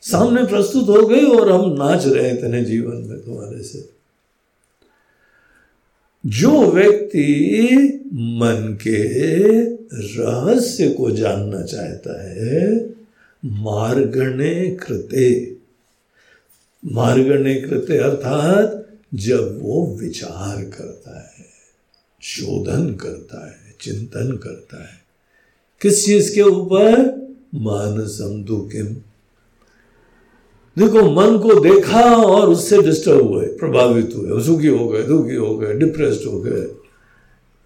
सामने 0.02 0.44
प्रस्तुत 0.44 0.90
हो 0.90 1.08
गई 1.08 1.26
और 1.26 1.52
हम 1.52 1.70
नाच 1.70 2.06
रहे 2.06 2.32
इतने 2.32 2.62
जीवन 2.62 2.96
में 2.96 3.20
तुम्हारे 3.20 3.64
से। 3.64 3.90
जो 6.26 6.72
व्यक्ति 6.72 7.80
मन 8.14 8.78
के 8.82 9.79
रहस्य 9.94 10.90
को 10.90 11.12
जानना 11.12 11.62
चाहता 11.62 12.24
है, 12.24 12.90
मार्गणे 13.46 14.78
कृते। 14.88 15.58
मार्गणे 16.86 17.56
कृते 17.56 17.98
अर्थात 17.98 18.88
जब 19.14 19.60
वो 19.62 19.98
विचार 20.00 20.64
करता 20.64 21.20
है, 21.20 21.46
शोधन 22.22 22.94
करता 22.94 23.48
है, 23.48 23.76
चिंतन 23.82 24.38
करता 24.38 24.84
है, 24.84 25.00
किस 25.82 26.06
चीज़ 26.06 26.36
के 26.36 26.42
ऊपर? 26.42 27.20
मानसम 27.56 28.44
दुखिम 28.44 28.86
देखो, 30.78 31.12
मन 31.12 31.38
को 31.38 31.60
देखा 31.60 32.16
और 32.16 32.50
उससे 32.50 32.82
डिस्टर्ब 32.82 33.28
हुए, 33.28 33.46
प्रभावित 33.46 34.14
हुए, 34.16 34.44
सुखी 34.44 34.68
हो 34.68 34.88
गए, 34.88 35.04
दुखी 35.04 35.36
हो 35.36 35.58
गए 35.58 35.74
डिप्रेस्ड 35.74 36.28
हो 36.28 36.40
गए। 36.40 36.62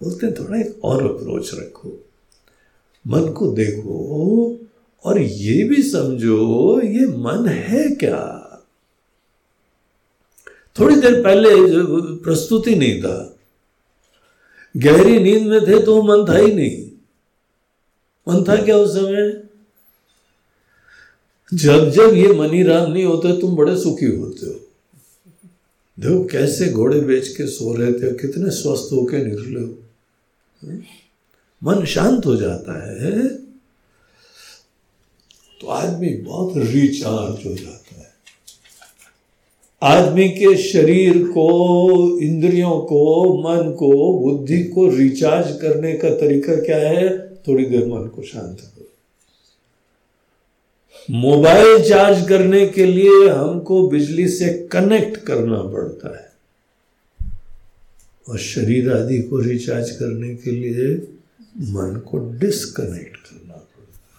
बोलते 0.04 0.32
थोड़ा 0.32 0.60
एक 0.60 0.84
और 0.84 1.04
अप्रोच 1.04 1.52
रखो। 1.54 2.06
मन 3.08 3.32
को 3.32 3.48
देखो 3.48 4.60
और 5.04 5.22
ये 5.22 5.64
भी 5.64 5.82
समझो, 5.84 6.82
ये 6.82 7.06
मन 7.06 7.48
है 7.48 7.96
क्या? 7.96 8.40
थोड़ी 10.80 10.96
देर 10.96 11.24
पहले 11.24 11.50
प्रस्तुति 12.24 12.76
नहीं 12.76 13.02
था। 13.02 13.38
गहरी 14.78 15.20
नींद 15.20 15.48
में 15.48 15.62
थे 15.62 15.86
तो 15.86 16.04
मन 16.04 16.34
था 16.34 16.38
ही 16.38 16.54
नहीं। 16.54 16.92
मन 18.30 18.44
था 18.44 18.56
क्या 18.56 18.78
उस 18.78 18.94
समय? 18.94 19.44
जब 21.54 21.90
जब 21.90 22.14
ये 22.14 22.28
मनी 22.34 22.64
राम 22.64 22.92
नहीं 22.92 23.06
होते, 23.06 23.42
तुम 23.42 23.56
बड़े 23.56 23.78
सुखी 23.78 24.06
होते 24.06 24.46
हो। 24.46 24.54
देखो 26.00 26.26
कैसे 26.26 26.70
घोड़े 26.70 27.00
बेच 27.00 27.28
के 27.28 27.48
सो 27.48 27.76
रहे 27.76 27.94
थे 27.94 28.12
कितने 28.18 28.50
स्वस्थ 28.50 28.94
होके 28.94 29.26
निकले 29.26 29.62
हो। 29.62 29.78
मन 31.64 31.86
शांत 31.86 32.26
हो 32.26 32.36
जाता 32.36 32.74
है 32.92 33.28
तो 35.62 35.68
आदमी 35.68 36.10
बहुत 36.10 36.54
रिचार्ज 36.58 37.46
हो 37.46 37.54
जाता 37.56 37.96
है। 38.00 38.12
आदमी 39.82 40.30
के 40.30 40.56
शरीर 40.58 41.18
को, 41.28 42.20
इंद्रियों 42.20 42.80
को, 42.82 43.04
मन 43.38 43.72
को, 43.72 44.20
बुद्धि 44.20 44.64
को 44.64 44.88
रिचार्ज 44.90 45.58
करने 45.62 45.94
का 45.94 46.10
तरीका 46.10 46.56
क्या 46.56 46.78
है? 46.78 47.36
थोड़ी 47.48 47.66
देर 47.66 47.86
मन 47.88 48.08
को 48.08 48.22
शांत 48.22 48.60
करो। 48.60 48.90
मोबाइल 51.10 51.84
चार्ज 51.90 52.28
करने 52.30 52.66
के 52.68 52.86
लिए 52.86 53.30
हमको 53.30 53.88
बिजली 53.88 54.28
से 54.28 54.68
कनेक्ट 54.72 55.18
करना 55.18 55.62
पड़ता 55.64 56.18
है। 56.18 56.32
और 58.30 58.38
शरीर 58.38 58.92
आदि 58.92 59.22
को 59.22 59.40
रिचार्ज 59.40 59.92
करने 59.92 60.36
के 60.36 60.52
लिए 60.52 60.96
मन 61.56 62.00
को 62.00 62.18
डिस्कनेक्ट 62.40 63.18
करना 63.18 63.54
पड़ता 63.54 64.14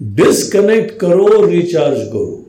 डिस्कनेक्ट 0.00 0.98
करो 0.98 1.46
रिचार्ज 1.46 1.98
करो। 1.98 2.40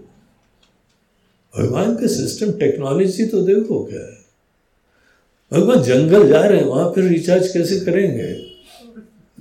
भगवान 1.57 1.95
के 1.95 2.07
सिस्टम 2.07 2.51
टेक्नोलॉजी 2.51 3.25
तो 3.25 3.41
देखो 3.41 3.83
क्या 3.85 4.01
है। 4.01 4.25
भगवान 5.51 5.83
जंगल 5.83 6.27
जा 6.29 6.41
रहे 6.41 6.59
हैं, 6.59 6.65
वहाँ 6.65 6.91
फिर 6.93 7.03
रिचार्ज 7.03 7.47
कैसे 7.47 7.79
करेंगे? 7.79 8.33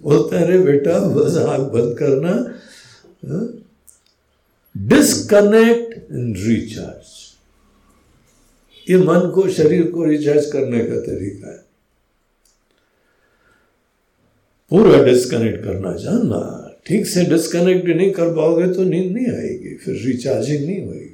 बोलते 0.02 0.36
अरे 0.36 0.58
बेटा, 0.58 0.98
बस 1.00 1.36
आग 1.36 1.60
बंद 1.60 1.98
करना। 1.98 2.32
डिस्कनेक्ट 4.76 6.12
एंड 6.12 6.36
रिचार्ज 6.38 7.12
ये 8.90 8.96
मन 8.96 9.30
को, 9.34 9.48
शरीर 9.48 9.90
को 9.90 10.04
रिचार्ज 10.04 10.46
करने 10.46 10.84
का 10.84 11.00
तरीका 11.00 11.52
है। 11.52 11.63
पूरा 14.70 15.02
डिस्कनेक्ट 15.04 15.64
करना 15.64 15.92
जानना। 15.96 16.40
ठीक 16.86 17.06
से 17.06 17.24
डिस्कनेक्ट 17.24 17.86
नहीं 17.88 18.10
कर 18.12 18.34
पाओगे 18.36 18.66
तो 18.74 18.84
नींद 18.84 19.12
नहीं 19.12 19.26
आएगी, 19.28 19.74
फिर 19.76 19.94
रिचार्जिंग 20.06 20.64
नहीं 20.66 20.80
होगी 20.86 21.10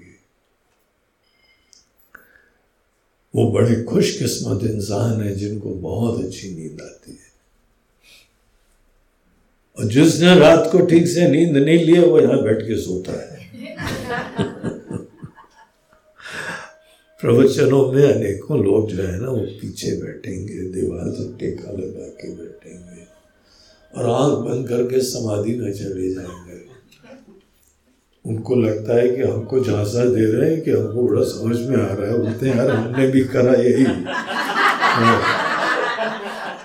वो 3.34 3.50
बड़े 3.52 3.82
खुशकिस्मत 3.84 4.62
इंसान 4.64 5.20
है 5.22 5.34
जिनको 5.36 5.74
बहुत 5.82 6.24
अच्छी 6.24 6.48
नींद 6.50 6.80
आती 6.82 7.12
है। 7.12 7.28
और 9.78 9.90
जिसने 9.92 10.38
रात 10.38 10.68
को 10.72 10.78
ठीक 10.86 11.06
से 11.08 11.28
नींद 11.30 11.56
नहीं 11.56 11.84
लिया 11.84 12.02
वो 12.02 12.20
यहाँ 12.20 12.42
बैठ 12.42 12.62
के 12.62 12.76
सोता 12.80 13.12
है। 13.12 13.38
प्रवचनों 17.22 17.84
में 17.92 18.02
अनेकों 18.04 18.58
लोग 18.64 18.90
जो 18.90 19.02
है 19.02 19.16
ना, 19.20 19.28
वो 19.28 19.44
पीछे 19.60 19.90
बैठेंगे, 19.96 20.54
दीवार 20.72 21.10
से 21.12 21.24
टेका 21.38 21.70
लगा 21.72 22.06
के 22.20 22.28
बैठेंगे। 22.32 22.89
और 23.96 24.06
आँख 24.06 24.38
बंद 24.38 24.68
करके 24.68 25.00
समाधि 25.00 25.54
में 25.54 25.72
चले 25.72 26.14
जाएँगे। 26.14 26.60
उनको 28.26 28.56
लगता 28.56 28.94
है 28.94 29.08
कि 29.08 29.22
हमको 29.22 29.64
झांसा 29.64 30.04
दे 30.04 30.32
रहे 30.32 30.50
हैं, 30.50 30.60
कि 30.60 30.70
हमको 30.70 31.08
बड़ा 31.08 31.22
समझ 31.22 31.60
में 31.60 31.76
आ 31.76 31.94
रहा 31.94 32.12
है। 32.12 32.18
बोलते 32.18 32.48
हैं, 32.48 32.56
यार, 32.56 32.70
हमने 32.70 33.06
भी 33.06 33.20
करा 33.20 33.52
यही। 33.52 33.84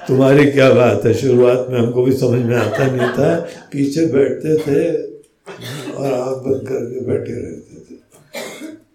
तुम्हारी 0.08 0.52
क्या 0.52 0.74
बात 0.74 1.06
है? 1.06 1.14
शुरुआत 1.14 1.68
में 1.70 1.80
हमको 1.80 2.04
भी 2.04 2.18
समझ 2.18 2.46
में 2.46 2.58
आता 2.58 2.88
नहीं 2.88 3.10
था। 3.10 3.40
पीछे 3.72 4.06
बैठते 4.06 4.58
थे 4.58 5.04
और 5.94 6.14
आँख 6.14 6.38
बंद 6.38 6.70
करके 6.70 7.06
बैठे 7.06 7.34
रहते 7.34 7.76
थे। 7.76 8.00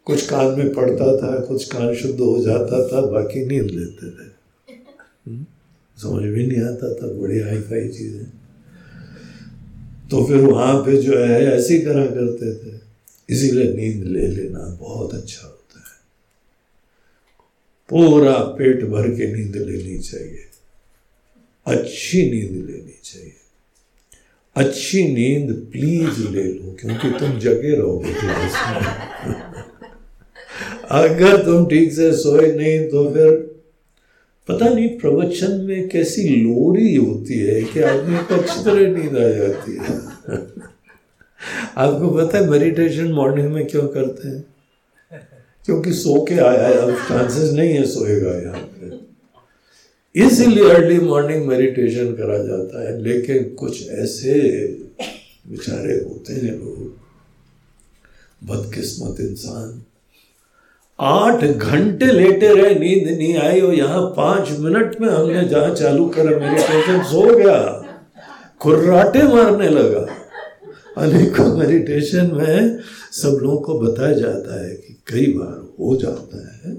कुछ 0.04 0.26
कान 0.26 0.46
में 0.46 0.74
पड़ता 0.74 1.16
था, 1.16 1.40
कुछ 1.40 1.64
कान 1.64 1.94
शुद्ध 1.94 2.20
हो 2.20 2.42
जाता 2.42 2.88
था, 2.88 3.00
बाकी 3.00 3.46
नींद 3.46 3.70
लेते 3.70 4.10
थे? 4.10 4.30
समझ 6.02 6.22
भी 6.22 6.46
नहीं 6.46 6.60
आता 6.60 6.94
था 6.94 7.06
बड़ी 7.06 7.40
हाई 7.40 7.60
फाई 7.60 7.88
चीज़ें। 7.88 8.26
तो 10.10 10.24
फिर 10.24 10.36
वहाँ 10.36 10.84
पे 10.84 11.02
जो 11.02 11.18
है, 11.18 11.44
ऐसे 11.44 11.74
ही 11.74 11.82
करा 11.82 12.06
करते 12.06 12.54
थे। 12.54 12.80
इसीलिए 13.30 13.64
नींद 13.64 14.04
ले 14.04 14.26
लेना 14.26 14.78
बहुत 14.80 15.14
अच्छा 15.14 15.46
होता 15.46 15.78
है। 15.78 16.00
पूरा 17.88 18.32
पेट 18.32 18.84
भर 18.84 19.08
के 19.08 19.34
नींद 19.34 19.56
लेनी 19.56 19.98
चाहिए। 19.98 20.46
अच्छी 21.66 22.30
नींद 22.30 22.68
लेनी 22.70 23.00
चाहिए। 23.04 23.32
अच्छी 24.56 25.08
नींद 25.08 25.68
प्लीज़ 25.72 26.28
ले 26.28 26.44
लो, 26.44 26.76
क्योंकि 26.80 27.10
तुम 27.10 27.38
जगे 27.38 27.76
रहोगे 27.76 28.12
अगर 30.90 31.44
तुम 31.44 31.66
ठीक 31.66 31.92
से 31.92 32.12
सोए 32.12 32.52
नहीं 32.54 32.88
तो 32.88 33.14
फिर 33.14 33.49
पता 34.50 34.68
नहीं 34.68 34.88
प्रवचन 34.88 35.52
में 35.52 35.88
कैसी 35.88 36.28
लोरी 36.28 36.94
होती 36.96 37.38
है 37.38 37.62
कि 37.62 37.80
आदमी 37.80 38.16
अच्छी 38.16 38.64
तरह 38.64 38.96
नींद 38.96 39.16
आ 39.18 39.28
जाती 39.28 39.72
है। 39.72 39.98
आपको 41.76 42.10
पता 42.10 42.38
है 42.38 42.50
मेडिटेशन 42.50 43.12
मॉर्निंग 43.12 43.52
में 43.52 43.66
क्यों 43.66 43.88
करते 43.88 44.28
हैं? 44.28 44.44
क्योंकि 45.64 45.92
सो 45.92 46.24
के 46.24 46.34
आया 46.34 46.66
है, 46.68 46.74
अब 46.74 46.94
चांसेस 46.94 47.52
नहीं 47.52 47.72
है 47.72 47.84
सोएगा 47.86 48.32
यहाँ 48.40 48.60
पे। 48.60 50.24
इसीलिए 50.24 50.70
अर्ली 50.70 50.98
मॉर्निंग 50.98 51.46
मेडिटेशन 51.46 52.12
करा 52.14 52.38
जाता 52.38 52.88
है, 52.88 53.02
लेकिन 53.02 53.54
कुछ 53.54 53.88
ऐसे 53.88 54.32
बेचारे 55.48 55.94
होते 55.94 56.32
हैं 56.32 56.52
लोग 56.58 56.98
बदकिस्मत 58.44 59.20
इंसान 59.20 59.82
आठ 61.00 61.44
घंटे 61.44 62.06
लेटे 62.06 62.48
रहे, 62.54 62.74
नींद 62.74 63.08
नहीं 63.08 63.36
आई 63.38 63.60
और 63.60 63.74
यहाँ 63.74 64.00
पाँच 64.16 64.50
मिनट 64.58 64.96
में 65.00 65.08
हमने 65.08 65.44
जहाँ 65.48 65.74
चालू 65.74 66.06
करा 66.08 66.38
मेडिटेशन 66.38 67.02
सो 67.04 67.22
गया। 67.36 67.58
खुर्राटे 68.60 69.22
मारने 69.24 69.68
लगा। 69.68 70.06
अनेकों 70.96 71.46
मेडिटेशन 71.56 72.30
में 72.34 72.78
सब 73.12 73.38
लोगों 73.42 73.56
को 73.58 73.78
बताया 73.80 74.12
जाता 74.12 74.60
है 74.62 74.74
कि 74.76 74.96
कई 75.08 75.26
बार 75.32 75.56
हो 75.80 75.96
जाता 75.96 76.38
है, 76.48 76.76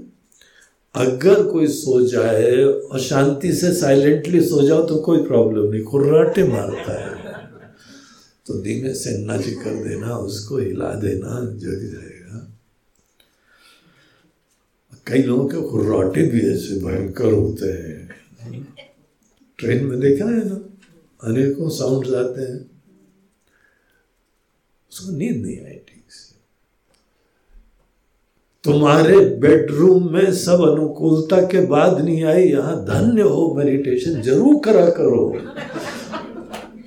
अगर 0.94 1.42
कोई 1.42 1.66
सो 1.68 2.00
जाए 2.06 2.62
और 2.62 3.00
शांति 3.00 3.52
से 3.52 3.72
साइलेंटली 3.74 4.40
सो 4.42 4.62
जाओ 4.62 4.82
तो 4.86 4.96
कोई 5.00 5.22
प्रॉब्लम 5.24 5.70
नहीं, 5.72 5.82
खुर्राटे 5.82 6.44
मारता 6.44 7.00
है। 7.00 7.10
तो 8.46 8.62
धीमे 8.62 8.92
से 8.94 9.10
नज 9.26 9.44
कर 9.64 9.74
देना, 9.88 10.16
उसको 10.16 10.58
हिला 10.58 10.94
देना, 11.00 11.40
जग 11.56 11.80
जाएगा। 11.92 12.11
कई 15.06 15.22
लोगों 15.22 15.46
के 15.48 15.60
खुर्राटे 15.68 16.22
भी 16.22 16.40
ऐसे 16.50 16.74
भयंकर 16.80 17.32
होते 17.32 17.66
हैं। 17.66 18.64
ट्रेन 19.58 19.84
में 19.84 19.98
देखा 20.00 20.24
है 20.24 20.44
ना? 20.48 20.58
अनेकों 21.20 21.68
साउंड 21.70 22.14
आते 22.16 22.42
हैं। 22.42 22.60
उसको 24.92 25.16
नींद 25.16 25.36
नहीं 25.42 25.56
आई 25.56 25.74
ठीक 25.88 26.04
से। 26.10 26.34
तुम्हारे 28.64 29.18
बेडरूम 29.40 30.12
में 30.12 30.32
सब 30.34 30.62
अनुकूलता 30.62 31.40
के 31.46 31.60
बाद 31.66 32.00
नहीं 32.00 32.24
आई, 32.24 32.42
यहाँ 32.42 32.76
धन्य 32.84 33.22
हो 33.22 33.54
मेडिटेशन 33.56 34.20
ज़रूर 34.22 34.60
करा 34.64 34.88
करो। 34.90 35.24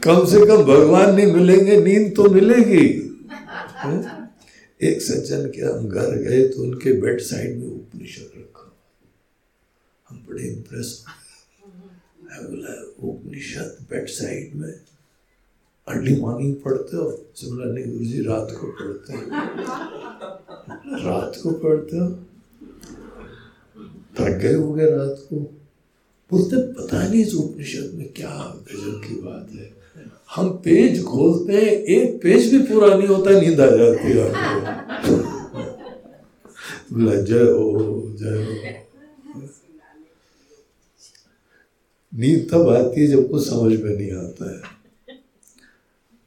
कम 0.04 0.26
से 0.26 0.46
कम 0.46 0.64
भगवान 0.64 1.16
नहीं 1.16 1.32
मिलेंगे, 1.34 1.82
नींद 1.82 2.14
तो 2.16 2.30
मिलेगी। 2.30 2.88
एक 4.84 5.02
सज्जन 5.02 5.49
के 5.49 5.61
हम 5.61 5.89
घर 5.89 6.15
गए 6.15 6.47
तो 6.47 6.64
उनके 6.64 6.93
बेड 6.93 7.22
साइड 7.22 7.57
में 7.57 7.68
उपनिषद 7.68 8.31
रखा। 8.38 8.76
हम 10.10 10.26
बड़े 10.30 10.43
इंप्रेस 10.43 11.06
बोला, 12.43 12.73
उपनिषद 13.07 13.77
बेड 13.89 14.07
साइड 14.07 14.56
में 14.56 14.81
अर्ली 15.88 16.15
मॉर्निंग 16.22 16.56
पढ़ते 16.56 16.97
हो? 16.97 17.26
सिमला 17.35 17.65
नहीं 17.65 17.93
गुरु 17.93 18.06
जी 18.06 18.22
रात 18.22 18.47
को 18.52 18.68
पढ़ते 18.68 19.14
हैं। 19.14 19.27
रात 21.06 21.39
को 21.43 21.52
पढ़ते 21.52 21.97
हो? 21.97 22.10
थक 24.19 24.38
गए 24.38 24.53
हो 24.53 24.73
गए 24.73 24.89
रात 24.91 25.27
को। 25.30 25.35
बोलते, 26.31 26.73
पता 26.73 27.07
नहीं 27.07 27.23
इस 27.26 27.34
उपनिषद 27.34 27.91
में 27.93 28.14
क्या 28.14 28.64
गजब 28.72 29.02
की 29.07 29.22
बात 29.22 29.49
है। 29.52 29.74
हम 30.36 30.49
पेज 30.66 31.03
खोलते 31.03 31.53
हैं, 31.53 31.72
एक 31.95 32.16
पेज 32.24 32.52
भी 32.53 32.60
पूरा 32.64 32.88
नहीं 32.95 33.07
होता, 33.07 33.40
नींद 33.41 33.60
आ 33.62 33.68
जाती 33.68 34.07
है 34.07 34.30
बोला, 36.94 37.16
जय 37.22 37.52
हो 37.52 38.02
जय 38.20 38.36
हो। 38.38 38.74
नींद 42.14 42.48
तब 42.52 42.70
आती 42.70 43.02
है 43.02 43.07
जब 43.07 43.30
कुछ 43.32 43.48
समझ 43.48 43.80
में 43.82 43.91
नहीं 43.91 44.12
आता 44.14 44.52
है। 44.52 44.60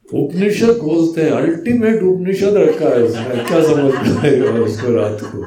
उपनिषद 0.05 0.77
खोलते 0.77 1.21
हैं 1.21 1.31
अल्टीमेट 1.31 2.03
उपनिषद 2.03 2.53
रखा 2.57 2.89
है 2.89 3.05
इसमें, 3.05 3.45
क्या 3.47 3.61
समझ 3.63 3.93
पाएगा 3.93 4.51
उसको 4.63 4.91
रात 4.93 5.19
को? 5.23 5.43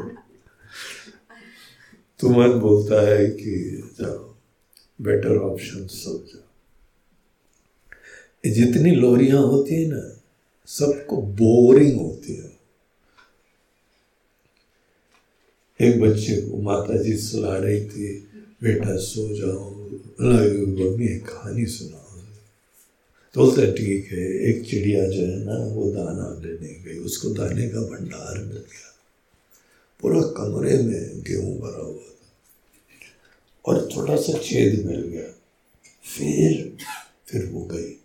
तो 2.20 2.28
मन 2.30 2.58
बोलता 2.60 3.00
है 3.08 3.26
कि 3.28 3.54
जाओ 4.00 4.22
बेटर 4.98 5.36
ऑप्शन 5.40 5.86
सब 5.86 6.24
जाओ 6.28 6.41
जितनी 8.50 8.90
लोरियाँ 8.90 9.42
होती 9.42 9.74
है 9.74 9.88
ना, 9.88 10.20
सबको 10.66 11.16
बोरिंग 11.16 12.00
होती 12.00 12.34
है। 12.34 12.52
एक 15.80 16.00
बच्चे 16.00 16.42
को 16.42 16.56
माता 16.56 17.02
जी 17.02 17.16
सुला 17.16 17.56
रही 17.56 17.84
थी, 17.84 18.18
बेटा, 18.62 18.96
सो 18.96 19.36
जाओ। 19.36 19.70
मम्मी 20.20 21.06
एक 21.06 21.26
कहानी 21.26 21.66
सुना। 21.66 22.02
तो 23.34 23.50
ठीक 23.72 24.12
है, 24.12 24.40
एक 24.42 24.70
चिड़िया 24.70 25.06
जो 25.06 25.22
है 25.22 25.44
ना, 25.44 25.74
वो 25.74 25.90
दाना 25.90 26.40
लेने 26.44 26.74
गई। 26.74 26.98
उसको 26.98 27.28
दाने 27.28 27.68
का 27.68 27.80
भंडार 27.80 28.38
मिल 28.38 28.56
गया। 28.56 28.94
पूरा 30.00 30.20
कमरे 30.20 30.78
में 30.78 31.22
गेहूँ 31.22 31.58
भरा 31.58 31.82
हुआ 31.82 32.02
था। 32.02 32.30
और 33.64 33.88
थोड़ा 33.96 34.16
सा 34.16 34.38
छेद 34.38 34.86
मिल 34.86 35.00
गया। 35.00 35.28
फिर 36.02 36.76
फिर 37.26 37.46
वो 37.46 37.64
गई। 37.64 38.01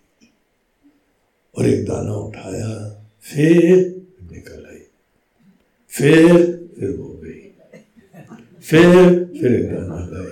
और 1.57 1.65
एक 1.65 1.85
दाना 1.85 2.13
उठाया, 2.15 2.71
फिर 3.21 3.75
निकल 4.31 4.65
आई। 4.69 4.81
फिर 5.91 6.27
फिर 6.79 6.89
वो 6.91 7.09
गई। 7.23 7.39
फिर 8.61 8.83
फिर 9.39 9.53
एक 9.53 9.65
दाना 9.73 9.99
लाई 10.11 10.31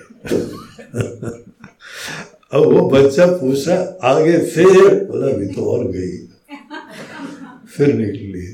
अब 2.54 2.62
वो 2.64 2.90
बच्चा 2.90 3.26
पूछा, 3.26 3.76
आगे 4.04 4.38
फिर? 4.46 5.04
बोला, 5.06 5.28
अभी 5.28 5.48
तो 5.48 5.66
और 5.66 5.88
गई। 5.92 6.18
फिर 7.68 7.94
निकली। 7.96 8.46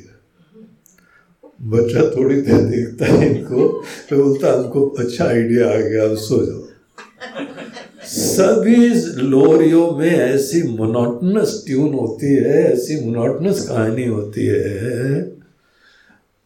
बच्चा 1.73 2.01
थोड़ी 2.15 2.41
देर 2.41 2.61
देखता 2.65 3.05
है 3.05 3.27
इनको 3.29 3.67
तो 4.09 4.23
बोलता, 4.23 4.53
हमको 4.53 4.87
अच्छा 4.89 5.25
आइडिया 5.25 5.67
आ 5.69 5.79
गया 5.81 6.13
सो 6.15 6.45
जाओ। 6.45 6.70
सभी 8.11 8.75
लोरियों 9.21 9.91
में 9.91 10.09
ऐसी 10.09 10.61
मोनोटनस 10.63 11.63
ट्यून 11.65 11.93
होती 11.93 12.27
है, 12.27 12.63
ऐसी 12.73 12.99
मोनोटनस 13.05 13.67
कहानी 13.67 14.05
होती 14.05 14.45
है। 14.45 15.21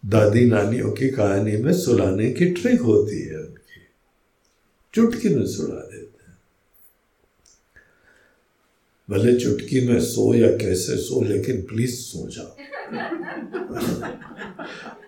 दादी 0.05 0.45
नानियों 0.45 0.91
की 0.91 1.09
कहानी 1.09 1.57
में 1.57 1.73
सुलाने 1.73 2.29
की 2.31 2.45
ट्रिक 2.45 2.81
होती 2.81 3.21
है 3.21 3.37
उनकी। 3.37 3.81
चुटकी 4.93 5.29
में 5.29 5.45
सुला 5.45 5.75
दे 5.75 6.03
भले 9.09 9.33
चुटकी 9.39 9.87
में 9.87 9.99
सो 9.99 10.33
या 10.35 10.47
कैसे 10.57 10.95
सो, 10.97 11.23
लेकिन 11.23 11.61
प्लीज़ 11.61 11.95
सो 11.95 12.29
जाओ। 12.29 12.55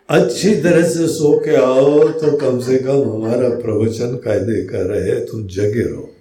अच्छी 0.10 0.56
तरह 0.56 0.90
से 0.90 1.08
सो 1.08 1.38
के 1.40 1.56
आओ 1.56 2.10
तो 2.10 2.38
कम 2.38 2.60
से 2.60 2.78
कम 2.78 3.10
हमारा 3.10 3.50
प्रवचन 3.50 4.16
कायदे 4.16 4.62
का 4.64 4.82
रहे 4.82 5.20
तुम 5.26 5.48
जगे 5.48 5.82
रहो। 5.82 6.14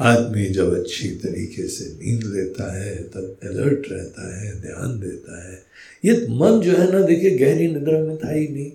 आदमी 0.00 0.46
जब 0.46 0.80
अच्छी 0.80 1.08
तरीके 1.08 1.68
से 1.68 1.84
नींद 1.84 2.24
लेता 2.24 2.82
है, 2.82 2.96
तब 2.96 3.36
अलर्ट 3.42 3.86
रहता 3.92 4.40
है, 4.40 4.60
ध्यान 4.60 5.00
देता 5.00 5.48
है, 5.48 5.62
ये 6.04 6.26
मन 6.30 6.60
जो 6.60 6.72
है 6.72 6.92
ना, 6.92 7.00
देखिए, 7.00 7.30
गहरी 7.30 7.68
निद्रा 7.68 7.98
में 7.98 8.16
था 8.16 8.30
ही 8.30 8.48
नहीं। 8.48 8.70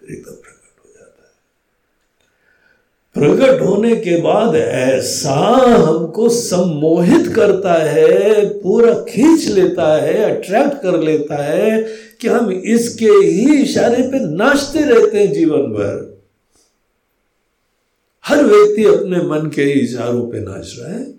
फिर 0.00 0.12
एकदम 0.12 0.32
प्रकट 0.32 0.84
हो 0.84 0.90
जाता 0.96 1.22
है। 1.24 1.32
प्रकट 3.14 3.62
होने 3.62 3.96
के 3.96 4.20
बाद 4.20 4.56
ऐसा 4.56 5.34
हमको 5.88 6.28
सम्मोहित 6.28 7.34
करता 7.34 7.72
है, 7.72 8.44
पूरा 8.60 8.94
खींच 8.94 9.48
लेता 9.48 10.02
है 10.02 10.36
अट्रैक्ट 10.36 10.82
कर 10.82 11.00
लेता 11.00 11.42
है 11.42 11.82
कि 12.20 12.28
हम 12.28 12.50
इसके 12.50 13.06
ही 13.06 13.62
इशारे 13.62 14.02
पे 14.02 14.36
नाचते 14.36 14.80
रहते 14.80 15.18
हैं 15.18 15.32
जीवन 15.32 15.62
भर। 15.62 16.11
हर 18.24 18.44
व्यक्ति 18.44 18.84
अपने 18.84 19.18
मन 19.18 19.50
के 19.50 19.72
इशारों 19.72 20.32
पे 20.32 20.40
नाच 20.40 20.76
रहा 20.78 20.92
है। 20.92 21.14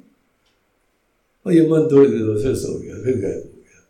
और 1.46 1.54
ये 1.54 1.62
मन 1.62 1.90
थोड़ी 1.92 2.10
देर 2.10 2.44
फिर 2.44 2.56
सो 2.56 2.80
गया, 2.80 2.96
फिर 2.96 3.22
गायब 3.22 3.36
हो 3.36 3.42
गया। 3.42 3.88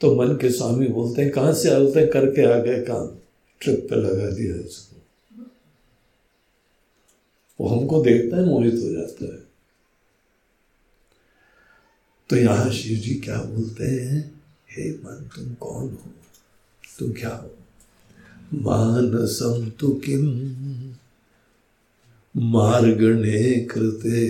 तो 0.00 0.16
मन 0.16 0.36
के 0.36 0.50
स्वामी 0.50 0.88
बोलते 0.88 1.22
हैं, 1.22 1.30
कहाँ 1.30 1.54
से 1.54 1.70
आते 1.70 2.00
हैं? 2.00 2.10
करके 2.10 2.52
आ 2.52 2.58
गए 2.58 2.82
काम। 2.82 3.18
ट्रिप 3.60 3.86
पे 3.90 3.96
लगा 3.96 4.30
दिया 4.30 4.56
उसको 4.56 4.94
वो 7.60 7.68
हमको 7.68 8.02
देखता 8.02 8.36
है, 8.36 8.44
मोहित 8.44 8.74
हो 8.74 8.92
जाता 8.92 9.24
है। 9.24 9.42
तो 12.28 12.36
यहाँ 12.36 12.70
शिव 12.70 12.98
जी 12.98 13.14
क्या 13.14 13.42
बोलते 13.42 13.84
हैं? 13.84 14.42
हे 14.70 14.90
मन, 14.90 15.30
तुम 15.36 15.54
कौन 15.54 15.82
हो? 15.82 16.10
तुम 16.98 17.12
क्या 17.12 17.30
हो? 17.30 17.50
मानसम 18.54 19.70
तु 19.70 19.88
किम? 19.92 20.93
मार्गणे 22.36 23.54
कृते 23.54 24.24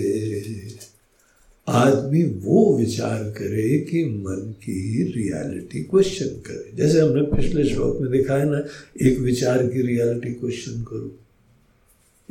आदमी 1.67 2.23
वो 2.23 2.77
विचार 2.77 3.23
करे 3.23 3.79
कि 3.79 4.05
मन 4.05 4.51
की 4.51 5.03
रियलिटी 5.03 5.83
क्वेश्चन 5.83 6.25
करे। 6.25 6.71
जैसे 6.75 6.99
हमने 6.99 7.21
पिछले 7.21 7.69
श्लोक 7.69 8.01
में 8.01 8.11
देखा 8.11 8.35
है 8.35 8.49
ना, 8.49 8.61
एक 9.01 9.19
विचार 9.19 9.67
की 9.67 9.81
रियलिटी 9.81 10.33
क्वेश्चन 10.33 10.83
करो 10.83 11.19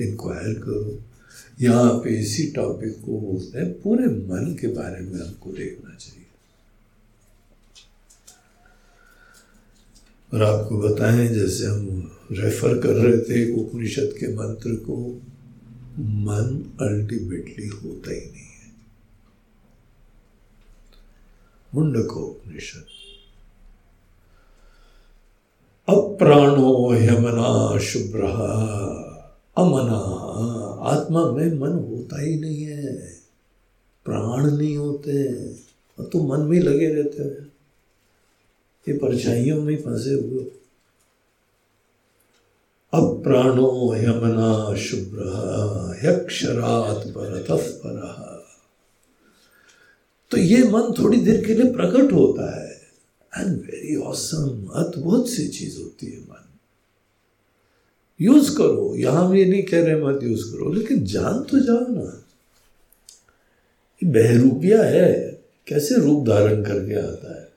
इंक्वायर 0.00 0.54
करो। 0.54 0.98
यहाँ 1.60 1.92
पे 1.92 2.20
इसी 2.20 2.46
टॉपिक 2.46 2.92
को 2.92 3.20
बोलते 3.20 3.58
हैं, 3.58 3.72
पूरे 3.72 4.06
मन 4.06 4.56
के 4.60 4.66
बारे 4.66 5.00
में 5.00 5.20
हमको 5.20 5.50
देखना 5.50 5.96
चाहिए। 5.96 6.26
और 10.34 10.42
आपको 10.42 10.78
बताएँ, 10.78 11.28
जैसे 11.28 11.66
हम 11.66 12.10
रेफर 12.32 12.78
कर 12.78 12.94
रहे 12.94 13.18
थे 13.18 13.52
उपनिषद 13.52 14.14
के 14.20 14.34
मंत्र 14.34 14.70
को 14.70 15.22
मन 15.98 16.76
अल्टीमेटली 16.80 17.66
होता 17.66 18.10
ही 18.10 18.20
नहीं 18.20 18.42
है। 18.42 18.70
मुंडको 21.74 22.20
उपनिषद 22.20 22.86
अप्राणो 25.88 26.94
यमना 26.94 27.78
शुभ्र, 27.78 28.22
अमना, 29.56 29.98
आत्मा 30.90 31.30
में 31.30 31.58
मन 31.58 31.72
होता 31.72 32.20
ही 32.20 32.40
नहीं 32.40 32.62
है। 32.62 32.96
प्राण 34.04 34.50
नहीं 34.50 34.76
होते 34.76 35.24
तो 35.98 36.22
मन 36.22 36.40
में 36.46 36.58
लगे 36.60 36.88
रहते 36.94 37.22
हैं। 37.22 37.52
ये 38.88 38.96
परछाइयों 38.98 39.62
में 39.62 39.76
फंसे 39.76 40.14
हुए 40.14 40.44
अप्राणो 42.94 43.94
यमना 43.94 44.76
शुभ्र, 44.76 45.20
यक्षरात 46.04 47.08
परत 47.08 47.46
पर। 47.50 48.24
तो 50.30 50.36
ये 50.36 50.62
मन 50.62 50.94
थोड़ी 50.98 51.18
देर 51.18 51.46
के 51.46 51.54
लिए 51.54 51.72
प्रकट 51.72 52.12
होता 52.12 52.62
है। 52.62 52.74
एंड 53.38 53.60
वेरी 53.60 53.96
ऑसम 53.96 54.66
अद्भुत 54.66 55.28
सी 55.28 55.48
चीज़ 55.48 55.78
होती 55.78 56.06
है 56.06 56.18
मन। 56.18 56.58
यूज़ 58.20 58.56
करो, 58.56 58.94
यहाँ 58.96 59.30
भी 59.30 59.44
नहीं 59.44 59.62
कह 59.62 59.84
रहे 59.84 60.04
मत 60.04 60.20
यूज़ 60.22 60.52
करो, 60.52 60.72
लेकिन 60.72 61.04
जान 61.04 61.42
तो 61.42 61.58
जाओ 61.58 61.86
ना। 61.88 62.24
बहरूपिया 64.04 64.82
है, 64.82 65.42
कैसे 65.66 65.94
रूप 65.94 66.26
धारण 66.28 66.64
करके 66.64 66.94
आता 66.94 67.40
है? 67.40 67.52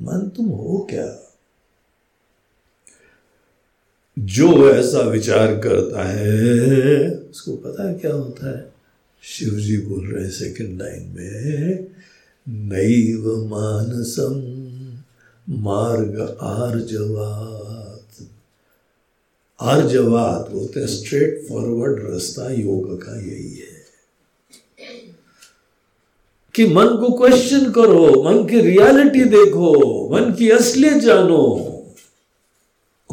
मन, 0.00 0.28
तुम 0.28 0.46
हो 0.46 0.86
क्या? 0.90 1.29
जो 4.18 4.70
ऐसा 4.70 5.00
विचार 5.00 5.58
करता 5.58 6.04
है, 6.04 7.10
उसको 7.10 7.52
पता 7.52 7.88
है 7.88 7.94
क्या 7.94 8.12
होता 8.12 8.58
है? 8.58 8.72
शिव 9.22 9.54
जी 9.54 9.76
बोल 9.76 10.06
रहे 10.06 10.24
हैं 10.24 10.30
सेकंड 10.30 10.82
लाइन 10.82 11.14
में, 11.18 11.86
नैव 12.48 13.44
मानसम 13.50 14.60
मार्ग 15.54 16.38
आर्जवात। 16.42 18.26
आर्जवात 19.60 20.50
बोलते 20.52 20.80
हैं 20.80 20.86
स्ट्रेट 20.86 21.46
फॉरवर्ड 21.48 22.10
रास्ता 22.10 22.50
योग 22.50 23.02
का 23.02 23.16
यही 23.16 23.54
है। 23.54 23.70
कि 26.54 26.66
मन 26.66 26.86
को 26.86 27.12
क्वेश्चन 27.18 27.70
करो, 27.70 28.22
मन 28.22 28.46
की 28.46 28.60
रियलिटी 28.60 29.24
देखो, 29.24 30.08
मन 30.10 30.32
की 30.32 30.50
असलियत 30.50 30.96
जानो। 30.96 31.66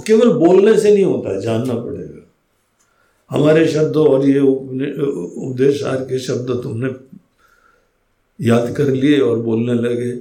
केवल 0.07 0.31
बोलने 0.33 0.79
से 0.79 0.93
नहीं 0.93 1.03
होता, 1.03 1.39
जानना 1.39 1.73
पड़ेगा। 1.75 2.23
हमारे 3.31 3.67
शब्द 3.67 3.97
और 3.97 4.25
ये 4.25 4.39
उपदेश 4.39 5.83
आर 5.83 6.03
के 6.03 6.19
शब्द 6.19 6.49
तुमने 6.63 6.89
याद 8.39 8.73
कर 8.77 8.91
लिए 8.93 9.19
और 9.19 9.39
बोलने 9.39 9.73
लगे। 9.73 10.11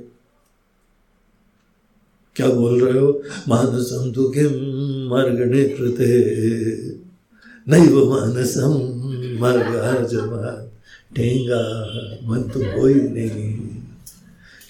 क्या 2.36 2.48
बोल 2.48 2.80
रहे 2.80 2.98
हो? 3.00 3.10
मानसम 3.48 4.10
तो 4.12 4.28
किम 4.28 4.54
मर्गणे 5.10 5.64
कृते। 5.68 6.08
नहीं 7.66 7.88
वो 7.88 8.04
मानसम 8.10 8.72
मर्ग 9.42 9.72
जवान 10.08 10.68
ठेंगा 11.16 11.62
मन 12.24 12.42
तो 12.42 12.86
ही 12.86 12.94
नहीं। 12.94 13.68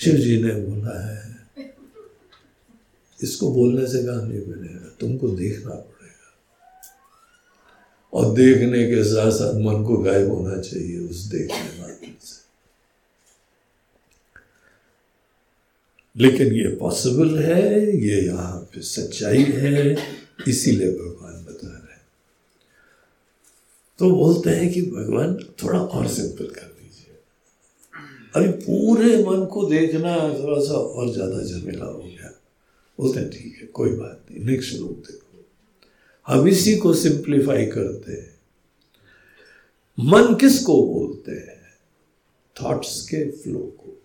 शिव 0.00 0.14
जी 0.14 0.42
ने 0.42 0.52
बोला 0.54 0.94
है 1.06 1.25
इसको 3.20 3.50
बोलने 3.52 3.86
से 3.86 4.02
काम 4.04 4.24
नहीं 4.28 4.40
बनेगा 4.40 4.88
तुमको 5.00 5.28
देखना 5.28 5.74
पड़ेगा। 5.74 6.32
और 8.12 8.34
देखने 8.34 8.86
के 8.86 9.02
साथ 9.04 9.30
साथ 9.30 9.54
मन 9.60 9.82
को 9.84 9.96
गायब 9.98 10.30
होना 10.30 10.60
चाहिए 10.60 10.98
उस 11.08 11.24
देखने 11.26 11.80
मात्र 11.80 12.12
से। 12.20 12.44
लेकिन 16.16 16.52
ये 16.54 16.68
पॉसिबल 16.76 17.38
है, 17.38 17.62
ये 17.98 18.20
यहाँ 18.22 18.58
पे 18.72 18.82
सच्चाई 18.82 19.42
है, 19.42 19.96
इसीलिए 20.48 20.90
भगवान 20.90 21.44
बता 21.44 21.68
रहे 21.68 21.92
हैं। 21.92 22.04
तो 23.98 24.10
बोलते 24.10 24.50
हैं 24.50 24.70
कि 24.72 24.82
भगवान, 24.82 25.34
थोड़ा 25.62 25.78
और 25.78 26.06
सिंपल 26.08 26.46
कर 26.46 26.66
दीजिए। 26.78 27.14
अभी 28.34 28.50
पूरे 28.64 29.16
मन 29.24 29.44
को 29.52 29.68
देखना 29.70 30.16
थोड़ा 30.38 30.60
सा 30.64 30.74
और 30.74 31.12
ज़्यादा 31.12 31.42
झमेला 31.42 31.84
हो 31.84 31.98
गया 31.98 32.15
बोलते 33.00 33.20
हैं, 33.20 33.30
ठीक 33.30 33.58
है, 33.60 33.66
कोई 33.66 33.90
बात 33.90 34.26
नहीं 34.30 34.44
नेक्स्ट 34.44 34.74
श्लोक 34.74 34.90
देखो। 34.90 35.44
हम 36.26 36.48
इसी 36.48 36.76
को 36.76 36.94
सिंप्लीफाई 36.94 37.66
करते 37.66 38.12
हैं। 38.12 38.36
मन 40.00 40.34
किसको 40.34 40.86
बोलते 40.86 41.32
हैं? 41.32 41.56
थॉट्स 42.62 43.02
के 43.02 43.30
फ्लो 43.30 43.58
को। 43.58 44.02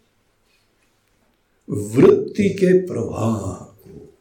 वृत्ति 1.69 2.49
के 2.49 2.87
प्रवाह 2.87 3.63
को। 3.63 4.13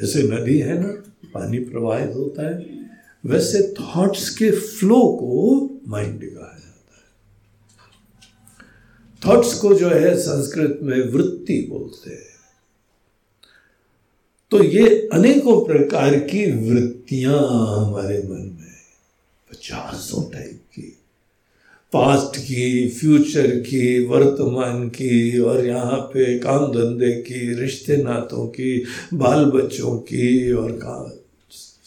जैसे 0.00 0.22
नदी 0.22 0.58
है 0.58 0.82
ना, 0.82 1.12
पानी 1.34 1.58
प्रवाहित 1.58 2.10
होता 2.14 2.48
है, 2.48 2.88
वैसे 3.26 3.74
थॉट्स 3.80 4.30
के 4.30 4.50
फ्लो 4.50 4.96
को 4.96 5.70
माइंड 5.88 6.20
कहा 6.20 6.58
जाता 6.58 6.94
है। 6.96 7.10
थॉट्स 9.26 9.54
को 9.54 9.74
जो 9.74 9.88
है 9.88 10.16
संस्कृत 10.16 10.78
में 10.82 11.08
वृत्ति 11.08 11.66
बोलते 11.70 12.10
हैं। 12.10 12.29
तो 14.50 14.64
ये 14.64 15.08
अनेकों 15.12 15.66
प्रकार 15.66 16.18
की 16.18 16.50
वृत्तियाँ 16.50 17.38
हमारे 17.78 18.18
मन 18.18 18.56
में 18.60 18.74
पचासों 19.50 20.30
टाइप 20.30 20.62
की। 20.74 20.96
पास्ट 21.92 22.40
की 22.40 22.88
फ्यूचर 22.88 23.60
की, 23.60 24.06
वर्तमान 24.06 24.88
की, 24.88 25.38
और 25.38 25.66
यहाँ 25.66 25.98
पे 25.98 26.38
काम 26.38 26.72
धंधे 26.72 27.12
की, 27.22 27.54
रिश्ते 27.54 27.96
नातों 27.96 28.46
की, 28.46 28.84
बाल 29.14 29.44
बच्चों 29.44 29.98
की, 29.98 30.52
और 30.52 30.72
का 30.72 31.20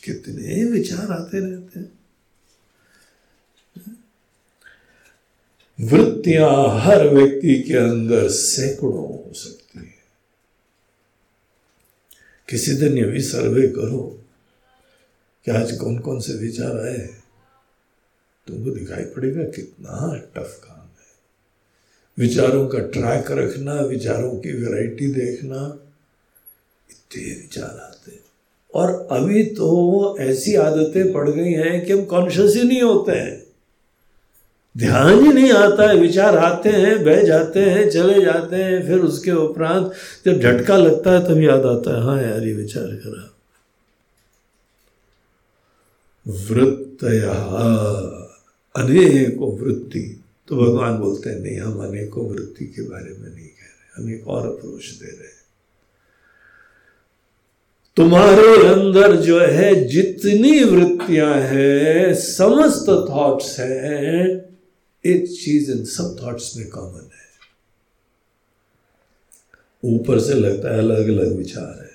कितने 0.04 0.64
विचार 0.64 1.12
आते 1.12 1.40
रहते 1.40 1.80
हैं। 1.80 1.92
वृत्तियाँ 5.82 6.80
हर 6.80 7.08
व्यक्ति 7.10 7.62
के 7.62 7.74
अंदर 7.74 8.30
सैकड़ों 8.30 8.94
हो 8.94 9.32
सकती 9.34 9.64
किसी 12.54 12.74
दिन 12.74 12.98
ये 12.98 13.04
भी 13.04 13.22
सर्वे 13.22 13.68
करो 13.68 14.20
कि 15.46 15.52
आज 15.52 15.78
कौन 15.78 16.00
कौन 16.00 16.20
से 16.20 16.34
विचार 16.34 16.80
आए 16.80 17.10
तुमको 18.48 18.72
दिखाई 18.72 19.04
पड़ेगा 19.04 19.44
कितना 19.44 20.16
टफ 20.36 20.62
काम 20.64 20.82
है। 20.82 21.10
विचारों 22.18 22.68
का 22.68 22.80
ट्रैक 22.80 23.32
रखना, 23.32 23.74
विचारों 23.82 24.32
की 24.40 24.52
वैरायटी 24.52 25.08
देखना, 25.08 25.80
इतने 26.92 27.24
विचार 27.24 27.80
आते 27.80 28.20
और 28.74 29.08
अभी 29.12 29.44
तो 29.44 30.18
ऐसी 30.20 30.56
आदतें 30.56 31.14
पड़ 31.14 31.30
गई 31.30 31.52
हैं 31.52 31.86
कि 31.86 31.94
हम 31.94 32.06
कॉन्शियस 32.06 32.56
ही 32.56 32.64
नहीं 32.64 32.82
होते 32.82 33.12
हैं। 33.12 33.43
ध्यान 34.76 35.20
ही 35.26 35.34
नहीं 35.34 35.52
आता 35.52 35.90
है, 35.90 35.96
विचार 35.96 36.38
आते 36.38 36.70
हैं, 36.70 37.04
बह 37.04 37.22
जाते 37.24 37.60
हैं, 37.62 37.90
चले 37.90 38.24
जाते 38.26 38.56
हैं, 38.56 38.86
फिर 38.88 39.00
उसके 39.02 39.32
उपरांत 39.32 39.92
जब 40.26 40.40
झटका 40.40 40.78
लगता 40.78 41.12
है 41.12 41.24
तब 41.26 41.42
याद 41.42 41.66
आता 41.66 41.96
है 41.96 42.04
हाँ 42.04 42.22
यार, 42.22 42.44
ये 42.44 42.54
विचार 42.54 42.96
करा 42.96 43.30
वृत्त 46.26 47.04
अनेको 48.76 49.52
वृत्ति 49.58 50.00
तो 50.50 50.56
भगवान 50.56 50.98
बोलते 50.98 51.30
हैं, 51.30 51.40
नहीं, 51.40 51.58
हम 51.60 51.80
अनेकों 51.80 52.26
वृत्ति 52.30 52.66
के 52.66 52.82
बारे 52.82 53.12
में 53.12 53.30
नहीं 53.30 53.48
कह 53.48 53.66
रहे, 53.66 54.04
हम 54.04 54.10
एक 54.14 54.28
और 54.28 54.48
अप्रोच 54.48 54.86
दे 54.92 55.06
रहे 55.08 55.28
हैं। 55.28 55.42
तुम्हारे 57.98 58.68
अंदर 58.68 59.16
जो 59.18 59.40
है, 59.40 59.74
जितनी 59.88 60.64
वृत्तियाँ 60.64 61.34
हैं, 61.34 62.14
समस्त 62.16 62.90
थॉट्स 63.10 63.60
हैं 63.60 64.53
एक 65.06 65.28
चीज़ 65.28 65.72
इन 65.72 65.86
सब 65.86 66.18
थॉट्स 66.24 66.58
में 66.58 66.70
कॉमन 66.70 67.10
है। 67.14 67.24
ऊपर 69.84 70.20
से 70.20 70.34
लगता 70.34 70.74
है 70.74 70.80
अलग 70.80 71.08
अलग 71.08 71.36
विचार 71.36 71.84
है। 71.84 71.94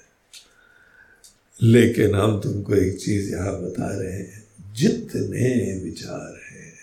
लेकिन 1.62 2.14
हम 2.14 2.40
तुमको 2.40 2.74
एक 2.74 3.00
चीज़ 3.00 3.30
यहाँ 3.30 3.62
बता 3.62 3.98
रहे 3.98 4.12
हैं, 4.12 4.44
जितने 4.74 5.80
विचार 5.84 6.40
हैं, 6.52 6.74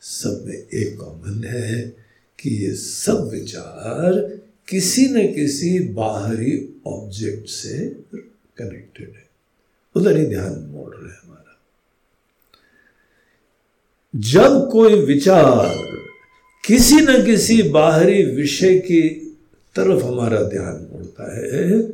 सब 0.00 0.44
में 0.46 0.54
एक 0.54 0.96
कॉमन 1.00 1.44
है 1.44 1.96
कि 2.38 2.50
ये 2.50 2.74
सब 2.74 3.28
विचार 3.28 4.40
किसी 4.68 5.08
न 5.08 5.34
किसी 5.34 5.80
बाहरी 5.80 6.80
ऑब्जेक्ट 6.86 7.48
से 7.48 7.78
कनेक्टेड 8.58 9.10
है। 9.10 9.28
उधर 9.96 10.16
ही 10.16 10.26
ध्यान 10.26 10.60
मोड़ 10.60 10.94
रहे 10.96 11.12
हैं। 11.12 11.29
जब 14.16 14.68
कोई 14.72 14.94
विचार 14.94 15.76
किसी 16.66 16.96
न 16.96 17.24
किसी 17.24 17.62
बाहरी 17.62 18.22
विषय 18.22 18.78
की 18.78 19.02
तरफ़ 19.76 20.04
हमारा 20.04 20.42
ध्यान 20.42 20.88
मुड़ता 20.92 21.36
है, 21.36 21.88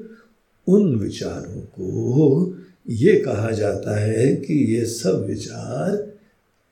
उन 0.68 0.96
विचारों 0.96 1.60
को 1.60 2.56
ये 2.88 3.14
कहा 3.14 3.50
जाता 3.50 4.00
है 4.00 4.36
कि 4.36 4.54
ये 4.54 4.84
सब 4.86 5.26
विचार 5.26 6.12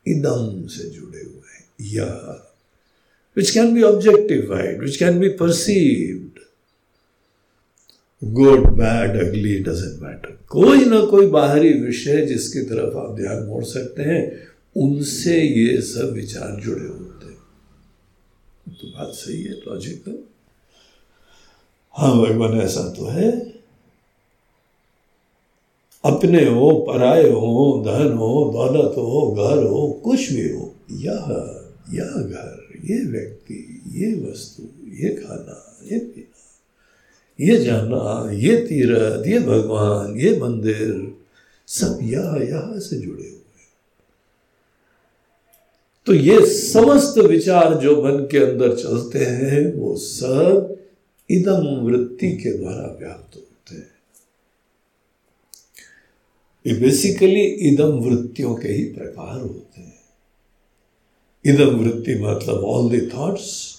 इदम 0.06 0.66
से 0.66 0.90
जुड़े 0.90 1.20
हुए 1.20 1.54
हैं। 1.54 1.66
या 1.80 2.10
which 3.36 3.50
can 3.50 3.74
be 3.74 3.82
objectified 3.82 4.80
which 4.80 4.96
can 4.96 5.18
be 5.18 5.28
perceived 5.28 6.40
good 8.24 8.66
bad 8.66 9.28
ugly 9.28 9.58
doesn't 9.58 10.02
matter 10.02 10.38
कोई 10.48 10.84
ना 10.84 11.04
कोई 11.04 11.26
बाहरी 11.26 11.72
विषय 11.72 12.26
जिसकी 12.26 12.62
तरफ़ 12.62 12.96
आप 12.96 13.16
ध्यान 13.16 13.42
मोड़ 13.42 13.64
सकते 13.64 14.02
हैं 14.02 14.53
उनसे 14.76 15.40
ये 15.40 15.80
सब 15.80 16.12
विचार 16.12 16.60
जुड़े 16.60 16.86
होते 16.86 17.14
तो 18.72 18.86
बात 18.86 19.08
सही 19.08 19.42
है 19.42 19.52
लॉजिकल 19.52 20.18
हाँ 21.96 22.16
भगवान, 22.16 22.60
ऐसा 22.60 22.88
तो 22.88 23.06
है। 23.06 23.54
अपने 26.04 26.44
हो 26.44 26.86
पराये 26.88 27.30
हो, 27.30 27.82
धन 27.86 28.12
हो, 28.12 28.50
दौलत 28.52 28.96
हो, 28.96 29.32
घर 29.32 29.64
हो, 29.64 30.00
कुछ 30.04 30.32
भी 30.32 30.52
हो, 30.52 30.74
यह 30.90 31.26
यह 31.92 32.12
घर, 32.22 32.68
ये 32.84 33.04
व्यक्ति, 33.04 33.82
ये 33.88 34.30
वस्तु, 34.30 34.62
ये 34.88 35.10
खाना, 35.14 35.80
ये 35.92 35.98
पीना, 35.98 36.40
ये 37.40 37.64
जाना, 37.64 38.32
ये 38.32 38.56
तीरथ, 38.56 39.26
ये 39.26 39.38
भगवान, 39.38 40.20
ये 40.20 40.40
मंदिर, 40.40 41.14
सब 41.68 41.98
यह 42.02 42.36
यह 42.50 42.78
से 42.78 43.00
जुड़े 43.00 43.28
हुए 43.28 43.43
तो 46.06 46.14
ये 46.14 46.46
समस्त 46.46 47.18
विचार 47.18 47.74
जो 47.74 48.02
मन 48.02 48.28
के 48.30 48.38
अंदर 48.38 48.76
चलते 48.76 49.18
हैं, 49.18 49.74
वो 49.74 49.96
सब 49.96 50.84
इदम 51.30 51.66
वृत्ति 51.66 52.30
के 52.30 52.58
द्वारा 52.58 52.96
व्याप्त 53.00 53.36
होते 53.36 53.74
हैं। 53.74 53.90
ये 56.66 56.74
बेसिकली 56.74 57.42
इदम 57.42 57.92
वृत्तियों 57.98 58.54
के 58.54 58.68
ही 58.68 58.84
प्रकार 58.84 59.40
होते 59.40 59.80
हैं। 59.80 60.00
इदम 61.46 61.76
वृत्ति 61.76 62.14
मतलब 62.14 62.64
all 62.64 62.90
the 62.90 63.06
thoughts 63.06 63.78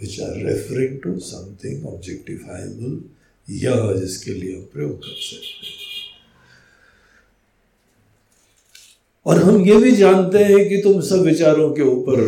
which 0.00 0.20
are 0.20 0.36
referring 0.46 1.00
to 1.00 1.18
something 1.18 1.86
objectifiable 1.86 3.00
यह 3.50 3.92
जिसके 4.00 4.34
लिए 4.34 4.56
हम 4.56 4.62
प्रयोग 4.62 4.98
कर 4.98 5.16
सकते 5.20 5.66
हैं। 5.66 5.83
और 9.26 9.42
हम 9.42 9.64
ये 9.64 9.76
भी 9.76 9.90
जानते 9.92 10.38
हैं 10.38 10.68
कि 10.68 10.76
तुम 10.76 11.00
सब 11.00 11.20
विचारों 11.20 11.70
के 11.72 11.82
ऊपर 11.82 12.20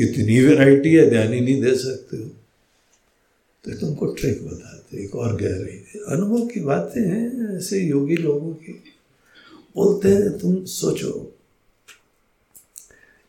इतनी 0.00 0.38
वैरायटी 0.40 0.94
है 0.94 1.08
ध्यान 1.10 1.32
ही 1.32 1.40
नहीं 1.40 1.60
दे 1.62 1.74
सकते 1.74 2.16
हो। 2.16 2.28
तो 3.64 3.78
तुमको 3.80 4.06
ट्रिक 4.06 4.42
बताते 4.46 5.04
एक 5.04 5.14
और 5.14 5.36
गहराई 5.36 5.76
अनुभव 6.08 6.46
की 6.46 6.60
बातें 6.60 7.00
हैं 7.00 7.56
ऐसे 7.56 7.80
योगी 7.80 8.16
लोगों 8.16 8.52
की। 8.54 8.72
बोलते 9.76 10.08
हैं, 10.08 10.38
तुम 10.38 10.64
सोचो, 10.64 11.12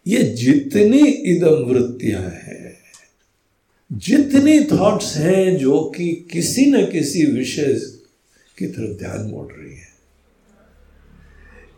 ये 0.06 0.24
जितनी 0.24 1.08
इदम 1.32 1.64
वृत्तियाँ 1.66 2.22
हैं, 2.22 2.78
जितनी 3.92 4.60
थॉट्स 4.66 5.16
हैं 5.18 5.58
जो 5.58 5.80
कि 5.98 6.14
किसी 6.32 6.66
न 6.66 6.86
किसी 6.86 7.26
विषय 7.26 7.74
की 8.58 8.68
तरफ़ 8.68 8.98
ध्यान 9.00 9.22
मोड़ 9.22 9.52
रही 9.52 9.76
है 9.76 9.85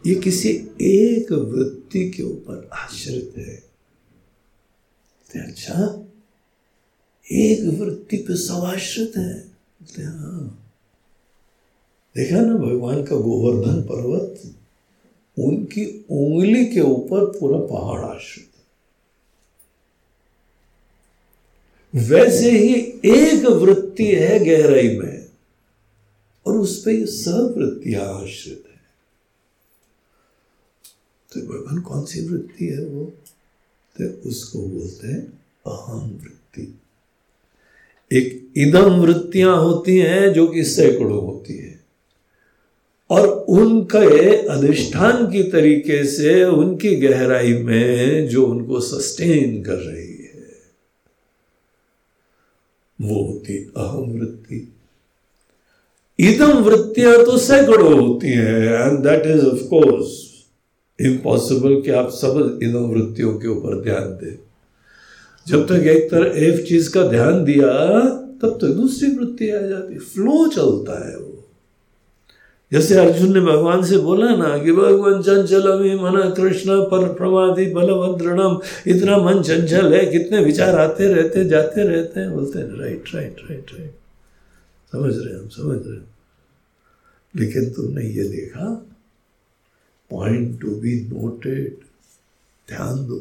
ये 0.07 0.15
किसी 0.15 0.69
एक 0.81 1.31
वृत्ति 1.31 2.09
के 2.09 2.23
ऊपर 2.23 2.69
आश्रित 2.73 3.33
है। 3.37 3.63
अच्छा 5.41 6.05
एक 7.31 7.79
वृत्ति 7.79 8.17
पे 8.17 8.35
सब 8.35 8.53
आश्रित 8.53 9.17
है। 9.17 9.51
हाँ। 10.05 10.63
देखा 12.15 12.35
ना, 12.35 12.53
भगवान 12.53 13.03
का 13.03 13.15
गोवर्धन 13.15 13.81
पर्वत, 13.81 14.55
उनकी 15.39 16.05
उंगली 16.09 16.65
के 16.65 16.79
ऊपर 16.79 17.25
पूरा 17.25 17.59
पहाड़ 17.59 18.01
आश्रित 18.01 18.47
है। 18.47 18.57
वैसे 22.09 22.51
ही 22.51 22.73
एक 23.05 23.45
वृत्ति 23.45 24.05
है 24.05 24.45
गहराई 24.45 24.97
में, 24.97 25.27
और 26.45 26.55
उस 26.55 26.81
पर 26.81 27.05
सब 27.05 27.53
वृत्तियाँ 27.57 28.23
आश्रित 28.23 28.63
तो 31.37 31.47
भगवान, 31.47 31.81
कौन 31.81 32.05
सी 32.05 32.27
वृत्ति 32.27 32.65
है 32.65 32.85
वो? 32.85 33.13
तो 34.01 34.29
उसको 34.29 34.59
बोलते 34.59 35.07
हैं 35.07 35.39
अहम 35.67 36.09
वृत्ति। 36.09 36.79
एक 38.11 38.47
इदम 38.57 38.95
वृत्तियाँ 38.95 39.57
होती 39.57 39.97
हैं 39.97 40.33
जो 40.33 40.47
कि 40.47 40.63
सैकड़ों 40.63 41.25
होती 41.25 41.57
है। 41.57 41.79
और 43.09 43.27
उनके 43.27 44.35
अधिष्ठान 44.47 45.31
की 45.31 45.43
तरीके 45.43 46.05
से 46.05 46.43
उनकी 46.43 46.95
गहराई 46.95 47.53
में 47.53 48.27
जो 48.27 48.45
उनको 48.45 48.79
सस्टेन 48.79 49.63
कर 49.63 49.75
रही 49.75 50.17
है, 50.23 50.43
वो 53.01 53.23
होती 53.23 53.57
अहम 53.77 54.19
वृत्ति। 54.19 54.73
इदम 56.19 56.51
वृत्तियाँ 56.51 57.25
तो 57.25 57.37
सैकड़ों 57.37 58.07
होती 58.07 58.27
हैं 58.27 58.63
and 58.63 58.99
that 58.99 59.25
is 59.25 59.45
of 59.45 59.59
course 59.59 60.26
impossible 61.01 61.81
कि 61.81 61.91
आप 61.91 62.09
सब 62.09 62.59
इदम 62.63 62.79
वृत्तियों 62.79 63.39
के 63.39 63.47
ऊपर 63.47 63.81
ध्यान 63.83 64.03
दें। 64.03 64.39
जब 65.47 65.67
तक 65.67 65.73
एक 65.73 66.11
तरह 66.11 66.31
एक 66.45 66.67
चीज़ 66.67 66.93
का 66.93 67.07
ध्यान 67.07 67.43
दिया, 67.43 67.99
तब 68.41 68.57
तक 68.61 68.67
दूसरी 68.67 69.15
वृत्ति 69.15 69.49
आ 69.49 69.61
जाती 69.61 69.97
फ्लो 69.97 70.47
चलता 70.47 71.09
है 71.09 71.17
वो। 71.17 71.49
जैसे 72.71 72.95
अर्जुन 72.95 73.33
ने 73.33 73.39
भगवान 73.39 73.83
से 73.83 73.97
बोला 73.97 74.35
ना 74.35 74.57
कि, 74.57 74.71
भगवान 74.71 75.21
चंचल 75.21 75.61
अभी 75.61 75.95
मन 75.95 76.33
कृष्ण 76.37 76.81
पर 76.81 77.13
प्रमादि 77.13 77.65
बलभद्रणम, 77.65 78.59
इतना 78.87 79.17
मन 79.17 79.41
चंचल 79.41 79.93
है, 79.93 80.05
कितने 80.05 80.43
विचार 80.43 80.75
आते 80.75 81.07
रहते, 81.07 81.45
जाते 81.45 81.83
रहते 81.83 82.19
हैं। 82.19 82.33
बोलते 82.33 82.59
हैं 82.59 82.79
राइट 82.79 83.03
राइट 83.15 83.35
राइट 83.49 83.71
राइट 83.79 83.91
समझ 84.91 85.25
रहे 85.25 85.39
हम, 85.39 85.47
समझ 85.47 85.87
रहे 85.87 86.17
लेकिन 87.45 87.69
तुमने 87.69 88.01
ये 88.01 88.23
देखा 88.23 88.85
पॉइंट 90.11 90.59
टू 90.61 90.75
बी 90.75 90.99
नोटेड 91.03 91.79
ध्यान 92.67 93.05
दो। 93.07 93.19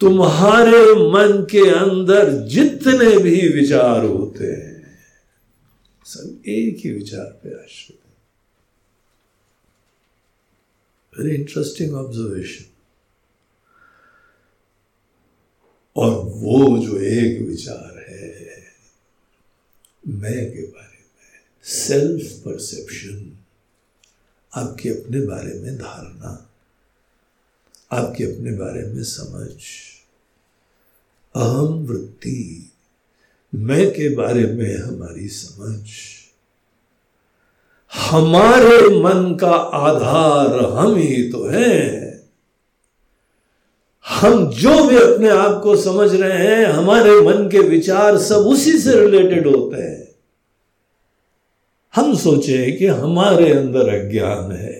तुम्हारे 0.00 0.82
मन 1.10 1.42
के 1.50 1.68
अंदर 1.70 2.30
जितने 2.48 3.16
भी 3.18 3.36
विचार 3.50 4.04
होते 4.04 4.44
हैं, 4.44 4.98
सब 6.06 6.42
एक 6.48 6.76
ही 6.76 6.90
विचार 6.92 7.26
पे 7.42 7.54
आश्रित 7.54 7.98
है। 7.98 8.12
वेरी 11.12 11.34
इंटरेस्टिंग 11.36 11.94
ऑब्जर्वेशन 11.94 12.64
और 15.96 16.10
वो 16.34 16.78
जो 16.78 16.98
एक 17.00 17.40
विचार 17.48 18.04
है, 18.08 18.32
मैं 20.04 20.52
के 20.52 20.62
बारे 20.62 20.98
में 20.98 21.40
सेल्फ 21.64 22.32
परसेप्शन 22.44 23.33
आपके 24.56 24.88
अपने 24.88 25.20
बारे 25.20 25.54
में 25.54 25.76
धारणा, 25.78 26.50
आपके 27.92 28.24
अपने 28.24 28.52
बारे 28.52 28.82
में 28.82 29.02
समझ। 29.02 29.50
अहम 31.36 31.86
वृत्ति 31.86 32.72
मैं 33.54 33.90
के 33.90 34.14
बारे 34.14 34.46
में 34.46 34.78
हमारी 34.78 35.28
समझ। 35.28 35.88
हमारे 37.94 38.78
मन 39.00 39.36
का 39.40 39.52
आधार 39.52 40.64
हम 40.64 40.96
ही 40.96 41.30
तो 41.30 41.48
हैं। 41.48 42.04
हम 44.08 44.50
जो 44.50 44.84
भी 44.88 44.96
अपने 44.96 45.28
आप 45.28 45.60
को 45.62 45.76
समझ 45.76 46.14
रहे 46.14 46.46
हैं, 46.46 46.66
हमारे 46.66 47.20
मन 47.20 47.48
के 47.50 47.58
विचार 47.58 48.18
सब 48.18 48.36
उसी 48.36 48.78
से 48.78 49.00
रिलेटेड 49.00 49.46
होते 49.46 49.82
हैं। 49.82 50.03
हम 51.94 52.14
सोचे 52.16 52.70
कि 52.72 52.86
हमारे 52.86 53.50
अंदर 53.52 53.88
अज्ञान 53.88 54.52
है। 54.52 54.74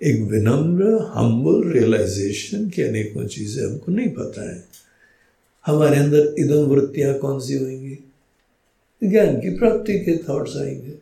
एक 0.00 0.20
विनम्र 0.20 1.10
हम्बल 1.14 1.68
रियलाइजेशन 1.70 2.68
की 2.68 2.82
अनेकों 2.82 3.26
चीज़ें 3.26 3.64
हमको 3.66 3.92
नहीं 3.92 4.08
पता 4.08 4.48
है। 4.50 4.64
हमारे 5.66 5.96
अंदर 5.96 6.34
इदम 6.38 6.64
वृत्तियाँ 6.64 7.14
कौन 7.14 7.38
सी 7.40 7.58
होंगी? 7.58 7.98
ज्ञान 9.02 9.36
की 9.36 9.50
प्राप्ति 9.58 9.98
के 9.98 10.16
थॉट्स 10.18 10.56
आएँगे। 10.56 10.94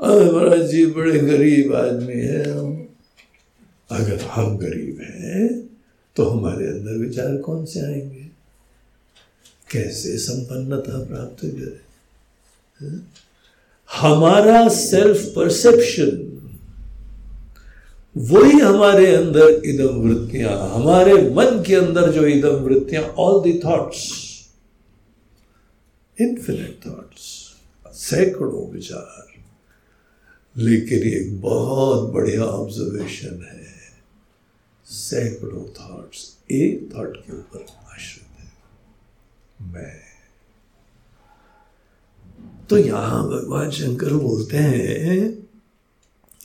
महाराज 0.00 0.66
जी, 0.66 0.84
बड़े 0.86 1.18
गरीब 1.18 1.74
आदमी 1.74 2.14
है 2.14 2.42
हम। 2.50 2.88
अगर 3.90 4.20
हम 4.20 4.56
गरीब 4.58 4.98
हैं 5.02 5.48
तो 6.16 6.24
हमारे 6.24 6.66
अंदर 6.66 6.96
विचार 6.98 7.36
कौन 7.36 7.64
से 7.64 7.80
आएँगे? 7.80 8.24
कैसे 9.70 10.16
संपन्नता 10.18 11.04
प्राप्त 11.04 11.44
करें? 11.44 11.87
हमारा 13.90 14.68
सेल्फ 14.68 15.26
परसेप्शन 15.36 16.24
वही 18.16 18.58
हमारे 18.58 19.06
अंदर 19.14 19.62
इदम 19.64 19.96
वृत्तियाँ, 19.98 20.70
हमारे 20.70 21.14
मन 21.30 21.62
के 21.66 21.74
अंदर 21.74 22.12
जो 22.12 22.26
इदम 22.26 22.56
वृत्तियाँ 22.64 23.02
all 23.02 23.42
the 23.42 23.60
thoughts 23.64 24.02
infinite 26.18 26.86
thoughts 26.86 27.26
सैकड़ों 27.94 28.68
विचार। 28.70 29.26
लेकिन 30.56 31.02
एक 31.02 31.40
बहुत 31.40 32.10
बढ़िया 32.12 32.44
ऑब्जर्वेशन 32.44 33.46
है, 33.52 33.66
सैकड़ों 34.86 35.64
थॉट्स 35.70 36.36
एक 36.50 36.90
थॉट 36.96 37.16
के 37.16 37.32
ऊपर 37.32 37.66
आश्रित 37.94 38.40
है, 38.40 38.52
मैं। 39.72 40.07
तो 42.70 42.76
यहाँ 42.76 43.22
भगवान 43.28 43.70
शंकर 43.70 44.12
बोलते 44.12 44.56
हैं 44.56 45.30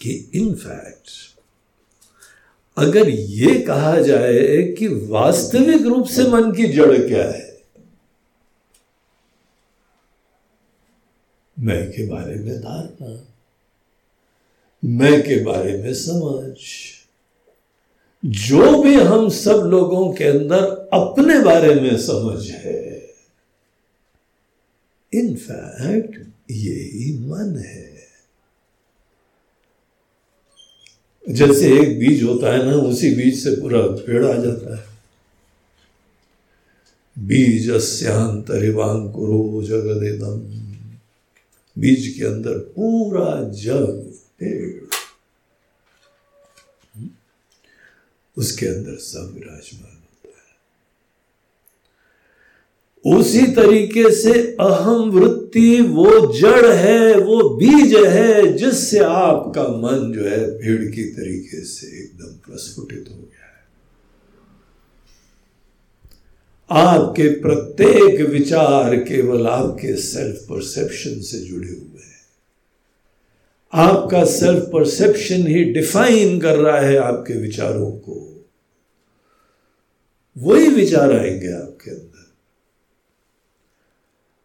कि 0.02 0.32
इनफैक्ट 0.36 1.10
अगर 2.78 3.10
ये 3.10 3.60
कहा 3.60 4.00
जाए 4.00 4.64
कि 4.80 4.88
वास्तविक 4.88 5.82
रूप 5.82 6.06
से 6.06 6.24
मन 6.24 6.52
की 6.52 6.68
जड़ 6.68 6.98
क्या 7.08 7.28
है, 7.28 7.64
मैं 11.60 11.92
के 11.92 12.08
बारे 12.08 12.36
में 12.36 12.60
धारणा, 12.60 13.28
मैं 14.86 15.22
के 15.22 15.44
बारे 15.44 15.78
में 15.78 15.94
समझ, 15.94 16.56
जो 18.26 18.82
भी 18.82 18.96
हम 18.96 19.30
सब 19.30 19.62
लोगों 19.66 20.14
के 20.14 20.24
अंदर 20.24 20.90
अपने 20.94 21.40
बारे 21.40 21.76
में 21.76 21.98
समझ 21.98 22.50
है 22.50 22.93
इनफैक्ट 25.14 26.16
यही 26.52 27.18
मन 27.20 27.56
है। 27.58 27.92
जैसे 31.30 31.68
एक 31.80 32.00
बीज 32.00 32.24
होता 32.24 32.54
है 32.54 32.66
ना, 32.66 32.74
उसी 32.74 33.16
बीज 33.16 33.44
से 33.44 33.52
पूरा 33.52 33.82
पेड़ 33.82 34.26
आ 34.26 34.34
जाता 34.34 34.76
है। 34.76 34.92
बीज 37.18 37.70
अस्यांतरिवांकुरो 37.70 39.64
जगदेदम 39.64 40.40
बीज 41.78 42.08
के 42.18 42.26
अंदर 42.26 42.58
पूरा 42.76 43.50
जग 43.50 44.14
पेड़। 44.40 44.84
उसके 48.38 48.66
अंदर 48.66 48.96
सब 48.96 49.32
विराजमान 49.34 49.92
होता 49.92 50.38
है 50.38 50.56
उसी 53.06 53.42
तरीके 53.42 54.12
से 54.12 54.34
अहम 54.60 55.12
वृत्ति, 55.12 55.82
वो 55.82 56.34
जड़ 56.34 56.72
है, 56.72 57.20
वो 57.20 57.50
बीज 57.50 57.96
है, 57.96 58.54
जिससे 58.54 59.00
आपका 59.00 59.64
मन 59.64 60.14
जो 60.14 60.26
है 60.30 60.58
भीड़ 60.60 60.92
की 60.92 61.04
तरीके 61.04 61.64
से 61.64 61.88
एकदम 61.88 62.52
प्रस्फुटित 62.52 63.06
हो 63.12 63.16
गया 63.16 63.28
है। 63.28 63.54
आपके 66.86 67.30
प्रत्येक 67.30 68.30
विचार 68.30 68.96
केवल 68.96 69.48
आपके 69.48 69.96
सेल्फ 69.96 70.36
परसेप्शन 70.36 71.22
से 71.22 71.40
जुड़े 71.40 71.68
हुए 71.68 71.78
हैं। 71.78 72.14
आपका 73.74 74.26
सेल्फ 74.26 74.70
परसेप्शन 74.74 75.48
ही 75.48 75.64
डिफाइन 75.64 76.40
कर 76.40 76.58
रहा 76.58 76.80
है 76.80 76.98
आपके 76.98 77.34
विचारों 77.34 77.92
को। 77.92 78.46
वही 80.38 80.68
विचार 80.68 81.12
आएँगे 81.12 81.52
आपके 81.52 81.92
अंदर। 81.92 82.13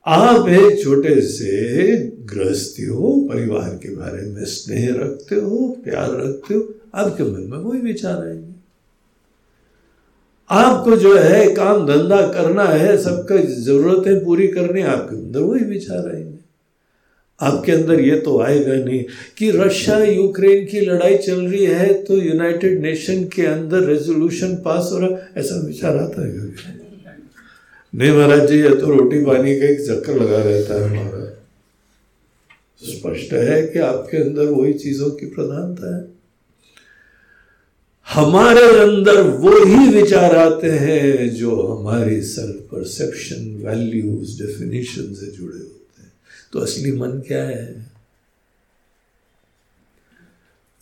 आप 0.09 0.49
एक 0.49 0.85
छोटे 0.85 1.21
से 1.21 1.97
गृहस्थी 2.25 2.85
हो, 2.85 3.29
परिवार 3.31 3.81
के 3.83 3.97
बारे 3.97 4.23
में 4.23 4.45
स्नेह 4.45 4.95
रखते 4.95 5.35
हो, 5.35 5.81
प्यार 5.85 6.11
रखते 6.11 6.55
हो, 6.55 6.75
आपके 6.95 7.23
मन 7.23 7.41
में 7.41 7.59
वही 7.59 7.81
विचार 7.81 8.27
आएँगे। 8.27 8.55
आपको 10.51 10.97
जो 10.97 11.19
है 11.19 11.55
काम 11.55 11.87
धंधा 11.87 12.21
करना 12.33 12.65
है, 12.65 12.99
सबका 12.99 13.37
जरूरतें 13.37 14.25
पूरी 14.25 14.49
करनी 14.49 14.83
आपके 14.83 15.17
अंदर 15.17 15.41
वही 15.41 15.65
विचार 15.65 16.15
आएँगे। 16.15 16.39
आपके 17.41 17.73
अंदर 17.73 18.01
ये 18.01 18.21
तो 18.21 18.41
आएगा 18.41 18.85
नहीं 18.85 19.05
कि 19.39 19.51
रशिया 19.51 20.05
यूक्रेन 20.05 20.67
की 20.67 20.81
लड़ाई 20.81 21.19
चल 21.19 21.41
रही 21.47 21.65
है 21.65 21.95
तो 22.05 22.17
यूनाइटेड 22.17 22.81
नेशन 22.83 23.25
के 23.25 23.47
अंदर 23.47 23.81
रेजोल्यूशन 23.81 24.55
पास 24.55 24.91
हो 24.93 24.99
रहा 24.99 25.41
ऐसा 25.41 25.67
विचार 25.67 25.97
आता 25.97 26.27
है 26.27 26.78
नहीं 27.95 28.11
महाराज 28.11 28.49
जी, 28.49 28.61
ये 28.61 28.69
तो 28.69 28.87
रोटी 28.87 29.25
पानी 29.25 29.61
का 29.61 29.67
एक 29.67 29.81
चक्कर 29.81 30.15
लगा 30.15 30.43
रहता 30.43 30.75
है 30.75 30.89
हमारा। 30.89 31.29
स्पष्ट 32.83 33.33
है 33.33 33.67
कि 33.67 33.79
आपके 33.79 34.17
अंदर 34.17 34.45
वही 34.45 34.73
चीज़ों 34.75 35.11
की 35.11 35.27
प्रधानता 35.27 35.97
है। 35.97 36.19
हमारे 38.09 38.61
अंदर 38.61 39.23
वो 39.23 39.65
ही 39.65 40.03
विचार 40.03 40.37
आते 40.37 40.71
हैं 40.71 41.31
जो 41.31 41.67
हमारी 41.67 42.23
सेल्फ 42.23 42.57
परसेप्शन 42.57 43.63
वैल्यूज़ 43.67 44.43
डेफिनेशन 44.43 45.15
से 45.15 45.27
जुड़े 45.27 45.59
होते 45.59 46.03
हैं। 46.03 46.13
तो 46.53 46.59
असली 46.59 46.93
मन 46.93 47.11
क्या 47.11 47.45
है? 47.45 47.87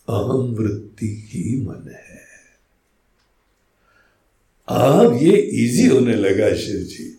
अहम 0.09 0.55
वृत्ति 0.55 1.27
ही 1.29 1.61
मन 1.61 1.89
है। 1.89 2.06
अब 4.69 5.19
ये 5.21 5.37
इजी 5.37 5.87
होने 5.87 6.15
लगा 6.15 6.55
शिव 6.55 6.81
जी। 6.81 7.13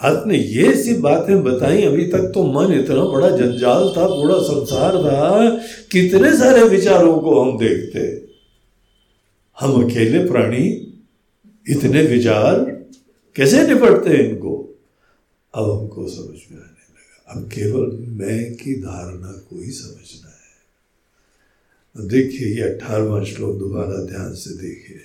आपने 0.00 0.38
ये 0.38 0.82
सी 0.82 0.94
बातें 0.94 1.42
बताई, 1.42 1.82
अभी 1.82 2.06
तक 2.06 2.18
तो 2.18 2.44
मन 2.44 2.74
इतना 2.74 3.04
बड़ा 3.04 3.30
जंजाल 3.30 3.88
था, 3.96 4.06
पूरा 4.06 4.38
संसार 4.38 4.92
था, 4.92 5.50
कितने 5.92 6.36
सारे 6.36 6.62
विचारों 6.62 7.18
को 7.18 7.40
हम 7.40 7.58
देखते। 7.58 8.28
हम 9.60 9.84
अकेले 9.84 10.24
प्राणी, 10.24 10.94
इतने 11.68 12.02
विचार, 12.02 12.60
कैसे 13.36 13.66
निपटते 13.66 14.28
इनको? 14.28 14.78
अब 15.54 15.70
हमको 15.70 16.08
समझ 16.08 16.38
में 16.52 16.58
आने 16.58 16.64
लगा। 16.64 17.32
अब 17.32 17.48
केवल 17.48 18.06
मैं 18.08 18.54
की 18.54 18.74
धारणा 18.74 19.32
को 19.32 19.62
ही 19.62 19.70
समझना 19.70 20.28
है। 20.28 22.08
देखिए, 22.08 22.48
ये 22.48 22.62
अठारवा 22.62 23.24
श्लोक 23.24 23.58
दोबारा 23.58 24.04
ध्यान 24.04 24.34
से 24.34 24.50
देखिए। 24.50 25.00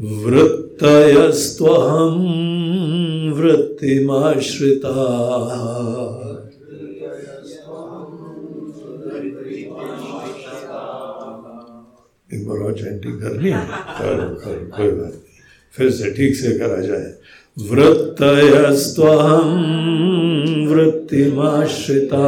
वृत्तयस्त्वहम 0.00 2.14
वृत्तिमाश्रिता। 3.32 4.88
एक 12.34 12.48
बार 12.48 12.58
और 12.58 12.72
चैंटिंग 12.72 13.20
करनी 13.20 13.50
है 13.50 13.66
करो 13.66 14.16
करो, 14.16 14.76
कोई 14.76 14.90
बात 14.90 15.10
नहीं। 15.10 15.20
फिर 15.72 15.90
से 15.90 16.14
ठीक 16.14 16.36
से 16.36 16.58
करा 16.58 16.80
जाए। 16.80 17.14
वृत्तयस्त्वहं 17.70 19.46
वृत्तिमाश्रिता। 20.66 22.26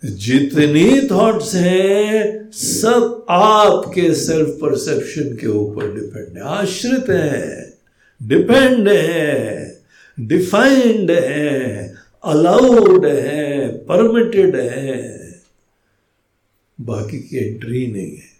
जितनी 0.09 1.07
थॉट्स 1.11 1.55
हैं, 1.55 2.49
सब 2.51 3.25
आपके 3.29 4.13
सेल्फ 4.13 4.49
परसेप्शन 4.49 5.23
के 5.23 5.47
ऊपर 5.47 5.93
डिपेंड 5.95 6.37
है। 6.37 6.43
आश्रित 6.43 7.09
है 7.09 7.73
डिपेंड 8.23 8.87
है 8.87 9.79
डिफाइंड 10.19 11.11
है। 11.11 11.86
अलाउड 12.23 13.05
है 13.05 13.67
परमिटेड 13.85 14.55
है, 14.55 15.41
बाकी 16.79 17.19
की 17.19 17.37
एंट्री 17.37 17.85
नहीं 17.87 18.11
है। 18.11 18.35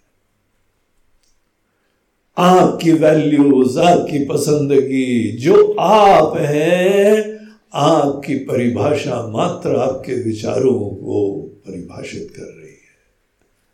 आपकी 2.37 2.91
वैल्यूज़ 2.93 3.79
आपकी 3.79 4.23
पसंदगी, 4.25 5.31
जो 5.37 5.55
आप 5.79 6.37
हैं, 6.37 7.37
आपकी 7.73 8.35
परिभाषा 8.45 9.21
मात्र 9.27 9.75
आपके 9.77 10.15
विचारों 10.23 10.79
को 10.79 11.31
परिभाषित 11.67 12.31
कर 12.35 12.43
रही 12.43 12.67
है, 12.67 12.95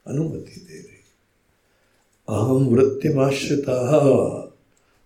अनुमति 0.06 0.62
दे 0.62 0.74
रही 0.74 0.82
अहम 2.28 2.66
वृत्तिमाश्रिता 2.68 3.80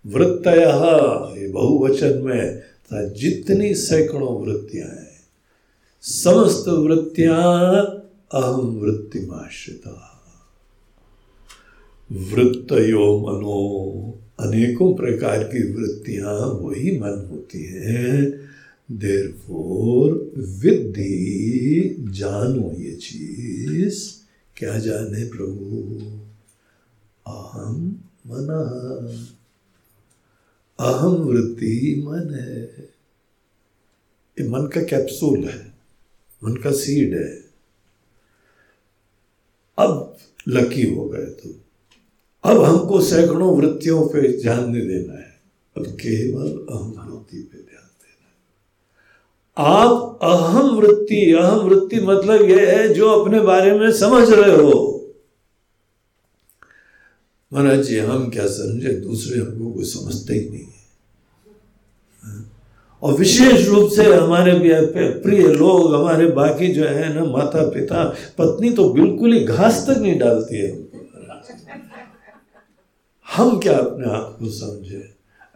वृत्त 0.05 0.47
ये 0.47 1.47
बहुवचन 1.47 2.21
में 2.23 2.61
था। 2.93 3.07
जितनी 3.07 3.75
सैकड़ों 3.75 4.45
वृत्तियाँ 4.45 4.87
हैं, 4.87 5.19
समस्त 6.01 6.67
वृत्तियाँ 6.67 7.75
अहम 8.33 8.61
वृत्तिमाश्रिता। 8.61 10.13
वृत्तयो 12.11 13.19
मनो 13.19 14.19
अनेकों 14.39 14.93
प्रकार 14.93 15.43
की 15.43 15.73
वृत्तियाँ, 15.73 16.39
वही 16.39 16.99
मन 16.99 17.27
होती 17.31 17.63
हैं। 17.63 18.47
देर 18.91 19.31
फोर 19.31 20.31
विद्धि, 20.37 21.95
जानो 22.09 22.71
ये 22.79 22.95
चीज़, 22.95 24.03
क्या 24.57 24.79
जाने 24.79 25.25
प्रभु? 25.25 26.01
अहम 27.31 27.99
मना। 28.27 28.59
अहम 30.79 31.15
वृत्ति 31.23 32.03
मन 32.07 32.33
है। 32.33 32.61
ये 34.37 34.47
मन 34.49 34.67
का 34.67 34.81
कैप्सूल 34.81 35.43
है, 35.43 35.73
मन 36.41 36.55
का 36.55 36.71
सीड 36.71 37.13
है। 37.13 37.29
अब 39.77 40.17
लकी 40.47 40.83
हो 40.95 41.05
गए 41.05 41.25
तो 41.25 41.49
अब 42.43 42.63
हमको 42.63 43.01
सैकड़ों 43.01 43.55
वृत्तियों 43.57 44.07
पे 44.09 44.21
ध्यान 44.41 44.69
नहीं 44.69 44.87
देना 44.87 45.13
है। 45.13 45.35
अब 45.75 45.85
केवल 45.95 46.47
अहम 46.47 46.91
वृत्ति 46.99 47.37
पे 47.37 47.57
ध्यान 47.57 47.89
देना 48.01 48.27
है। 48.27 48.35
आप 49.57 50.19
अहम 50.23 50.75
वृत्ति 50.75 51.31
अहम 51.33 51.59
वृत्ति 51.59 51.99
मतलब 52.01 52.49
यह 52.49 52.69
है 52.69 52.93
जो 52.93 53.09
अपने 53.09 53.39
बारे 53.41 53.79
में 53.79 53.91
समझ 53.91 54.29
रहे 54.29 54.55
हो। 54.55 54.96
महाराज 57.51 57.83
जी, 57.83 57.97
हम 57.99 58.29
क्या 58.29 58.45
समझे? 58.47 58.93
दूसरे 58.93 59.39
हमको 59.39 59.71
कोई 59.73 59.85
समझते 59.85 60.33
ही 60.33 60.49
नहीं 60.49 60.61
है। 60.61 60.75
और 63.03 63.13
विशेष 63.13 63.67
रूप 63.67 63.91
से 63.91 64.03
हमारे 64.03 64.53
प्रिय 65.21 65.47
लोग, 65.53 65.93
हमारे 65.95 66.25
बाकी 66.31 66.67
जो 66.67 66.83
है 66.83 67.13
ना 67.13 67.23
माता 67.25 67.63
पिता 67.69 68.03
पत्नी 68.37 68.71
तो 68.71 68.89
बिल्कुल 68.93 69.33
ही 69.33 69.39
घास 69.39 69.85
तक 69.89 69.97
नहीं 69.97 70.17
डालती 70.19 70.57
है 70.57 70.71
हम 73.27 73.57
क्या 73.59 73.77
अपने 73.77 74.05
आप 74.07 74.37
को 74.39 74.49
समझे? 74.51 75.03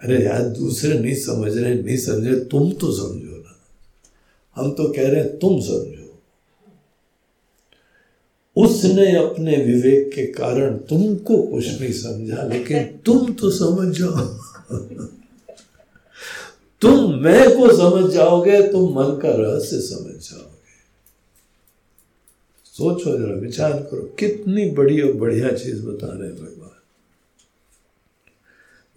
अरे 0.02 0.24
यार, 0.26 0.42
दूसरे 0.50 0.98
नहीं 1.00 1.16
समझ 1.16 1.58
रहे, 1.58 1.74
नहीं 1.76 1.98
समझे 1.98 2.36
तुम 2.52 2.72
तो 2.72 2.92
समझो 2.92 3.38
ना। 3.38 3.58
हम 4.56 4.72
तो 4.72 4.88
कह 4.94 5.08
रहे 5.08 5.22
हैं, 5.22 5.38
तुम 5.40 5.60
समझो। 5.62 6.01
उसने 8.58 9.16
अपने 9.16 9.58
विवेक 9.58 10.12
के 10.16 10.26
कारण 10.26 10.78
तुमको 10.78 11.42
कुछ 11.42 11.82
नहीं 11.82 11.92
समझा, 11.92 12.44
लेकिन 12.44 12.84
तुम 12.84 13.34
तो 13.34 13.52
समझ 13.52 13.98
जाओ। 13.98 14.26
तुम 16.82 17.16
मैं 17.16 17.58
को 17.58 17.78
समझ 17.78 18.12
जाओगे, 18.12 18.72
तुम 18.72 18.94
मन 18.94 19.20
का 19.22 19.30
रहस्य 19.32 19.82
समझ 19.82 20.22
जाओगे। 20.22 20.62
सोचो 22.66 23.18
जरा, 23.18 23.36
विचार 23.36 23.74
करो, 23.74 24.16
कितनी 24.20 24.70
बड़ी 24.70 25.02
और 25.02 25.14
बढ़िया 25.14 25.52
चीज़ 25.52 25.86
बता 25.86 26.08
रहे 26.08 26.30
भगवान। 26.30 26.62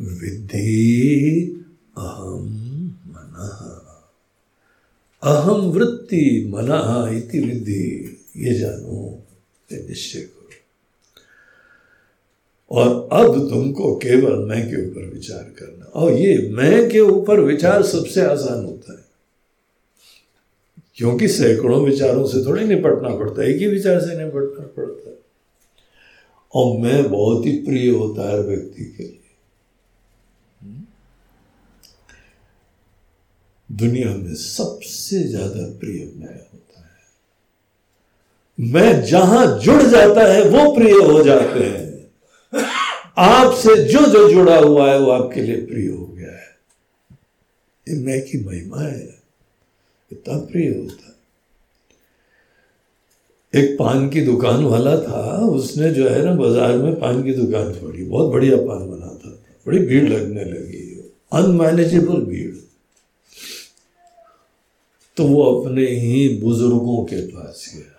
विधि 0.01 1.65
अहम 1.99 2.49
मन। 3.07 3.81
अहम 5.23 5.61
वृत्ति 5.61 6.53
मना 6.55 7.11
इति 7.13 7.41
विधि 7.41 8.21
ये 8.37 8.55
जानो 8.55 9.24
निश्चय 9.71 10.21
करो 10.21 10.41
और 12.71 13.09
अब 13.13 13.51
तुमको 13.51 13.95
केवल 13.97 14.39
मैं 14.39 14.71
के 14.71 14.87
ऊपर 14.87 15.05
विचार 15.15 15.43
करना। 15.59 15.85
और 15.85 16.13
ये 16.13 16.49
मैं 16.53 16.91
के 16.91 17.01
ऊपर 17.01 17.41
विचार 17.41 17.83
सबसे 17.83 18.21
आसान 18.21 18.65
होता 18.65 18.93
है। 18.93 19.05
क्योंकि 20.95 21.29
सैकड़ों 21.29 21.85
विचारों 21.85 22.27
से 22.27 22.45
थोड़ी 22.47 22.65
निपटना 22.65 23.09
पड़ता 23.09 23.43
है, 23.43 23.49
एक 23.49 23.61
ही 23.61 23.67
विचार 23.67 24.01
से 24.01 24.17
निपटना 24.25 24.67
पड़ता 24.67 25.11
है। 25.11 25.17
और 26.55 26.79
मैं 26.79 27.11
बहुत 27.11 27.47
ही 27.47 27.53
प्रिय 27.53 27.91
होता 27.91 28.31
है 28.31 28.41
व्यक्ति 28.41 28.85
के 28.85 29.03
लिए। 29.03 29.21
दुनिया 33.73 34.15
में 34.17 34.35
सबसे 34.35 35.23
ज़्यादा 35.23 35.67
प्रिय 35.79 36.13
मैं 36.17 36.35
है। 36.35 36.54
मैं 38.61 39.05
जहाँ 39.05 39.59
जुड़ 39.59 39.83
जाता 39.83 40.33
है, 40.33 40.49
वो 40.49 40.75
प्रिय 40.75 40.93
हो 40.93 41.23
जाते 41.23 41.65
हैं। 41.65 41.85
आपसे 43.19 43.85
जो 43.85 44.01
जो 44.01 44.31
जुड़ा 44.31 44.57
हुआ 44.57 44.91
है, 44.91 44.99
वो 44.99 45.11
आपके 45.11 45.41
लिए 45.41 45.57
प्रिय 45.57 45.89
हो 45.89 46.07
गया 46.07 46.31
है। 46.31 46.57
ये 47.89 47.97
मैं 47.97 48.23
की 48.23 48.45
महिमा 48.45 48.83
है। 48.83 49.19
इतना 50.13 50.39
प्रिय 50.39 50.69
होता 50.69 51.07
है। 51.07 51.15
एक 53.63 53.79
पान 53.79 54.09
की 54.09 54.21
दुकान 54.21 54.65
वाला 54.65 54.97
था, 54.97 55.47
उसने 55.47 55.91
जो 55.91 56.09
है 56.09 56.25
ना, 56.25 56.35
बाज़ार 56.35 56.77
में 56.77 57.01
पान 57.01 57.23
की 57.23 57.33
दुकान 57.33 57.73
खोली 57.73 58.05
बहुत 58.05 58.33
बढ़िया 58.33 58.57
पान 58.57 58.91
बनाता 58.91 59.31
था। 59.31 59.43
बड़ी 59.67 59.79
भीड़ 59.79 60.09
लगने 60.09 60.45
लगी। 60.45 61.11
अनमैनेजेबल 61.33 62.21
भीड़। 62.21 62.55
तो 65.17 65.25
वो 65.25 65.43
अपने 65.43 65.87
ही 65.87 66.29
बुज़ुर्गों 66.43 67.05
के 67.05 67.21
पास 67.27 67.73
गया। 67.75 67.94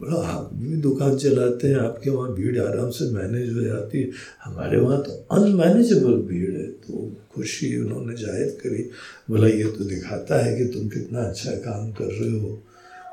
बोला 0.00 0.16
आप 0.28 0.50
भी 0.54 0.76
दुकान 0.76 1.16
चलाते 1.18 1.68
हैं, 1.68 1.76
आपके 1.76 2.10
वहाँ 2.10 2.32
भीड़ 2.34 2.58
आराम 2.58 2.90
से 2.90 3.04
मैनेज 3.12 3.52
हो 3.56 3.62
जाती 3.62 4.02
है। 4.02 4.10
हमारे 4.44 4.78
वहाँ 4.78 5.00
तो 5.02 5.12
अनमैनेजेबल 5.36 6.20
भीड़ 6.22 6.54
है। 6.54 6.66
तो 6.66 7.10
खुशी 7.34 7.76
उन्होंने 7.76 8.14
ज़ाहिर 8.14 8.58
करी। 8.62 8.82
बोला, 9.30 9.48
ये 9.48 9.64
तो 9.64 9.84
दिखाता 9.84 10.44
है 10.44 10.56
कि 10.56 10.64
तुम 10.64 10.88
कितना 10.88 11.22
अच्छा 11.22 11.50
काम 11.50 11.90
कर 11.92 12.12
रहे 12.12 12.38
हो। 12.40 12.48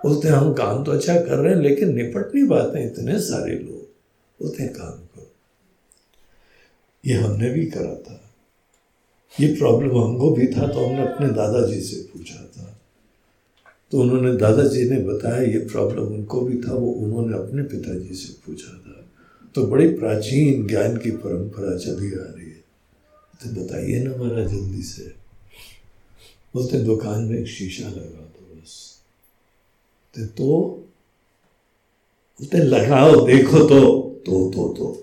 बोलते 0.04 0.28
हम 0.28 0.54
काम 0.54 0.84
तो 0.84 0.92
अच्छा 0.92 1.16
कर 1.16 1.38
रहे 1.38 1.54
हैं, 1.54 1.62
लेकिन 1.62 1.94
निपट 1.96 2.36
नहीं 2.36 2.48
पाते 2.48 2.84
इतने 2.86 3.20
सारे 3.20 3.54
लोग 3.54 3.82
बोलते 4.40 4.64
हैं, 4.64 4.72
काम 4.74 4.92
करो। 4.92 5.32
ये 7.04 7.14
हमने 7.14 7.50
भी 7.50 7.66
करा 7.66 7.96
था। 7.96 8.22
ये 9.34 9.48
प्रॉब्लम 9.56 9.98
हमको 9.98 10.30
भी 10.32 10.48
था 10.48 10.68
तो 10.68 10.86
हमने 10.86 11.02
अपने 11.02 11.28
दादाजी 11.28 11.80
से 11.82 12.02
पूछा। 12.04 12.45
तो 13.92 14.02
उन्होंने 14.02 14.36
दादाजी 14.36 14.90
ने 14.90 15.00
बताया 15.00 15.42
ये 15.42 15.58
प्रॉब्लम 15.58 16.02
उनको 16.02 16.42
भी 16.42 16.58
था, 16.58 16.74
वो 16.74 16.92
उन्होंने 16.92 17.38
अपने 17.38 17.64
पिताजी 17.64 18.16
से 18.16 18.34
पूछा 18.46 18.78
था। 18.78 19.06
तो 19.56 19.68
बड़ी 19.68 19.88
प्राचीन 19.88 20.68
ज्ञान 20.68 20.98
की 20.98 21.12
परंपरा 21.12 21.78
चली 21.78 22.14
आ 22.14 22.24
रही 22.24 22.46
है। 22.46 22.64
तो 23.44 23.64
बताइए 23.64 24.04
ना 24.04 24.14
हमारा 24.14 24.44
जल्दी 24.44 24.82
से। 24.82 25.04
बोलते, 26.54 26.80
दुकान 26.80 27.24
में 27.24 27.40
एक 27.40 27.48
शीशा 27.48 27.88
लगा 27.88 28.00
दो 28.00 28.56
बस। 28.56 29.00
तो? 30.18 30.62
बोलते, 32.42 32.58
लगाओ, 32.58 33.28
देखो 33.28 33.60
तो। 33.60 34.02
तो 34.26 34.52
तो 34.52 34.74
तो। 34.78 35.02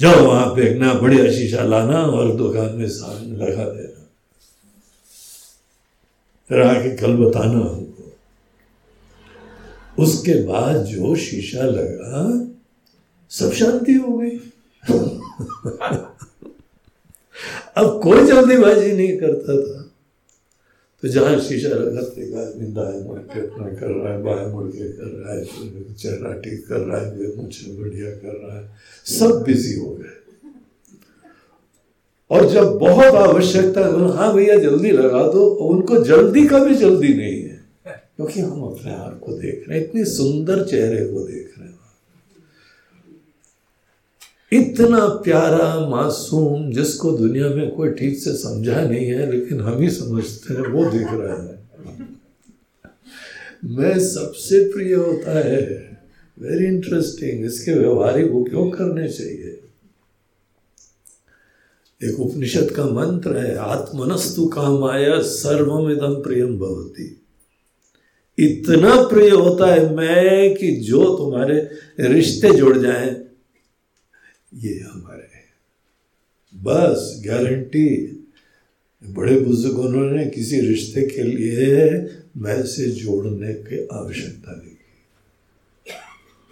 जाओ 0.00 0.26
वहाँ 0.26 0.46
पे 0.46 0.70
एक 0.70 0.76
ना 0.76 0.94
बढ़िया 0.94 1.32
शीशा 1.32 1.62
लाना 1.62 2.02
और 2.02 2.36
दुकान 2.36 2.76
में 2.76 2.88
सामने 2.88 3.36
लगा 3.36 3.64
देना 3.64 3.91
फिर 6.50 6.60
आके 6.60 6.96
कल 6.96 7.16
बताना 7.16 7.58
हमको। 7.58 8.10
उसके 9.98 10.34
बाद 10.44 10.76
जो 10.84 11.14
शीशा 11.16 11.64
लगा, 11.64 12.48
सब 13.30 13.52
शांति 13.52 13.94
हो 13.94 14.16
गई। 14.18 14.36
अब 17.76 18.00
कोई 18.02 18.26
जल्दीबाजी 18.26 18.92
नहीं 18.92 19.16
करता 19.18 19.56
था। 19.56 19.78
तो 21.02 21.08
जहाँ 21.08 21.38
शीशा 21.40 21.68
लगा 21.68 22.02
तो 22.02 22.20
एक 22.22 22.34
आदमी 22.36 22.66
दाएँ 22.72 23.00
मुड़ 23.02 23.18
के 23.20 23.40
अपना 23.40 23.68
कर 23.78 23.90
रहा 23.90 24.12
है, 24.12 24.22
बाएँ 24.22 24.46
मुड़ 24.46 24.66
के 24.66 24.88
कर 24.92 25.06
रहा 25.06 25.34
है, 25.34 25.44
चेहरा 25.94 26.32
ठीक 26.40 26.66
कर 26.68 26.80
रहा 26.80 27.00
है 27.00 27.36
मुझे 27.36 27.72
बढ़िया 27.72 28.10
कर 28.16 28.34
रहा 28.36 28.58
है, 28.58 28.64
सब 29.06 29.42
बिज़ी 29.46 29.74
हो 29.78 29.90
गए। 29.94 30.21
और 32.32 32.48
जब 32.50 32.78
बहुत 32.78 33.14
आवश्यकता 33.14 33.80
है 33.80 34.16
हाँ 34.16 34.34
भैया, 34.34 34.58
जल्दी 34.58 34.90
लगा 34.90 35.22
दो 35.22 35.46
उनको 35.46 36.04
जल्दी 36.04 36.46
का 36.46 36.64
भी 36.64 36.74
जल्दी 36.74 37.14
नहीं 37.14 37.42
है। 37.42 37.62
क्योंकि 37.86 38.40
हम 38.40 38.62
अपने 38.62 38.94
आप 38.94 39.20
को 39.26 39.32
देख 39.32 39.64
रहे 39.68 39.78
हैं, 39.78 39.86
इतनी 39.86 40.04
सुंदर 40.04 40.64
चेहरे 40.64 41.04
को 41.04 41.20
देख 41.20 41.54
रहे 41.58 41.68
हैं। 41.68 41.72
इतना 44.52 45.08
प्यारा 45.08 45.88
मासूम, 45.88 46.72
जिसको 46.72 47.12
दुनिया 47.12 47.48
में 47.48 47.70
कोई 47.70 47.90
ठीक 47.90 48.18
से 48.18 48.32
समझा 48.32 48.80
नहीं 48.80 49.06
है, 49.06 49.32
लेकिन 49.32 49.60
हम 49.60 49.78
ही 49.82 49.90
समझते 49.90 50.54
हैं, 50.54 50.60
वो 50.60 50.84
देख 50.84 51.06
रहा 51.10 51.42
है। 51.42 51.62
मैं 53.64 53.98
सबसे 53.98 54.72
प्रिय 54.72 54.94
होता 54.94 55.38
है 55.38 55.60
वेरी 56.38 56.66
इंटरेस्टिंग 56.66 57.44
इसके 57.44 57.72
व्यवहारिक 57.72 58.34
उपयोग 58.34 58.76
करने 58.76 59.08
चाहिए? 59.08 59.58
एक 62.02 62.20
उपनिषद 62.20 62.70
का 62.70 62.84
मंत्र 62.84 63.36
है, 63.36 63.56
आत्मनस्तु 63.56 64.46
कामाया 64.46 65.20
सर्वम 65.22 65.90
इदम 65.90 66.14
प्रियम 66.14 66.58
भवती। 66.58 67.04
इतना 68.38 68.94
प्रिय 69.02 69.30
होता 69.30 69.66
है 69.66 69.94
मैं 69.96 70.54
कि 70.54 70.70
जो 70.76 71.04
तुम्हारे 71.16 71.58
रिश्ते 72.00 72.52
जुड़ 72.52 72.78
जाए, 72.78 73.08
ये 74.54 74.78
हमारे 74.80 75.30
बस 76.54 77.22
गारंटी 77.26 77.88
बड़े 79.02 79.38
बुज़ुर्गों 79.40 79.90
ने 79.90 80.26
किसी 80.26 80.60
रिश्ते 80.60 81.02
के 81.02 81.22
लिए 81.22 81.76
मैं 82.36 82.62
से 82.66 82.90
जोड़ने 82.90 83.52
की 83.54 83.86
आवश्यकता 83.92 84.52
नहीं। 84.52 84.71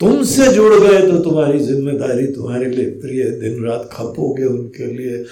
तुमसे 0.00 0.52
जुड़ 0.52 0.74
गए 0.74 1.00
तो 1.10 1.18
तुम्हारी 1.18 1.58
ज़िम्मेदारी 1.58 2.26
तुम्हारे 2.26 2.70
लिए 2.70 2.90
प्रिय 2.90 3.24
दिन 3.30 3.64
रात 3.64 3.90
खपोगे 3.92 4.44
उनके 4.44 4.86
लिए। 4.86 5.24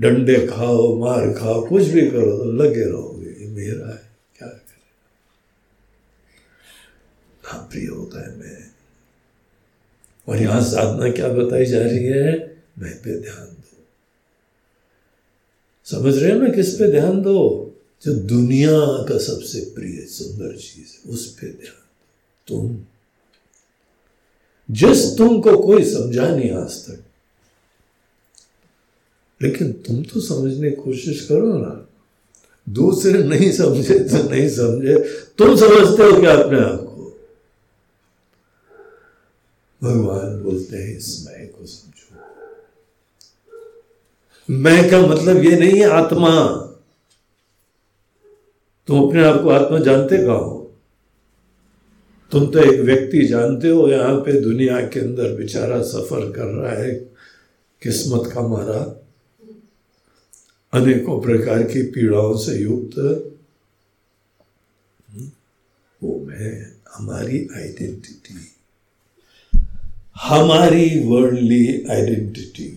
डंडे 0.00 0.46
खाओ, 0.46 0.96
मार 0.96 1.32
खाओ, 1.32 1.66
कुछ 1.66 1.82
भी 1.82 2.10
करो 2.10 2.36
तो 2.38 2.52
लगे 2.52 2.84
रहोगे। 2.84 3.46
मेरा 3.46 3.88
है, 3.88 4.10
क्या 4.38 4.48
करें? 4.48 4.82
हाँ 7.44 7.68
प्रिय 7.70 7.86
होता 7.86 8.30
है 8.30 8.38
मैं। 8.38 8.70
और 10.28 10.36
यहाँ 10.36 10.60
साधना 10.60 11.10
क्या 11.10 11.28
बताई 11.28 11.64
जा 11.64 11.78
रही 11.78 12.04
है? 12.04 12.58
मैं 12.78 12.96
पे 12.96 13.20
ध्यान 13.20 13.46
दो। 13.46 13.84
समझ 15.86 16.16
रहे 16.18 16.32
हो 16.32 16.40
ना 16.40 16.48
किस 16.48 16.74
पे 16.74 16.90
ध्यान 16.90 17.22
दो? 17.22 17.72
जो 18.02 18.14
दुनिया 18.14 18.78
का 19.08 19.18
सबसे 19.18 19.60
प्रिय, 19.60 20.00
सुंदर 20.00 20.56
चीज़ 20.56 20.96
है, 20.96 21.12
उस 21.12 21.26
पे 21.34 21.46
ध्यान 21.46 21.80
दो। 21.80 22.56
तुम 22.56 22.86
जिस 24.70 25.18
तुमको 25.18 25.58
कोई 25.58 25.84
समझा 25.84 26.28
नहीं 26.28 26.50
आज 26.50 26.70
तक। 26.70 27.02
लेकिन 29.42 29.72
तुम 29.72 30.02
तो 30.02 30.20
समझने 30.20 30.70
की 30.70 30.76
कोशिश 30.76 31.26
करो 31.26 31.58
ना। 31.58 31.88
दूसरे 32.68 33.22
नहीं 33.22 33.52
समझे 33.52 33.98
तो 33.98 34.28
नहीं 34.30 34.48
समझे। 34.48 34.98
तुम 35.38 35.56
समझते 35.56 36.02
हो 36.02 36.20
क्या 36.20 36.32
अपने 36.32 36.58
आप 36.58 36.80
को? 36.80 36.96
भगवान 39.82 40.42
बोलते 40.42 40.76
हैं, 40.76 40.96
इस 40.96 41.26
मैं 41.26 41.48
को 41.48 41.66
समझो। 41.66 42.16
मैं 44.50 44.90
का 44.90 45.00
मतलब 45.00 45.42
ये 45.44 45.56
नहीं 45.56 45.80
है 45.80 45.90
आत्मा। 45.90 46.62
तुम 48.86 49.08
अपने 49.08 49.24
आप 49.24 49.42
को 49.42 49.50
आत्मा 49.50 49.78
जानते 49.78 50.18
कहा 50.18 50.34
हो? 50.34 50.65
तुम 52.36 52.46
तो 52.46 52.58
एक 52.60 52.80
व्यक्ति 52.80 53.20
जानते 53.26 53.68
हो, 53.68 53.88
यहाँ 53.88 54.16
पे 54.24 54.32
दुनिया 54.40 54.80
के 54.86 55.00
अंदर 55.00 55.32
बेचारा 55.36 55.80
सफ़र 55.82 56.24
कर 56.32 56.46
रहा 56.46 56.72
है, 56.72 56.92
किस्मत 57.82 58.30
का 58.32 58.42
मारा। 58.48 58.80
अनेकों 60.72 61.20
प्रकार 61.22 61.62
की 61.62 61.82
पीड़ाओं 61.92 62.36
से 62.36 62.56
युक्त। 62.58 62.98
वो 66.00 66.18
मैं 66.26 66.52
हमारी 66.96 67.38
आइडेंटिटी 67.56 68.36
हमारी 70.16 70.88
वर्ल्डली 71.08 71.64
आइडेंटिटी 71.90 72.70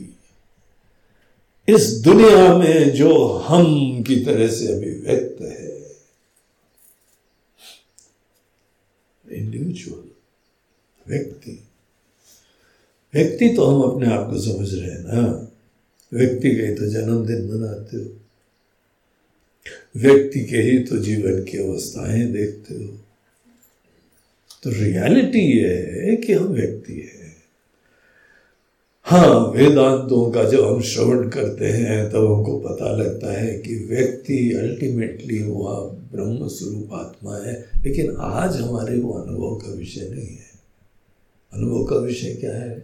इस 1.67 1.83
दुनिया 2.03 2.57
में 2.57 2.93
जो 2.95 3.11
हम 3.47 3.65
की 4.03 4.15
तरह 4.25 4.47
से 4.49 4.73
अभिव्यक्त 4.73 5.41
है 5.41 5.58
इंडिविजुअल 9.31 10.09
व्यक्ति। 11.07 11.63
व्यक्ति 13.13 13.49
तो 13.49 13.65
हम 13.65 13.91
अपने 13.91 14.15
आप 14.15 14.29
को 14.29 14.39
समझ 14.39 14.73
रहे 14.73 14.91
हैं 14.91 14.99
ना। 14.99 15.51
व्यक्ति 16.13 16.55
के 16.55 16.61
ही 16.61 16.75
तो 16.75 16.85
जन्मदिन 16.85 17.51
मनाते 17.51 17.97
हो। 17.97 18.19
व्यक्ति 19.95 20.45
के 20.45 20.57
ही 20.57 20.79
तो 20.79 20.97
जीवन 20.97 21.43
की 21.43 21.57
अवस्थाएँ 21.57 22.25
देखते 22.25 22.75
हो। 22.75 22.99
तो 24.63 24.69
रियलिटी 24.69 25.39
ये 25.39 25.75
है 25.75 26.15
कि 26.15 26.33
हम 26.33 26.45
व्यक्ति 26.45 26.93
है। 26.93 27.28
हाँ 29.09 29.51
वेदांतों 29.51 30.31
का 30.31 30.43
जब 30.43 30.65
हम 30.65 30.81
श्रवण 30.81 31.29
करते 31.29 31.65
हैं, 31.65 32.11
तब 32.11 32.33
हमको 32.33 32.59
पता 32.59 32.91
लगता 32.91 33.33
है 33.33 33.59
कि 33.59 33.75
व्यक्ति 33.75 34.53
अल्टीमेटली 34.53 35.43
वह 35.43 35.79
ब्रह्म 36.11 36.47
स्वरूप 36.47 36.93
आत्मा 36.93 37.37
है। 37.37 37.71
लेकिन 37.85 38.15
आज 38.15 38.55
हमारे 38.55 38.99
वो 38.99 39.13
अनुभव 39.13 39.55
का 39.55 39.73
विषय 39.73 40.01
नहीं 40.01 40.27
है। 40.27 40.45
अनुभव 41.53 41.83
का 41.83 41.95
विषय 41.95 42.33
क्या 42.33 42.57
है? 42.57 42.83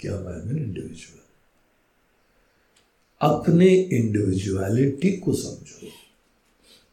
कि 0.00 0.08
हम 0.08 0.28
आई 0.28 0.50
एन 0.50 0.56
इंडिविजुअल 0.56 1.20
अपने 3.20 3.68
इंडिविजुअलिटी 3.68 5.12
को 5.12 5.32
समझो। 5.32 5.88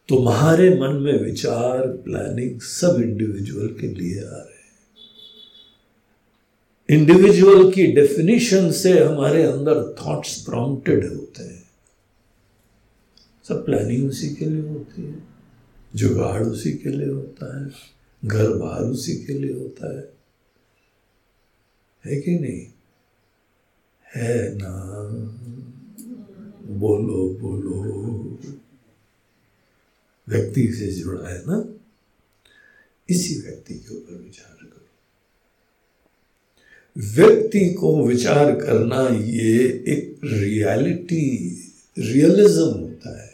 तुम्हारे 0.08 0.70
मन 0.82 0.96
में 0.96 1.24
विचार 1.24 1.88
प्लानिंग 1.88 2.62
सब 2.62 3.02
इंडिविजुअल 3.02 3.68
के 3.68 3.88
लिए 3.88 4.20
आ 4.20 4.49
इंडिविजुअल 6.90 7.72
की 7.72 7.88
डेफिनेशन 7.88 8.72
से 8.72 9.04
हमारे 9.04 9.44
अंदर 9.44 9.96
थॉट्स 10.06 10.42
प्रॉम्प्टेड 10.42 11.14
होते 11.14 11.44
हैं। 11.44 11.70
सब 13.48 13.66
प्लानिंग 13.66 14.10
उसी 14.10 14.36
के 14.36 14.46
लिए 14.46 14.70
होती 14.70 15.04
है। 15.04 15.24
जुगाड़ 15.96 16.44
उसी 16.44 16.74
के 16.74 16.90
लिए 16.90 17.10
होता 17.10 17.66
है। 17.66 17.72
घर 18.26 18.50
बार 18.50 18.82
उसी 18.82 19.16
के 19.16 19.34
लिए 19.34 19.54
होता 19.54 19.98
है। 19.98 20.14
है 22.06 22.22
कि 22.22 22.40
नहीं? 22.40 22.68
है 24.16 24.56
ना। 24.56 24.72
बोलो 26.66 27.38
बोलो। 27.42 27.90
व्यक्ति 30.30 30.74
से 30.74 30.92
जुड़ा 30.92 31.30
है 31.30 31.44
ना? 31.48 31.74
इसी 33.10 33.42
व्यक्ति 33.42 33.74
के 33.74 33.96
ऊपर 33.96 34.14
विचार 34.14 34.59
व्यक्ति 37.00 37.70
को 37.70 38.06
विचार 38.06 38.56
करना 38.56 39.08
ये 39.22 39.66
एक 39.88 40.20
रियलिटी 40.24 41.58
रियलिज्म 42.00 42.64
होता 42.64 43.24
है। 43.24 43.30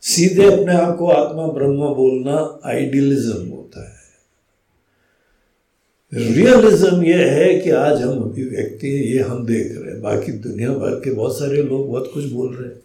सीधे 0.00 0.52
अपने 0.52 0.74
आप 0.74 0.96
को 0.98 1.06
आत्मा 1.06 1.46
ब्रह्म 1.46 1.94
बोलना 1.94 2.60
आइडियलिज्म 2.64 3.48
होता 3.48 3.88
है। 3.88 4.02
रियलिज्म 6.14 7.02
ये 7.02 7.30
है 7.30 7.60
कि 7.60 7.70
आज 7.70 8.02
हम 8.02 8.22
अभी 8.22 8.44
व्यक्ति 8.44 8.90
हैं, 8.90 9.04
ये 9.04 9.18
हम 9.18 9.46
देख 9.46 9.72
रहे 9.72 9.92
हैं। 9.92 10.02
बाकी 10.02 10.32
दुनिया 10.32 10.70
भर 10.70 10.90
के 10.90 11.10
बहुत 11.10 11.38
सारे 11.38 11.62
लोग 11.62 11.88
बहुत 11.88 12.10
कुछ 12.14 12.24
बोल 12.24 12.56
रहे 12.56 12.74
हैं। 12.74 12.82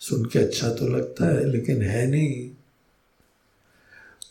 सुन 0.00 0.24
के 0.24 0.38
अच्छा 0.38 0.68
तो 0.68 0.88
लगता 0.88 1.26
है, 1.26 1.50
लेकिन 1.50 1.82
है 1.82 2.06
नहीं। 2.06 2.50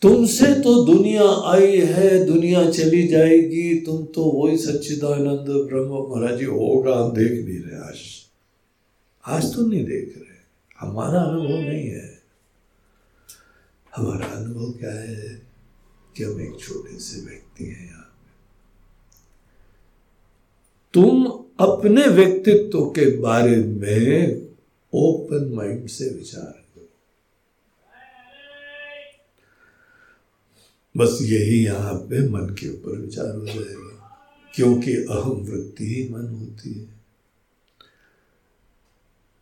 तुमसे 0.02 0.46
तो 0.46 0.84
दुनिया 0.84 1.50
आई 1.50 1.76
है, 1.76 2.24
दुनिया 2.24 2.70
चली 2.70 3.08
जाएगी। 3.08 3.80
तुम 3.80 4.04
तो 4.04 4.24
वही 4.24 4.56
सच्चिदानंद 4.58 5.68
ब्रह्म 5.68 5.88
महाराज 5.88 6.38
जी, 6.38 6.44
होगा, 6.44 6.96
हम 6.96 7.12
देख 7.12 7.32
नहीं 7.32 7.58
रहे। 7.58 7.88
आज 7.88 7.96
आज 9.24 9.54
तो 9.54 9.66
नहीं 9.66 9.84
देख 9.84 10.14
रहे। 10.16 10.36
हमारा 10.80 11.20
अनुभव 11.20 11.60
नहीं 11.70 11.88
है। 11.88 12.22
हमारा 13.96 14.26
अनुभव 14.26 14.72
क्या 14.78 14.92
है 14.92 15.42
कि 16.16 16.24
हम 16.24 16.40
एक 16.40 16.60
छोटे 16.60 16.98
से 16.98 17.20
व्यक्ति 17.26 17.64
हैं 17.64 17.86
यहाँ 17.86 18.02
तुम 20.94 21.26
अपने 21.60 22.06
व्यक्तित्व 22.06 22.84
के 22.84 23.16
बारे 23.16 23.56
में 23.56 24.46
ओपन 24.94 25.52
माइंड 25.54 25.88
से 25.88 26.04
विचार 26.04 26.65
बस 30.96 31.18
यही 31.22 31.64
यहाँ 31.64 31.94
पे 31.94 32.28
मन 32.28 32.40
के 32.40 32.70
ऊपर 32.70 32.98
विचार 32.98 33.36
हो 33.36 33.46
जाएगा। 33.46 33.86
क्योंकि 34.54 34.92
अहम 34.92 35.30
वृत्ति 35.30 35.84
ही 35.84 36.08
मन 36.08 36.28
होती 36.28 36.72
है। 36.72 36.96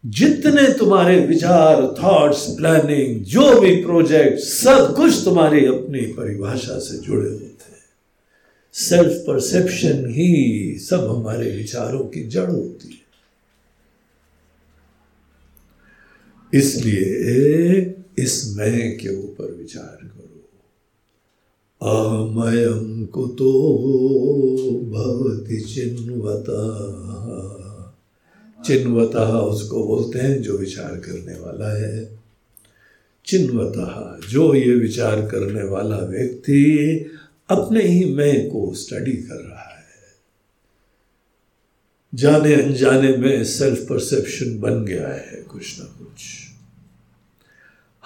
जितने 0.06 0.78
तुम्हारे 0.78 1.26
विचार 1.26 1.94
थॉट्स 2.02 2.46
प्लानिंग 2.56 3.24
जो 3.24 3.60
भी 3.60 3.84
प्रोजेक्ट 3.84 4.38
सब 4.38 4.94
कुछ 4.96 5.24
तुम्हारी 5.24 5.66
अपनी 5.66 6.00
परिभाषा 6.00 6.78
से 6.78 6.98
जुड़े 6.98 7.30
होते 7.30 7.44
हैं। 7.44 7.64
सेल्फ 8.72 9.24
परसेप्शन 9.26 10.08
ही 10.10 10.74
सब 10.78 11.08
हमारे 11.10 11.56
विचारों 11.56 12.04
की 12.04 12.24
जड़ 12.24 12.50
होती 12.50 12.88
है। 12.88 13.04
इसलिए 16.60 17.94
इस 18.18 18.54
मैं 18.56 18.98
के 18.98 19.18
ऊपर 19.18 19.52
विचार 19.52 19.98
अमयं 21.84 23.06
कुतो 23.06 23.52
भवति 24.84 25.56
चिन्वता। 25.56 26.60
चिन्वता 28.66 29.40
उसको 29.40 29.86
बोलते 29.86 30.18
हैं, 30.18 30.42
जो 30.42 30.58
विचार 30.58 30.96
करने 30.96 31.40
वाला 31.40 31.82
है। 31.82 32.18
चिन्वता, 33.26 34.20
जो 34.30 34.54
ये 34.54 34.74
विचार 34.74 35.20
करने 35.20 35.62
वाला 35.62 35.96
व्यक्ति 35.96 36.88
अपने 37.50 37.82
ही 37.82 38.14
मैं 38.14 38.48
को 38.48 38.74
स्टडी 38.74 39.12
कर 39.12 39.34
रहा 39.34 39.68
है। 39.68 39.74
जाने 42.14 42.54
अनजाने 42.54 43.16
में 43.16 43.44
सेल्फ 43.44 43.78
परसेप्शन 43.78 44.60
बन 44.60 44.84
गया 44.84 45.08
है, 45.08 45.44
कुछ 45.50 45.80
ना 45.80 45.84
कुछ। 45.84 46.03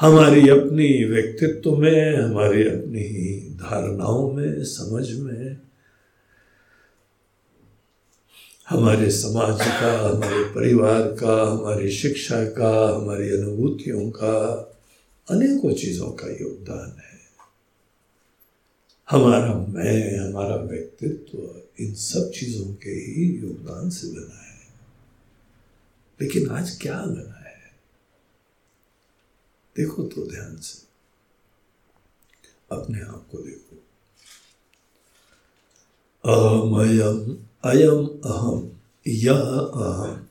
हमारी 0.00 0.48
अपनी 0.48 1.04
व्यक्तित्व 1.04 1.76
में, 1.76 2.16
हमारी 2.16 2.62
अपनी 2.62 3.40
धारणाओं 3.54 4.32
में, 4.32 4.64
समझ 4.64 5.10
में, 5.10 5.60
हमारे 8.68 9.10
समाज 9.10 9.58
का, 9.60 10.08
हमारे 10.08 10.44
परिवार 10.44 11.02
का, 11.02 11.50
हमारी 11.50 11.90
शिक्षा 11.90 12.44
का, 12.44 12.96
हमारी 12.96 13.30
अनुभूतियों 13.30 14.10
का, 14.10 14.54
अनेकों 15.30 15.72
चीज़ों 15.72 16.10
का 16.10 16.26
योगदान 16.26 16.98
है। 16.98 17.18
हमारा 19.10 19.54
मैं, 19.54 20.18
हमारा 20.18 20.56
व्यक्तित्व 20.56 21.62
इन 21.80 21.94
सब 21.94 22.30
चीज़ों 22.30 22.74
के 22.74 22.90
ही 22.90 23.40
योगदान 23.42 23.90
से 23.90 24.08
बना 24.08 24.42
है। 24.42 24.58
लेकिन 26.20 26.50
आज 26.50 26.78
क्या 26.80 27.02
बना 27.02 27.37
देखो 29.78 30.02
तो 30.02 30.30
ध्यान 30.30 30.56
से। 30.56 30.88
अपने 32.72 33.00
आप 33.00 33.28
को 33.32 33.38
देखो। 33.38 33.76
अहमयम 36.24 37.36
अयम 37.64 38.06
अहम 38.24 38.80
यह 39.06 39.40
अहम। 39.74 40.26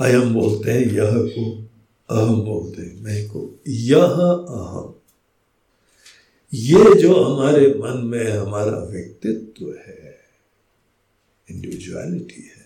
अयम 0.00 0.34
बोलते 0.34 0.70
हैं 0.70 0.80
यह 0.80 1.10
को, 1.12 1.68
अहम 2.16 2.40
बोलते 2.40 2.82
हैं 2.82 3.00
मैं 3.00 3.28
को 3.28 3.60
यह 3.68 4.04
अहम। 4.48 4.94
ये 6.54 7.02
जो 7.02 7.24
हमारे 7.24 7.74
मन 7.74 8.06
में 8.06 8.32
हमारा 8.32 8.78
व्यक्तित्व 8.78 9.74
है 9.86 10.18
इंडिविजुअलिटी 11.50 12.42
है 12.42 12.59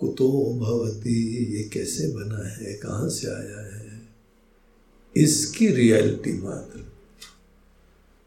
कुतो 0.00 0.54
भवती, 0.58 1.44
ये 1.56 1.62
कैसे 1.62 2.08
बना 2.08 2.48
है, 2.48 2.74
कहाँ 2.74 3.08
से 3.08 3.28
आया 3.28 3.76
है? 3.76 4.02
इसकी 5.16 5.68
रियलिटी 5.68 6.42
मात्र। 6.42 6.80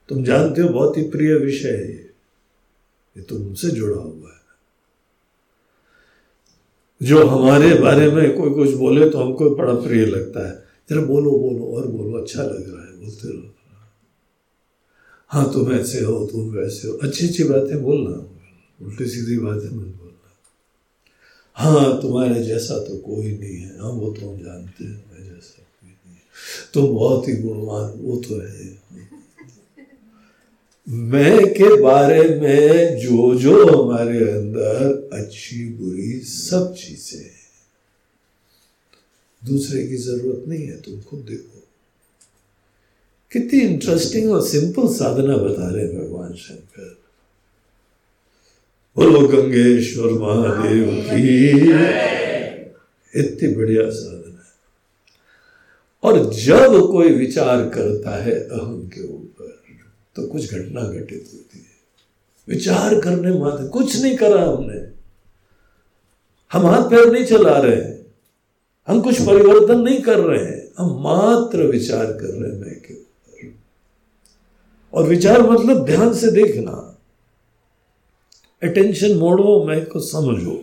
तुम 0.10 0.24
जानते 0.24 0.62
हो, 0.62 0.70
बहुत 0.70 0.98
ही 0.98 1.04
प्रिय 1.04 1.36
विषय 1.36 1.70
है 1.70 1.88
ये। 1.88 2.10
ये 3.18 3.22
तुमसे 3.22 3.70
जुड़ा 3.70 4.02
हुआ 4.02 4.30
है। 4.30 4.44
जो 7.04 7.28
हमारे 7.28 7.74
बारे 7.74 8.12
में 8.12 8.38
कोई 8.38 8.50
कुछ 8.50 8.76
बोले 8.76 9.10
तो 9.10 9.18
हमको 9.18 9.56
बड़ा 9.56 9.74
प्रिय 9.74 10.06
लगता 10.06 10.48
है। 10.48 10.56
जरा 10.90 11.02
बोलो 11.02 11.32
बोलो, 11.32 11.66
और 11.66 11.88
बोलो 11.88 12.18
अच्छा 12.18 12.44
लग 12.44 12.76
रहा 12.76 12.86
है, 12.86 13.00
बोलते 13.00 13.28
रहो। 13.28 13.56
हाँ 15.28 15.54
तुम 15.54 15.72
ऐसे 15.72 16.04
हो, 16.04 16.28
तुम 16.32 16.50
वैसे 16.50 16.88
हो। 16.88 16.94
अच्छी 16.94 17.28
अच्छी 17.28 17.44
बातें 17.44 17.84
बोलना। 17.84 18.40
उल्टी 18.86 19.06
सीधी 19.06 19.38
बातें 19.38 19.76
मत 19.78 20.00
हाँ 21.54 22.02
तुम्हारे 22.02 22.44
जैसा 22.44 22.78
तो 22.78 22.98
कोई 22.98 23.38
नहीं 23.38 23.58
है। 23.58 23.80
हाँ 23.80 23.90
वो 23.90 24.12
तो 24.14 24.38
जानते 24.38 24.84
हैं 24.84 25.06
मैं 25.12 25.24
जैसा 25.24 25.64
कोई 25.64 25.90
नहीं 25.90 26.16
है। 26.16 26.22
तुम 26.74 26.96
बहुत 26.96 27.28
ही 27.28 27.34
गुणवान, 27.34 27.92
वो 28.00 28.16
तो 28.18 28.42
है। 28.42 28.84
मैं 30.88 31.54
के 31.54 31.82
बारे 31.82 32.40
में 32.40 32.98
जो 33.00 33.36
जो 33.36 33.84
हमारे 33.84 34.20
अंदर 34.32 35.10
अच्छी, 35.14 35.70
बुरी 35.70 36.20
सब 36.20 36.74
चीज़ें 36.74 37.30
दूसरे 39.48 39.88
की 39.88 39.96
ज़रूरत 39.96 40.44
नहीं 40.48 40.68
है, 40.68 40.82
तुम 40.82 41.02
खुद 41.02 41.20
देखो। 41.20 41.64
कितनी 43.32 43.60
इंटरेस्टिंग 43.60 44.32
और 44.32 44.48
सिंपल 44.48 44.88
साधना 44.88 45.38
बता 45.38 45.70
रहे 45.70 45.88
भगवान 45.88 46.34
शंकर। 46.34 47.03
बोलो 48.96 49.28
गंगेश्वर 49.28 50.12
महादेव 50.12 51.06
की। 51.10 51.50
इतनी 53.20 53.56
बढ़िया 53.56 53.90
साधना 53.90 54.40
है। 54.40 54.54
और 56.04 56.34
जब 56.34 56.92
कोई 56.92 57.14
विचार 57.14 57.70
करता 57.70 58.24
है 58.24 58.32
अहम 58.32 58.88
के 58.88 59.08
ऊपर 59.08 59.62
तो 60.16 60.28
कुछ 60.28 60.54
घटना 60.54 60.82
घटित 60.82 61.30
होती 61.34 61.58
है। 61.58 61.74
विचार 62.50 63.02
करने 63.02 63.40
मात्र, 63.40 63.68
कुछ 63.68 64.02
नहीं 64.02 64.18
करा 64.18 64.42
हमने। 64.44 64.94
हम 66.54 66.66
हाथ 66.66 66.84
पैर 66.84 67.12
नहीं 67.12 67.26
चला 67.26 67.58
रहे 67.58 67.76
हैं। 67.76 68.06
हम 68.88 69.02
कुछ 69.02 69.22
परिवर्तन 69.22 69.82
नहीं 69.82 70.02
कर 70.02 70.20
रहे 70.20 70.46
हैं। 70.46 70.70
हम 70.80 71.04
मात्र 71.04 71.64
विचार 71.64 72.06
कर 72.06 72.28
रहे 72.28 72.52
हैं 72.52 72.60
मैं 72.60 72.82
के 72.82 72.94
ऊपर। 72.94 73.54
और 74.94 75.04
विचार 75.08 75.42
मतलब 75.42 75.86
ध्यान 75.86 76.14
से 76.14 76.32
देखना। 76.32 76.93
अटेंशन 78.64 79.16
मोड़ो, 79.18 79.64
मैं 79.66 79.86
को 79.86 80.00
समझो। 80.00 80.62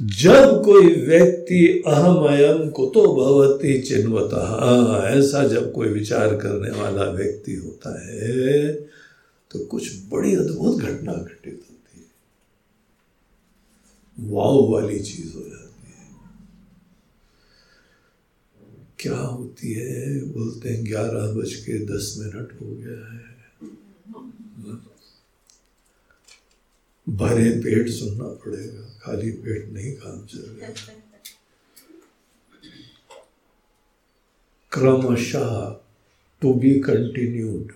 जब 0.00 0.62
कोई 0.64 0.94
व्यक्ति 0.96 1.82
अहम 1.86 2.16
अयम 2.24 2.68
कुतो 2.70 3.02
भवती 3.14 3.80
चिन्वता, 3.82 4.42
ऐसा 5.08 5.46
जब 5.48 5.72
कोई 5.72 5.88
विचार 5.88 6.34
करने 6.36 6.70
वाला 6.80 7.04
व्यक्ति 7.04 7.54
होता 7.54 7.90
है 8.02 8.72
तो 9.50 9.58
कुछ 9.64 9.88
बड़ी 10.10 10.34
अद्भुत 10.36 10.78
घटना 10.78 11.12
घटित 11.12 11.60
होती 11.60 11.96
है। 11.96 12.08
वाव 14.30 14.60
वाली 14.70 14.98
चीज़ 15.00 15.34
हो 15.34 15.40
जाती 15.40 15.88
है। 15.88 16.06
क्या 18.98 19.18
होती 19.18 19.72
है? 19.72 20.22
बोलते 20.24 20.68
हैं, 20.68 20.84
ग्यारह 20.84 21.32
बज 21.32 21.54
के 21.54 21.78
दस 21.86 22.14
मिनट 22.18 22.52
हो 22.60 22.66
गया 22.76 23.14
है। 23.14 23.27
भरे 27.08 27.50
पेट 27.60 27.88
सुनना 27.88 28.28
पड़ेगा, 28.44 28.82
खाली 29.02 29.30
पेट 29.32 29.68
नहीं 29.72 29.92
काम 29.92 30.24
चलेगा 30.26 30.68
क्रमशः 34.72 35.50
टू 36.42 36.52
बी 36.54 36.72
कंटिन्यूड 36.80 37.72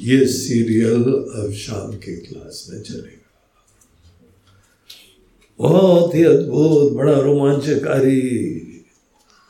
ये 0.00 0.26
सीरियल 0.26 1.02
अब 1.02 1.52
शाम 1.58 1.92
के 1.94 2.16
क्लास 2.16 2.66
में 2.70 2.82
चलेगा। 2.82 3.16
बहुत 5.60 6.14
ही 6.14 6.22
अद्भुत, 6.24 6.92
बड़ा 6.92 7.18
रोमांचकारी, 7.20 8.20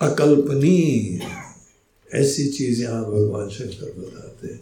अकल्पनीय, 0.00 1.20
ऐसी 2.10 2.48
चीज़ 2.48 2.82
यहाँ 2.82 3.04
भगवान 3.04 3.48
शंकर 3.48 3.92
बताते 3.98 4.52
हैं। 4.52 4.60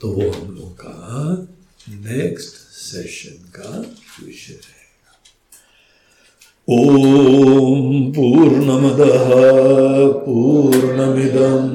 तो 0.00 0.08
वो 0.08 0.30
हम 0.30 0.54
लोग 0.54 0.72
का 0.80 0.96
नेक्स्ट 1.90 2.54
सेशन 2.78 3.36
का 3.56 3.70
विषय 4.24 4.52
है 4.52 4.76
ॐ 6.70 8.12
पूर्णमदः 8.12 9.28
पूर्णमिदं 10.24 11.68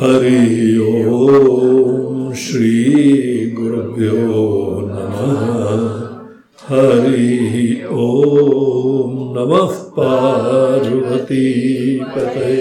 हरि 0.00 0.76
ओम 0.78 2.32
श्री 2.42 2.74
गुरुभ्यो 3.50 4.34
नमः 4.90 5.32
हरि 6.68 7.82
ओम 7.92 9.16
नमः 9.38 9.74
पार्वती 9.96 11.48
पते 12.14 12.58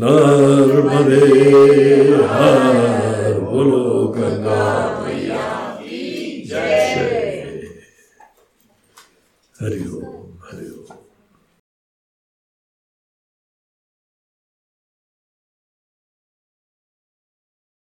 नर्मदे 0.00 1.24
हर 2.32 3.03
बोलो 3.54 3.82
गंगा 4.16 4.62
मैया 5.02 5.42